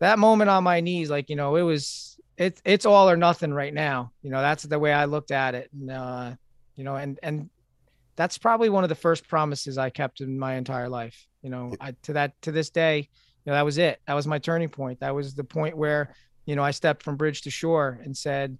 that 0.02 0.18
moment 0.18 0.50
on 0.50 0.64
my 0.64 0.80
knees, 0.80 1.10
like, 1.10 1.30
you 1.30 1.36
know, 1.36 1.54
it 1.54 1.62
was, 1.62 2.18
it's, 2.36 2.60
it's 2.64 2.86
all 2.86 3.08
or 3.08 3.16
nothing 3.16 3.54
right 3.54 3.72
now. 3.72 4.10
You 4.22 4.30
know, 4.30 4.40
that's 4.40 4.64
the 4.64 4.78
way 4.78 4.92
I 4.92 5.04
looked 5.04 5.30
at 5.30 5.54
it. 5.54 5.70
And, 5.72 5.90
uh, 5.90 6.32
you 6.74 6.82
know, 6.82 6.96
and, 6.96 7.20
and 7.22 7.48
that's 8.16 8.36
probably 8.36 8.68
one 8.68 8.82
of 8.82 8.88
the 8.88 8.96
first 8.96 9.28
promises 9.28 9.78
I 9.78 9.90
kept 9.90 10.20
in 10.20 10.38
my 10.38 10.54
entire 10.54 10.88
life. 10.88 11.26
You 11.40 11.50
know, 11.50 11.74
I, 11.80 11.94
to 12.02 12.14
that, 12.14 12.40
to 12.42 12.50
this 12.50 12.70
day, 12.70 12.98
you 12.98 13.50
know, 13.50 13.52
that 13.52 13.64
was 13.64 13.78
it. 13.78 14.00
That 14.08 14.14
was 14.14 14.26
my 14.26 14.38
turning 14.38 14.68
point. 14.68 14.98
That 15.00 15.14
was 15.14 15.34
the 15.34 15.44
point 15.44 15.76
where, 15.76 16.14
you 16.46 16.56
know, 16.56 16.64
I 16.64 16.72
stepped 16.72 17.04
from 17.04 17.16
bridge 17.16 17.42
to 17.42 17.50
shore 17.50 18.00
and 18.02 18.16
said, 18.16 18.58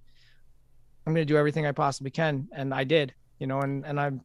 I'm 1.05 1.13
going 1.13 1.27
to 1.27 1.33
do 1.33 1.37
everything 1.37 1.67
I 1.67 1.73
possibly 1.73 2.13
can. 2.13 2.49
And 2.53 2.73
I 2.73 2.85
did, 2.85 3.15
you 3.41 3.49
know, 3.49 3.61
and, 3.61 3.85
and 3.85 3.99
I'm 3.99 4.21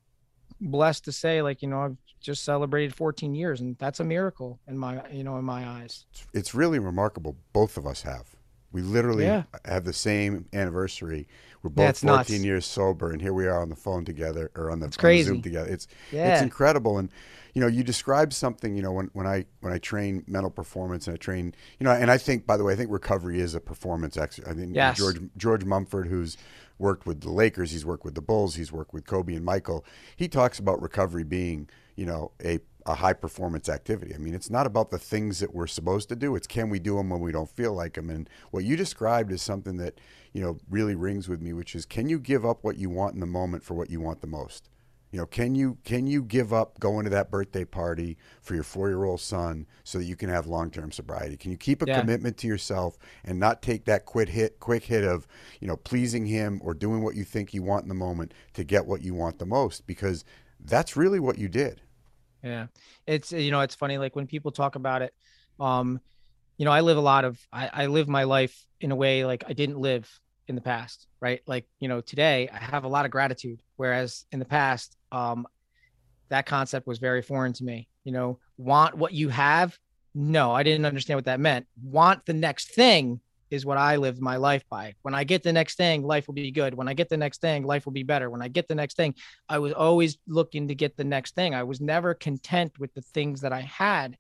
blessed 0.62 1.06
to 1.06 1.12
say, 1.12 1.42
like, 1.42 1.62
you 1.62 1.68
know, 1.68 1.82
I've 1.82 1.98
just 2.20 2.44
celebrated 2.44 2.96
14 2.96 3.36
years 3.36 3.62
and 3.62 3.78
that's 3.78 4.00
a 4.00 4.04
miracle 4.04 4.60
in 4.68 4.78
my, 4.78 5.02
you 5.12 5.24
know, 5.24 5.38
in 5.38 5.46
my 5.46 5.66
eyes. 5.68 6.06
It's, 6.34 6.54
really 6.56 6.80
remarkable. 6.80 7.36
Both 7.54 7.78
of 7.78 7.86
us 7.86 8.02
have. 8.02 8.36
We 8.72 8.82
literally 8.82 9.26
Yeah. 9.26 9.44
have 9.66 9.86
the 9.86 9.94
same 9.94 10.46
anniversary. 10.54 11.28
We're 11.64 11.70
Yeah, 11.70 11.76
both 11.76 11.90
it's 11.90 12.04
nuts. 12.04 12.30
14 12.30 12.44
years 12.44 12.66
sober, 12.66 13.12
and 13.12 13.22
here 13.22 13.34
we 13.34 13.48
are 13.48 13.60
on 13.62 13.70
the 13.70 13.76
phone 13.76 14.04
together 14.06 14.52
or 14.56 14.70
on 14.72 14.80
the, 14.80 14.88
It's 14.88 14.98
crazy. 14.98 15.30
Zoom 15.30 15.42
together. 15.42 15.70
It's 15.70 15.88
it's 16.12 16.42
incredible. 16.42 16.98
And 16.98 17.10
you 17.54 17.62
know, 17.62 17.68
you 17.68 17.84
describe 17.84 18.34
something. 18.34 18.76
You 18.76 18.84
know, 18.84 18.92
when, 18.92 19.10
when 19.14 19.26
I 19.26 19.46
when 19.62 19.74
I 19.74 19.80
train 19.80 20.24
mental 20.28 20.52
performance 20.52 21.08
and 21.08 21.16
I 21.16 21.18
train, 21.18 21.56
you 21.80 21.86
know, 21.86 21.92
and 21.92 22.12
I 22.12 22.18
think 22.18 22.46
by 22.46 22.56
the 22.58 22.64
way, 22.64 22.74
I 22.74 22.76
think 22.76 22.92
recovery 22.92 23.40
is 23.40 23.56
a 23.56 23.60
performance 23.60 24.16
exercise. 24.18 24.52
I 24.52 24.56
think 24.56 24.76
Yes. 24.76 24.98
George 24.98 25.20
George 25.38 25.66
Mumford, 25.66 26.08
who's 26.08 26.38
worked 26.80 27.06
with 27.06 27.22
the 27.22 27.32
Lakers, 27.32 27.72
he's 27.72 27.86
worked 27.86 28.06
with 28.06 28.16
the 28.16 28.22
Bulls, 28.22 28.56
he's 28.56 28.72
worked 28.72 28.94
with 28.94 29.06
Kobe 29.06 29.36
and 29.36 29.46
Michael. 29.46 29.86
He 30.16 30.28
talks 30.28 30.60
about 30.60 30.82
recovery 30.82 31.24
being, 31.24 31.70
you 31.96 32.06
know, 32.06 32.32
a 32.44 32.60
a 32.88 32.96
high 32.96 33.14
performance 33.14 33.68
activity. 33.68 34.16
I 34.16 34.18
mean, 34.18 34.34
it's 34.34 34.50
not 34.50 34.66
about 34.66 34.92
the 34.92 34.98
things 34.98 35.40
that 35.40 35.54
we're 35.54 35.68
supposed 35.68 36.08
to 36.10 36.16
do. 36.16 36.36
It's 36.36 36.48
can 36.48 36.70
we 36.70 36.80
do 36.80 36.96
them 36.96 37.10
when 37.10 37.20
we 37.20 37.34
don't 37.34 37.50
feel 37.50 37.74
like 37.74 37.96
them. 37.96 38.10
And 38.10 38.30
what 38.52 38.64
you 38.64 38.78
described 38.78 39.32
is 39.32 39.42
something 39.42 39.76
that, 39.78 40.00
you 40.32 40.42
know, 40.42 40.58
really 40.70 40.96
rings 40.96 41.28
with 41.28 41.42
me, 41.42 41.52
which 41.52 41.76
is 41.76 41.86
can 41.86 42.08
you 42.08 42.18
give 42.18 42.46
up 42.46 42.64
what 42.64 42.78
you 42.78 42.90
want 42.90 43.14
in 43.14 43.20
the 43.20 43.26
moment 43.26 43.64
for 43.64 43.74
what 43.74 43.90
you 43.90 44.00
want 44.00 44.22
the 44.22 44.28
most? 44.28 44.70
You 45.12 45.20
know, 45.20 45.26
can 45.26 45.56
you 45.56 45.78
can 45.86 46.06
you 46.08 46.22
give 46.24 46.52
up 46.54 46.80
going 46.80 47.06
to 47.06 47.10
that 47.12 47.32
birthday 47.32 47.64
party 47.66 48.18
for 48.42 48.56
your 48.56 48.64
four 48.64 48.90
year 48.90 49.06
old 49.06 49.22
son 49.22 49.66
so 49.84 49.98
that 49.98 50.04
you 50.06 50.16
can 50.18 50.30
have 50.30 50.48
long 50.48 50.70
term 50.70 50.92
sobriety? 50.92 51.38
Can 51.38 51.52
you 51.52 51.58
keep 51.58 51.82
a 51.82 51.86
Yeah. 51.86 51.94
commitment 51.94 52.38
to 52.40 52.48
yourself 52.48 52.98
and 53.24 53.40
not 53.40 53.62
take 53.62 53.86
that 53.86 54.06
quick 54.06 54.30
hit 54.30 54.60
quick 54.60 54.84
hit 54.84 55.04
of 55.06 55.26
you 55.62 55.68
know 55.68 55.78
pleasing 55.78 56.26
him 56.26 56.60
or 56.64 56.74
doing 56.74 57.04
what 57.04 57.16
you 57.16 57.24
think 57.24 57.54
you 57.54 57.64
want 57.64 57.84
in 57.84 57.90
the 57.90 57.96
moment 57.96 58.34
to 58.54 58.64
get 58.64 58.86
what 58.86 59.02
you 59.02 59.14
want 59.16 59.40
the 59.40 59.46
most? 59.46 59.88
Because 59.88 60.26
that's 60.60 60.98
really 60.98 61.20
what 61.20 61.38
you 61.38 61.48
did. 61.48 61.82
Yeah. 62.44 62.68
It's, 63.06 63.32
you 63.32 63.52
know, 63.52 63.62
it's 63.62 63.76
funny. 63.76 63.98
Like 63.98 64.16
when 64.16 64.28
people 64.28 64.52
talk 64.52 64.76
about 64.76 65.02
it, 65.02 65.14
um, 65.60 66.00
you 66.58 66.66
know, 66.66 66.72
I 66.72 66.82
live 66.82 66.98
a 66.98 67.02
lot 67.02 67.26
of, 67.26 67.40
I, 67.52 67.70
I 67.74 67.86
live 67.88 68.08
my 68.08 68.24
life 68.26 68.66
in 68.80 68.92
a 68.92 68.96
way 68.96 69.26
like 69.26 69.44
I 69.48 69.54
didn't 69.54 69.80
live 69.80 70.10
in 70.48 70.56
the 70.56 70.62
past, 70.62 71.08
right? 71.20 71.42
Like, 71.46 71.66
you 71.80 71.88
know, 71.88 72.02
today 72.02 72.50
I 72.52 72.58
have 72.58 72.84
a 72.84 72.88
lot 72.88 73.06
of 73.06 73.12
gratitude, 73.12 73.62
whereas 73.76 74.26
in 74.32 74.40
the 74.40 74.46
past, 74.46 74.96
um, 75.12 75.48
that 76.30 76.46
concept 76.46 76.88
was 76.88 77.00
very 77.00 77.22
foreign 77.22 77.54
to 77.54 77.64
me. 77.64 77.88
You 78.04 78.12
know, 78.12 78.40
want 78.58 78.96
what 78.96 79.14
you 79.14 79.30
have. 79.30 79.78
No, 80.14 80.52
I 80.52 80.64
didn't 80.64 80.86
understand 80.86 81.18
what 81.18 81.26
that 81.26 81.40
meant. 81.40 81.68
Want 81.82 82.26
the 82.26 82.34
next 82.34 82.74
thing 82.74 83.22
is 83.50 83.66
what 83.66 83.78
I 83.78 83.96
lived 83.96 84.20
my 84.20 84.36
life 84.36 84.64
by. 84.70 84.96
When 85.04 85.14
I 85.14 85.24
get 85.24 85.44
the 85.44 85.54
next 85.54 85.76
thing, 85.76 86.04
life 86.04 86.28
will 86.28 86.34
be 86.34 86.52
good. 86.52 86.74
When 86.74 86.88
I 86.88 86.94
get 86.94 87.08
the 87.10 87.18
next 87.18 87.40
thing, 87.40 87.64
life 87.64 87.86
will 87.86 87.94
be 87.94 88.04
better. 88.04 88.30
When 88.30 88.42
I 88.42 88.50
get 88.50 88.68
the 88.68 88.76
next 88.76 88.98
thing, 88.98 89.16
I 89.48 89.60
was 89.60 89.74
always 89.74 90.18
looking 90.28 90.68
to 90.68 90.76
get 90.76 90.98
the 90.98 91.04
next 91.04 91.36
thing. 91.36 91.56
I 91.56 91.64
was 91.64 91.80
never 91.80 92.14
content 92.14 92.78
with 92.80 92.94
the 92.94 93.02
things 93.02 93.42
that 93.42 93.54
I 93.54 93.62
had, 93.62 94.18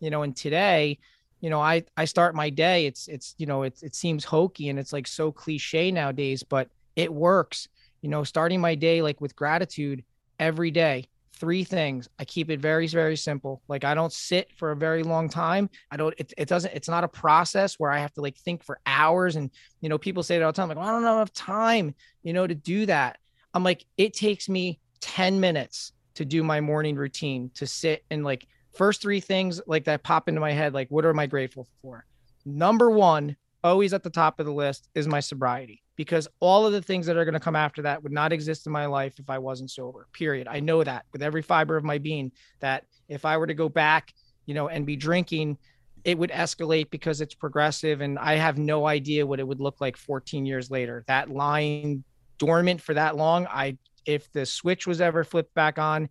you 0.00 0.10
know, 0.10 0.22
and 0.22 0.34
today, 0.34 0.98
you 1.40 1.50
know, 1.50 1.60
I, 1.60 1.84
I 1.96 2.04
start 2.04 2.34
my 2.34 2.50
day. 2.50 2.86
It's, 2.86 3.08
it's, 3.08 3.34
you 3.38 3.46
know, 3.46 3.62
it's, 3.62 3.82
it 3.82 3.94
seems 3.94 4.24
hokey 4.24 4.68
and 4.68 4.78
it's 4.78 4.92
like 4.92 5.06
so 5.06 5.32
cliche 5.32 5.90
nowadays, 5.90 6.42
but 6.42 6.68
it 6.96 7.12
works, 7.12 7.68
you 8.02 8.08
know, 8.08 8.24
starting 8.24 8.60
my 8.60 8.74
day, 8.74 9.02
like 9.02 9.20
with 9.20 9.34
gratitude 9.34 10.04
every 10.38 10.70
day, 10.70 11.08
three 11.32 11.64
things. 11.64 12.08
I 12.18 12.24
keep 12.24 12.50
it 12.50 12.60
very, 12.60 12.86
very 12.86 13.16
simple. 13.16 13.62
Like 13.68 13.84
I 13.84 13.94
don't 13.94 14.12
sit 14.12 14.50
for 14.56 14.72
a 14.72 14.76
very 14.76 15.02
long 15.02 15.28
time. 15.28 15.70
I 15.90 15.96
don't, 15.96 16.14
it, 16.18 16.32
it 16.36 16.48
doesn't, 16.48 16.74
it's 16.74 16.88
not 16.88 17.04
a 17.04 17.08
process 17.08 17.76
where 17.78 17.90
I 17.90 17.98
have 17.98 18.12
to 18.14 18.20
like 18.20 18.36
think 18.36 18.62
for 18.62 18.78
hours. 18.84 19.36
And, 19.36 19.50
you 19.80 19.88
know, 19.88 19.98
people 19.98 20.22
say 20.22 20.36
it 20.36 20.42
all 20.42 20.52
the 20.52 20.56
time, 20.56 20.68
like, 20.68 20.76
well, 20.76 20.88
I 20.88 20.92
don't 20.92 21.02
have 21.04 21.16
enough 21.16 21.32
time, 21.32 21.94
you 22.22 22.34
know, 22.34 22.46
to 22.46 22.54
do 22.54 22.84
that. 22.86 23.18
I'm 23.54 23.64
like, 23.64 23.84
it 23.96 24.12
takes 24.12 24.48
me 24.48 24.78
10 25.00 25.40
minutes 25.40 25.92
to 26.14 26.24
do 26.24 26.42
my 26.42 26.60
morning 26.60 26.96
routine, 26.96 27.50
to 27.54 27.66
sit 27.66 28.04
and 28.10 28.24
like 28.24 28.46
first 28.72 29.02
three 29.02 29.20
things 29.20 29.60
like 29.66 29.84
that 29.84 30.02
pop 30.02 30.28
into 30.28 30.40
my 30.40 30.52
head. 30.52 30.74
Like, 30.74 30.88
what 30.90 31.04
am 31.04 31.18
I 31.18 31.26
grateful 31.26 31.66
for? 31.82 32.04
Number 32.44 32.90
one, 32.90 33.36
always 33.62 33.92
at 33.92 34.02
the 34.02 34.10
top 34.10 34.40
of 34.40 34.46
the 34.46 34.52
list 34.52 34.88
is 34.94 35.06
my 35.06 35.20
sobriety 35.20 35.82
because 35.96 36.28
all 36.40 36.66
of 36.66 36.72
the 36.72 36.80
things 36.80 37.06
that 37.06 37.16
are 37.16 37.24
going 37.24 37.34
to 37.34 37.40
come 37.40 37.56
after 37.56 37.82
that 37.82 38.02
would 38.02 38.12
not 38.12 38.32
exist 38.32 38.66
in 38.66 38.72
my 38.72 38.86
life 38.86 39.18
if 39.18 39.28
I 39.28 39.38
wasn't 39.38 39.70
sober. 39.70 40.08
Period. 40.12 40.48
I 40.48 40.60
know 40.60 40.82
that 40.82 41.04
with 41.12 41.22
every 41.22 41.42
fiber 41.42 41.76
of 41.76 41.84
my 41.84 41.98
being 41.98 42.32
that 42.60 42.84
if 43.08 43.24
I 43.24 43.36
were 43.36 43.46
to 43.46 43.54
go 43.54 43.68
back, 43.68 44.14
you 44.46 44.54
know, 44.54 44.68
and 44.68 44.86
be 44.86 44.96
drinking, 44.96 45.58
it 46.04 46.16
would 46.16 46.30
escalate 46.30 46.90
because 46.90 47.20
it's 47.20 47.34
progressive 47.34 48.00
and 48.00 48.18
I 48.18 48.36
have 48.36 48.56
no 48.56 48.86
idea 48.86 49.26
what 49.26 49.40
it 49.40 49.46
would 49.46 49.60
look 49.60 49.80
like 49.80 49.96
14 49.96 50.46
years 50.46 50.70
later. 50.70 51.04
That 51.06 51.28
lying 51.28 52.04
dormant 52.38 52.80
for 52.80 52.94
that 52.94 53.16
long, 53.16 53.46
I 53.46 53.76
if 54.06 54.32
the 54.32 54.46
switch 54.46 54.86
was 54.86 55.00
ever 55.02 55.24
flipped 55.24 55.54
back 55.54 55.78
on, 55.78 56.08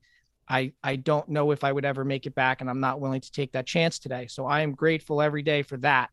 I 0.49 0.73
I 0.83 0.95
don't 0.95 1.29
know 1.29 1.51
if 1.51 1.63
I 1.63 1.71
would 1.71 1.85
ever 1.85 2.03
make 2.03 2.25
it 2.25 2.35
back 2.35 2.61
and 2.61 2.69
I'm 2.69 2.79
not 2.79 2.99
willing 2.99 3.21
to 3.21 3.31
take 3.31 3.51
that 3.53 3.67
chance 3.67 3.99
today. 3.99 4.27
So 4.27 4.45
I 4.45 4.61
am 4.61 4.73
grateful 4.73 5.21
every 5.21 5.43
day 5.43 5.61
for 5.61 5.77
that. 5.77 6.09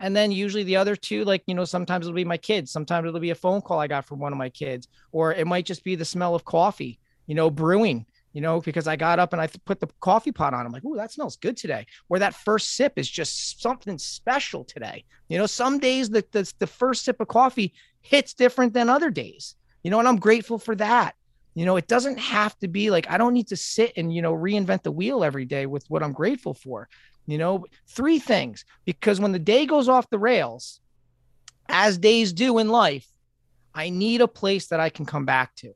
And 0.00 0.14
then 0.16 0.32
usually 0.32 0.64
the 0.64 0.76
other 0.76 0.96
two, 0.96 1.24
like, 1.24 1.42
you 1.46 1.54
know, 1.54 1.64
sometimes 1.64 2.06
it'll 2.06 2.16
be 2.16 2.24
my 2.24 2.36
kids. 2.36 2.70
Sometimes 2.70 3.06
it'll 3.06 3.20
be 3.20 3.30
a 3.30 3.34
phone 3.34 3.62
call 3.62 3.78
I 3.78 3.86
got 3.86 4.06
from 4.06 4.18
one 4.18 4.32
of 4.32 4.38
my 4.38 4.48
kids, 4.48 4.88
or 5.12 5.32
it 5.32 5.46
might 5.46 5.66
just 5.66 5.84
be 5.84 5.94
the 5.94 6.04
smell 6.04 6.34
of 6.34 6.44
coffee, 6.44 6.98
you 7.26 7.34
know, 7.34 7.48
brewing, 7.48 8.04
you 8.32 8.40
know, 8.40 8.60
because 8.60 8.88
I 8.88 8.96
got 8.96 9.20
up 9.20 9.32
and 9.32 9.40
I 9.40 9.46
th- 9.46 9.64
put 9.64 9.80
the 9.80 9.88
coffee 10.00 10.32
pot 10.32 10.52
on. 10.52 10.66
I'm 10.66 10.72
like, 10.72 10.82
oh, 10.84 10.96
that 10.96 11.12
smells 11.12 11.36
good 11.36 11.56
today. 11.56 11.86
Or 12.08 12.18
that 12.18 12.34
first 12.34 12.74
sip 12.74 12.94
is 12.96 13.08
just 13.08 13.62
something 13.62 13.96
special 13.98 14.64
today. 14.64 15.04
You 15.28 15.38
know, 15.38 15.46
some 15.46 15.78
days 15.78 16.10
the, 16.10 16.24
the, 16.32 16.52
the 16.58 16.66
first 16.66 17.04
sip 17.04 17.20
of 17.20 17.28
coffee 17.28 17.72
hits 18.00 18.34
different 18.34 18.74
than 18.74 18.90
other 18.90 19.10
days, 19.10 19.54
you 19.84 19.90
know, 19.90 20.00
and 20.00 20.08
I'm 20.08 20.18
grateful 20.18 20.58
for 20.58 20.74
that. 20.74 21.14
You 21.54 21.64
know, 21.64 21.76
it 21.76 21.86
doesn't 21.86 22.18
have 22.18 22.58
to 22.58 22.68
be 22.68 22.90
like 22.90 23.08
I 23.08 23.16
don't 23.16 23.32
need 23.32 23.48
to 23.48 23.56
sit 23.56 23.92
and, 23.96 24.12
you 24.14 24.22
know, 24.22 24.34
reinvent 24.34 24.82
the 24.82 24.92
wheel 24.92 25.22
every 25.22 25.44
day 25.44 25.66
with 25.66 25.84
what 25.88 26.02
I'm 26.02 26.12
grateful 26.12 26.54
for. 26.54 26.88
You 27.26 27.38
know, 27.38 27.64
three 27.88 28.18
things 28.18 28.64
because 28.84 29.20
when 29.20 29.32
the 29.32 29.38
day 29.38 29.64
goes 29.64 29.88
off 29.88 30.10
the 30.10 30.18
rails, 30.18 30.80
as 31.68 31.96
days 31.96 32.32
do 32.32 32.58
in 32.58 32.68
life, 32.68 33.06
I 33.74 33.88
need 33.90 34.20
a 34.20 34.28
place 34.28 34.68
that 34.68 34.80
I 34.80 34.90
can 34.90 35.06
come 35.06 35.24
back 35.24 35.54
to. 35.56 35.72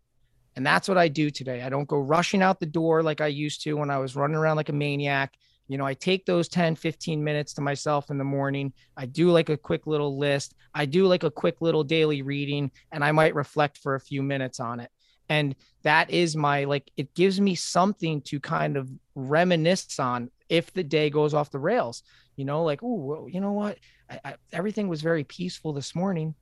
And 0.57 0.66
that's 0.66 0.89
what 0.89 0.99
I 0.99 1.09
do 1.09 1.31
today. 1.31 1.62
I 1.62 1.68
don't 1.68 1.89
go 1.89 1.99
rushing 1.99 2.43
out 2.43 2.61
the 2.61 2.66
door 2.66 3.03
like 3.03 3.20
I 3.20 3.29
used 3.29 3.62
to 3.62 3.74
when 3.74 3.91
I 3.91 3.99
was 3.99 4.16
running 4.16 4.37
around 4.37 4.57
like 4.57 4.68
a 4.68 4.72
maniac. 4.74 5.35
You 5.68 5.79
know, 5.79 5.85
I 5.85 5.95
take 5.95 6.26
those 6.26 6.49
10, 6.49 6.76
15 6.76 7.22
minutes 7.22 7.55
to 7.55 7.61
myself 7.61 8.11
in 8.11 8.18
the 8.18 8.24
morning. 8.24 8.72
I 8.97 9.07
do 9.07 9.31
like 9.31 9.51
a 9.51 9.57
quick 9.57 9.87
little 9.87 10.18
list. 10.18 10.55
I 10.74 10.87
do 10.87 11.07
like 11.07 11.22
a 11.22 11.31
quick 11.31 11.61
little 11.61 11.85
daily 11.85 12.22
reading, 12.22 12.70
and 12.91 13.05
I 13.05 13.12
might 13.12 13.35
reflect 13.35 13.79
for 13.79 13.95
a 13.95 14.01
few 14.01 14.22
minutes 14.22 14.61
on 14.61 14.81
it. 14.81 14.91
And 15.29 15.55
that 15.83 16.11
is 16.11 16.37
my, 16.37 16.64
like, 16.64 16.91
it 16.97 17.14
gives 17.14 17.41
me 17.41 17.55
something 17.55 18.22
to 18.22 18.41
kind 18.41 18.76
of 18.76 18.91
reminisce 19.14 19.99
on 19.99 20.31
if 20.49 20.72
the 20.72 20.85
day 20.85 21.11
goes 21.11 21.35
off 21.35 21.51
the 21.51 21.59
rails. 21.59 22.03
You 22.37 22.45
know, 22.45 22.62
like, 22.64 22.81
oh, 22.83 23.26
you 23.31 23.41
know 23.41 23.53
what? 23.53 23.79
I, 24.09 24.20
I, 24.24 24.35
everything 24.53 24.89
was 24.89 25.03
very 25.03 25.24
peaceful 25.24 25.72
this 25.72 25.95
morning. 25.95 26.35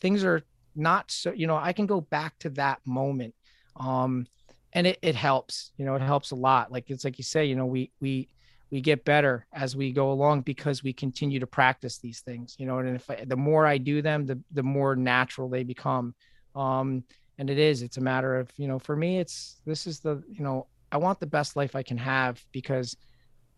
Things 0.00 0.24
are 0.24 0.42
not 0.76 1.10
so 1.10 1.32
you 1.32 1.46
know 1.46 1.56
i 1.56 1.72
can 1.72 1.86
go 1.86 2.00
back 2.00 2.38
to 2.38 2.50
that 2.50 2.78
moment 2.86 3.34
um 3.76 4.26
and 4.72 4.86
it, 4.86 4.98
it 5.02 5.14
helps 5.14 5.72
you 5.76 5.84
know 5.84 5.94
it 5.94 6.02
helps 6.02 6.30
a 6.30 6.36
lot 6.36 6.70
like 6.70 6.90
it's 6.90 7.04
like 7.04 7.18
you 7.18 7.24
say 7.24 7.44
you 7.44 7.56
know 7.56 7.66
we 7.66 7.90
we 8.00 8.28
we 8.70 8.80
get 8.80 9.04
better 9.04 9.46
as 9.52 9.74
we 9.74 9.90
go 9.92 10.12
along 10.12 10.42
because 10.42 10.82
we 10.82 10.92
continue 10.92 11.40
to 11.40 11.46
practice 11.46 11.98
these 11.98 12.20
things 12.20 12.54
you 12.58 12.66
know 12.66 12.78
and 12.78 12.96
if 12.96 13.10
I, 13.10 13.24
the 13.26 13.36
more 13.36 13.66
i 13.66 13.78
do 13.78 14.00
them 14.00 14.26
the 14.26 14.40
the 14.52 14.62
more 14.62 14.94
natural 14.94 15.48
they 15.48 15.64
become 15.64 16.14
um 16.54 17.04
and 17.40 17.48
it 17.48 17.58
is 17.58 17.82
it's 17.82 17.96
a 17.96 18.00
matter 18.00 18.36
of 18.36 18.52
you 18.56 18.68
know 18.68 18.78
for 18.78 18.94
me 18.94 19.18
it's 19.18 19.56
this 19.64 19.86
is 19.86 19.98
the 19.98 20.22
you 20.28 20.44
know 20.44 20.66
i 20.92 20.96
want 20.98 21.18
the 21.18 21.26
best 21.26 21.56
life 21.56 21.74
i 21.74 21.82
can 21.82 21.96
have 21.96 22.44
because 22.52 22.96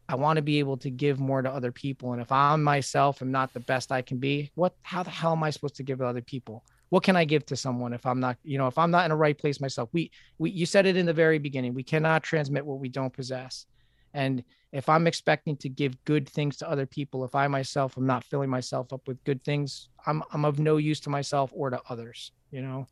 i 0.09 0.15
want 0.15 0.37
to 0.37 0.43
be 0.43 0.61
able 0.61 0.77
to 0.77 0.89
give 0.89 1.19
more 1.19 1.43
to 1.43 1.51
other 1.51 1.73
people 1.73 2.13
and 2.13 2.23
if 2.23 2.31
i'm 2.31 2.63
myself 2.63 3.21
I'm 3.21 3.33
not 3.33 3.53
the 3.53 3.61
best 3.61 3.93
i 3.93 4.01
can 4.01 4.19
be 4.19 4.51
what 4.55 4.75
how 4.83 5.03
the 5.03 5.11
hell 5.11 5.33
am 5.33 5.43
i 5.43 5.51
supposed 5.51 5.77
to 5.77 5.83
give 5.83 5.99
to 5.99 6.07
other 6.07 6.23
people 6.23 6.65
what 6.91 7.03
can 7.03 7.17
I 7.17 7.25
give 7.25 7.47
to 7.47 7.57
someone 7.57 7.95
if 7.95 8.05
I'm 8.05 8.21
not, 8.21 8.37
you 8.45 8.59
know, 8.59 8.67
if 8.67 8.77
I'm 8.77 8.91
not 8.91 9.07
in 9.07 9.13
a 9.13 9.17
right 9.17 9.39
place 9.39 9.63
myself? 9.63 9.89
We, 9.95 10.11
we, 10.37 10.51
you 10.51 10.67
said 10.67 10.85
it 10.85 10.95
in 10.95 11.07
the 11.07 11.15
very 11.15 11.39
beginning. 11.39 11.73
We 11.73 11.83
cannot 11.83 12.23
transmit 12.23 12.67
what 12.67 12.81
we 12.81 12.91
don't 12.91 13.15
possess. 13.15 13.65
And 14.13 14.45
if 14.73 14.91
I'm 14.91 15.07
expecting 15.07 15.57
to 15.57 15.71
give 15.71 16.05
good 16.05 16.29
things 16.29 16.59
to 16.59 16.69
other 16.69 16.85
people, 16.85 17.25
if 17.25 17.35
I 17.35 17.47
myself 17.47 17.97
am 17.97 18.05
not 18.05 18.25
filling 18.25 18.51
myself 18.51 18.93
up 18.93 19.09
with 19.09 19.25
good 19.25 19.43
things, 19.43 19.89
I'm, 20.05 20.23
I'm 20.35 20.45
of 20.45 20.59
no 20.59 20.77
use 20.77 21.01
to 21.01 21.09
myself 21.09 21.51
or 21.55 21.71
to 21.71 21.81
others, 21.89 22.33
you 22.51 22.61
know? 22.61 22.87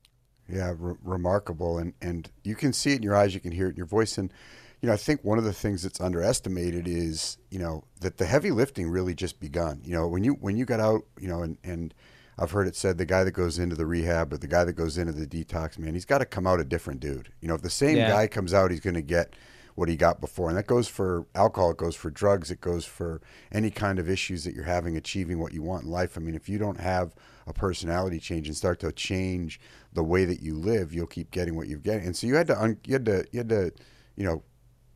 Yeah, 0.53 0.75
re- 0.77 0.97
remarkable. 1.03 1.79
And, 1.79 1.95
and 2.01 2.31
you 2.45 2.55
can 2.55 2.73
see 2.73 2.93
it 2.93 2.97
in 2.97 3.03
your 3.03 3.17
eyes, 3.17 3.35
you 3.35 3.41
can 3.41 3.53
hear 3.53 3.67
it 3.67 3.71
in 3.71 3.77
your 3.77 3.87
voice. 3.87 4.19
And, 4.19 4.33
you 4.81 4.87
know, 4.87 4.93
I 4.93 4.97
think 4.97 5.23
one 5.23 5.39
of 5.39 5.45
the 5.45 5.53
things 5.53 5.83
that's 5.83 6.01
underestimated 6.01 6.89
is, 6.89 7.39
you 7.51 7.59
know, 7.59 7.85
that 8.01 8.17
the 8.17 8.27
heavy 8.27 8.51
lifting 8.51 8.89
really 8.89 9.15
just 9.15 9.39
begun. 9.39 9.81
You 9.85 9.95
know, 9.95 10.09
when 10.09 10.25
you 10.25 10.33
when 10.35 10.57
you 10.57 10.65
got 10.65 10.81
out, 10.81 11.03
you 11.19 11.29
know, 11.29 11.43
and 11.43 11.59
and 11.63 11.95
I've 12.39 12.51
heard 12.51 12.67
it 12.67 12.75
said 12.75 12.97
the 12.97 13.05
guy 13.05 13.23
that 13.23 13.33
goes 13.33 13.59
into 13.59 13.77
the 13.77 13.85
rehab 13.85 14.33
or 14.33 14.39
the 14.39 14.47
guy 14.47 14.65
that 14.65 14.73
goes 14.73 14.97
into 14.97 15.13
the 15.13 15.27
detox, 15.27 15.79
man, 15.79 15.93
he's 15.93 16.07
got 16.07 16.19
to 16.19 16.25
come 16.25 16.47
out 16.47 16.61
a 16.61 16.65
different 16.65 17.01
dude. 17.01 17.31
You 17.41 17.49
know, 17.49 17.55
if 17.55 17.63
the 17.63 17.69
same 17.69 17.99
yeah. 17.99 18.09
guy 18.09 18.27
comes 18.27 18.55
out, 18.55 18.71
he's 18.71 18.81
going 18.81 18.95
to 18.95 19.03
get 19.03 19.35
what 19.75 19.89
he 19.89 19.97
got 19.97 20.21
before. 20.21 20.49
And 20.49 20.57
that 20.57 20.67
goes 20.67 20.89
for 20.89 21.27
alcohol, 21.35 21.71
it 21.71 21.77
goes 21.77 21.95
for 21.95 22.11
drugs, 22.11 22.51
it 22.51 22.61
goes 22.61 22.85
for 22.85 23.21
any 23.53 23.71
kind 23.71 23.99
of 23.99 24.09
issues 24.09 24.45
that 24.45 24.55
you're 24.55 24.65
having 24.65 24.97
achieving 24.97 25.39
what 25.39 25.53
you 25.53 25.63
want 25.63 25.85
in 25.85 25.91
life. 25.91 26.17
I 26.17 26.21
mean, 26.21 26.35
if 26.35 26.49
you 26.49 26.59
don't 26.59 26.81
have 26.81 27.15
a 27.51 27.53
personality 27.53 28.19
change 28.19 28.49
and 28.49 28.57
start 28.57 28.81
to 28.81 28.91
change 28.93 29.61
the 29.93 30.03
way 30.03 30.25
that 30.25 30.41
you 30.41 30.55
live, 30.57 30.95
you'll 30.95 31.07
keep 31.07 31.31
getting 31.31 31.55
what 31.57 31.69
you're 31.69 31.79
getting. 31.79 32.07
And 32.07 32.17
so 32.17 32.27
you 32.27 32.37
had 32.37 32.47
to, 32.47 32.59
un- 32.59 32.79
you 32.87 32.95
had 32.95 33.05
to, 33.05 33.27
you 33.33 33.41
had 33.41 33.49
to, 33.51 33.73
you 34.17 34.25
know, 34.25 34.43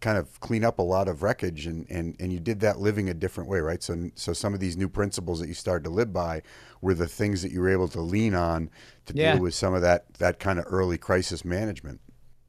kind 0.01 0.19
of 0.19 0.39
clean 0.41 0.65
up 0.65 0.79
a 0.79 0.83
lot 0.83 1.09
of 1.09 1.23
wreckage 1.23 1.67
and, 1.67 1.87
and, 1.89 2.15
and 2.21 2.31
you 2.31 2.39
did 2.39 2.61
that 2.61 2.79
living 2.79 3.09
a 3.09 3.15
different 3.15 3.49
way, 3.49 3.59
right? 3.59 3.83
So, 3.83 4.11
so 4.15 4.33
some 4.33 4.53
of 4.53 4.61
these 4.61 4.77
new 4.77 4.89
principles 4.89 5.41
that 5.41 5.49
you 5.49 5.55
started 5.55 5.85
to 5.85 5.91
live 5.91 6.13
by 6.13 6.43
were 6.83 6.95
the 6.95 7.09
things 7.09 7.43
that 7.43 7.53
you 7.53 7.61
were 7.61 7.71
able 7.71 7.89
to 7.89 8.01
lean 8.01 8.35
on 8.35 8.71
to 9.07 9.15
yeah. 9.15 9.33
deal 9.33 9.43
with 9.43 9.55
some 9.55 9.75
of 9.75 9.83
that, 9.83 10.13
that 10.15 10.39
kind 10.39 10.59
of 10.59 10.67
early 10.69 10.99
crisis 10.99 11.45
management. 11.45 12.01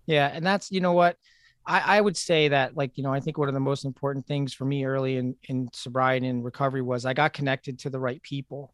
Yeah. 0.06 0.30
And 0.34 0.45
that's, 0.45 0.72
you 0.72 0.82
know 0.82 0.93
what, 0.93 1.18
I, 1.66 1.97
I 1.97 2.01
would 2.01 2.18
say 2.18 2.49
that 2.49 2.76
like, 2.76 2.91
you 2.97 3.03
know, 3.03 3.14
I 3.14 3.22
think 3.22 3.38
one 3.38 3.47
of 3.47 3.53
the 3.53 3.60
most 3.60 3.86
important 3.86 4.28
things 4.28 4.53
for 4.53 4.66
me 4.66 4.86
early 4.86 5.18
in, 5.18 5.36
in 5.47 5.70
sobriety 5.74 6.28
and 6.28 6.43
recovery 6.43 6.82
was 6.82 7.06
I 7.06 7.14
got 7.14 7.34
connected 7.34 7.80
to 7.80 7.89
the 7.89 7.99
right 7.99 8.22
people, 8.22 8.74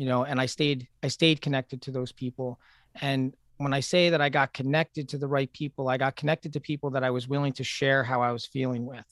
you 0.00 0.06
know, 0.06 0.24
and 0.24 0.40
I 0.40 0.46
stayed, 0.46 0.88
I 1.02 1.08
stayed 1.08 1.42
connected 1.42 1.82
to 1.82 1.90
those 1.90 2.10
people. 2.10 2.58
And 3.02 3.34
when 3.58 3.74
I 3.74 3.80
say 3.80 4.08
that 4.08 4.22
I 4.22 4.30
got 4.30 4.54
connected 4.54 5.10
to 5.10 5.18
the 5.18 5.26
right 5.26 5.52
people, 5.52 5.90
I 5.90 5.98
got 5.98 6.16
connected 6.16 6.54
to 6.54 6.60
people 6.60 6.88
that 6.92 7.04
I 7.04 7.10
was 7.10 7.28
willing 7.28 7.52
to 7.52 7.64
share 7.64 8.02
how 8.02 8.22
I 8.22 8.32
was 8.32 8.46
feeling 8.46 8.86
with, 8.86 9.04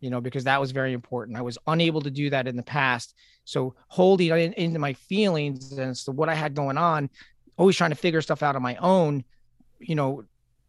you 0.00 0.10
know, 0.10 0.20
because 0.20 0.42
that 0.42 0.60
was 0.60 0.72
very 0.72 0.94
important. 0.94 1.38
I 1.38 1.42
was 1.42 1.58
unable 1.68 2.00
to 2.00 2.10
do 2.10 2.28
that 2.30 2.48
in 2.48 2.56
the 2.56 2.64
past. 2.64 3.14
So 3.44 3.76
holding 3.86 4.30
in, 4.30 4.52
into 4.54 4.80
my 4.80 4.94
feelings 4.94 5.70
and 5.78 5.96
so 5.96 6.10
what 6.10 6.28
I 6.28 6.34
had 6.34 6.56
going 6.56 6.76
on, 6.76 7.08
always 7.56 7.76
trying 7.76 7.90
to 7.90 7.96
figure 7.96 8.20
stuff 8.20 8.42
out 8.42 8.56
on 8.56 8.62
my 8.62 8.74
own, 8.80 9.22
you 9.78 9.94
know, 9.94 10.24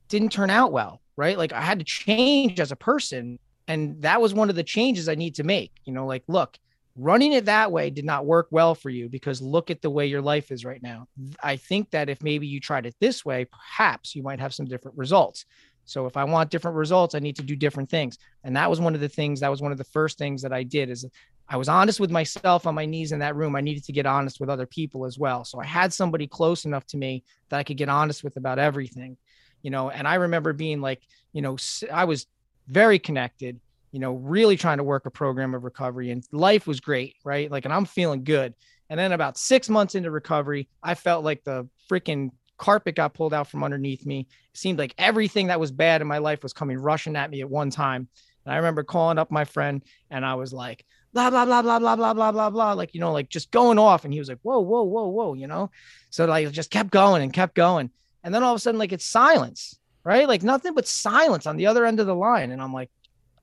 didn't 0.07 0.31
turn 0.31 0.51
out 0.51 0.71
well, 0.71 1.01
right? 1.15 1.35
Like 1.35 1.51
I 1.51 1.61
had 1.61 1.79
to 1.79 1.85
change 1.85 2.59
as 2.59 2.71
a 2.71 2.75
person. 2.75 3.39
And 3.67 4.03
that 4.03 4.21
was 4.21 4.35
one 4.35 4.51
of 4.51 4.55
the 4.55 4.63
changes 4.63 5.09
I 5.09 5.15
need 5.15 5.33
to 5.33 5.43
make, 5.43 5.71
you 5.83 5.93
know, 5.93 6.05
like, 6.05 6.25
look, 6.27 6.59
running 6.97 7.33
it 7.33 7.45
that 7.45 7.71
way 7.71 7.89
did 7.89 8.05
not 8.05 8.25
work 8.25 8.47
well 8.49 8.73
for 8.73 8.89
you 8.89 9.07
because 9.07 9.41
look 9.41 9.69
at 9.69 9.81
the 9.81 9.89
way 9.89 10.07
your 10.07 10.21
life 10.21 10.51
is 10.51 10.65
right 10.65 10.81
now. 10.81 11.07
I 11.41 11.55
think 11.55 11.91
that 11.91 12.09
if 12.09 12.23
maybe 12.23 12.47
you 12.47 12.59
tried 12.59 12.87
it 12.87 12.95
this 12.99 13.23
way, 13.23 13.45
perhaps 13.45 14.15
you 14.15 14.23
might 14.23 14.39
have 14.39 14.53
some 14.53 14.65
different 14.65 14.97
results. 14.97 15.45
So 15.85 16.05
if 16.05 16.17
I 16.17 16.25
want 16.25 16.49
different 16.49 16.75
results, 16.75 17.15
I 17.15 17.19
need 17.19 17.37
to 17.37 17.43
do 17.43 17.55
different 17.55 17.89
things. 17.89 18.17
And 18.43 18.55
that 18.57 18.69
was 18.69 18.81
one 18.81 18.95
of 18.95 18.99
the 18.99 19.07
things 19.07 19.39
that 19.39 19.51
was 19.51 19.61
one 19.61 19.71
of 19.71 19.77
the 19.77 19.85
first 19.85 20.17
things 20.17 20.41
that 20.41 20.51
I 20.51 20.63
did 20.63 20.89
is 20.89 21.05
I 21.47 21.55
was 21.55 21.69
honest 21.69 21.99
with 21.99 22.11
myself 22.11 22.67
on 22.67 22.75
my 22.75 22.85
knees 22.85 23.13
in 23.13 23.19
that 23.19 23.35
room. 23.35 23.55
I 23.55 23.61
needed 23.61 23.85
to 23.85 23.93
get 23.93 24.05
honest 24.05 24.39
with 24.39 24.49
other 24.49 24.65
people 24.65 25.05
as 25.05 25.17
well. 25.17 25.45
So 25.45 25.59
I 25.59 25.65
had 25.65 25.93
somebody 25.93 26.27
close 26.27 26.65
enough 26.65 26.85
to 26.87 26.97
me 26.97 27.23
that 27.49 27.59
I 27.59 27.63
could 27.63 27.77
get 27.77 27.87
honest 27.87 28.23
with 28.23 28.35
about 28.35 28.59
everything, 28.59 29.17
you 29.61 29.71
know, 29.71 29.89
and 29.89 30.07
I 30.07 30.15
remember 30.15 30.51
being 30.51 30.81
like, 30.81 31.01
you 31.31 31.41
know, 31.41 31.57
I 31.91 32.03
was 32.03 32.27
very 32.67 32.99
connected 32.99 33.61
you 33.91 33.99
know, 33.99 34.13
really 34.13 34.57
trying 34.57 34.77
to 34.77 34.83
work 34.83 35.05
a 35.05 35.11
program 35.11 35.53
of 35.53 35.63
recovery 35.63 36.11
and 36.11 36.23
life 36.31 36.67
was 36.67 36.79
great, 36.79 37.15
right? 37.23 37.49
Like, 37.49 37.65
and 37.65 37.73
I'm 37.73 37.85
feeling 37.85 38.23
good. 38.23 38.53
And 38.89 38.99
then 38.99 39.11
about 39.11 39.37
six 39.37 39.69
months 39.69 39.95
into 39.95 40.11
recovery, 40.11 40.67
I 40.81 40.95
felt 40.95 41.23
like 41.23 41.43
the 41.43 41.67
freaking 41.89 42.31
carpet 42.57 42.95
got 42.95 43.13
pulled 43.13 43.33
out 43.33 43.47
from 43.47 43.63
underneath 43.63 44.05
me. 44.05 44.21
It 44.53 44.57
seemed 44.57 44.79
like 44.79 44.93
everything 44.97 45.47
that 45.47 45.59
was 45.59 45.71
bad 45.71 46.01
in 46.01 46.07
my 46.07 46.17
life 46.17 46.43
was 46.43 46.53
coming 46.53 46.77
rushing 46.77 47.15
at 47.15 47.29
me 47.29 47.41
at 47.41 47.49
one 47.49 47.69
time. 47.69 48.07
And 48.45 48.53
I 48.53 48.57
remember 48.57 48.83
calling 48.83 49.17
up 49.17 49.29
my 49.29 49.45
friend 49.45 49.83
and 50.09 50.25
I 50.25 50.35
was 50.35 50.53
like, 50.53 50.85
blah, 51.13 51.29
blah, 51.29 51.45
blah, 51.45 51.61
blah, 51.61 51.79
blah, 51.79 51.95
blah, 51.95 52.13
blah, 52.13 52.31
blah, 52.31 52.49
blah, 52.49 52.73
like, 52.73 52.93
you 52.93 53.01
know, 53.01 53.11
like 53.11 53.29
just 53.29 53.51
going 53.51 53.79
off. 53.79 54.05
And 54.05 54.13
he 54.13 54.19
was 54.19 54.29
like, 54.29 54.39
whoa, 54.41 54.59
whoa, 54.59 54.83
whoa, 54.83 55.07
whoa, 55.07 55.33
you 55.33 55.47
know? 55.47 55.69
So 56.09 56.25
like 56.25 56.51
just 56.51 56.71
kept 56.71 56.91
going 56.91 57.21
and 57.21 57.33
kept 57.33 57.55
going. 57.55 57.89
And 58.23 58.33
then 58.33 58.43
all 58.43 58.53
of 58.53 58.57
a 58.57 58.59
sudden, 58.59 58.79
like 58.79 58.91
it's 58.91 59.05
silence, 59.05 59.77
right? 60.03 60.27
Like 60.27 60.43
nothing 60.43 60.73
but 60.73 60.87
silence 60.87 61.45
on 61.45 61.57
the 61.57 61.67
other 61.67 61.85
end 61.85 61.99
of 61.99 62.07
the 62.07 62.15
line. 62.15 62.51
And 62.51 62.61
I'm 62.61 62.73
like, 62.73 62.89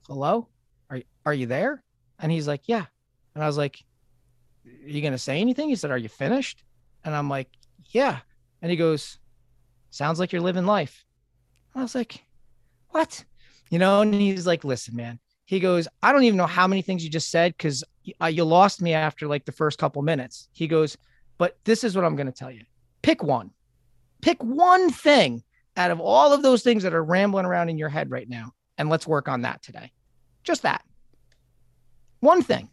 hello? 0.07 0.47
Are, 0.89 1.01
are 1.25 1.33
you 1.33 1.47
there? 1.47 1.83
And 2.19 2.31
he's 2.31 2.47
like 2.47 2.63
yeah. 2.67 2.85
And 3.33 3.43
i 3.43 3.47
was 3.47 3.57
like 3.57 3.83
are 4.65 4.89
you 4.89 5.01
gonna 5.01 5.17
say 5.17 5.39
anything? 5.41 5.69
He 5.69 5.75
said 5.75 5.91
are 5.91 5.97
you 5.97 6.09
finished? 6.09 6.63
And 7.03 7.15
i'm 7.15 7.29
like 7.29 7.49
yeah. 7.89 8.19
And 8.61 8.71
he 8.71 8.77
goes 8.77 9.19
sounds 9.89 10.19
like 10.19 10.31
you're 10.31 10.41
living 10.41 10.65
life. 10.65 11.05
And 11.73 11.81
i 11.81 11.83
was 11.83 11.95
like 11.95 12.23
what? 12.89 13.23
You 13.69 13.79
know 13.79 14.01
and 14.01 14.13
he's 14.13 14.47
like 14.47 14.63
listen 14.63 14.95
man. 14.95 15.19
He 15.45 15.59
goes 15.59 15.87
i 16.01 16.11
don't 16.11 16.23
even 16.23 16.37
know 16.37 16.45
how 16.45 16.67
many 16.67 16.81
things 16.81 17.03
you 17.03 17.09
just 17.09 17.31
said 17.31 17.53
because 17.57 17.83
uh, 18.21 18.27
you 18.27 18.43
lost 18.43 18.81
me 18.81 18.93
after 18.93 19.27
like 19.27 19.45
the 19.45 19.51
first 19.51 19.77
couple 19.77 20.01
minutes. 20.01 20.49
He 20.53 20.67
goes 20.67 20.97
but 21.37 21.57
this 21.65 21.83
is 21.83 21.95
what 21.95 22.05
i'm 22.05 22.15
to 22.15 22.31
tell 22.31 22.51
you. 22.51 22.63
Pick 23.01 23.23
one. 23.23 23.51
Pick 24.21 24.41
one 24.41 24.89
thing 24.89 25.43
out 25.77 25.91
of 25.91 25.99
all 25.99 26.31
of 26.31 26.41
those 26.41 26.63
things 26.63 26.83
that 26.83 26.93
are 26.93 27.03
rambling 27.03 27.45
around 27.45 27.69
in 27.69 27.77
your 27.77 27.89
head 27.89 28.09
right 28.09 28.29
now 28.29 28.53
and 28.77 28.89
let's 28.89 29.07
work 29.07 29.27
on 29.27 29.41
that 29.41 29.61
today. 29.61 29.91
Just 30.43 30.61
that. 30.63 30.83
One 32.19 32.41
thing. 32.41 32.69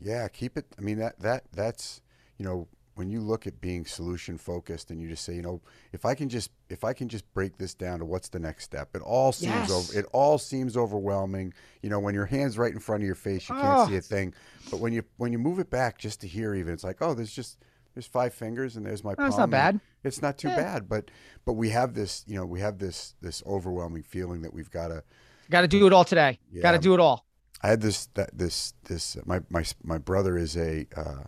Yeah, 0.00 0.28
keep 0.28 0.56
it. 0.56 0.66
I 0.78 0.82
mean 0.82 0.98
that 0.98 1.18
that 1.20 1.44
that's 1.52 2.00
you 2.38 2.44
know 2.44 2.68
when 2.94 3.10
you 3.10 3.20
look 3.20 3.46
at 3.46 3.60
being 3.60 3.84
solution 3.84 4.38
focused 4.38 4.90
and 4.90 5.00
you 5.00 5.08
just 5.08 5.24
say 5.24 5.34
you 5.34 5.42
know 5.42 5.60
if 5.92 6.04
I 6.04 6.14
can 6.14 6.28
just 6.28 6.50
if 6.68 6.84
I 6.84 6.92
can 6.92 7.08
just 7.08 7.30
break 7.32 7.56
this 7.58 7.74
down 7.74 7.98
to 8.00 8.04
what's 8.04 8.28
the 8.28 8.38
next 8.38 8.64
step. 8.64 8.94
It 8.94 9.02
all 9.02 9.32
seems 9.32 9.52
yes. 9.52 9.70
over. 9.70 9.98
It 9.98 10.06
all 10.12 10.38
seems 10.38 10.76
overwhelming. 10.76 11.54
You 11.82 11.90
know 11.90 11.98
when 11.98 12.14
your 12.14 12.26
hands 12.26 12.58
right 12.58 12.72
in 12.72 12.80
front 12.80 13.02
of 13.02 13.06
your 13.06 13.14
face, 13.14 13.48
you 13.48 13.54
can't 13.54 13.78
oh. 13.78 13.88
see 13.88 13.96
a 13.96 14.00
thing. 14.00 14.34
But 14.70 14.80
when 14.80 14.92
you 14.92 15.02
when 15.16 15.32
you 15.32 15.38
move 15.38 15.58
it 15.58 15.70
back 15.70 15.98
just 15.98 16.20
to 16.22 16.28
here, 16.28 16.54
even 16.54 16.72
it's 16.72 16.84
like 16.84 16.98
oh, 17.00 17.14
there's 17.14 17.32
just 17.32 17.58
there's 17.94 18.06
five 18.06 18.34
fingers 18.34 18.76
and 18.76 18.84
there's 18.84 19.04
my. 19.04 19.14
Palm. 19.14 19.26
That's 19.26 19.38
not 19.38 19.50
bad. 19.50 19.80
It's 20.02 20.20
not 20.20 20.36
too 20.36 20.48
yeah. 20.48 20.56
bad, 20.56 20.88
but 20.88 21.10
but 21.44 21.54
we 21.54 21.70
have 21.70 21.94
this 21.94 22.24
you 22.26 22.34
know 22.34 22.44
we 22.44 22.60
have 22.60 22.78
this 22.78 23.14
this 23.20 23.42
overwhelming 23.46 24.02
feeling 24.02 24.42
that 24.42 24.52
we've 24.52 24.70
got 24.70 24.88
to 24.88 25.02
Got 25.50 25.62
to 25.62 25.68
do 25.68 25.86
it 25.86 25.92
all 25.92 26.04
today. 26.04 26.38
Yeah. 26.52 26.62
Got 26.62 26.72
to 26.72 26.78
do 26.78 26.94
it 26.94 27.00
all. 27.00 27.26
I 27.62 27.68
had 27.68 27.80
this 27.80 28.06
that 28.14 28.36
this 28.36 28.74
this 28.84 29.16
my 29.24 29.40
my 29.48 29.64
my 29.82 29.98
brother 29.98 30.36
is 30.36 30.56
a 30.56 30.86
uh, 30.96 31.24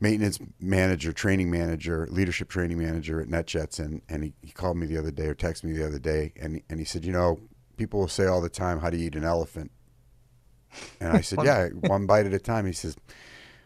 maintenance 0.00 0.38
manager, 0.60 1.12
training 1.12 1.50
manager, 1.50 2.08
leadership 2.10 2.48
training 2.48 2.78
manager 2.78 3.20
at 3.20 3.28
NetJets, 3.28 3.78
and 3.78 4.02
and 4.08 4.24
he, 4.24 4.32
he 4.42 4.50
called 4.50 4.76
me 4.76 4.86
the 4.86 4.98
other 4.98 5.10
day 5.10 5.26
or 5.26 5.34
texted 5.34 5.64
me 5.64 5.72
the 5.72 5.86
other 5.86 5.98
day, 5.98 6.32
and 6.40 6.62
and 6.70 6.78
he 6.78 6.84
said, 6.84 7.04
you 7.04 7.12
know, 7.12 7.40
people 7.76 8.00
will 8.00 8.08
say 8.08 8.26
all 8.26 8.40
the 8.40 8.48
time, 8.48 8.80
how 8.80 8.90
do 8.90 8.96
you 8.96 9.06
eat 9.06 9.16
an 9.16 9.24
elephant? 9.24 9.70
And 11.00 11.12
I 11.12 11.20
said, 11.20 11.40
yeah, 11.44 11.68
one 11.86 12.06
bite 12.06 12.24
at 12.24 12.32
a 12.32 12.38
time. 12.38 12.64
He 12.64 12.72
says, 12.72 12.96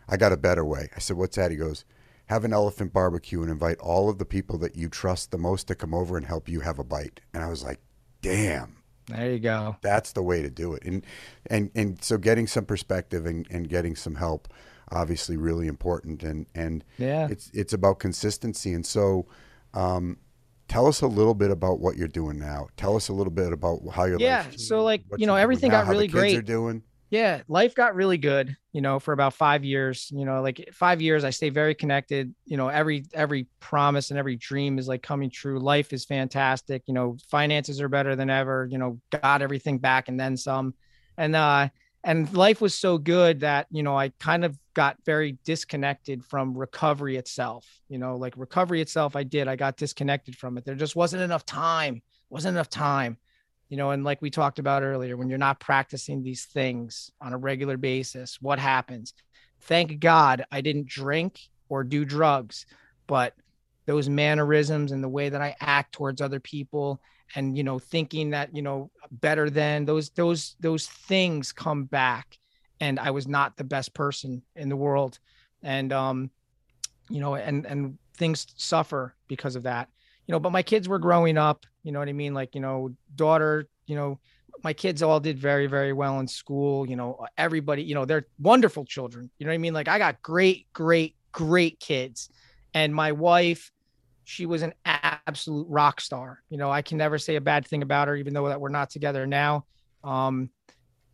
I 0.08 0.16
got 0.16 0.32
a 0.32 0.36
better 0.36 0.64
way. 0.64 0.88
I 0.94 1.00
said, 1.00 1.16
What's 1.16 1.36
that? 1.36 1.50
He 1.50 1.56
goes, 1.56 1.84
Have 2.26 2.44
an 2.44 2.52
elephant 2.52 2.92
barbecue 2.92 3.42
and 3.42 3.50
invite 3.50 3.78
all 3.78 4.08
of 4.08 4.18
the 4.18 4.24
people 4.24 4.58
that 4.58 4.76
you 4.76 4.88
trust 4.88 5.30
the 5.30 5.38
most 5.38 5.68
to 5.68 5.74
come 5.74 5.94
over 5.94 6.16
and 6.16 6.26
help 6.26 6.48
you 6.48 6.60
have 6.60 6.78
a 6.78 6.84
bite. 6.84 7.20
And 7.34 7.42
I 7.42 7.48
was 7.48 7.64
like, 7.64 7.80
Damn. 8.22 8.76
There 9.08 9.32
you 9.32 9.38
go. 9.38 9.76
That's 9.82 10.12
the 10.12 10.22
way 10.22 10.42
to 10.42 10.50
do 10.50 10.74
it. 10.74 10.84
And 10.84 11.04
and 11.48 11.70
and 11.74 12.02
so 12.02 12.18
getting 12.18 12.46
some 12.46 12.64
perspective 12.64 13.24
and, 13.26 13.46
and 13.50 13.68
getting 13.68 13.94
some 13.94 14.16
help 14.16 14.48
obviously 14.92 15.36
really 15.36 15.66
important 15.66 16.22
and 16.22 16.46
and 16.54 16.84
yeah 16.98 17.26
it's 17.30 17.50
it's 17.52 17.72
about 17.72 17.98
consistency 17.98 18.72
and 18.72 18.86
so 18.86 19.26
um, 19.74 20.16
tell 20.68 20.86
us 20.86 21.02
a 21.02 21.06
little 21.06 21.34
bit 21.34 21.50
about 21.50 21.80
what 21.80 21.96
you're 21.96 22.08
doing 22.08 22.38
now 22.38 22.68
tell 22.76 22.96
us 22.96 23.08
a 23.08 23.12
little 23.12 23.32
bit 23.32 23.52
about 23.52 23.80
how 23.92 24.04
you're 24.04 24.20
yeah 24.20 24.44
so 24.56 24.82
like 24.84 25.02
you 25.16 25.26
know 25.26 25.34
everything 25.34 25.70
now, 25.70 25.82
got 25.82 25.90
really 25.90 26.06
great 26.06 26.36
are 26.36 26.42
doing 26.42 26.82
yeah 27.10 27.42
life 27.48 27.74
got 27.74 27.94
really 27.94 28.18
good 28.18 28.56
you 28.72 28.80
know 28.80 28.98
for 28.98 29.12
about 29.12 29.32
five 29.32 29.64
years 29.64 30.10
you 30.12 30.24
know 30.24 30.42
like 30.42 30.68
five 30.72 31.00
years 31.00 31.24
i 31.24 31.30
stay 31.30 31.50
very 31.50 31.74
connected 31.74 32.34
you 32.44 32.56
know 32.56 32.68
every 32.68 33.04
every 33.14 33.46
promise 33.60 34.10
and 34.10 34.18
every 34.18 34.36
dream 34.36 34.78
is 34.78 34.88
like 34.88 35.02
coming 35.02 35.30
true. 35.30 35.58
Life 35.60 35.92
is 35.92 36.04
fantastic 36.04 36.82
you 36.86 36.94
know 36.94 37.16
finances 37.30 37.80
are 37.80 37.88
better 37.88 38.16
than 38.16 38.30
ever 38.30 38.68
you 38.70 38.78
know 38.78 39.00
got 39.10 39.42
everything 39.42 39.78
back 39.78 40.08
and 40.08 40.18
then 40.18 40.36
some. 40.36 40.74
And 41.18 41.34
uh 41.34 41.68
and 42.06 42.32
life 42.34 42.60
was 42.60 42.74
so 42.74 42.98
good 42.98 43.40
that 43.40 43.66
you 43.70 43.82
know 43.82 43.98
i 43.98 44.10
kind 44.20 44.44
of 44.44 44.56
got 44.74 44.96
very 45.04 45.38
disconnected 45.44 46.24
from 46.24 46.56
recovery 46.56 47.16
itself 47.16 47.66
you 47.88 47.98
know 47.98 48.16
like 48.16 48.34
recovery 48.36 48.80
itself 48.80 49.16
i 49.16 49.22
did 49.22 49.48
i 49.48 49.56
got 49.56 49.76
disconnected 49.76 50.36
from 50.36 50.56
it. 50.56 50.64
There 50.64 50.74
just 50.74 50.96
wasn't 50.96 51.22
enough 51.22 51.44
time 51.44 52.02
wasn't 52.30 52.54
enough 52.54 52.70
time 52.70 53.18
you 53.68 53.76
know 53.76 53.90
and 53.90 54.04
like 54.04 54.22
we 54.22 54.30
talked 54.30 54.58
about 54.58 54.82
earlier 54.82 55.16
when 55.16 55.28
you're 55.28 55.38
not 55.38 55.60
practicing 55.60 56.22
these 56.22 56.44
things 56.44 57.10
on 57.20 57.32
a 57.32 57.38
regular 57.38 57.76
basis 57.76 58.40
what 58.40 58.58
happens? 58.58 59.14
Thank 59.62 59.98
god 60.00 60.44
i 60.52 60.60
didn't 60.60 60.86
drink 60.86 61.40
or 61.68 61.82
do 61.82 62.04
drugs 62.04 62.66
but 63.06 63.34
those 63.86 64.08
mannerisms 64.08 64.92
and 64.92 65.02
the 65.02 65.08
way 65.08 65.28
that 65.28 65.40
i 65.40 65.56
act 65.60 65.92
towards 65.92 66.20
other 66.20 66.40
people 66.40 67.00
and 67.34 67.56
you 67.56 67.64
know 67.64 67.78
thinking 67.78 68.30
that 68.30 68.54
you 68.54 68.62
know 68.62 68.90
better 69.10 69.50
than 69.50 69.84
those 69.84 70.10
those 70.10 70.56
those 70.60 70.86
things 70.86 71.52
come 71.52 71.84
back 71.84 72.38
and 72.80 73.00
i 73.00 73.10
was 73.10 73.26
not 73.26 73.56
the 73.56 73.64
best 73.64 73.94
person 73.94 74.42
in 74.54 74.68
the 74.68 74.76
world. 74.76 75.18
And 75.62 75.92
um 75.92 76.30
you 77.08 77.20
know 77.20 77.34
and 77.34 77.66
and 77.66 77.98
things 78.16 78.46
suffer 78.56 79.14
because 79.28 79.56
of 79.56 79.64
that. 79.64 79.88
You 80.26 80.32
know 80.32 80.40
but 80.40 80.52
my 80.52 80.62
kids 80.62 80.88
were 80.88 80.98
growing 80.98 81.38
up 81.38 81.66
you 81.86 81.92
know 81.92 81.98
what 82.00 82.08
i 82.08 82.12
mean 82.12 82.34
like 82.34 82.54
you 82.54 82.60
know 82.60 82.90
daughter 83.14 83.68
you 83.86 83.94
know 83.94 84.18
my 84.64 84.72
kids 84.72 85.02
all 85.02 85.20
did 85.20 85.38
very 85.38 85.66
very 85.66 85.92
well 85.92 86.18
in 86.20 86.26
school 86.26 86.88
you 86.88 86.96
know 86.96 87.24
everybody 87.38 87.82
you 87.82 87.94
know 87.94 88.04
they're 88.04 88.26
wonderful 88.38 88.84
children 88.84 89.30
you 89.38 89.46
know 89.46 89.50
what 89.50 89.54
i 89.54 89.58
mean 89.58 89.72
like 89.72 89.88
i 89.88 89.98
got 89.98 90.20
great 90.20 90.66
great 90.72 91.14
great 91.32 91.78
kids 91.78 92.28
and 92.74 92.94
my 92.94 93.12
wife 93.12 93.70
she 94.26 94.44
was 94.44 94.62
an 94.62 94.74
absolute 94.84 95.66
rock 95.68 96.00
star. 96.00 96.42
You 96.50 96.58
know, 96.58 96.68
I 96.68 96.82
can 96.82 96.98
never 96.98 97.16
say 97.16 97.36
a 97.36 97.40
bad 97.40 97.64
thing 97.64 97.82
about 97.82 98.08
her, 98.08 98.16
even 98.16 98.34
though 98.34 98.48
that 98.48 98.60
we're 98.60 98.70
not 98.70 98.90
together 98.90 99.24
now. 99.24 99.66
Um, 100.02 100.50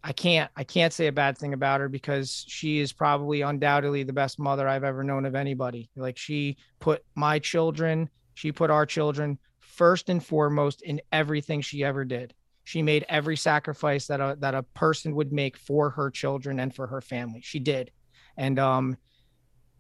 I 0.03 0.13
can't, 0.13 0.51
I 0.57 0.65
can't 0.65 0.95
say 0.95 1.09
a 1.09 1.13
bad 1.13 1.37
thing 1.37 1.53
about 1.53 1.81
her 1.81 1.91
because 1.91 2.45
she 2.49 2.81
is 2.81 2.91
probably 2.91 3.43
undoubtedly 3.43 4.03
the 4.03 4.15
best 4.15 4.39
mother 4.39 4.67
I've 4.67 4.83
ever 4.83 5.05
known 5.05 5.27
of 5.27 5.35
anybody. 5.35 5.91
Like 5.95 6.17
she 6.17 6.57
put 6.81 7.05
my 7.15 7.39
children, 7.39 8.09
she 8.33 8.51
put 8.51 8.71
our 8.71 8.87
children 8.87 9.39
first 9.73 10.09
and 10.09 10.25
foremost 10.25 10.83
in 10.83 11.01
everything 11.11 11.61
she 11.61 11.85
ever 11.85 12.05
did. 12.05 12.35
She 12.65 12.83
made 12.83 13.05
every 13.09 13.37
sacrifice 13.37 14.07
that 14.07 14.21
a, 14.21 14.37
that 14.41 14.55
a 14.55 14.63
person 14.63 15.15
would 15.17 15.33
make 15.33 15.57
for 15.57 15.91
her 15.91 16.11
children 16.11 16.61
and 16.61 16.75
for 16.75 16.87
her 16.87 17.01
family. 17.01 17.41
She 17.43 17.59
did. 17.59 17.91
And, 18.37 18.59
um, 18.59 18.97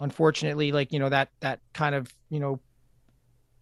unfortunately, 0.00 0.72
like, 0.72 0.92
you 0.92 0.98
know, 0.98 1.08
that, 1.08 1.28
that 1.40 1.60
kind 1.72 1.94
of, 1.94 2.12
you 2.28 2.40
know, 2.40 2.60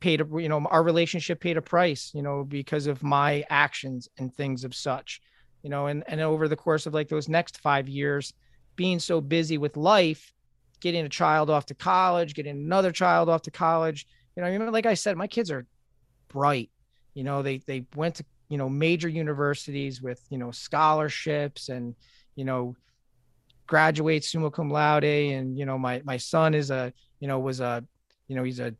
paid 0.01 0.23
a 0.23 0.27
you 0.41 0.49
know 0.49 0.67
our 0.71 0.83
relationship 0.83 1.41
paid 1.41 1.57
a 1.57 1.63
price 1.63 2.11
you 2.15 2.23
know 2.23 2.43
because 2.43 2.87
of 2.87 3.03
my 3.03 3.45
actions 3.51 4.09
and 4.19 4.35
things 4.35 4.65
of 4.65 4.75
such 4.75 5.21
you 5.63 5.71
know 5.71 5.87
and 5.87 6.03
and 6.09 6.21
over 6.21 6.49
the 6.49 6.57
course 6.57 6.87
of 6.87 6.95
like 6.95 7.09
those 7.09 7.29
next 7.29 7.59
five 7.59 7.89
years 7.89 8.33
being 8.77 8.99
so 8.99 9.21
busy 9.21 9.59
with 9.59 9.77
life 9.77 10.33
getting 10.81 11.05
a 11.05 11.09
child 11.09 11.51
off 11.51 11.67
to 11.67 11.75
college 11.75 12.35
getting 12.35 12.57
another 12.57 12.91
child 12.91 13.29
off 13.29 13.43
to 13.43 13.51
college 13.51 14.07
you 14.35 14.43
know 14.43 14.49
I 14.49 14.57
mean, 14.57 14.73
like 14.73 14.87
i 14.87 14.95
said 14.95 15.17
my 15.17 15.27
kids 15.27 15.51
are 15.51 15.67
bright 16.31 16.71
you 17.15 17.25
know 17.25 17.43
they 17.43 17.59
they 17.67 17.85
went 17.95 18.15
to 18.15 18.25
you 18.49 18.57
know 18.57 18.69
major 18.69 19.09
universities 19.09 20.01
with 20.01 20.23
you 20.31 20.39
know 20.39 20.51
scholarships 20.51 21.69
and 21.69 21.95
you 22.37 22.45
know 22.45 22.75
graduate 23.67 24.25
summa 24.25 24.51
cum 24.51 24.71
laude 24.71 25.05
and 25.05 25.59
you 25.59 25.67
know 25.67 25.79
my 25.79 26.01
my 26.05 26.17
son 26.17 26.55
is 26.55 26.71
a 26.71 26.93
you 27.21 27.29
know 27.29 27.39
was 27.39 27.61
a 27.61 27.85
you 28.29 28.35
know 28.35 28.43
he's 28.43 28.61
a 28.61 28.75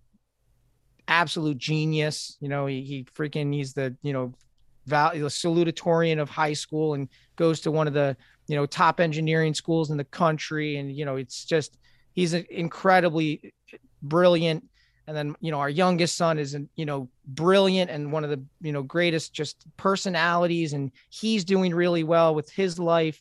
absolute 1.11 1.59
genius. 1.59 2.39
You 2.41 2.49
know, 2.49 2.65
he, 2.65 2.83
he 2.83 3.05
freaking, 3.05 3.53
he's 3.53 3.75
the, 3.75 3.95
you 4.01 4.15
know, 4.15 4.33
val- 4.87 5.13
the 5.13 5.19
salutatorian 5.19 6.19
of 6.19 6.31
high 6.31 6.55
school 6.55 6.95
and 6.95 7.09
goes 7.37 7.61
to 7.61 7.71
one 7.71 7.87
of 7.87 7.93
the, 7.93 8.17
you 8.47 8.57
know, 8.57 8.65
top 8.65 9.01
engineering 9.01 9.53
schools 9.53 9.91
in 9.91 9.99
the 9.99 10.05
country. 10.05 10.77
And, 10.77 10.91
you 10.97 11.05
know, 11.05 11.17
it's 11.17 11.45
just, 11.45 11.77
he's 12.15 12.33
an 12.33 12.47
incredibly 12.49 13.53
brilliant. 14.01 14.65
And 15.11 15.17
then, 15.17 15.35
you 15.41 15.51
know, 15.51 15.59
our 15.59 15.69
youngest 15.69 16.17
son 16.17 16.39
is, 16.39 16.57
you 16.77 16.87
know, 16.87 17.09
brilliant 17.27 17.91
and 17.91 18.13
one 18.13 18.23
of 18.23 18.31
the, 18.31 18.41
you 18.61 18.71
know, 18.71 18.85
greatest 18.85 19.33
just 19.33 19.67
personalities. 19.77 20.73
And 20.73 20.93
he's 21.09 21.45
doing 21.45 21.75
really 21.75 22.05
well 22.05 22.33
with 22.33 22.49
his 22.49 22.79
life 22.79 23.21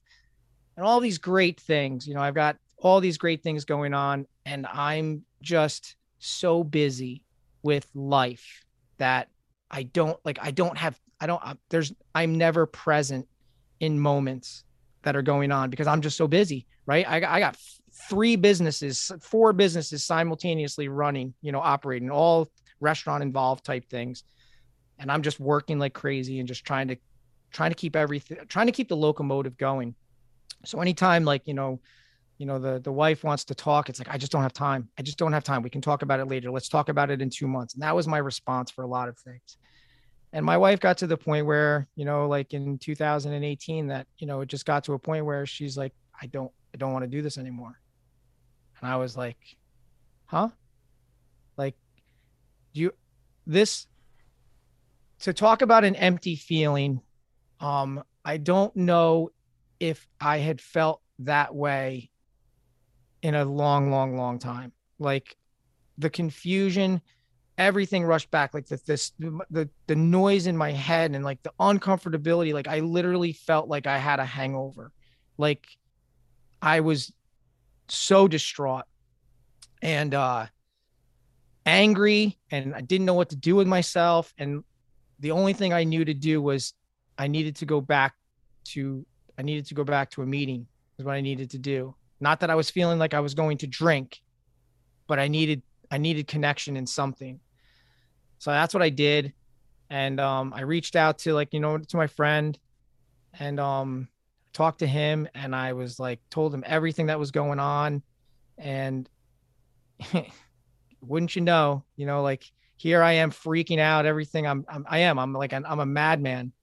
and 0.77 0.85
all 0.85 0.99
these 0.99 1.17
great 1.17 1.59
things. 1.59 2.07
You 2.07 2.13
know, 2.13 2.21
I've 2.21 2.35
got 2.35 2.57
all 2.77 2.99
these 2.99 3.17
great 3.17 3.41
things 3.41 3.65
going 3.65 3.95
on 3.95 4.27
and 4.45 4.67
I'm 4.67 5.25
just 5.41 5.95
so 6.19 6.63
busy 6.63 7.23
with 7.63 7.87
life 7.95 8.67
that 8.99 9.29
I 9.71 9.81
don't 9.81 10.23
like 10.23 10.37
I 10.43 10.51
don't 10.51 10.77
have 10.77 10.95
I 11.19 11.25
don't 11.25 11.41
there's 11.69 11.91
I'm 12.13 12.37
never 12.37 12.67
present 12.67 13.27
in 13.79 13.99
moments 13.99 14.63
that 15.01 15.15
are 15.15 15.23
going 15.23 15.51
on 15.51 15.71
because 15.71 15.87
I'm 15.87 16.01
just 16.01 16.17
so 16.17 16.27
busy, 16.27 16.67
right? 16.85 17.09
I, 17.09 17.15
I 17.15 17.39
got 17.39 17.57
three 18.07 18.35
businesses, 18.35 19.11
four 19.21 19.53
businesses 19.53 20.03
simultaneously 20.03 20.87
running, 20.87 21.33
you 21.41 21.51
know, 21.51 21.59
operating 21.59 22.09
all 22.09 22.49
restaurant 22.79 23.23
involved 23.23 23.65
type 23.65 23.89
things. 23.89 24.23
And 24.99 25.11
I'm 25.11 25.21
just 25.21 25.39
working 25.39 25.79
like 25.79 25.93
crazy 25.93 26.39
and 26.39 26.47
just 26.47 26.65
trying 26.65 26.87
to 26.89 26.97
trying 27.51 27.71
to 27.71 27.75
keep 27.75 27.95
everything 27.95 28.37
trying 28.47 28.67
to 28.67 28.71
keep 28.71 28.89
the 28.89 28.97
locomotive 28.97 29.57
going. 29.57 29.95
So 30.65 30.81
anytime 30.81 31.25
like, 31.25 31.41
you 31.45 31.53
know, 31.53 31.79
you 32.37 32.45
know 32.45 32.57
the 32.57 32.79
the 32.79 32.91
wife 32.91 33.25
wants 33.25 33.43
to 33.43 33.53
talk 33.53 33.89
it's 33.89 33.99
like 33.99 34.07
i 34.07 34.17
just 34.17 34.31
don't 34.31 34.43
have 34.43 34.53
time. 34.53 34.87
I 34.97 35.01
just 35.01 35.17
don't 35.17 35.33
have 35.33 35.43
time. 35.43 35.61
We 35.61 35.69
can 35.69 35.81
talk 35.81 36.03
about 36.03 36.21
it 36.21 36.25
later. 36.25 36.49
Let's 36.51 36.69
talk 36.69 36.87
about 36.87 37.11
it 37.11 37.21
in 37.21 37.29
two 37.29 37.47
months. 37.47 37.73
And 37.73 37.83
that 37.83 37.93
was 37.93 38.07
my 38.07 38.17
response 38.17 38.71
for 38.71 38.83
a 38.83 38.87
lot 38.87 39.09
of 39.09 39.17
things. 39.17 39.57
And 40.31 40.45
my 40.45 40.57
wife 40.57 40.79
got 40.79 40.97
to 40.99 41.07
the 41.07 41.17
point 41.17 41.45
where 41.45 41.87
you 41.95 42.05
know 42.05 42.27
like 42.27 42.53
in 42.53 42.77
2018 42.77 43.87
that 43.87 44.07
you 44.19 44.27
know 44.27 44.39
it 44.39 44.47
just 44.47 44.65
got 44.65 44.85
to 44.85 44.93
a 44.93 44.99
point 44.99 45.25
where 45.25 45.45
she's 45.45 45.77
like 45.77 45.93
i 46.21 46.27
don't 46.27 46.51
i 46.73 46.77
don't 46.77 46.93
want 46.93 47.03
to 47.03 47.09
do 47.09 47.21
this 47.21 47.37
anymore 47.37 47.79
and 48.81 48.89
i 48.89 48.95
was 48.95 49.15
like 49.17 49.37
huh 50.25 50.49
like 51.57 51.75
you 52.73 52.91
this 53.45 53.87
to 55.19 55.33
talk 55.33 55.61
about 55.61 55.83
an 55.83 55.95
empty 55.95 56.35
feeling 56.35 57.01
um 57.59 58.03
i 58.23 58.37
don't 58.37 58.75
know 58.75 59.29
if 59.79 60.07
i 60.19 60.37
had 60.37 60.61
felt 60.61 61.01
that 61.19 61.53
way 61.53 62.09
in 63.21 63.35
a 63.35 63.45
long, 63.45 63.91
long, 63.91 64.15
long 64.15 64.39
time. 64.39 64.71
Like 64.97 65.35
the 65.97 66.09
confusion, 66.09 67.01
everything 67.57 68.03
rushed 68.03 68.31
back. 68.31 68.53
Like 68.53 68.67
the 68.67 68.79
this 68.85 69.11
the 69.17 69.69
the 69.87 69.95
noise 69.95 70.47
in 70.47 70.57
my 70.57 70.71
head 70.71 71.11
and 71.11 71.23
like 71.23 71.41
the 71.43 71.53
uncomfortability. 71.59 72.53
Like 72.53 72.67
I 72.67 72.79
literally 72.79 73.33
felt 73.33 73.67
like 73.67 73.87
I 73.87 73.97
had 73.97 74.19
a 74.19 74.25
hangover. 74.25 74.91
Like 75.37 75.65
I 76.61 76.81
was 76.81 77.11
so 77.91 78.27
distraught 78.27 78.85
and 79.81 80.13
uh 80.13 80.45
angry 81.65 82.37
and 82.51 82.73
I 82.73 82.81
didn't 82.81 83.05
know 83.05 83.13
what 83.13 83.29
to 83.29 83.35
do 83.35 83.55
with 83.55 83.67
myself. 83.67 84.33
And 84.37 84.63
the 85.19 85.31
only 85.31 85.53
thing 85.53 85.73
I 85.73 85.83
knew 85.83 86.03
to 86.03 86.13
do 86.13 86.41
was 86.41 86.73
I 87.17 87.27
needed 87.27 87.55
to 87.57 87.65
go 87.65 87.79
back 87.81 88.15
to 88.65 89.05
I 89.37 89.41
needed 89.41 89.65
to 89.67 89.75
go 89.75 89.83
back 89.83 90.09
to 90.11 90.21
a 90.21 90.25
meeting 90.25 90.67
is 90.97 91.05
what 91.05 91.15
I 91.15 91.21
needed 91.21 91.51
to 91.51 91.59
do. 91.59 91.95
Not 92.19 92.39
that 92.41 92.49
I 92.49 92.55
was 92.55 92.69
feeling 92.69 92.99
like 92.99 93.13
I 93.13 93.19
was 93.19 93.33
going 93.33 93.57
to 93.59 93.67
drink, 93.67 94.19
but 95.07 95.19
I 95.19 95.27
needed 95.27 95.61
I 95.91 95.97
needed 95.97 96.27
connection 96.27 96.75
in 96.75 96.87
something. 96.87 97.39
So 98.39 98.51
that's 98.51 98.73
what 98.73 98.83
I 98.83 98.89
did. 98.89 99.33
And 99.89 100.19
um, 100.19 100.53
I 100.55 100.61
reached 100.61 100.95
out 100.95 101.19
to 101.19 101.33
like, 101.33 101.53
you 101.53 101.59
know, 101.59 101.77
to 101.77 101.97
my 101.97 102.07
friend 102.07 102.57
and 103.39 103.59
um, 103.59 104.07
talked 104.53 104.79
to 104.79 104.87
him 104.87 105.27
and 105.33 105.55
I 105.55 105.73
was 105.73 105.99
like 105.99 106.19
told 106.29 106.53
him 106.53 106.63
everything 106.65 107.07
that 107.07 107.19
was 107.19 107.31
going 107.31 107.59
on. 107.59 108.01
And 108.57 109.09
wouldn't 111.01 111.35
you 111.35 111.41
know, 111.41 111.83
you 111.95 112.05
know, 112.05 112.21
like 112.21 112.43
here 112.75 113.03
I 113.03 113.13
am 113.13 113.31
freaking 113.31 113.79
out, 113.79 114.05
everything 114.05 114.47
I'm, 114.47 114.65
I'm 114.69 114.85
I 114.89 114.99
am, 114.99 115.19
I'm 115.19 115.33
like, 115.33 115.53
I'm 115.53 115.65
a 115.65 115.85
madman. 115.85 116.53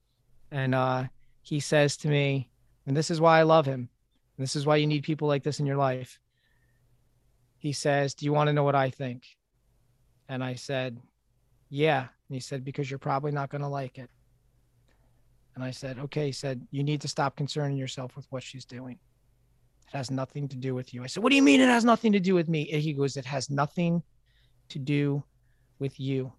And 0.50 0.74
uh, 0.74 1.04
he 1.42 1.60
says 1.60 1.96
to 1.98 2.08
me, 2.08 2.50
and 2.86 2.96
this 2.96 3.10
is 3.10 3.20
why 3.20 3.38
I 3.38 3.42
love 3.42 3.66
him. 3.66 3.88
This 4.38 4.56
is 4.56 4.66
why 4.66 4.76
you 4.76 4.86
need 4.86 5.02
people 5.02 5.28
like 5.28 5.42
this 5.42 5.60
in 5.60 5.66
your 5.66 5.76
life. 5.76 6.18
he 7.58 7.72
says, 7.72 8.14
Do 8.14 8.26
you 8.26 8.32
want 8.32 8.48
to 8.48 8.52
know 8.52 8.64
what 8.64 8.74
I 8.74 8.90
think? 8.90 9.24
And 10.28 10.44
I 10.44 10.54
said, 10.54 10.98
Yeah. 11.68 12.00
And 12.00 12.34
he 12.34 12.40
said, 12.40 12.64
Because 12.64 12.90
you're 12.90 12.98
probably 12.98 13.32
not 13.32 13.50
going 13.50 13.62
to 13.62 13.68
like 13.68 13.98
it. 13.98 14.10
And 15.56 15.64
I 15.64 15.70
said, 15.70 15.98
Okay. 15.98 16.26
He 16.26 16.32
said, 16.32 16.64
You 16.70 16.84
need 16.84 17.00
to 17.00 17.08
stop 17.08 17.34
concerning 17.34 17.76
yourself 17.76 18.14
with 18.14 18.26
what 18.30 18.42
she's 18.42 18.64
doing. 18.64 18.98
It 19.88 19.96
has 19.96 20.10
nothing 20.10 20.48
to 20.48 20.56
do 20.56 20.74
with 20.74 20.92
you. 20.94 21.02
I 21.02 21.06
said, 21.06 21.22
What 21.22 21.30
do 21.30 21.36
you 21.36 21.42
mean 21.42 21.60
it 21.60 21.68
has 21.68 21.84
nothing 21.84 22.12
to 22.12 22.20
do 22.20 22.34
with 22.34 22.48
me? 22.48 22.70
And 22.70 22.82
he 22.82 22.92
goes, 22.92 23.16
It 23.16 23.24
has 23.24 23.50
nothing 23.50 24.02
to 24.68 24.78
do 24.78 25.24
with 25.78 25.98
you. 25.98 26.32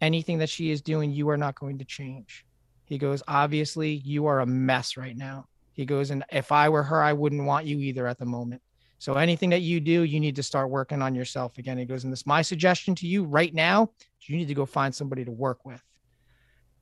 Anything 0.00 0.38
that 0.38 0.48
she 0.48 0.70
is 0.70 0.82
doing, 0.82 1.12
you 1.12 1.28
are 1.28 1.36
not 1.36 1.58
going 1.58 1.78
to 1.78 1.84
change. 1.84 2.44
He 2.86 2.98
goes, 2.98 3.22
Obviously, 3.28 3.92
you 3.92 4.26
are 4.26 4.40
a 4.40 4.46
mess 4.46 4.96
right 4.96 5.16
now. 5.16 5.46
He 5.74 5.84
goes, 5.84 6.10
And 6.10 6.24
if 6.32 6.50
I 6.50 6.68
were 6.70 6.82
her, 6.82 7.02
I 7.02 7.12
wouldn't 7.12 7.44
want 7.44 7.66
you 7.66 7.78
either 7.78 8.06
at 8.06 8.18
the 8.18 8.26
moment. 8.26 8.62
So 8.98 9.14
anything 9.14 9.50
that 9.50 9.60
you 9.60 9.80
do, 9.80 10.04
you 10.04 10.18
need 10.20 10.36
to 10.36 10.42
start 10.42 10.70
working 10.70 11.02
on 11.02 11.14
yourself 11.14 11.58
again. 11.58 11.76
He 11.76 11.84
goes, 11.84 12.04
And 12.04 12.12
this 12.12 12.24
my 12.24 12.40
suggestion 12.40 12.94
to 12.96 13.06
you 13.06 13.24
right 13.24 13.52
now, 13.52 13.90
you 14.22 14.38
need 14.38 14.48
to 14.48 14.54
go 14.54 14.64
find 14.64 14.94
somebody 14.94 15.22
to 15.26 15.30
work 15.30 15.66
with. 15.66 15.82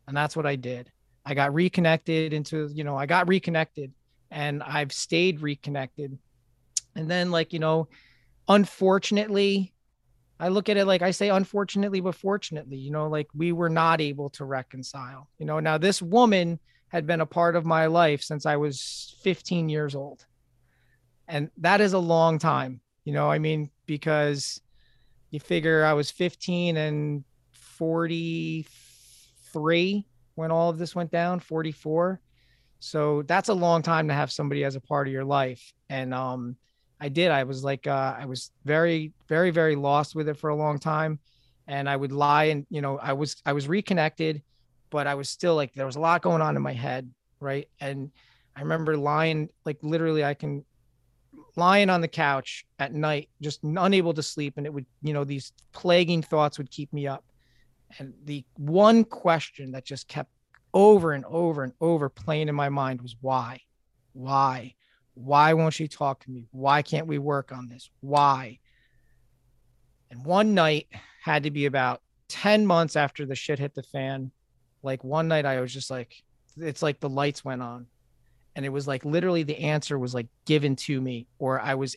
And 0.07 0.17
that's 0.17 0.37
what 0.37 0.47
I 0.47 0.55
did. 0.55 0.93
I 1.25 1.35
got 1.35 1.55
reconnected 1.55 2.33
into, 2.33 2.69
you 2.73 2.85
know, 2.85 2.97
I 2.97 3.07
got 3.07 3.29
reconnected 3.29 3.93
and 4.31 4.63
I've 4.63 4.93
stayed 4.93 5.41
reconnected. 5.41 6.19
And 6.97 7.11
then, 7.11 7.31
like, 7.31 7.53
you 7.53 7.59
know, 7.59 7.89
unfortunately, 8.49 9.73
I 10.41 10.49
look 10.49 10.69
at 10.69 10.77
it 10.77 10.87
like 10.87 11.03
I 11.03 11.13
say, 11.13 11.29
unfortunately, 11.29 12.01
but 12.01 12.17
fortunately, 12.17 12.77
you 12.77 12.91
know, 12.91 13.07
like 13.07 13.29
we 13.35 13.53
were 13.53 13.69
not 13.69 14.01
able 14.01 14.31
to 14.31 14.45
reconcile. 14.45 15.29
You 15.39 15.47
know, 15.47 15.61
now 15.61 15.79
this 15.79 16.03
woman 16.03 16.59
had 16.89 17.07
been 17.07 17.21
a 17.21 17.27
part 17.27 17.55
of 17.55 17.65
my 17.65 17.87
life 17.87 18.23
since 18.23 18.45
I 18.45 18.57
was 18.57 19.17
15 19.23 19.69
years 19.69 19.95
old. 19.95 20.27
And 21.29 21.51
that 21.59 21.81
is 21.81 21.93
a 21.93 21.99
long 21.99 22.41
time, 22.41 22.81
you 23.05 23.13
know, 23.13 23.31
I 23.31 23.39
mean, 23.39 23.71
because 23.87 24.61
you 25.31 25.39
figure 25.41 25.85
I 25.85 25.93
was 25.93 26.11
15 26.11 26.77
and 26.77 27.25
43 27.53 28.67
when 30.43 30.51
all 30.51 30.69
of 30.69 30.77
this 30.77 30.93
went 30.93 31.13
down, 31.13 31.39
44. 31.39 32.21
So 32.81 33.23
that's 33.23 33.49
a 33.49 33.55
long 33.55 33.81
time 33.81 34.09
to 34.09 34.15
have 34.15 34.33
somebody 34.33 34.65
as 34.65 34.75
a 34.75 34.81
part 34.81 35.07
of 35.07 35.13
your 35.13 35.25
life. 35.25 35.73
And 35.89 36.13
um, 36.13 36.57
I 37.01 37.09
did. 37.11 37.31
I 37.31 37.45
was 37.45 37.63
like, 37.63 37.87
uh, 37.87 38.17
I 38.19 38.27
was 38.27 38.51
very, 38.65 39.13
very, 39.29 39.53
very 39.53 39.77
lost 39.77 40.17
with 40.17 40.29
it 40.29 40.37
for 40.37 40.51
a 40.51 40.57
long 40.57 40.81
time. 40.81 41.21
And 41.69 41.89
I 41.89 41.95
would 41.95 42.11
lie 42.11 42.47
and, 42.47 42.67
you 42.71 42.81
know, 42.81 42.99
I 42.99 43.13
was, 43.13 43.37
I 43.47 43.53
was 43.53 43.69
reconnected, 43.69 44.43
but 44.91 45.07
I 45.07 45.15
was 45.15 45.29
still 45.29 45.55
like, 45.55 45.75
there 45.75 45.87
was 45.87 45.95
a 45.95 46.01
lot 46.01 46.23
going 46.23 46.43
on 46.43 46.57
in 46.57 46.63
my 46.63 46.73
head. 46.73 47.09
Right. 47.39 47.69
And 47.81 48.11
I 48.57 48.63
remember 48.63 48.97
lying, 48.97 49.49
like 49.65 49.79
literally, 49.83 50.25
I 50.25 50.35
can 50.35 50.65
lying 51.55 51.89
on 51.89 52.01
the 52.01 52.09
couch 52.09 52.67
at 52.81 52.93
night, 52.93 53.29
just 53.41 53.61
unable 53.63 54.13
to 54.15 54.25
sleep. 54.25 54.55
And 54.57 54.67
it 54.67 54.75
would, 54.75 54.87
you 55.03 55.13
know, 55.13 55.23
these 55.23 55.53
plaguing 55.73 56.21
thoughts 56.21 56.59
would 56.59 56.73
keep 56.73 56.93
me 56.93 57.07
up. 57.07 57.23
And 57.99 58.15
the 58.25 58.45
one 58.57 59.05
question 59.05 59.73
that 59.73 59.85
just 59.85 60.09
kept 60.09 60.31
over 60.75 61.13
and 61.13 61.25
over 61.27 61.65
and 61.65 61.73
over 61.81 62.09
playing 62.09 62.49
in 62.49 62.55
my 62.55 62.69
mind 62.69 63.03
was 63.03 63.17
why? 63.21 63.61
Why? 64.13 64.75
Why 65.15 65.53
won't 65.53 65.75
she 65.75 65.89
talk 65.89 66.21
to 66.25 66.31
me? 66.31 66.47
Why 66.53 66.83
can't 66.83 67.07
we 67.07 67.19
work 67.19 67.53
on 67.53 67.69
this? 67.69 67.91
Why? 68.01 68.59
And 70.11 70.25
one 70.25 70.55
night 70.55 70.89
had 71.23 71.43
to 71.45 71.51
be 71.51 71.67
about 71.67 72.01
10 72.29 72.67
months 72.67 72.97
after 72.97 73.27
the 73.27 73.35
shit 73.35 73.59
hit 73.59 73.75
the 73.75 73.83
fan. 73.83 74.31
Like 74.83 75.05
one 75.05 75.29
night 75.29 75.45
I 75.45 75.61
was 75.61 75.73
just 75.73 75.91
like, 75.91 76.23
it's 76.57 76.83
like 76.83 77.01
the 77.01 77.09
lights 77.09 77.45
went 77.45 77.63
on. 77.63 77.87
And 78.55 78.67
it 78.67 78.71
was 78.71 78.87
like 78.87 79.05
literally 79.05 79.43
the 79.43 79.59
answer 79.59 79.99
was 79.99 80.15
like 80.15 80.27
given 80.45 80.77
to 80.77 81.01
me, 81.01 81.27
or 81.39 81.61
I 81.61 81.75
was, 81.75 81.97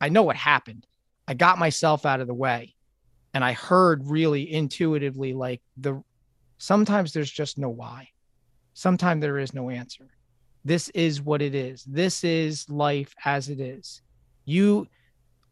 I 0.00 0.08
know 0.08 0.22
what 0.22 0.36
happened. 0.36 0.86
I 1.26 1.34
got 1.34 1.58
myself 1.58 2.06
out 2.06 2.20
of 2.20 2.26
the 2.26 2.34
way 2.34 2.74
and 3.34 3.44
I 3.44 3.52
heard 3.52 4.06
really 4.06 4.52
intuitively 4.52 5.32
like 5.32 5.60
the 5.76 6.02
Sometimes 6.58 7.12
there's 7.12 7.30
just 7.30 7.56
no 7.56 7.68
why. 7.68 8.08
Sometimes 8.74 9.20
there 9.20 9.38
is 9.38 9.54
no 9.54 9.70
answer. 9.70 10.06
This 10.64 10.88
is 10.90 11.22
what 11.22 11.40
it 11.40 11.54
is. 11.54 11.84
This 11.84 12.24
is 12.24 12.68
life 12.68 13.14
as 13.24 13.48
it 13.48 13.60
is. 13.60 14.02
You 14.44 14.88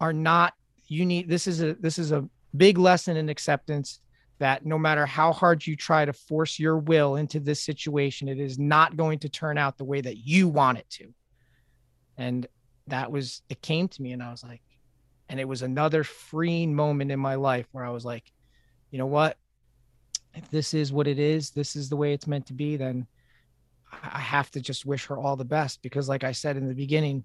are 0.01 0.13
not 0.13 0.55
you 0.89 1.05
need 1.05 1.29
this 1.29 1.47
is 1.47 1.63
a 1.63 1.75
this 1.75 1.99
is 1.99 2.13
a 2.13 2.29
big 2.57 2.79
lesson 2.79 3.17
in 3.17 3.29
acceptance 3.29 4.01
that 4.39 4.67
no 4.67 4.79
matter 4.79 5.07
how 5.07 5.33
hard 5.33 5.67
you 5.67 5.75
try 5.75 6.05
to 6.05 6.13
force 6.13 6.59
your 6.59 6.79
will 6.79 7.17
into 7.17 7.41
this 7.41 7.61
situation 7.61 8.29
it 8.29 8.39
is 8.39 8.59
not 8.59 8.97
going 8.97 9.19
to 9.19 9.29
turn 9.29 9.59
out 9.59 9.77
the 9.79 9.85
way 9.85 10.01
that 10.01 10.19
you 10.19 10.49
want 10.49 10.79
it 10.79 10.89
to 10.89 11.13
and 12.17 12.47
that 12.87 13.11
was 13.11 13.43
it 13.49 13.61
came 13.63 13.89
to 13.89 14.03
me 14.03 14.13
and 14.13 14.23
i 14.23 14.31
was 14.31 14.45
like 14.45 14.63
and 15.29 15.41
it 15.41 15.49
was 15.49 15.63
another 15.63 16.05
freeing 16.05 16.75
moment 16.75 17.11
in 17.11 17.19
my 17.19 17.35
life 17.35 17.67
where 17.73 17.85
i 17.85 17.91
was 17.91 18.05
like 18.05 18.33
you 18.91 18.99
know 18.99 19.07
what 19.07 19.37
if 20.37 20.51
this 20.51 20.75
is 20.75 20.93
what 20.93 21.09
it 21.09 21.19
is, 21.19 21.51
this 21.51 21.75
is 21.75 21.89
the 21.89 21.97
way 21.97 22.13
it's 22.13 22.27
meant 22.27 22.47
to 22.47 22.53
be, 22.53 22.77
then 22.77 23.07
I 24.03 24.21
have 24.21 24.51
to 24.53 24.61
just 24.61 24.85
wish 24.85 25.07
her 25.07 25.17
all 25.17 25.35
the 25.35 25.45
best 25.45 25.83
because, 25.83 26.09
like 26.09 26.25
I 26.25 26.33
said 26.33 26.57
in 26.57 26.69
the 26.69 26.75
beginning, 26.75 27.25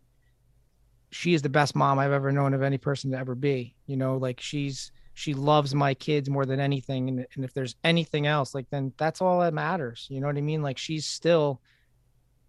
she 1.12 1.34
is 1.34 1.42
the 1.42 1.50
best 1.50 1.76
mom 1.76 2.00
I've 2.00 2.14
ever 2.14 2.32
known 2.32 2.54
of 2.54 2.62
any 2.62 2.78
person 2.78 3.12
to 3.12 3.18
ever 3.18 3.36
be. 3.36 3.76
You 3.86 3.98
know, 3.98 4.16
like 4.16 4.40
she's 4.40 4.92
she 5.14 5.34
loves 5.34 5.76
my 5.76 5.94
kids 5.94 6.30
more 6.30 6.46
than 6.46 6.62
anything, 6.62 7.10
and, 7.10 7.28
and 7.36 7.44
if 7.44 7.54
there's 7.54 7.76
anything 7.84 8.28
else, 8.28 8.56
like 8.56 8.70
then 8.70 8.94
that's 8.98 9.22
all 9.22 9.42
that 9.42 9.54
matters. 9.54 10.08
You 10.10 10.22
know 10.22 10.28
what 10.28 10.38
I 10.38 10.42
mean? 10.42 10.62
Like 10.62 10.78
she's 10.78 11.06
still 11.06 11.62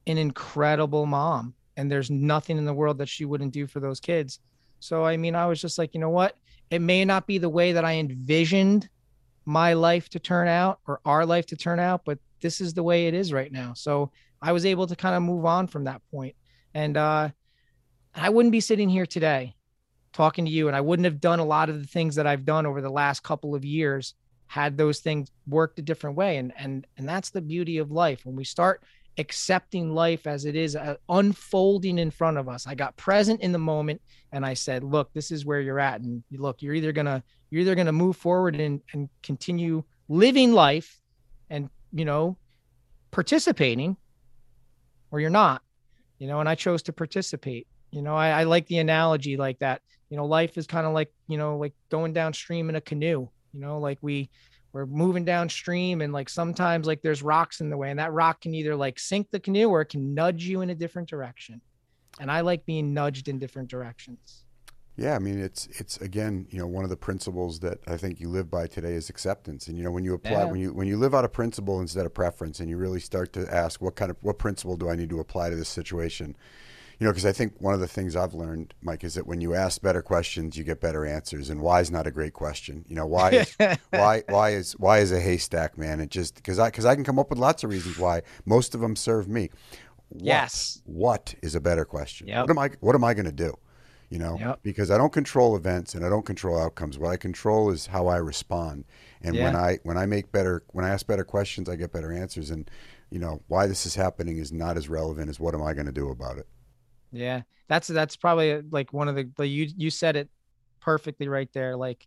an 0.07 0.17
incredible 0.17 1.07
mom, 1.07 1.55
and 1.77 1.91
there's 1.91 2.11
nothing 2.11 2.57
in 2.57 2.67
the 2.67 2.75
world 2.75 2.99
that 2.99 3.09
she 3.09 3.25
wouldn't 3.25 3.53
do 3.53 3.67
for 3.67 3.81
those 3.81 3.99
kids. 3.99 4.39
So 4.83 5.05
I 5.05 5.17
mean, 5.17 5.35
I 5.35 5.47
was 5.47 5.61
just 5.61 5.79
like, 5.79 5.95
you 5.95 6.01
know 6.01 6.11
what? 6.11 6.37
It 6.71 6.81
may 6.81 7.05
not 7.05 7.27
be 7.27 7.39
the 7.39 7.49
way 7.49 7.73
that 7.73 7.85
I 7.85 7.95
envisioned 7.95 8.89
my 9.45 9.75
life 9.75 10.09
to 10.11 10.19
turn 10.19 10.49
out 10.49 10.81
or 10.87 11.01
our 11.05 11.27
life 11.27 11.47
to 11.47 11.57
turn 11.57 11.79
out, 11.79 12.05
but 12.05 12.19
this 12.41 12.61
is 12.61 12.75
the 12.75 12.83
way 12.83 13.07
it 13.07 13.15
is 13.15 13.33
right 13.33 13.53
now. 13.53 13.75
So 13.75 14.11
I 14.41 14.53
was 14.53 14.67
able 14.67 14.87
to 14.87 14.97
kind 14.97 15.15
of 15.15 15.23
move 15.23 15.45
on 15.45 15.67
from 15.67 15.85
that 15.85 16.03
point. 16.11 16.35
And 16.75 16.97
uh, 16.97 17.31
I 18.15 18.29
wouldn't 18.29 18.53
be 18.53 18.61
sitting 18.61 18.89
here 18.89 19.07
today 19.07 19.55
talking 20.13 20.45
to 20.45 20.51
you, 20.51 20.67
and 20.67 20.77
I 20.77 20.81
wouldn't 20.81 21.05
have 21.05 21.21
done 21.21 21.39
a 21.39 21.45
lot 21.45 21.69
of 21.69 21.81
the 21.81 21.87
things 21.87 22.17
that 22.17 22.27
I've 22.27 22.45
done 22.45 22.67
over 22.67 22.81
the 22.81 22.91
last 22.91 23.23
couple 23.23 23.55
of 23.55 23.65
years 23.65 24.15
had 24.47 24.77
those 24.77 25.01
things 25.01 25.31
worked 25.47 25.79
a 25.79 25.83
different 25.83 26.17
way. 26.17 26.37
And 26.37 26.53
and 26.59 26.87
and 26.99 27.09
that's 27.09 27.31
the 27.31 27.41
beauty 27.41 27.79
of 27.79 27.91
life. 27.91 28.27
When 28.27 28.37
we 28.37 28.45
start 28.45 28.83
accepting 29.19 29.95
life 29.95 30.27
as 30.27 30.45
it 30.45 30.57
is 30.57 30.75
uh, 30.75 30.97
unfolding 31.09 31.99
in 31.99 32.11
front 32.11 32.39
of 32.39 32.49
us. 32.49 32.67
I 32.67 32.75
got 32.75 32.97
present 32.97 33.41
in 33.41 33.53
the 33.53 33.59
moment 33.59 34.01
and 34.33 34.45
I 34.45 34.55
said, 34.55 34.83
look, 34.83 35.13
this 35.13 35.31
is 35.31 35.45
where 35.45 35.61
you're 35.61 35.81
at. 35.81 36.01
And 36.01 36.23
look, 36.33 36.63
you're 36.63 36.75
either 36.75 36.93
to, 36.93 37.23
you're 37.51 37.61
either 37.63 37.75
to 37.77 37.93
move 37.93 38.17
forward 38.17 38.57
and, 38.57 38.81
and 38.93 39.09
continue 39.23 39.85
living 40.09 40.53
life 40.53 41.01
and, 41.51 41.69
you 41.93 42.05
know, 42.05 42.37
participating 43.11 43.97
or 45.11 45.21
you're 45.21 45.31
not, 45.31 45.63
you 46.19 46.27
know, 46.27 46.41
and 46.41 46.49
I 46.49 46.55
chose 46.55 46.83
to 46.85 46.93
participate. 46.93 47.67
You 47.91 48.01
know, 48.01 48.15
I, 48.15 48.31
I 48.31 48.45
like 48.45 48.67
the 48.67 48.79
analogy 48.79 49.37
like 49.37 49.59
that. 49.59 49.83
You 50.09 50.17
know, 50.17 50.25
life 50.25 50.57
is 50.57 50.67
kind 50.67 50.87
of 50.87 50.95
like, 50.95 51.13
you 51.29 51.37
know, 51.37 51.59
like 51.59 51.75
going 51.91 52.15
downstream 52.15 52.71
in 52.71 52.77
a 52.77 52.81
canoe, 52.81 53.29
you 53.53 53.61
know, 53.61 53.79
like 53.79 53.99
we, 54.01 54.31
we're 54.73 54.87
moving 54.87 55.25
downstream 55.25 56.01
and 56.01 56.13
like 56.13 56.29
sometimes 56.29 56.87
like 56.87 57.03
there's 57.03 57.23
rocks 57.23 57.61
in 57.61 57.71
the 57.71 57.77
way 57.77 57.91
and 57.91 57.99
that 57.99 58.13
rock 58.13 58.41
can 58.41 58.55
either 58.55 58.75
like 58.75 58.99
sink 58.99 59.31
the 59.31 59.41
canoe 59.41 59.69
or 59.69 59.83
it 59.83 59.87
can 59.87 60.15
nudge 60.15 60.45
you 60.45 60.63
in 60.63 60.71
a 60.71 60.75
different 60.75 61.09
direction. 61.09 61.61
And 62.21 62.31
i 62.31 62.41
like 62.41 62.65
being 62.67 62.93
nudged 62.93 63.29
in 63.29 63.39
different 63.39 63.69
directions. 63.69 64.45
Yeah 64.97 65.15
i 65.15 65.19
mean 65.19 65.39
it's 65.39 65.69
it's 65.73 65.97
again 65.99 66.47
you 66.51 66.59
know 66.59 66.67
one 66.67 66.85
of 66.85 66.91
the 66.91 66.97
principles 66.97 67.61
that 67.61 67.79
i 67.87 67.97
think 67.97 68.21
you 68.21 68.29
live 68.29 68.51
by 68.51 68.67
today 68.67 68.93
is 68.93 69.09
acceptance. 69.09 69.69
And 69.69 69.77
you 69.77 69.85
know 69.85 69.91
when 69.91 70.05
you 70.05 70.15
apply 70.15 70.33
yeah. 70.33 70.45
when 70.45 70.61
you 70.61 70.73
when 70.73 70.87
you 70.87 70.97
live 70.97 71.15
out 71.15 71.25
a 71.25 71.29
principle 71.29 71.81
instead 71.81 72.07
of 72.07 72.15
preference 72.15 72.61
and 72.61 72.69
you 72.69 72.77
really 72.77 73.01
start 73.01 73.33
to 73.35 73.53
ask 73.53 73.81
what 73.81 73.97
kind 73.97 74.11
of 74.11 74.17
what 74.21 74.39
principle 74.39 74.77
do 74.77 74.89
i 74.89 74.97
need 74.97 75.11
to 75.11 75.21
apply 75.21 75.51
to 75.51 75.57
this 75.57 75.69
situation 75.69 76.37
you 77.03 77.09
know, 77.09 77.11
because 77.11 77.27
I 77.27 77.33
think 77.33 77.55
one 77.59 77.75
of 77.75 77.81
the 77.81 77.89
things 77.89 78.15
I've 78.15 78.33
learned, 78.33 78.75
Mike, 78.81 79.03
is 79.03 79.15
that 79.15 79.27
when 79.27 79.41
you 79.41 79.55
ask 79.57 79.83
better 79.83 80.03
questions, 80.03 80.57
you 80.57 80.63
get 80.63 80.81
better 80.81 81.05
answers. 81.05 81.51
And 81.51 81.61
why 81.61 81.81
is 81.81 81.91
not 81.91 82.07
a 82.07 82.13
great 82.13 82.33
question. 82.33 82.85
You 82.87 82.95
know, 82.95 83.07
why 83.07 83.31
is 83.31 83.57
why 83.91 84.23
why 84.29 84.51
is 84.51 84.75
why 84.79 85.01
is 85.01 85.11
a 85.11 85.19
haystack 85.19 85.77
man? 85.77 85.99
It 85.99 86.11
just 86.11 86.37
because 86.37 86.61
I 86.61 86.69
because 86.69 86.85
I 86.85 86.95
can 86.95 87.03
come 87.03 87.19
up 87.19 87.29
with 87.29 87.41
lots 87.41 87.65
of 87.65 87.71
reasons 87.71 87.99
why. 87.99 88.23
Most 88.45 88.77
of 88.77 88.81
them 88.81 88.95
serve 88.95 89.27
me. 89.27 89.51
What, 90.11 90.23
yes. 90.23 90.81
What 90.85 91.35
is 91.43 91.57
a 91.57 91.61
better 91.61 91.85
question? 91.85 92.29
Yep. 92.29 92.43
What 92.43 92.51
am 92.51 92.59
I 92.61 92.71
What 92.79 92.95
am 92.95 93.03
I 93.03 93.15
going 93.15 93.27
to 93.27 93.33
do? 93.33 93.59
You 94.09 94.21
know, 94.21 94.39
yep. 94.39 94.61
because 94.63 94.93
I 94.93 94.97
don't 94.97 95.13
control 95.13 95.57
events 95.57 95.97
and 95.97 96.07
I 96.07 96.09
don't 96.09 96.25
control 96.25 96.57
outcomes. 96.57 97.01
What 97.01 97.11
I 97.11 97.17
control 97.17 97.73
is 97.73 97.87
how 97.87 98.07
I 98.07 98.19
respond. 98.19 98.85
And 99.23 99.35
yeah. 99.35 99.47
when 99.47 99.57
I 99.57 99.79
when 99.83 99.97
I 99.97 100.07
make 100.07 100.31
better 100.31 100.63
when 100.69 100.85
I 100.85 100.91
ask 100.91 101.05
better 101.05 101.25
questions, 101.25 101.69
I 101.69 101.75
get 101.75 101.93
better 101.93 102.13
answers. 102.13 102.53
And 102.53 102.71
you 103.11 103.19
know 103.19 103.43
why 103.49 103.67
this 103.67 103.87
is 103.87 103.97
happening 103.97 104.39
is 104.39 104.53
not 104.53 104.77
as 104.77 104.89
relevant 104.89 105.31
as 105.31 105.41
what 105.41 105.57
am 105.57 105.65
I 105.65 105.75
going 105.75 105.87
to 105.87 105.93
do 105.93 106.09
about 106.09 106.39
it. 106.39 106.47
Yeah, 107.13 107.43
that's 107.69 107.89
that's 107.89 108.17
probably 108.17 108.53
uh, 108.53 108.63
like 108.71 108.93
one 108.93 109.09
of 109.09 109.15
the, 109.17 109.31
the 109.37 109.47
you 109.47 109.69
you 109.77 109.91
said 109.91 110.17
it 110.17 110.29
perfectly 110.81 111.29
right 111.29 111.51
there. 111.53 111.77
Like 111.77 112.07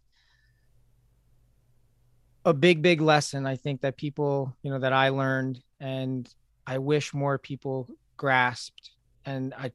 a 2.45 2.53
big 2.53 2.81
big 2.81 3.01
lesson 3.01 3.45
I 3.45 3.55
think 3.55 3.81
that 3.81 3.97
people 3.97 4.55
you 4.61 4.71
know 4.71 4.79
that 4.79 4.93
I 4.93 5.09
learned 5.09 5.61
and 5.79 6.29
I 6.67 6.77
wish 6.79 7.13
more 7.13 7.37
people 7.37 7.87
grasped 8.17 8.91
and 9.25 9.53
I 9.55 9.71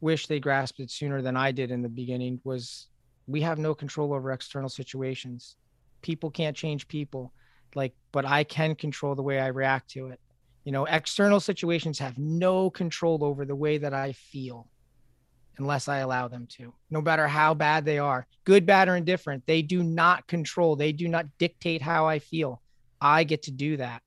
wish 0.00 0.26
they 0.26 0.40
grasped 0.40 0.80
it 0.80 0.90
sooner 0.90 1.22
than 1.22 1.36
I 1.36 1.52
did 1.52 1.70
in 1.70 1.82
the 1.82 1.88
beginning 1.88 2.40
was 2.44 2.88
we 3.26 3.42
have 3.42 3.58
no 3.58 3.74
control 3.74 4.12
over 4.14 4.32
external 4.32 4.68
situations. 4.68 5.56
People 6.02 6.30
can't 6.30 6.56
change 6.56 6.88
people, 6.88 7.32
like, 7.74 7.94
but 8.12 8.24
I 8.24 8.44
can 8.44 8.74
control 8.74 9.14
the 9.14 9.22
way 9.22 9.38
I 9.38 9.48
react 9.48 9.90
to 9.90 10.08
it. 10.08 10.20
You 10.64 10.72
know, 10.72 10.84
external 10.84 11.40
situations 11.40 11.98
have 11.98 12.18
no 12.18 12.70
control 12.70 13.24
over 13.24 13.44
the 13.44 13.56
way 13.56 13.78
that 13.78 13.94
I 13.94 14.12
feel 14.12 14.68
unless 15.58 15.88
I 15.88 15.98
allow 15.98 16.28
them 16.28 16.46
to, 16.58 16.72
no 16.90 17.00
matter 17.02 17.28
how 17.28 17.54
bad 17.54 17.84
they 17.84 17.98
are, 17.98 18.26
good, 18.44 18.64
bad, 18.64 18.88
or 18.88 18.96
indifferent. 18.96 19.46
They 19.46 19.62
do 19.62 19.82
not 19.82 20.26
control, 20.26 20.74
they 20.74 20.92
do 20.92 21.06
not 21.06 21.26
dictate 21.38 21.82
how 21.82 22.06
I 22.06 22.18
feel. 22.18 22.62
I 23.00 23.24
get 23.24 23.42
to 23.44 23.50
do 23.50 23.76
that, 23.76 24.02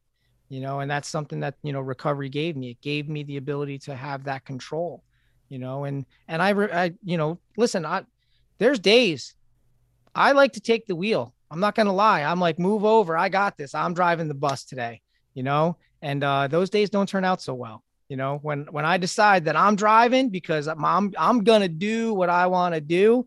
you 0.50 0.62
know, 0.62 0.80
and 0.80 0.90
that's 0.90 1.08
something 1.08 1.40
that, 1.42 1.56
you 1.64 1.74
know, 1.74 1.82
recovery 1.82 2.30
gave 2.30 2.56
me. 2.56 2.72
It 2.72 2.82
gave 2.82 3.08
me 3.08 3.24
the 3.24 3.38
ability 3.38 3.80
to 3.80 3.96
have 3.96 4.24
that 4.26 4.46
control, 4.46 5.04
you 5.50 5.60
know, 5.60 5.84
and, 5.84 6.06
and 6.28 6.42
I, 6.42 6.52
I 6.52 6.94
you 7.04 7.18
know, 7.18 7.40
listen, 7.58 7.86
I, 7.86 8.04
there's 8.58 8.80
days 8.80 9.36
I 10.16 10.32
like 10.32 10.54
to 10.54 10.62
take 10.62 10.86
the 10.86 10.96
wheel. 10.96 11.34
I'm 11.50 11.60
not 11.60 11.76
going 11.76 11.88
to 11.88 11.92
lie. 11.92 12.24
I'm 12.24 12.40
like, 12.40 12.60
move 12.60 12.86
over. 12.86 13.18
I 13.18 13.30
got 13.30 13.58
this. 13.58 13.76
I'm 13.76 13.94
driving 13.94 14.28
the 14.28 14.34
bus 14.34 14.64
today, 14.64 15.02
you 15.34 15.44
know, 15.44 15.78
and 16.04 16.24
uh, 16.24 16.48
those 16.48 16.70
days 16.70 16.92
don't 16.92 17.10
turn 17.10 17.26
out 17.26 17.42
so 17.42 17.56
well. 17.56 17.82
You 18.10 18.18
know, 18.18 18.38
when 18.44 18.68
when 18.70 18.86
I 18.86 18.98
decide 18.98 19.46
that 19.46 19.56
I'm 19.56 19.76
driving 19.76 20.30
because 20.30 20.68
I'm 20.68 20.86
I'm, 20.86 21.14
I'm 21.18 21.44
gonna 21.44 21.70
do 21.70 22.14
what 22.14 22.30
I 22.30 22.46
want 22.48 22.76
to 22.76 22.82
do, 22.82 23.26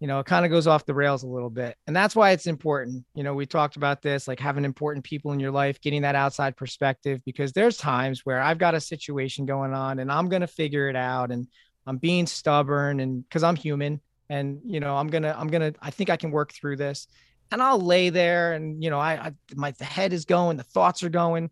you 0.00 0.06
know, 0.08 0.18
it 0.18 0.26
kind 0.26 0.46
of 0.46 0.50
goes 0.50 0.66
off 0.66 0.86
the 0.86 0.94
rails 0.94 1.22
a 1.22 1.28
little 1.28 1.50
bit. 1.50 1.76
And 1.86 1.94
that's 1.94 2.16
why 2.16 2.30
it's 2.30 2.46
important. 2.46 3.04
You 3.14 3.22
know, 3.22 3.34
we 3.34 3.44
talked 3.44 3.76
about 3.76 4.00
this, 4.02 4.26
like 4.26 4.40
having 4.40 4.64
important 4.64 5.04
people 5.04 5.32
in 5.32 5.38
your 5.38 5.52
life, 5.52 5.80
getting 5.80 6.02
that 6.02 6.14
outside 6.14 6.56
perspective, 6.56 7.20
because 7.26 7.52
there's 7.52 7.76
times 7.76 8.24
where 8.24 8.40
I've 8.40 8.58
got 8.58 8.74
a 8.74 8.80
situation 8.80 9.44
going 9.44 9.74
on 9.74 9.98
and 9.98 10.10
I'm 10.10 10.30
gonna 10.30 10.48
figure 10.48 10.88
it 10.88 10.96
out 10.96 11.30
and 11.30 11.46
I'm 11.86 11.98
being 11.98 12.26
stubborn 12.26 12.98
and 12.98 13.22
because 13.28 13.44
I'm 13.44 13.56
human 13.56 14.00
and 14.30 14.60
you 14.64 14.80
know, 14.80 14.96
I'm 14.96 15.08
gonna, 15.08 15.36
I'm 15.38 15.48
gonna, 15.48 15.74
I 15.80 15.90
think 15.90 16.08
I 16.08 16.16
can 16.16 16.30
work 16.30 16.52
through 16.52 16.78
this. 16.78 17.06
And 17.50 17.62
I'll 17.62 17.80
lay 17.80 18.10
there 18.10 18.54
and 18.54 18.82
you 18.82 18.90
know, 18.90 18.98
I, 18.98 19.12
I 19.26 19.32
my 19.54 19.70
the 19.72 19.84
head 19.84 20.12
is 20.12 20.24
going, 20.24 20.56
the 20.56 20.62
thoughts 20.62 21.02
are 21.02 21.08
going. 21.08 21.50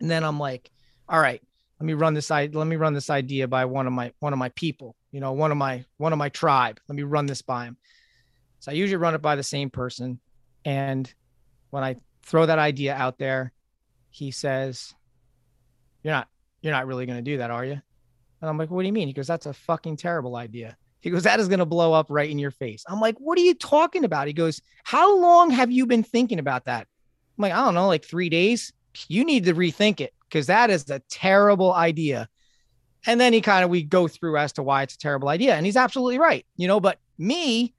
And 0.00 0.10
then 0.10 0.24
I'm 0.24 0.38
like, 0.38 0.70
all 1.08 1.20
right, 1.20 1.42
let 1.78 1.86
me 1.86 1.94
run 1.94 2.14
this 2.14 2.30
let 2.30 2.52
me 2.52 2.76
run 2.76 2.94
this 2.94 3.10
idea 3.10 3.48
by 3.48 3.64
one 3.64 3.86
of 3.86 3.92
my 3.92 4.12
one 4.20 4.32
of 4.32 4.38
my 4.38 4.50
people, 4.50 4.96
you 5.10 5.20
know, 5.20 5.32
one 5.32 5.50
of 5.50 5.56
my 5.56 5.84
one 5.96 6.12
of 6.12 6.18
my 6.18 6.28
tribe. 6.28 6.80
Let 6.88 6.96
me 6.96 7.02
run 7.02 7.26
this 7.26 7.42
by 7.42 7.64
him. 7.64 7.76
So 8.60 8.70
I 8.70 8.74
usually 8.74 8.98
run 8.98 9.14
it 9.14 9.22
by 9.22 9.34
the 9.34 9.42
same 9.42 9.70
person. 9.70 10.20
And 10.64 11.12
when 11.70 11.82
I 11.82 11.96
throw 12.22 12.46
that 12.46 12.60
idea 12.60 12.94
out 12.94 13.18
there, 13.18 13.52
he 14.10 14.30
says, 14.30 14.94
You're 16.04 16.14
not 16.14 16.28
you're 16.60 16.72
not 16.72 16.86
really 16.86 17.06
gonna 17.06 17.22
do 17.22 17.38
that, 17.38 17.50
are 17.50 17.64
you? 17.64 17.72
And 17.72 18.48
I'm 18.48 18.58
like, 18.58 18.70
what 18.70 18.82
do 18.82 18.86
you 18.86 18.92
mean? 18.92 19.08
He 19.08 19.14
goes, 19.14 19.26
That's 19.26 19.46
a 19.46 19.52
fucking 19.52 19.96
terrible 19.96 20.36
idea. 20.36 20.76
He 21.02 21.10
goes, 21.10 21.24
That 21.24 21.40
is 21.40 21.48
going 21.48 21.58
to 21.58 21.66
blow 21.66 21.92
up 21.92 22.06
right 22.08 22.30
in 22.30 22.38
your 22.38 22.50
face. 22.50 22.84
I'm 22.88 23.00
like, 23.00 23.18
What 23.18 23.36
are 23.36 23.42
you 23.42 23.54
talking 23.54 24.04
about? 24.04 24.28
He 24.28 24.32
goes, 24.32 24.62
How 24.84 25.18
long 25.18 25.50
have 25.50 25.70
you 25.70 25.84
been 25.84 26.02
thinking 26.02 26.38
about 26.38 26.64
that? 26.64 26.86
I'm 27.36 27.42
like, 27.42 27.52
I 27.52 27.64
don't 27.64 27.74
know, 27.74 27.88
like 27.88 28.04
three 28.04 28.28
days. 28.28 28.72
You 29.08 29.24
need 29.24 29.44
to 29.44 29.54
rethink 29.54 30.00
it 30.00 30.14
because 30.28 30.46
that 30.46 30.70
is 30.70 30.88
a 30.88 31.00
terrible 31.10 31.74
idea. 31.74 32.28
And 33.06 33.20
then 33.20 33.32
he 33.32 33.40
kind 33.40 33.64
of 33.64 33.70
we 33.70 33.82
go 33.82 34.06
through 34.06 34.36
as 34.38 34.52
to 34.54 34.62
why 34.62 34.82
it's 34.82 34.94
a 34.94 34.98
terrible 34.98 35.28
idea, 35.28 35.56
and 35.56 35.66
he's 35.66 35.76
absolutely 35.76 36.18
right, 36.18 36.46
you 36.56 36.68
know. 36.68 36.78
But 36.78 36.98
me, 37.18 37.74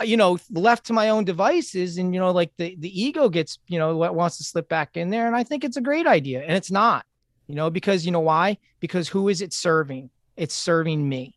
uh, 0.00 0.02
you 0.02 0.16
know, 0.16 0.36
left 0.50 0.86
to 0.86 0.92
my 0.92 1.10
own 1.10 1.24
devices, 1.24 1.96
and 1.96 2.12
you 2.12 2.18
know, 2.18 2.32
like 2.32 2.50
the 2.56 2.74
the 2.80 3.00
ego 3.02 3.28
gets, 3.28 3.58
you 3.68 3.78
know, 3.78 3.96
what 3.96 4.16
wants 4.16 4.36
to 4.38 4.44
slip 4.44 4.68
back 4.68 4.96
in 4.96 5.10
there, 5.10 5.28
and 5.28 5.36
I 5.36 5.44
think 5.44 5.62
it's 5.62 5.76
a 5.76 5.80
great 5.80 6.08
idea, 6.08 6.42
and 6.42 6.56
it's 6.56 6.72
not, 6.72 7.06
you 7.46 7.54
know, 7.54 7.70
because 7.70 8.04
you 8.04 8.10
know 8.10 8.20
why? 8.20 8.58
Because 8.80 9.08
who 9.08 9.28
is 9.28 9.42
it 9.42 9.52
serving? 9.52 10.10
It's 10.36 10.54
serving 10.54 11.08
me, 11.08 11.36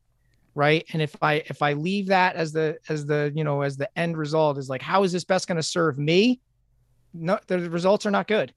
right? 0.58 0.84
And 0.91 1.03
if 1.03 1.16
I 1.22 1.36
if 1.45 1.62
I 1.62 1.74
leave 1.74 2.08
that 2.08 2.36
as 2.36 2.51
the 2.51 2.80
as 2.89 3.05
the 3.05 3.32
you 3.36 3.43
know 3.43 3.62
as 3.62 3.78
the 3.78 3.88
end 3.97 4.18
result 4.18 4.58
is 4.58 4.70
like, 4.70 4.82
how 4.82 5.03
is 5.03 5.12
this 5.12 5.24
best 5.24 5.47
going 5.47 5.58
to 5.58 5.64
serve 5.64 5.99
me? 5.99 6.41
No, 7.14 7.39
the 7.45 7.70
results 7.70 8.08
are 8.08 8.12
not 8.12 8.28
good, 8.28 8.53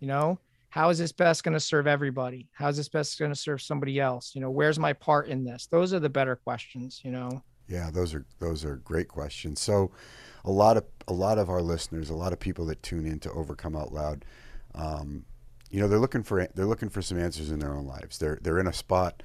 you 0.00 0.08
know? 0.08 0.40
How 0.70 0.90
is 0.90 0.98
this 0.98 1.12
best 1.12 1.44
going 1.44 1.54
to 1.54 1.60
serve 1.60 1.86
everybody? 1.86 2.48
How 2.52 2.68
is 2.68 2.76
this 2.76 2.88
best 2.88 3.16
going 3.18 3.30
to 3.30 3.36
serve 3.36 3.62
somebody 3.62 4.00
else? 4.00 4.32
You 4.34 4.40
know 4.40 4.50
where's 4.50 4.78
my 4.78 4.92
part 4.92 5.28
in 5.28 5.44
this? 5.44 5.68
Those 5.68 5.94
are 5.94 6.00
the 6.00 6.10
better 6.10 6.34
questions 6.34 7.00
you 7.04 7.12
know? 7.12 7.42
Yeah 7.68 7.90
those 7.92 8.12
are 8.12 8.26
those 8.40 8.64
are 8.64 8.76
great 8.76 9.06
questions. 9.06 9.60
So 9.60 9.92
a 10.44 10.50
lot 10.50 10.76
of 10.76 10.84
a 11.06 11.12
lot 11.12 11.38
of 11.38 11.48
our 11.48 11.62
listeners 11.62 12.10
a 12.10 12.16
lot 12.16 12.32
of 12.32 12.40
people 12.40 12.66
that 12.66 12.82
tune 12.82 13.06
in 13.06 13.20
to 13.20 13.30
overcome 13.30 13.76
out 13.76 13.92
loud 13.92 14.24
um, 14.74 15.24
you 15.70 15.80
know 15.80 15.86
they're 15.86 16.00
looking 16.00 16.24
for 16.24 16.44
they're 16.56 16.66
looking 16.66 16.88
for 16.88 17.02
some 17.02 17.20
answers 17.20 17.52
in 17.52 17.60
their 17.60 17.72
own 17.72 17.86
lives. 17.86 18.18
They're 18.18 18.40
they're 18.42 18.58
in 18.58 18.66
a 18.66 18.72
spot 18.72 19.22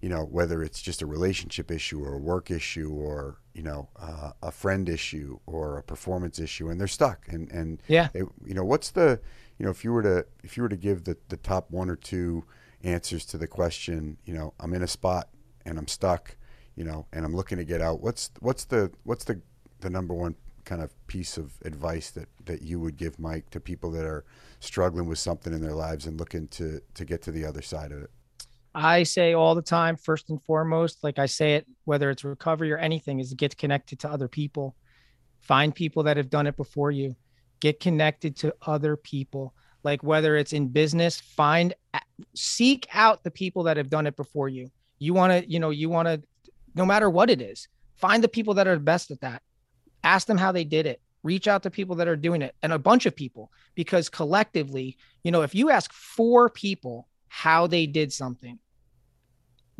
you 0.00 0.08
know 0.08 0.24
whether 0.24 0.62
it's 0.62 0.80
just 0.80 1.02
a 1.02 1.06
relationship 1.06 1.70
issue 1.70 2.02
or 2.04 2.14
a 2.14 2.18
work 2.18 2.50
issue 2.50 2.90
or 2.90 3.38
you 3.54 3.62
know 3.62 3.88
uh, 4.00 4.30
a 4.42 4.50
friend 4.50 4.88
issue 4.88 5.38
or 5.46 5.78
a 5.78 5.82
performance 5.82 6.38
issue 6.38 6.68
and 6.68 6.80
they're 6.80 6.86
stuck 6.86 7.26
and 7.28 7.50
and 7.50 7.82
yeah 7.88 8.08
it, 8.14 8.26
you 8.44 8.54
know 8.54 8.64
what's 8.64 8.90
the 8.90 9.20
you 9.58 9.64
know, 9.64 9.70
if 9.70 9.84
you 9.84 9.92
were 9.92 10.02
to 10.02 10.26
if 10.42 10.56
you 10.56 10.62
were 10.62 10.68
to 10.68 10.76
give 10.76 11.04
the, 11.04 11.16
the 11.28 11.36
top 11.36 11.70
one 11.70 11.90
or 11.90 11.96
two 11.96 12.44
answers 12.82 13.24
to 13.26 13.38
the 13.38 13.48
question, 13.48 14.16
you 14.24 14.32
know, 14.32 14.54
I'm 14.60 14.72
in 14.72 14.82
a 14.82 14.86
spot 14.86 15.28
and 15.66 15.78
I'm 15.78 15.88
stuck, 15.88 16.36
you 16.76 16.84
know, 16.84 17.06
and 17.12 17.24
I'm 17.24 17.34
looking 17.34 17.58
to 17.58 17.64
get 17.64 17.80
out. 17.80 18.00
What's 18.00 18.30
what's 18.40 18.64
the 18.64 18.92
what's 19.02 19.24
the 19.24 19.42
the 19.80 19.90
number 19.90 20.14
one 20.14 20.36
kind 20.64 20.82
of 20.82 20.94
piece 21.06 21.36
of 21.36 21.54
advice 21.64 22.10
that 22.12 22.28
that 22.44 22.62
you 22.62 22.78
would 22.78 22.96
give 22.96 23.18
Mike 23.18 23.50
to 23.50 23.60
people 23.60 23.90
that 23.92 24.04
are 24.04 24.24
struggling 24.60 25.06
with 25.06 25.18
something 25.18 25.52
in 25.52 25.60
their 25.60 25.74
lives 25.74 26.06
and 26.06 26.18
looking 26.18 26.46
to 26.48 26.80
to 26.94 27.04
get 27.04 27.22
to 27.22 27.32
the 27.32 27.44
other 27.44 27.62
side 27.62 27.90
of 27.90 28.02
it? 28.02 28.10
I 28.74 29.02
say 29.02 29.32
all 29.32 29.54
the 29.54 29.62
time, 29.62 29.96
first 29.96 30.30
and 30.30 30.42
foremost, 30.42 31.02
like 31.02 31.18
I 31.18 31.26
say 31.26 31.54
it, 31.54 31.66
whether 31.84 32.10
it's 32.10 32.24
recovery 32.24 32.72
or 32.72 32.78
anything, 32.78 33.18
is 33.18 33.32
get 33.34 33.56
connected 33.56 33.98
to 34.00 34.10
other 34.10 34.28
people. 34.28 34.76
Find 35.40 35.74
people 35.74 36.04
that 36.04 36.16
have 36.16 36.30
done 36.30 36.46
it 36.46 36.56
before 36.56 36.90
you. 36.90 37.16
Get 37.60 37.80
connected 37.80 38.36
to 38.36 38.54
other 38.62 38.96
people. 38.96 39.54
Like 39.82 40.02
whether 40.02 40.36
it's 40.36 40.52
in 40.52 40.68
business 40.68 41.20
find 41.20 41.74
seek 42.34 42.86
out 42.92 43.22
the 43.22 43.30
people 43.30 43.64
that 43.64 43.76
have 43.76 43.90
done 43.90 44.06
it 44.06 44.16
before 44.16 44.48
you. 44.48 44.70
You 44.98 45.14
want 45.14 45.32
to 45.32 45.50
you 45.50 45.60
know 45.60 45.70
you 45.70 45.88
want 45.88 46.08
to 46.08 46.22
no 46.74 46.84
matter 46.84 47.08
what 47.08 47.30
it 47.30 47.40
is 47.40 47.68
find 47.96 48.22
the 48.22 48.28
people 48.28 48.54
that 48.54 48.66
are 48.66 48.74
the 48.74 48.80
best 48.80 49.10
at 49.10 49.20
that. 49.20 49.42
Ask 50.04 50.26
them 50.26 50.38
how 50.38 50.52
they 50.52 50.64
did 50.64 50.86
it. 50.86 51.00
Reach 51.22 51.48
out 51.48 51.62
to 51.62 51.70
people 51.70 51.96
that 51.96 52.08
are 52.08 52.16
doing 52.16 52.42
it 52.42 52.54
and 52.62 52.72
a 52.72 52.78
bunch 52.78 53.06
of 53.06 53.14
people 53.14 53.50
because 53.74 54.08
collectively 54.08 54.96
you 55.22 55.30
know 55.30 55.42
if 55.42 55.54
you 55.54 55.70
ask 55.70 55.92
four 55.92 56.48
people 56.50 57.08
how 57.28 57.66
they 57.66 57.86
did 57.86 58.12
something 58.12 58.58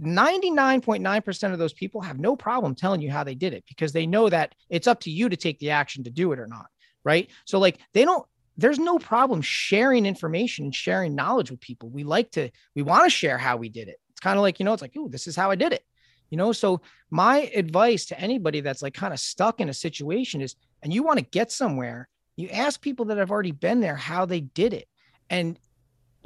99.9% 0.00 1.52
of 1.52 1.58
those 1.58 1.72
people 1.72 2.00
have 2.00 2.20
no 2.20 2.36
problem 2.36 2.76
telling 2.76 3.00
you 3.00 3.10
how 3.10 3.24
they 3.24 3.34
did 3.34 3.52
it 3.52 3.64
because 3.68 3.92
they 3.92 4.06
know 4.06 4.28
that 4.28 4.54
it's 4.70 4.86
up 4.86 5.00
to 5.00 5.10
you 5.10 5.28
to 5.28 5.36
take 5.36 5.58
the 5.58 5.70
action 5.70 6.04
to 6.04 6.10
do 6.10 6.30
it 6.30 6.38
or 6.38 6.46
not 6.46 6.66
right? 7.08 7.30
So 7.46 7.58
like 7.58 7.78
they 7.94 8.04
don't 8.04 8.26
there's 8.56 8.78
no 8.78 8.98
problem 8.98 9.40
sharing 9.40 10.04
information 10.04 10.66
and 10.66 10.74
sharing 10.74 11.14
knowledge 11.14 11.50
with 11.50 11.60
people. 11.60 11.88
We 11.88 12.04
like 12.04 12.30
to 12.32 12.50
we 12.74 12.82
want 12.82 13.04
to 13.04 13.10
share 13.10 13.38
how 13.38 13.56
we 13.56 13.68
did 13.68 13.88
it. 13.88 13.98
It's 14.10 14.20
kind 14.20 14.36
of 14.36 14.42
like, 14.42 14.58
you 14.58 14.64
know, 14.64 14.72
it's 14.72 14.82
like, 14.82 14.94
"Oh, 14.98 15.08
this 15.08 15.26
is 15.26 15.36
how 15.36 15.50
I 15.50 15.54
did 15.54 15.72
it." 15.72 15.84
You 16.30 16.36
know, 16.36 16.52
so 16.52 16.80
my 17.10 17.50
advice 17.54 18.06
to 18.06 18.20
anybody 18.20 18.60
that's 18.60 18.82
like 18.82 18.94
kind 18.94 19.14
of 19.14 19.20
stuck 19.20 19.60
in 19.60 19.68
a 19.68 19.74
situation 19.74 20.40
is 20.42 20.54
and 20.82 20.92
you 20.92 21.02
want 21.02 21.18
to 21.18 21.24
get 21.24 21.50
somewhere, 21.50 22.08
you 22.36 22.48
ask 22.50 22.80
people 22.80 23.06
that 23.06 23.18
have 23.18 23.30
already 23.30 23.52
been 23.52 23.80
there 23.80 23.96
how 23.96 24.26
they 24.26 24.40
did 24.40 24.74
it. 24.74 24.88
And 25.30 25.58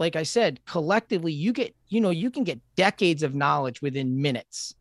like 0.03 0.16
I 0.16 0.24
said, 0.24 0.59
collectively 0.66 1.32
you 1.32 1.53
get, 1.53 1.76
you 1.88 2.00
know, 2.00 2.11
you 2.11 2.28
can 2.28 2.42
get 2.42 2.61
decades 2.74 3.22
of 3.22 3.36
knowledge 3.36 3.80
within 3.80 4.20
minutes. 4.20 4.74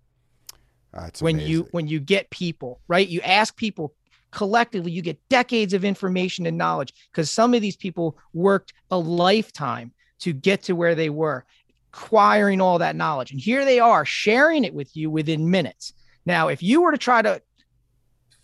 when 1.22 1.36
amazing. 1.36 1.52
you 1.52 1.68
when 1.72 1.88
you 1.88 2.00
get 2.00 2.32
people, 2.32 2.82
right? 2.88 3.08
You 3.08 3.22
ask 3.22 3.56
people 3.56 3.94
collectively 4.32 4.92
you 4.92 5.04
get 5.04 5.20
decades 5.30 5.76
of 5.76 5.86
information 5.86 6.48
and 6.48 6.58
knowledge 6.58 6.92
because 7.12 7.30
some 7.30 7.54
of 7.54 7.62
these 7.62 7.76
people 7.76 8.18
worked 8.34 8.74
a 8.90 8.98
lifetime 8.98 9.92
to 10.22 10.34
get 10.34 10.64
to 10.64 10.74
where 10.74 10.96
they 10.96 11.10
were 11.10 11.46
acquiring 11.94 12.62
all 12.62 12.80
that 12.80 12.96
knowledge 12.96 13.32
and 13.32 13.42
here 13.42 13.66
they 13.66 13.78
are 13.78 14.06
sharing 14.06 14.64
it 14.64 14.74
with 14.74 14.96
you 14.96 15.10
within 15.10 15.52
minutes 15.52 15.92
now 16.26 16.48
if 16.48 16.64
you 16.64 16.82
were 16.82 16.94
to 16.94 16.98
try 16.98 17.22
to 17.22 17.42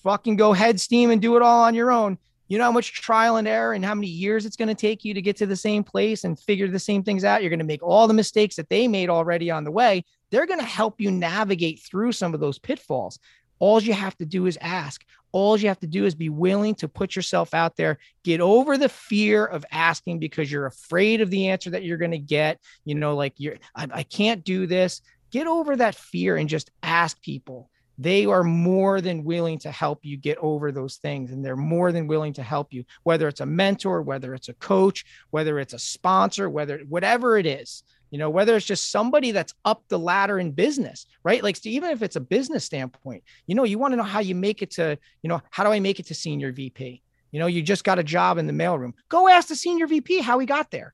fucking 0.04 0.36
go 0.36 0.52
head 0.52 0.78
steam 0.78 1.10
and 1.10 1.22
do 1.22 1.38
it 1.38 1.42
all 1.42 1.64
on 1.64 1.74
your 1.74 1.90
own 1.90 2.18
you 2.48 2.58
know 2.58 2.64
how 2.64 2.72
much 2.72 2.94
trial 2.94 3.38
and 3.38 3.48
error 3.48 3.74
and 3.74 3.84
how 3.84 3.96
many 3.96 4.08
years 4.08 4.46
it's 4.46 4.58
going 4.58 4.68
to 4.68 4.76
take 4.76 5.04
you 5.04 5.14
to 5.14 5.22
get 5.22 5.36
to 5.38 5.46
the 5.46 5.56
same 5.56 5.84
place 5.84 6.24
and 6.24 6.40
figure 6.40 6.68
the 6.68 6.80
same 6.80 7.04
things 7.04 7.24
out 7.24 7.42
you're 7.42 7.50
going 7.50 7.60
to 7.60 7.66
make 7.66 7.84
all 7.84 8.08
the 8.08 8.14
mistakes 8.14 8.56
that 8.56 8.70
they 8.70 8.88
made 8.88 9.10
already 9.10 9.52
on 9.52 9.64
the 9.64 9.72
way 9.72 10.04
they're 10.30 10.46
going 10.46 10.60
to 10.60 10.66
help 10.66 11.00
you 11.00 11.12
navigate 11.12 11.80
through 11.80 12.12
some 12.12 12.34
of 12.34 12.40
those 12.40 12.60
pitfalls 12.60 13.20
all 13.60 13.82
you 13.82 13.94
have 13.94 14.18
to 14.18 14.26
do 14.26 14.46
is 14.46 14.58
ask. 14.62 15.04
All 15.32 15.58
you 15.58 15.68
have 15.68 15.80
to 15.80 15.88
do 15.88 16.06
is 16.06 16.16
be 16.16 16.30
willing 16.30 16.76
to 16.76 16.88
put 16.88 17.16
yourself 17.16 17.54
out 17.54 17.76
there, 17.76 17.98
get 18.24 18.40
over 18.40 18.78
the 18.78 18.90
fear 18.90 19.46
of 19.46 19.66
asking 19.72 20.20
because 20.20 20.52
you're 20.52 20.66
afraid 20.66 21.22
of 21.22 21.30
the 21.30 21.50
answer 21.50 21.70
that 21.72 21.84
you're 21.84 21.98
going 21.98 22.12
to 22.12 22.18
get. 22.18 22.60
You 22.86 22.96
know, 22.96 23.16
like 23.16 23.34
you're, 23.38 23.58
I, 23.76 23.88
I 23.92 24.04
can't 24.04 24.44
do 24.44 24.68
this. 24.68 25.02
Get 25.32 25.48
over 25.48 25.76
that 25.76 25.96
fear 25.96 26.38
and 26.38 26.48
just 26.48 26.72
ask 26.82 27.22
people. 27.22 27.70
They 27.98 28.26
are 28.26 28.44
more 28.44 29.02
than 29.02 29.24
willing 29.24 29.60
to 29.60 29.72
help 29.72 30.06
you 30.06 30.18
get 30.18 30.38
over 30.38 30.72
those 30.72 30.98
things. 30.98 31.32
And 31.32 31.44
they're 31.44 31.56
more 31.56 31.92
than 31.92 32.08
willing 32.08 32.34
to 32.34 32.44
help 32.44 32.74
you, 32.74 32.86
whether 33.04 33.28
it's 33.28 33.42
a 33.42 33.46
mentor, 33.46 34.02
whether 34.02 34.34
it's 34.34 34.50
a 34.50 34.54
coach, 34.54 35.06
whether 35.32 35.60
it's 35.60 35.74
a 35.74 35.80
sponsor, 35.80 36.50
whether 36.50 36.80
whatever 36.88 37.38
it 37.38 37.46
is, 37.46 37.84
you 38.12 38.18
know, 38.18 38.30
whether 38.30 38.56
it's 38.56 38.66
just 38.66 38.92
somebody 38.92 39.32
that's 39.32 39.54
up 39.66 39.84
the 39.90 40.00
ladder 40.00 40.40
in 40.40 40.52
business, 40.52 41.08
right? 41.24 41.44
Like, 41.44 41.56
so 41.58 41.70
even 41.70 41.92
if 41.92 42.02
it's 42.02 42.16
a 42.16 42.22
business 42.22 42.64
standpoint, 42.64 43.24
you 43.48 43.56
know, 43.56 43.64
you 43.64 43.80
want 43.80 43.92
to 43.94 43.98
know 43.98 44.04
how 44.04 44.20
you 44.20 44.36
make 44.36 44.62
it 44.62 44.72
to, 44.72 44.98
you 45.22 45.28
know, 45.28 45.42
how 45.50 45.64
do 45.64 45.72
I 45.72 45.80
make 45.80 46.00
it 46.00 46.06
to 46.08 46.14
senior 46.14 46.52
VP? 46.52 47.02
You 47.32 47.40
know, 47.40 47.48
you 47.48 47.62
just 47.62 47.84
got 47.84 48.00
a 48.00 48.04
job 48.04 48.38
in 48.38 48.48
the 48.48 48.54
mailroom. 48.54 48.94
Go 49.10 49.28
ask 49.28 49.50
the 49.50 49.56
senior 49.56 49.88
VP 49.88 50.22
how 50.22 50.40
he 50.40 50.46
got 50.46 50.72
there. 50.72 50.94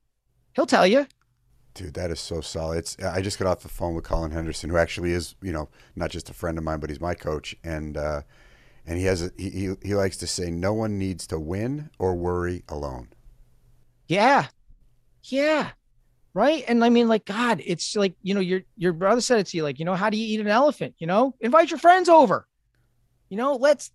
He'll 0.54 0.66
tell 0.66 0.86
you. 0.86 1.06
Dude, 1.74 1.94
that 1.94 2.12
is 2.12 2.20
so 2.20 2.40
solid. 2.40 2.78
It's 2.78 2.96
I 3.02 3.20
just 3.20 3.36
got 3.36 3.48
off 3.48 3.60
the 3.60 3.68
phone 3.68 3.96
with 3.96 4.04
Colin 4.04 4.30
Henderson, 4.30 4.70
who 4.70 4.76
actually 4.76 5.10
is, 5.10 5.34
you 5.42 5.52
know, 5.52 5.68
not 5.96 6.10
just 6.10 6.30
a 6.30 6.32
friend 6.32 6.56
of 6.56 6.62
mine, 6.62 6.78
but 6.78 6.88
he's 6.88 7.00
my 7.00 7.14
coach, 7.14 7.56
and 7.64 7.96
uh, 7.96 8.22
and 8.86 8.96
he 8.96 9.04
has 9.06 9.22
a, 9.22 9.30
he, 9.36 9.50
he 9.50 9.74
he 9.82 9.94
likes 9.96 10.16
to 10.18 10.28
say, 10.28 10.52
no 10.52 10.72
one 10.72 10.98
needs 10.98 11.26
to 11.28 11.38
win 11.38 11.90
or 11.98 12.14
worry 12.14 12.62
alone. 12.68 13.08
Yeah, 14.06 14.46
yeah, 15.24 15.70
right. 16.32 16.64
And 16.68 16.84
I 16.84 16.90
mean, 16.90 17.08
like 17.08 17.24
God, 17.24 17.60
it's 17.64 17.96
like 17.96 18.14
you 18.22 18.34
know, 18.34 18.40
your 18.40 18.62
your 18.76 18.92
brother 18.92 19.20
said 19.20 19.40
it 19.40 19.48
to 19.48 19.56
you, 19.56 19.64
like 19.64 19.80
you 19.80 19.84
know, 19.84 19.96
how 19.96 20.10
do 20.10 20.16
you 20.16 20.32
eat 20.32 20.40
an 20.40 20.46
elephant? 20.46 20.94
You 20.98 21.08
know, 21.08 21.34
invite 21.40 21.72
your 21.72 21.78
friends 21.80 22.08
over. 22.08 22.46
You 23.30 23.36
know, 23.36 23.54
let's 23.56 23.90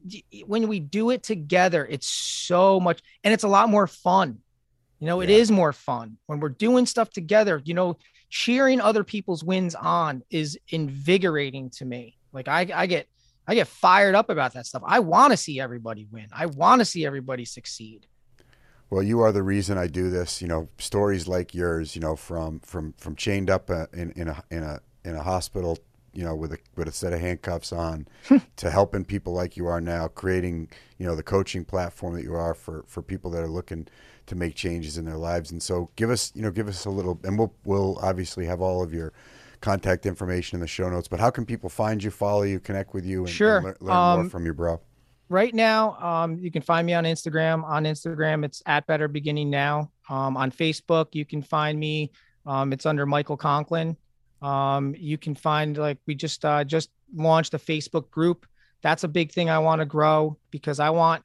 when 0.45 0.67
we 0.67 0.81
do 0.81 1.11
it 1.11 1.23
together, 1.23 1.87
it's 1.89 2.07
so 2.07 2.81
much, 2.81 3.01
and 3.23 3.33
it's 3.33 3.45
a 3.45 3.47
lot 3.47 3.69
more 3.69 3.87
fun 3.87 4.39
you 4.99 5.07
know, 5.07 5.21
it 5.21 5.29
yeah. 5.29 5.37
is 5.37 5.51
more 5.51 5.73
fun 5.73 6.17
when 6.27 6.39
we're 6.39 6.49
doing 6.49 6.85
stuff 6.85 7.09
together. 7.09 7.61
You 7.63 7.73
know, 7.73 7.97
cheering 8.29 8.81
other 8.81 9.03
people's 9.03 9.43
wins 9.43 9.75
on 9.75 10.23
is 10.29 10.57
invigorating 10.69 11.69
to 11.71 11.85
me. 11.85 12.17
Like 12.33 12.47
I, 12.47 12.67
I 12.73 12.85
get, 12.85 13.07
I 13.47 13.55
get 13.55 13.67
fired 13.67 14.13
up 14.13 14.29
about 14.29 14.53
that 14.53 14.65
stuff. 14.65 14.83
I 14.85 14.99
want 14.99 15.31
to 15.31 15.37
see 15.37 15.59
everybody 15.59 16.07
win. 16.11 16.27
I 16.31 16.45
want 16.45 16.79
to 16.79 16.85
see 16.85 17.05
everybody 17.05 17.45
succeed. 17.45 18.05
Well, 18.89 19.03
you 19.03 19.21
are 19.21 19.31
the 19.31 19.43
reason 19.43 19.77
I 19.77 19.87
do 19.87 20.09
this. 20.09 20.41
You 20.41 20.47
know, 20.47 20.67
stories 20.77 21.27
like 21.27 21.53
yours. 21.53 21.95
You 21.95 22.01
know, 22.01 22.15
from 22.15 22.59
from 22.59 22.93
from 22.97 23.15
chained 23.15 23.49
up 23.49 23.69
uh, 23.69 23.85
in 23.93 24.11
in 24.11 24.27
a 24.27 24.43
in 24.51 24.63
a 24.63 24.79
in 25.05 25.15
a 25.15 25.23
hospital. 25.23 25.77
You 26.11 26.25
know, 26.25 26.35
with 26.35 26.53
a 26.53 26.57
with 26.75 26.87
a 26.87 26.91
set 26.91 27.13
of 27.13 27.19
handcuffs 27.19 27.71
on, 27.71 28.07
to 28.55 28.71
helping 28.71 29.05
people 29.05 29.33
like 29.33 29.55
you 29.55 29.67
are 29.67 29.79
now, 29.79 30.07
creating 30.07 30.69
you 30.97 31.05
know 31.05 31.15
the 31.15 31.23
coaching 31.23 31.63
platform 31.63 32.15
that 32.15 32.23
you 32.23 32.33
are 32.33 32.55
for 32.55 32.83
for 32.87 33.03
people 33.03 33.29
that 33.31 33.43
are 33.43 33.49
looking 33.49 33.87
to 34.29 34.35
make 34.35 34.55
changes 34.55 34.97
in 34.97 35.05
their 35.05 35.17
lives. 35.17 35.51
And 35.51 35.61
so 35.61 35.89
give 35.95 36.09
us, 36.09 36.31
you 36.35 36.41
know, 36.41 36.51
give 36.51 36.67
us 36.67 36.85
a 36.85 36.89
little, 36.89 37.19
and 37.23 37.37
we'll, 37.37 37.53
we'll 37.65 37.97
obviously 38.01 38.45
have 38.45 38.61
all 38.61 38.81
of 38.81 38.93
your 38.93 39.13
contact 39.61 40.05
information 40.05 40.55
in 40.55 40.61
the 40.61 40.67
show 40.67 40.89
notes, 40.89 41.07
but 41.07 41.19
how 41.19 41.29
can 41.29 41.45
people 41.45 41.69
find 41.69 42.01
you, 42.03 42.11
follow 42.11 42.43
you, 42.43 42.59
connect 42.59 42.93
with 42.93 43.05
you, 43.05 43.19
and, 43.19 43.29
sure. 43.29 43.57
and 43.57 43.65
learn, 43.81 43.95
um, 43.95 44.19
more 44.21 44.29
from 44.29 44.45
you, 44.45 44.53
bro? 44.53 44.79
Right 45.27 45.53
now, 45.53 45.95
um, 45.99 46.39
you 46.39 46.49
can 46.49 46.61
find 46.61 46.87
me 46.87 46.93
on 46.93 47.03
Instagram. 47.03 47.63
On 47.63 47.83
Instagram, 47.83 48.43
it's 48.43 48.63
at 48.65 48.87
Better 48.87 49.07
Beginning 49.07 49.49
Now. 49.49 49.91
Um, 50.09 50.35
on 50.37 50.51
Facebook, 50.51 51.07
you 51.13 51.23
can 51.23 51.43
find 51.43 51.79
me. 51.79 52.11
Um, 52.45 52.73
it's 52.73 52.87
under 52.87 53.05
Michael 53.05 53.37
Conklin. 53.37 53.95
Um, 54.41 54.95
you 54.97 55.17
can 55.17 55.35
find 55.35 55.77
like 55.77 55.99
we 56.07 56.15
just 56.15 56.45
uh, 56.45 56.63
just 56.63 56.89
launched 57.13 57.53
a 57.53 57.59
Facebook 57.59 58.09
group. 58.09 58.47
That's 58.81 59.03
a 59.03 59.07
big 59.07 59.31
thing 59.31 59.49
I 59.49 59.59
want 59.59 59.81
to 59.81 59.85
grow 59.85 60.37
because 60.49 60.79
I 60.79 60.89
want 60.89 61.23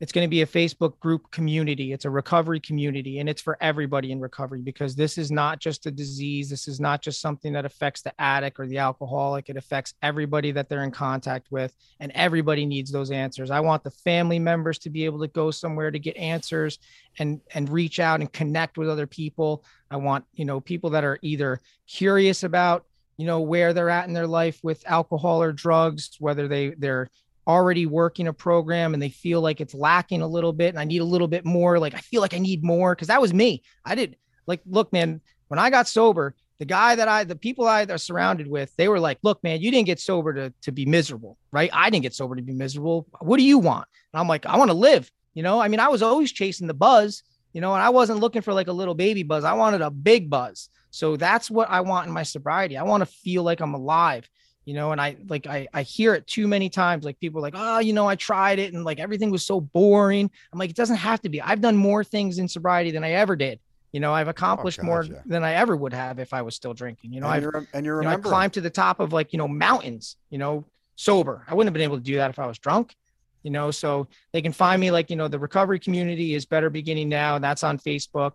it's 0.00 0.12
going 0.12 0.26
to 0.26 0.30
be 0.30 0.42
a 0.42 0.46
Facebook 0.46 0.98
group 1.00 1.30
community. 1.30 1.92
It's 1.92 2.04
a 2.04 2.10
recovery 2.10 2.60
community 2.60 3.18
and 3.18 3.28
it's 3.28 3.40
for 3.40 3.56
everybody 3.60 4.12
in 4.12 4.20
recovery 4.20 4.60
because 4.60 4.94
this 4.94 5.16
is 5.16 5.30
not 5.30 5.58
just 5.58 5.86
a 5.86 5.90
disease. 5.90 6.50
This 6.50 6.68
is 6.68 6.80
not 6.80 7.00
just 7.00 7.20
something 7.20 7.52
that 7.54 7.64
affects 7.64 8.02
the 8.02 8.12
addict 8.20 8.60
or 8.60 8.66
the 8.66 8.78
alcoholic. 8.78 9.48
It 9.48 9.56
affects 9.56 9.94
everybody 10.02 10.52
that 10.52 10.68
they're 10.68 10.82
in 10.82 10.90
contact 10.90 11.50
with 11.50 11.74
and 12.00 12.12
everybody 12.14 12.66
needs 12.66 12.90
those 12.90 13.10
answers. 13.10 13.50
I 13.50 13.60
want 13.60 13.84
the 13.84 13.90
family 13.90 14.38
members 14.38 14.78
to 14.80 14.90
be 14.90 15.04
able 15.04 15.20
to 15.20 15.28
go 15.28 15.50
somewhere 15.50 15.90
to 15.90 15.98
get 15.98 16.16
answers 16.16 16.78
and 17.18 17.40
and 17.54 17.68
reach 17.68 17.98
out 17.98 18.20
and 18.20 18.32
connect 18.32 18.76
with 18.76 18.88
other 18.88 19.06
people. 19.06 19.64
I 19.90 19.96
want, 19.96 20.24
you 20.34 20.44
know, 20.44 20.60
people 20.60 20.90
that 20.90 21.04
are 21.04 21.18
either 21.22 21.60
curious 21.86 22.42
about 22.42 22.84
you 23.16 23.26
know 23.26 23.40
where 23.40 23.72
they're 23.72 23.88
at 23.88 24.06
in 24.06 24.12
their 24.12 24.26
life 24.26 24.60
with 24.62 24.84
alcohol 24.86 25.42
or 25.42 25.50
drugs 25.50 26.10
whether 26.18 26.48
they 26.48 26.70
they're 26.70 27.08
already 27.46 27.86
working 27.86 28.26
a 28.26 28.32
program 28.32 28.92
and 28.92 29.02
they 29.02 29.08
feel 29.08 29.40
like 29.40 29.60
it's 29.60 29.74
lacking 29.74 30.22
a 30.22 30.26
little 30.26 30.52
bit 30.52 30.70
and 30.70 30.78
I 30.78 30.84
need 30.84 31.00
a 31.00 31.04
little 31.04 31.28
bit 31.28 31.44
more. 31.44 31.78
Like 31.78 31.94
I 31.94 31.98
feel 31.98 32.20
like 32.20 32.34
I 32.34 32.38
need 32.38 32.64
more 32.64 32.94
because 32.94 33.08
that 33.08 33.20
was 33.20 33.32
me. 33.32 33.62
I 33.84 33.94
did 33.94 34.16
like, 34.46 34.60
look, 34.66 34.92
man, 34.92 35.20
when 35.48 35.58
I 35.58 35.70
got 35.70 35.88
sober, 35.88 36.34
the 36.58 36.64
guy 36.64 36.94
that 36.94 37.08
I, 37.08 37.24
the 37.24 37.36
people 37.36 37.66
I 37.66 37.84
are 37.84 37.98
surrounded 37.98 38.46
with, 38.46 38.74
they 38.76 38.88
were 38.88 38.98
like, 38.98 39.18
look, 39.22 39.42
man, 39.44 39.60
you 39.60 39.70
didn't 39.70 39.86
get 39.86 40.00
sober 40.00 40.32
to, 40.32 40.52
to 40.62 40.72
be 40.72 40.86
miserable, 40.86 41.38
right? 41.52 41.70
I 41.72 41.90
didn't 41.90 42.02
get 42.02 42.14
sober 42.14 42.34
to 42.34 42.42
be 42.42 42.54
miserable. 42.54 43.06
What 43.20 43.36
do 43.36 43.42
you 43.42 43.58
want? 43.58 43.86
And 44.12 44.20
I'm 44.20 44.28
like, 44.28 44.46
I 44.46 44.56
want 44.56 44.70
to 44.70 44.76
live. 44.76 45.10
You 45.34 45.42
know, 45.42 45.60
I 45.60 45.68
mean, 45.68 45.80
I 45.80 45.88
was 45.88 46.02
always 46.02 46.32
chasing 46.32 46.66
the 46.66 46.74
buzz, 46.74 47.22
you 47.52 47.60
know, 47.60 47.74
and 47.74 47.82
I 47.82 47.90
wasn't 47.90 48.20
looking 48.20 48.42
for 48.42 48.54
like 48.54 48.68
a 48.68 48.72
little 48.72 48.94
baby 48.94 49.22
buzz. 49.22 49.44
I 49.44 49.52
wanted 49.52 49.82
a 49.82 49.90
big 49.90 50.30
buzz. 50.30 50.70
So 50.90 51.16
that's 51.16 51.50
what 51.50 51.68
I 51.68 51.82
want 51.82 52.06
in 52.06 52.14
my 52.14 52.22
sobriety. 52.22 52.78
I 52.78 52.84
want 52.84 53.02
to 53.02 53.06
feel 53.06 53.42
like 53.42 53.60
I'm 53.60 53.74
alive 53.74 54.28
you 54.66 54.74
know 54.74 54.92
and 54.92 55.00
i 55.00 55.16
like 55.28 55.46
i 55.46 55.66
i 55.72 55.82
hear 55.82 56.12
it 56.14 56.26
too 56.26 56.46
many 56.46 56.68
times 56.68 57.04
like 57.04 57.18
people 57.18 57.40
like 57.40 57.54
oh 57.56 57.78
you 57.78 57.94
know 57.94 58.06
i 58.06 58.14
tried 58.14 58.58
it 58.58 58.74
and 58.74 58.84
like 58.84 59.00
everything 59.00 59.30
was 59.30 59.46
so 59.46 59.60
boring. 59.60 60.30
I'm 60.52 60.58
like 60.58 60.70
it 60.70 60.76
doesn't 60.76 60.96
have 60.96 61.22
to 61.22 61.30
be. 61.30 61.40
I've 61.40 61.60
done 61.62 61.76
more 61.76 62.04
things 62.04 62.38
in 62.38 62.48
sobriety 62.48 62.90
than 62.90 63.04
i 63.04 63.12
ever 63.12 63.36
did. 63.36 63.60
You 63.92 64.00
know 64.00 64.12
i've 64.12 64.28
accomplished 64.28 64.80
oh, 64.82 64.86
more 64.86 65.06
than 65.24 65.42
i 65.42 65.54
ever 65.54 65.74
would 65.74 65.94
have 65.94 66.18
if 66.18 66.34
i 66.34 66.42
was 66.42 66.54
still 66.54 66.74
drinking 66.74 67.14
you 67.14 67.20
know 67.22 67.32
you're, 67.32 67.66
and 67.72 67.86
you're 67.86 68.02
you 68.02 68.08
know, 68.08 68.14
i 68.14 68.16
climbed 68.16 68.52
to 68.54 68.60
the 68.60 68.68
top 68.68 69.00
of 69.00 69.12
like 69.12 69.32
you 69.32 69.38
know 69.38 69.48
mountains 69.48 70.16
you 70.28 70.36
know 70.36 70.64
sober. 70.96 71.44
I 71.46 71.54
wouldn't 71.54 71.68
have 71.68 71.74
been 71.74 71.82
able 71.82 71.98
to 71.98 72.02
do 72.02 72.16
that 72.16 72.30
if 72.30 72.38
i 72.38 72.46
was 72.46 72.58
drunk 72.58 72.94
you 73.42 73.50
know 73.50 73.70
so 73.70 74.08
they 74.32 74.42
can 74.42 74.52
find 74.52 74.80
me 74.80 74.90
like 74.90 75.08
you 75.08 75.16
know 75.16 75.28
the 75.28 75.38
recovery 75.38 75.78
community 75.78 76.34
is 76.34 76.44
better 76.44 76.68
beginning 76.68 77.08
now. 77.08 77.36
And 77.36 77.44
that's 77.44 77.62
on 77.62 77.78
facebook. 77.78 78.32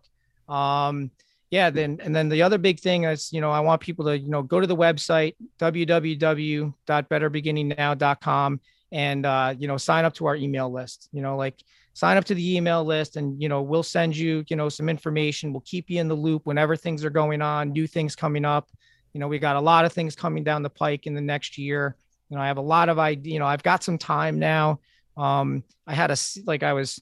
Um 0.48 1.12
yeah 1.52 1.70
then 1.70 2.00
and 2.02 2.16
then 2.16 2.30
the 2.30 2.42
other 2.42 2.58
big 2.58 2.80
thing 2.80 3.04
is 3.04 3.32
you 3.32 3.42
know 3.42 3.52
i 3.52 3.60
want 3.60 3.80
people 3.80 4.06
to 4.06 4.18
you 4.18 4.30
know 4.30 4.42
go 4.42 4.60
to 4.60 4.66
the 4.66 4.76
website 4.76 5.36
www.betterbeginningnow.com 5.60 8.60
and 8.94 9.26
uh, 9.26 9.56
you 9.58 9.68
know 9.68 9.78
sign 9.78 10.04
up 10.04 10.14
to 10.14 10.26
our 10.26 10.36
email 10.36 10.70
list 10.72 11.08
you 11.14 11.22
know 11.22 11.38
like 11.38 11.64
sign 11.94 12.18
up 12.18 12.26
to 12.26 12.36
the 12.36 12.56
email 12.56 12.84
list 12.84 13.18
and 13.18 13.42
you 13.42 13.50
know 13.50 13.62
we'll 13.62 13.84
send 13.84 14.16
you 14.16 14.44
you 14.48 14.56
know 14.56 14.70
some 14.70 14.90
information. 14.90 15.52
We'll 15.52 15.62
keep 15.62 15.90
you 15.90 16.00
in 16.00 16.08
the 16.08 16.16
loop 16.16 16.46
whenever 16.46 16.76
things 16.76 17.04
are 17.04 17.10
going 17.10 17.42
on 17.42 17.72
new 17.72 17.88
things 17.88 18.16
coming 18.16 18.46
up. 18.46 18.70
You 19.14 19.20
know 19.20 19.28
we 19.28 19.40
got 19.40 19.56
a 19.56 19.62
lot 19.62 19.86
of 19.86 19.94
things 19.94 20.16
coming 20.16 20.44
down 20.44 20.64
the 20.64 20.70
pike 20.70 21.08
in 21.08 21.14
the 21.14 21.22
next 21.22 21.58
year. 21.58 21.96
You 22.30 22.38
know 22.38 22.44
i 22.44 22.48
have 22.48 22.58
a 22.58 22.62
lot 22.62 22.90
of 22.90 22.98
idea 22.98 23.34
you 23.34 23.40
know 23.40 23.46
i've 23.46 23.64
got 23.64 23.84
some 23.84 23.98
time 23.98 24.40
now. 24.40 24.80
Um 25.18 25.64
i 25.86 25.94
had 25.94 26.12
a 26.12 26.18
like 26.46 26.64
i 26.64 26.74
was 26.74 27.02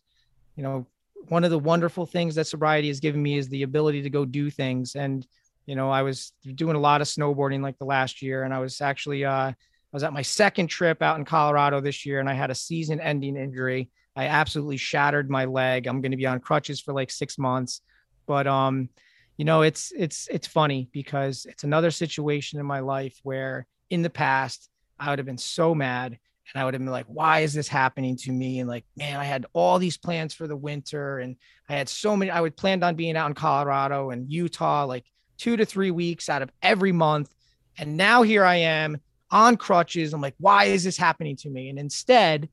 you 0.56 0.64
know 0.64 0.88
one 1.28 1.44
of 1.44 1.52
the 1.52 1.60
wonderful 1.60 2.06
things 2.06 2.36
that 2.36 2.48
sobriety 2.48 2.88
has 2.88 3.00
given 3.00 3.22
me 3.22 3.38
is 3.38 3.50
the 3.50 3.64
ability 3.64 4.02
to 4.04 4.10
go 4.10 4.26
do 4.26 4.50
things. 4.50 4.96
And, 4.96 5.26
you 5.66 5.76
know, 5.76 5.90
I 5.90 6.02
was 6.02 6.32
doing 6.56 6.76
a 6.76 6.80
lot 6.80 7.02
of 7.02 7.08
snowboarding 7.08 7.62
like 7.62 7.78
the 7.78 7.86
last 7.86 8.22
year, 8.22 8.44
and 8.44 8.54
I 8.54 8.60
was 8.60 8.82
actually, 8.82 9.26
uh, 9.26 9.52
I 9.52 9.56
was 9.92 10.04
at 10.04 10.14
my 10.14 10.22
second 10.22 10.68
trip 10.68 11.02
out 11.02 11.18
in 11.18 11.26
Colorado 11.26 11.82
this 11.82 12.06
year, 12.06 12.20
and 12.20 12.30
I 12.30 12.34
had 12.34 12.52
a 12.52 12.56
season 12.56 13.00
ending 13.00 13.36
injury. 13.36 13.90
I 14.16 14.26
absolutely 14.26 14.78
shattered 14.78 15.30
my 15.30 15.46
leg. 15.46 15.88
I'm 15.88 16.02
going 16.02 16.12
to 16.12 16.18
be 16.18 16.26
on 16.26 16.40
crutches 16.40 16.82
for 16.82 16.94
like 16.94 17.12
six 17.12 17.38
months. 17.38 17.82
But, 18.26 18.48
um, 18.48 18.90
you 19.38 19.46
know, 19.46 19.62
it's, 19.62 19.92
it's, 19.96 20.28
it's 20.30 20.48
funny 20.48 20.90
because 20.92 21.46
it's 21.50 21.64
another 21.64 21.92
situation 21.92 22.60
in 22.60 22.66
my 22.66 22.82
life 22.82 23.18
where 23.24 23.66
in 23.90 24.02
the 24.02 24.10
past, 24.10 24.70
I 25.00 25.10
would 25.10 25.20
have 25.20 25.26
been 25.26 25.38
so 25.38 25.74
mad 25.74 26.20
and 26.54 26.62
I 26.62 26.66
would 26.66 26.74
have 26.74 26.82
been 26.82 26.92
like, 26.92 27.06
why 27.08 27.42
is 27.42 27.54
this 27.54 27.68
happening 27.68 28.16
to 28.18 28.32
me? 28.32 28.60
And 28.60 28.68
like, 28.68 28.86
man, 28.98 29.20
I 29.20 29.24
had 29.24 29.46
all 29.54 29.78
these 29.78 29.98
plans 29.98 30.34
for 30.34 30.48
the 30.48 30.56
winter 30.56 31.20
and 31.20 31.36
I 31.68 31.76
had 31.76 31.90
so 31.90 32.18
many, 32.18 32.32
I 32.32 32.42
would 32.42 32.58
planned 32.58 32.84
on 32.84 32.96
being 32.96 33.16
out 33.16 33.28
in 33.28 33.36
Colorado 33.36 34.10
and 34.10 34.32
Utah, 34.32 34.86
like 34.86 35.06
two 35.38 35.58
to 35.58 35.66
three 35.66 35.92
weeks 35.92 36.28
out 36.28 36.42
of 36.42 36.52
every 36.62 36.92
month. 36.92 37.34
And 37.78 37.98
now 37.98 38.24
here 38.24 38.44
I 38.44 38.56
am 38.56 38.98
on 39.30 39.58
crutches. 39.58 40.14
I'm 40.14 40.22
like, 40.22 40.36
why 40.40 40.66
is 40.66 40.84
this 40.84 40.98
happening 40.98 41.36
to 41.38 41.50
me? 41.50 41.70
And 41.70 41.78
instead, 41.78 42.50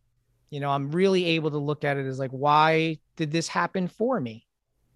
you 0.50 0.60
know, 0.60 0.70
I'm 0.70 0.90
really 0.90 1.24
able 1.24 1.50
to 1.50 1.58
look 1.58 1.84
at 1.84 1.96
it 1.96 2.06
as 2.06 2.18
like, 2.18 2.30
why 2.30 2.98
did 3.16 3.32
this 3.32 3.48
happen 3.48 3.88
for 3.88 4.20
me? 4.20 4.46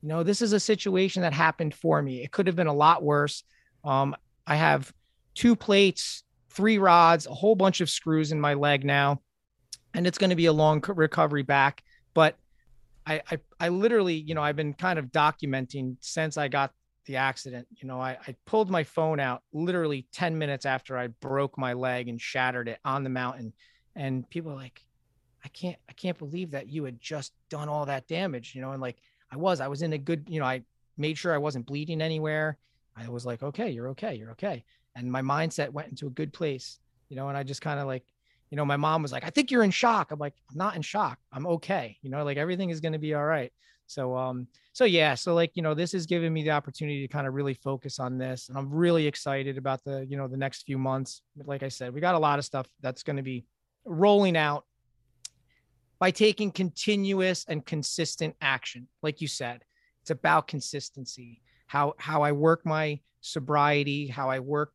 You 0.02 0.09
know, 0.09 0.22
this 0.22 0.43
is 0.43 0.52
a 0.52 0.60
situation 0.60 1.22
that 1.22 1.32
happened 1.32 1.74
for 1.74 2.01
me. 2.01 2.22
It 2.22 2.31
could 2.31 2.47
have 2.47 2.56
been 2.56 2.66
a 2.66 2.74
lot 2.74 3.02
worse. 3.02 3.44
Um, 3.82 4.14
I 4.47 4.56
have 4.56 4.93
two 5.35 5.56
plates 5.56 6.22
three 6.51 6.78
rods, 6.78 7.27
a 7.27 7.35
whole 7.35 7.55
bunch 7.55 7.81
of 7.81 7.89
screws 7.89 8.32
in 8.32 8.40
my 8.40 8.55
leg 8.55 8.85
now, 8.85 9.20
and 9.94 10.06
it's 10.06 10.18
going 10.18 10.31
to 10.31 10.36
be 10.36 10.47
a 10.47 10.52
long 10.52 10.82
recovery 10.86 11.43
back. 11.43 11.82
But 12.14 12.36
I, 13.06 13.22
I, 13.31 13.39
I 13.59 13.68
literally, 13.68 14.14
you 14.14 14.35
know, 14.35 14.43
I've 14.43 14.56
been 14.56 14.74
kind 14.74 14.98
of 14.98 15.06
documenting 15.06 15.97
since 16.01 16.36
I 16.36 16.48
got 16.48 16.72
the 17.06 17.16
accident. 17.16 17.66
You 17.77 17.89
know, 17.89 18.01
I, 18.01 18.18
I 18.27 18.35
pulled 18.47 18.70
my 18.70 18.85
phone 18.85 19.20
out 19.20 19.43
literally 19.52 20.06
10 20.12 20.36
minutes 20.36 20.66
after 20.66 20.98
I 20.98 21.09
broke 21.09 21.56
my 21.56 21.72
leg 21.72 22.09
and 22.09 22.20
shattered 22.20 22.68
it 22.68 22.78
on 22.85 23.05
the 23.05 23.10
mountain. 23.10 23.52
And 23.97 24.28
people 24.28 24.52
are 24.52 24.56
like, 24.56 24.81
I 25.44 25.48
can't, 25.48 25.78
I 25.89 25.93
can't 25.94 26.18
believe 26.18 26.51
that 26.51 26.68
you 26.68 26.85
had 26.85 27.01
just 27.01 27.32
done 27.48 27.68
all 27.68 27.86
that 27.86 28.06
damage, 28.06 28.55
you 28.55 28.60
know, 28.60 28.72
and 28.72 28.82
like 28.82 28.98
I 29.32 29.36
was, 29.36 29.60
I 29.60 29.68
was 29.68 29.82
in 29.82 29.93
a 29.94 29.98
good, 29.98 30.27
you 30.28 30.39
know, 30.39 30.47
I 30.47 30.62
made 30.98 31.16
sure 31.16 31.32
I 31.32 31.39
wasn't 31.39 31.66
bleeding 31.66 32.02
anywhere. 32.02 32.59
I 32.97 33.09
was 33.09 33.24
like, 33.24 33.43
okay, 33.43 33.70
you're 33.70 33.89
okay, 33.89 34.14
you're 34.14 34.32
okay 34.32 34.64
and 34.97 35.11
my 35.11 35.23
mindset 35.23 35.71
went 35.71 35.89
into 35.89 36.07
a 36.07 36.11
good 36.11 36.33
place, 36.33 36.79
you 37.09 37.17
know, 37.17 37.29
and 37.29 37.37
I 37.37 37.43
just 37.43 37.62
kind 37.62 37.81
of 37.81 37.87
like, 37.87 38.05
you 38.51 38.57
know, 38.57 38.65
my 38.65 38.77
mom 38.77 39.03
was 39.03 39.12
like, 39.12 39.25
I 39.25 39.31
think 39.31 39.51
you're 39.51 39.62
in 39.62 39.71
shock. 39.71 40.11
I'm 40.11 40.19
like, 40.19 40.35
I'm 40.51 40.59
not 40.59 40.77
in 40.77 40.83
shock. 40.83 41.19
I'm 41.33 41.47
okay. 41.47 41.97
You 42.03 42.11
know, 42.11 42.25
like 42.25 42.37
everything 42.37 42.71
is 42.71 42.81
going 42.81 42.93
to 42.93 42.99
be 42.99 43.15
all 43.15 43.25
right. 43.25 43.53
So, 43.87 44.17
um, 44.17 44.47
so 44.73 44.85
yeah, 44.85 45.15
so 45.15 45.35
like, 45.35 45.53
you 45.55 45.62
know, 45.62 45.75
this 45.75 45.93
has 45.93 46.07
given 46.07 46.33
me 46.33 46.45
the 46.45 46.51
opportunity 46.51 47.05
to 47.07 47.12
kind 47.12 47.27
of 47.27 47.35
really 47.35 47.55
focus 47.55 47.99
on 47.99 48.19
this. 48.19 48.49
And 48.49 48.57
I'm 48.57 48.71
really 48.71 49.07
excited 49.07 49.59
about 49.59 49.83
the, 49.85 50.07
you 50.09 50.17
know, 50.17 50.29
the 50.29 50.37
next 50.37 50.62
few 50.62 50.79
months. 50.79 51.23
But 51.37 51.49
like 51.49 51.62
I 51.62 51.69
said, 51.69 51.93
we 51.93 52.01
got 52.01 52.15
a 52.15 52.19
lot 52.19 52.39
of 52.39 52.45
stuff 52.45 52.69
that's 52.81 53.03
going 53.03 53.17
to 53.17 53.23
be 53.23 53.47
rolling 53.85 54.37
out 54.37 54.65
by 55.99 56.11
taking 56.11 56.51
continuous 56.51 57.45
and 57.49 57.67
consistent 57.67 58.35
action. 58.41 58.89
Like 59.03 59.21
you 59.21 59.29
said, 59.29 59.65
it's 60.03 60.11
about 60.11 60.49
consistency, 60.49 61.43
how, 61.67 61.95
how 61.99 62.23
I 62.23 62.33
work 62.33 62.65
my 62.65 63.01
sobriety, 63.21 64.07
how 64.07 64.31
I 64.31 64.39
work 64.39 64.73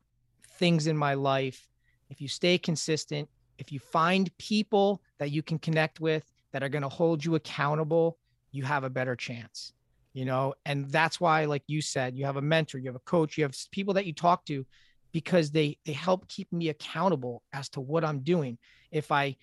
things 0.58 0.86
in 0.86 0.96
my 0.96 1.14
life. 1.14 1.66
If 2.10 2.20
you 2.20 2.28
stay 2.28 2.58
consistent, 2.58 3.28
if 3.58 3.72
you 3.72 3.78
find 3.78 4.36
people 4.38 5.00
that 5.18 5.30
you 5.30 5.42
can 5.42 5.58
connect 5.58 6.00
with 6.00 6.24
that 6.52 6.62
are 6.62 6.68
going 6.68 6.82
to 6.82 6.88
hold 6.88 7.24
you 7.24 7.34
accountable, 7.34 8.18
you 8.52 8.64
have 8.64 8.84
a 8.84 8.90
better 8.90 9.16
chance 9.16 9.72
you 10.16 10.24
know? 10.24 10.54
And 10.64 10.90
that's 10.90 11.20
why 11.20 11.44
like 11.44 11.62
you 11.66 11.82
said 11.82 12.16
you 12.16 12.24
have 12.24 12.38
a 12.38 12.42
mentor 12.42 12.78
you 12.78 12.86
have 12.86 12.96
a 12.96 13.00
coach 13.00 13.36
you 13.36 13.44
have 13.44 13.54
people 13.70 13.92
that 13.94 14.06
you 14.06 14.14
talk 14.14 14.46
to 14.46 14.64
because 15.12 15.50
they 15.50 15.76
they 15.84 15.92
help 15.92 16.26
keep 16.28 16.50
me 16.52 16.70
accountable 16.70 17.42
as 17.52 17.68
to 17.68 17.80
what 17.80 18.04
i'm 18.04 18.20
doing. 18.20 18.58
If 18.90 19.12
i 19.12 19.36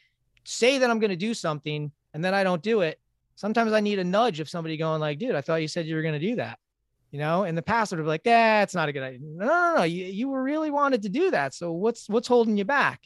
say 0.43 0.79
that 0.79 0.89
i'm 0.89 0.99
going 0.99 1.11
to 1.11 1.15
do 1.15 1.33
something 1.33 1.91
and 2.13 2.25
then 2.25 2.33
i 2.33 2.43
don't 2.43 2.61
do 2.61 2.81
it 2.81 2.99
sometimes 3.35 3.71
i 3.71 3.79
need 3.79 3.99
a 3.99 4.03
nudge 4.03 4.41
of 4.41 4.49
somebody 4.49 4.75
going 4.75 4.99
like 4.99 5.17
dude 5.17 5.35
i 5.35 5.41
thought 5.41 5.61
you 5.61 5.69
said 5.69 5.85
you 5.85 5.95
were 5.95 6.01
going 6.01 6.19
to 6.19 6.27
do 6.27 6.35
that 6.35 6.59
you 7.13 7.19
know 7.19 7.45
in 7.45 7.55
the 7.55 7.61
past 7.61 7.91
would 7.91 7.99
have 7.99 8.07
like 8.07 8.23
that's 8.23 8.75
not 8.75 8.89
a 8.89 8.91
good 8.91 9.03
idea 9.03 9.19
no 9.21 9.45
no 9.45 9.75
no 9.77 9.83
you, 9.83 10.03
you 10.05 10.27
were 10.27 10.43
really 10.43 10.71
wanted 10.71 11.03
to 11.03 11.09
do 11.09 11.31
that 11.31 11.53
so 11.53 11.71
what's 11.71 12.09
what's 12.09 12.27
holding 12.27 12.57
you 12.57 12.65
back 12.65 13.01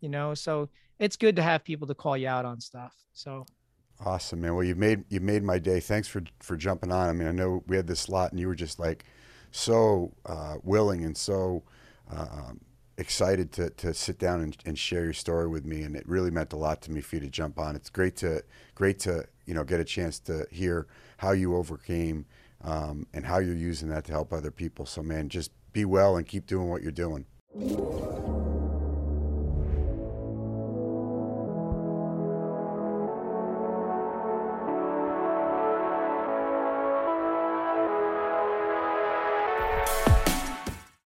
you 0.00 0.08
know 0.08 0.32
so 0.32 0.70
it's 0.98 1.16
good 1.16 1.36
to 1.36 1.42
have 1.42 1.62
people 1.64 1.86
to 1.86 1.94
call 1.94 2.16
you 2.16 2.28
out 2.28 2.46
on 2.46 2.58
stuff 2.60 2.94
so 3.12 3.44
Awesome, 4.04 4.42
man. 4.42 4.54
Well, 4.54 4.64
you 4.64 4.76
made 4.76 5.04
you 5.08 5.18
made 5.18 5.42
my 5.42 5.58
day. 5.58 5.80
Thanks 5.80 6.06
for 6.06 6.22
for 6.38 6.56
jumping 6.56 6.92
on. 6.92 7.08
I 7.08 7.12
mean, 7.12 7.26
I 7.26 7.32
know 7.32 7.64
we 7.66 7.74
had 7.74 7.88
this 7.88 7.98
slot, 7.98 8.30
and 8.30 8.38
you 8.38 8.46
were 8.46 8.54
just 8.54 8.78
like 8.78 9.04
so 9.50 10.12
uh, 10.24 10.56
willing 10.62 11.04
and 11.04 11.16
so 11.16 11.64
uh, 12.08 12.52
excited 12.96 13.50
to 13.52 13.70
to 13.70 13.92
sit 13.92 14.20
down 14.20 14.40
and, 14.40 14.56
and 14.64 14.78
share 14.78 15.02
your 15.02 15.12
story 15.12 15.48
with 15.48 15.64
me. 15.64 15.82
And 15.82 15.96
it 15.96 16.08
really 16.08 16.30
meant 16.30 16.52
a 16.52 16.56
lot 16.56 16.80
to 16.82 16.92
me 16.92 17.00
for 17.00 17.16
you 17.16 17.22
to 17.22 17.28
jump 17.28 17.58
on. 17.58 17.74
It's 17.74 17.90
great 17.90 18.14
to 18.18 18.44
great 18.76 19.00
to 19.00 19.26
you 19.46 19.54
know 19.54 19.64
get 19.64 19.80
a 19.80 19.84
chance 19.84 20.20
to 20.20 20.46
hear 20.52 20.86
how 21.16 21.32
you 21.32 21.56
overcame 21.56 22.26
um, 22.62 23.06
and 23.12 23.24
how 23.26 23.38
you're 23.38 23.54
using 23.54 23.88
that 23.88 24.04
to 24.04 24.12
help 24.12 24.32
other 24.32 24.50
people. 24.50 24.86
So, 24.86 25.02
man, 25.02 25.28
just 25.28 25.50
be 25.72 25.84
well 25.84 26.16
and 26.16 26.26
keep 26.26 26.46
doing 26.46 26.68
what 26.68 26.82
you're 26.82 26.92
doing. 26.92 27.26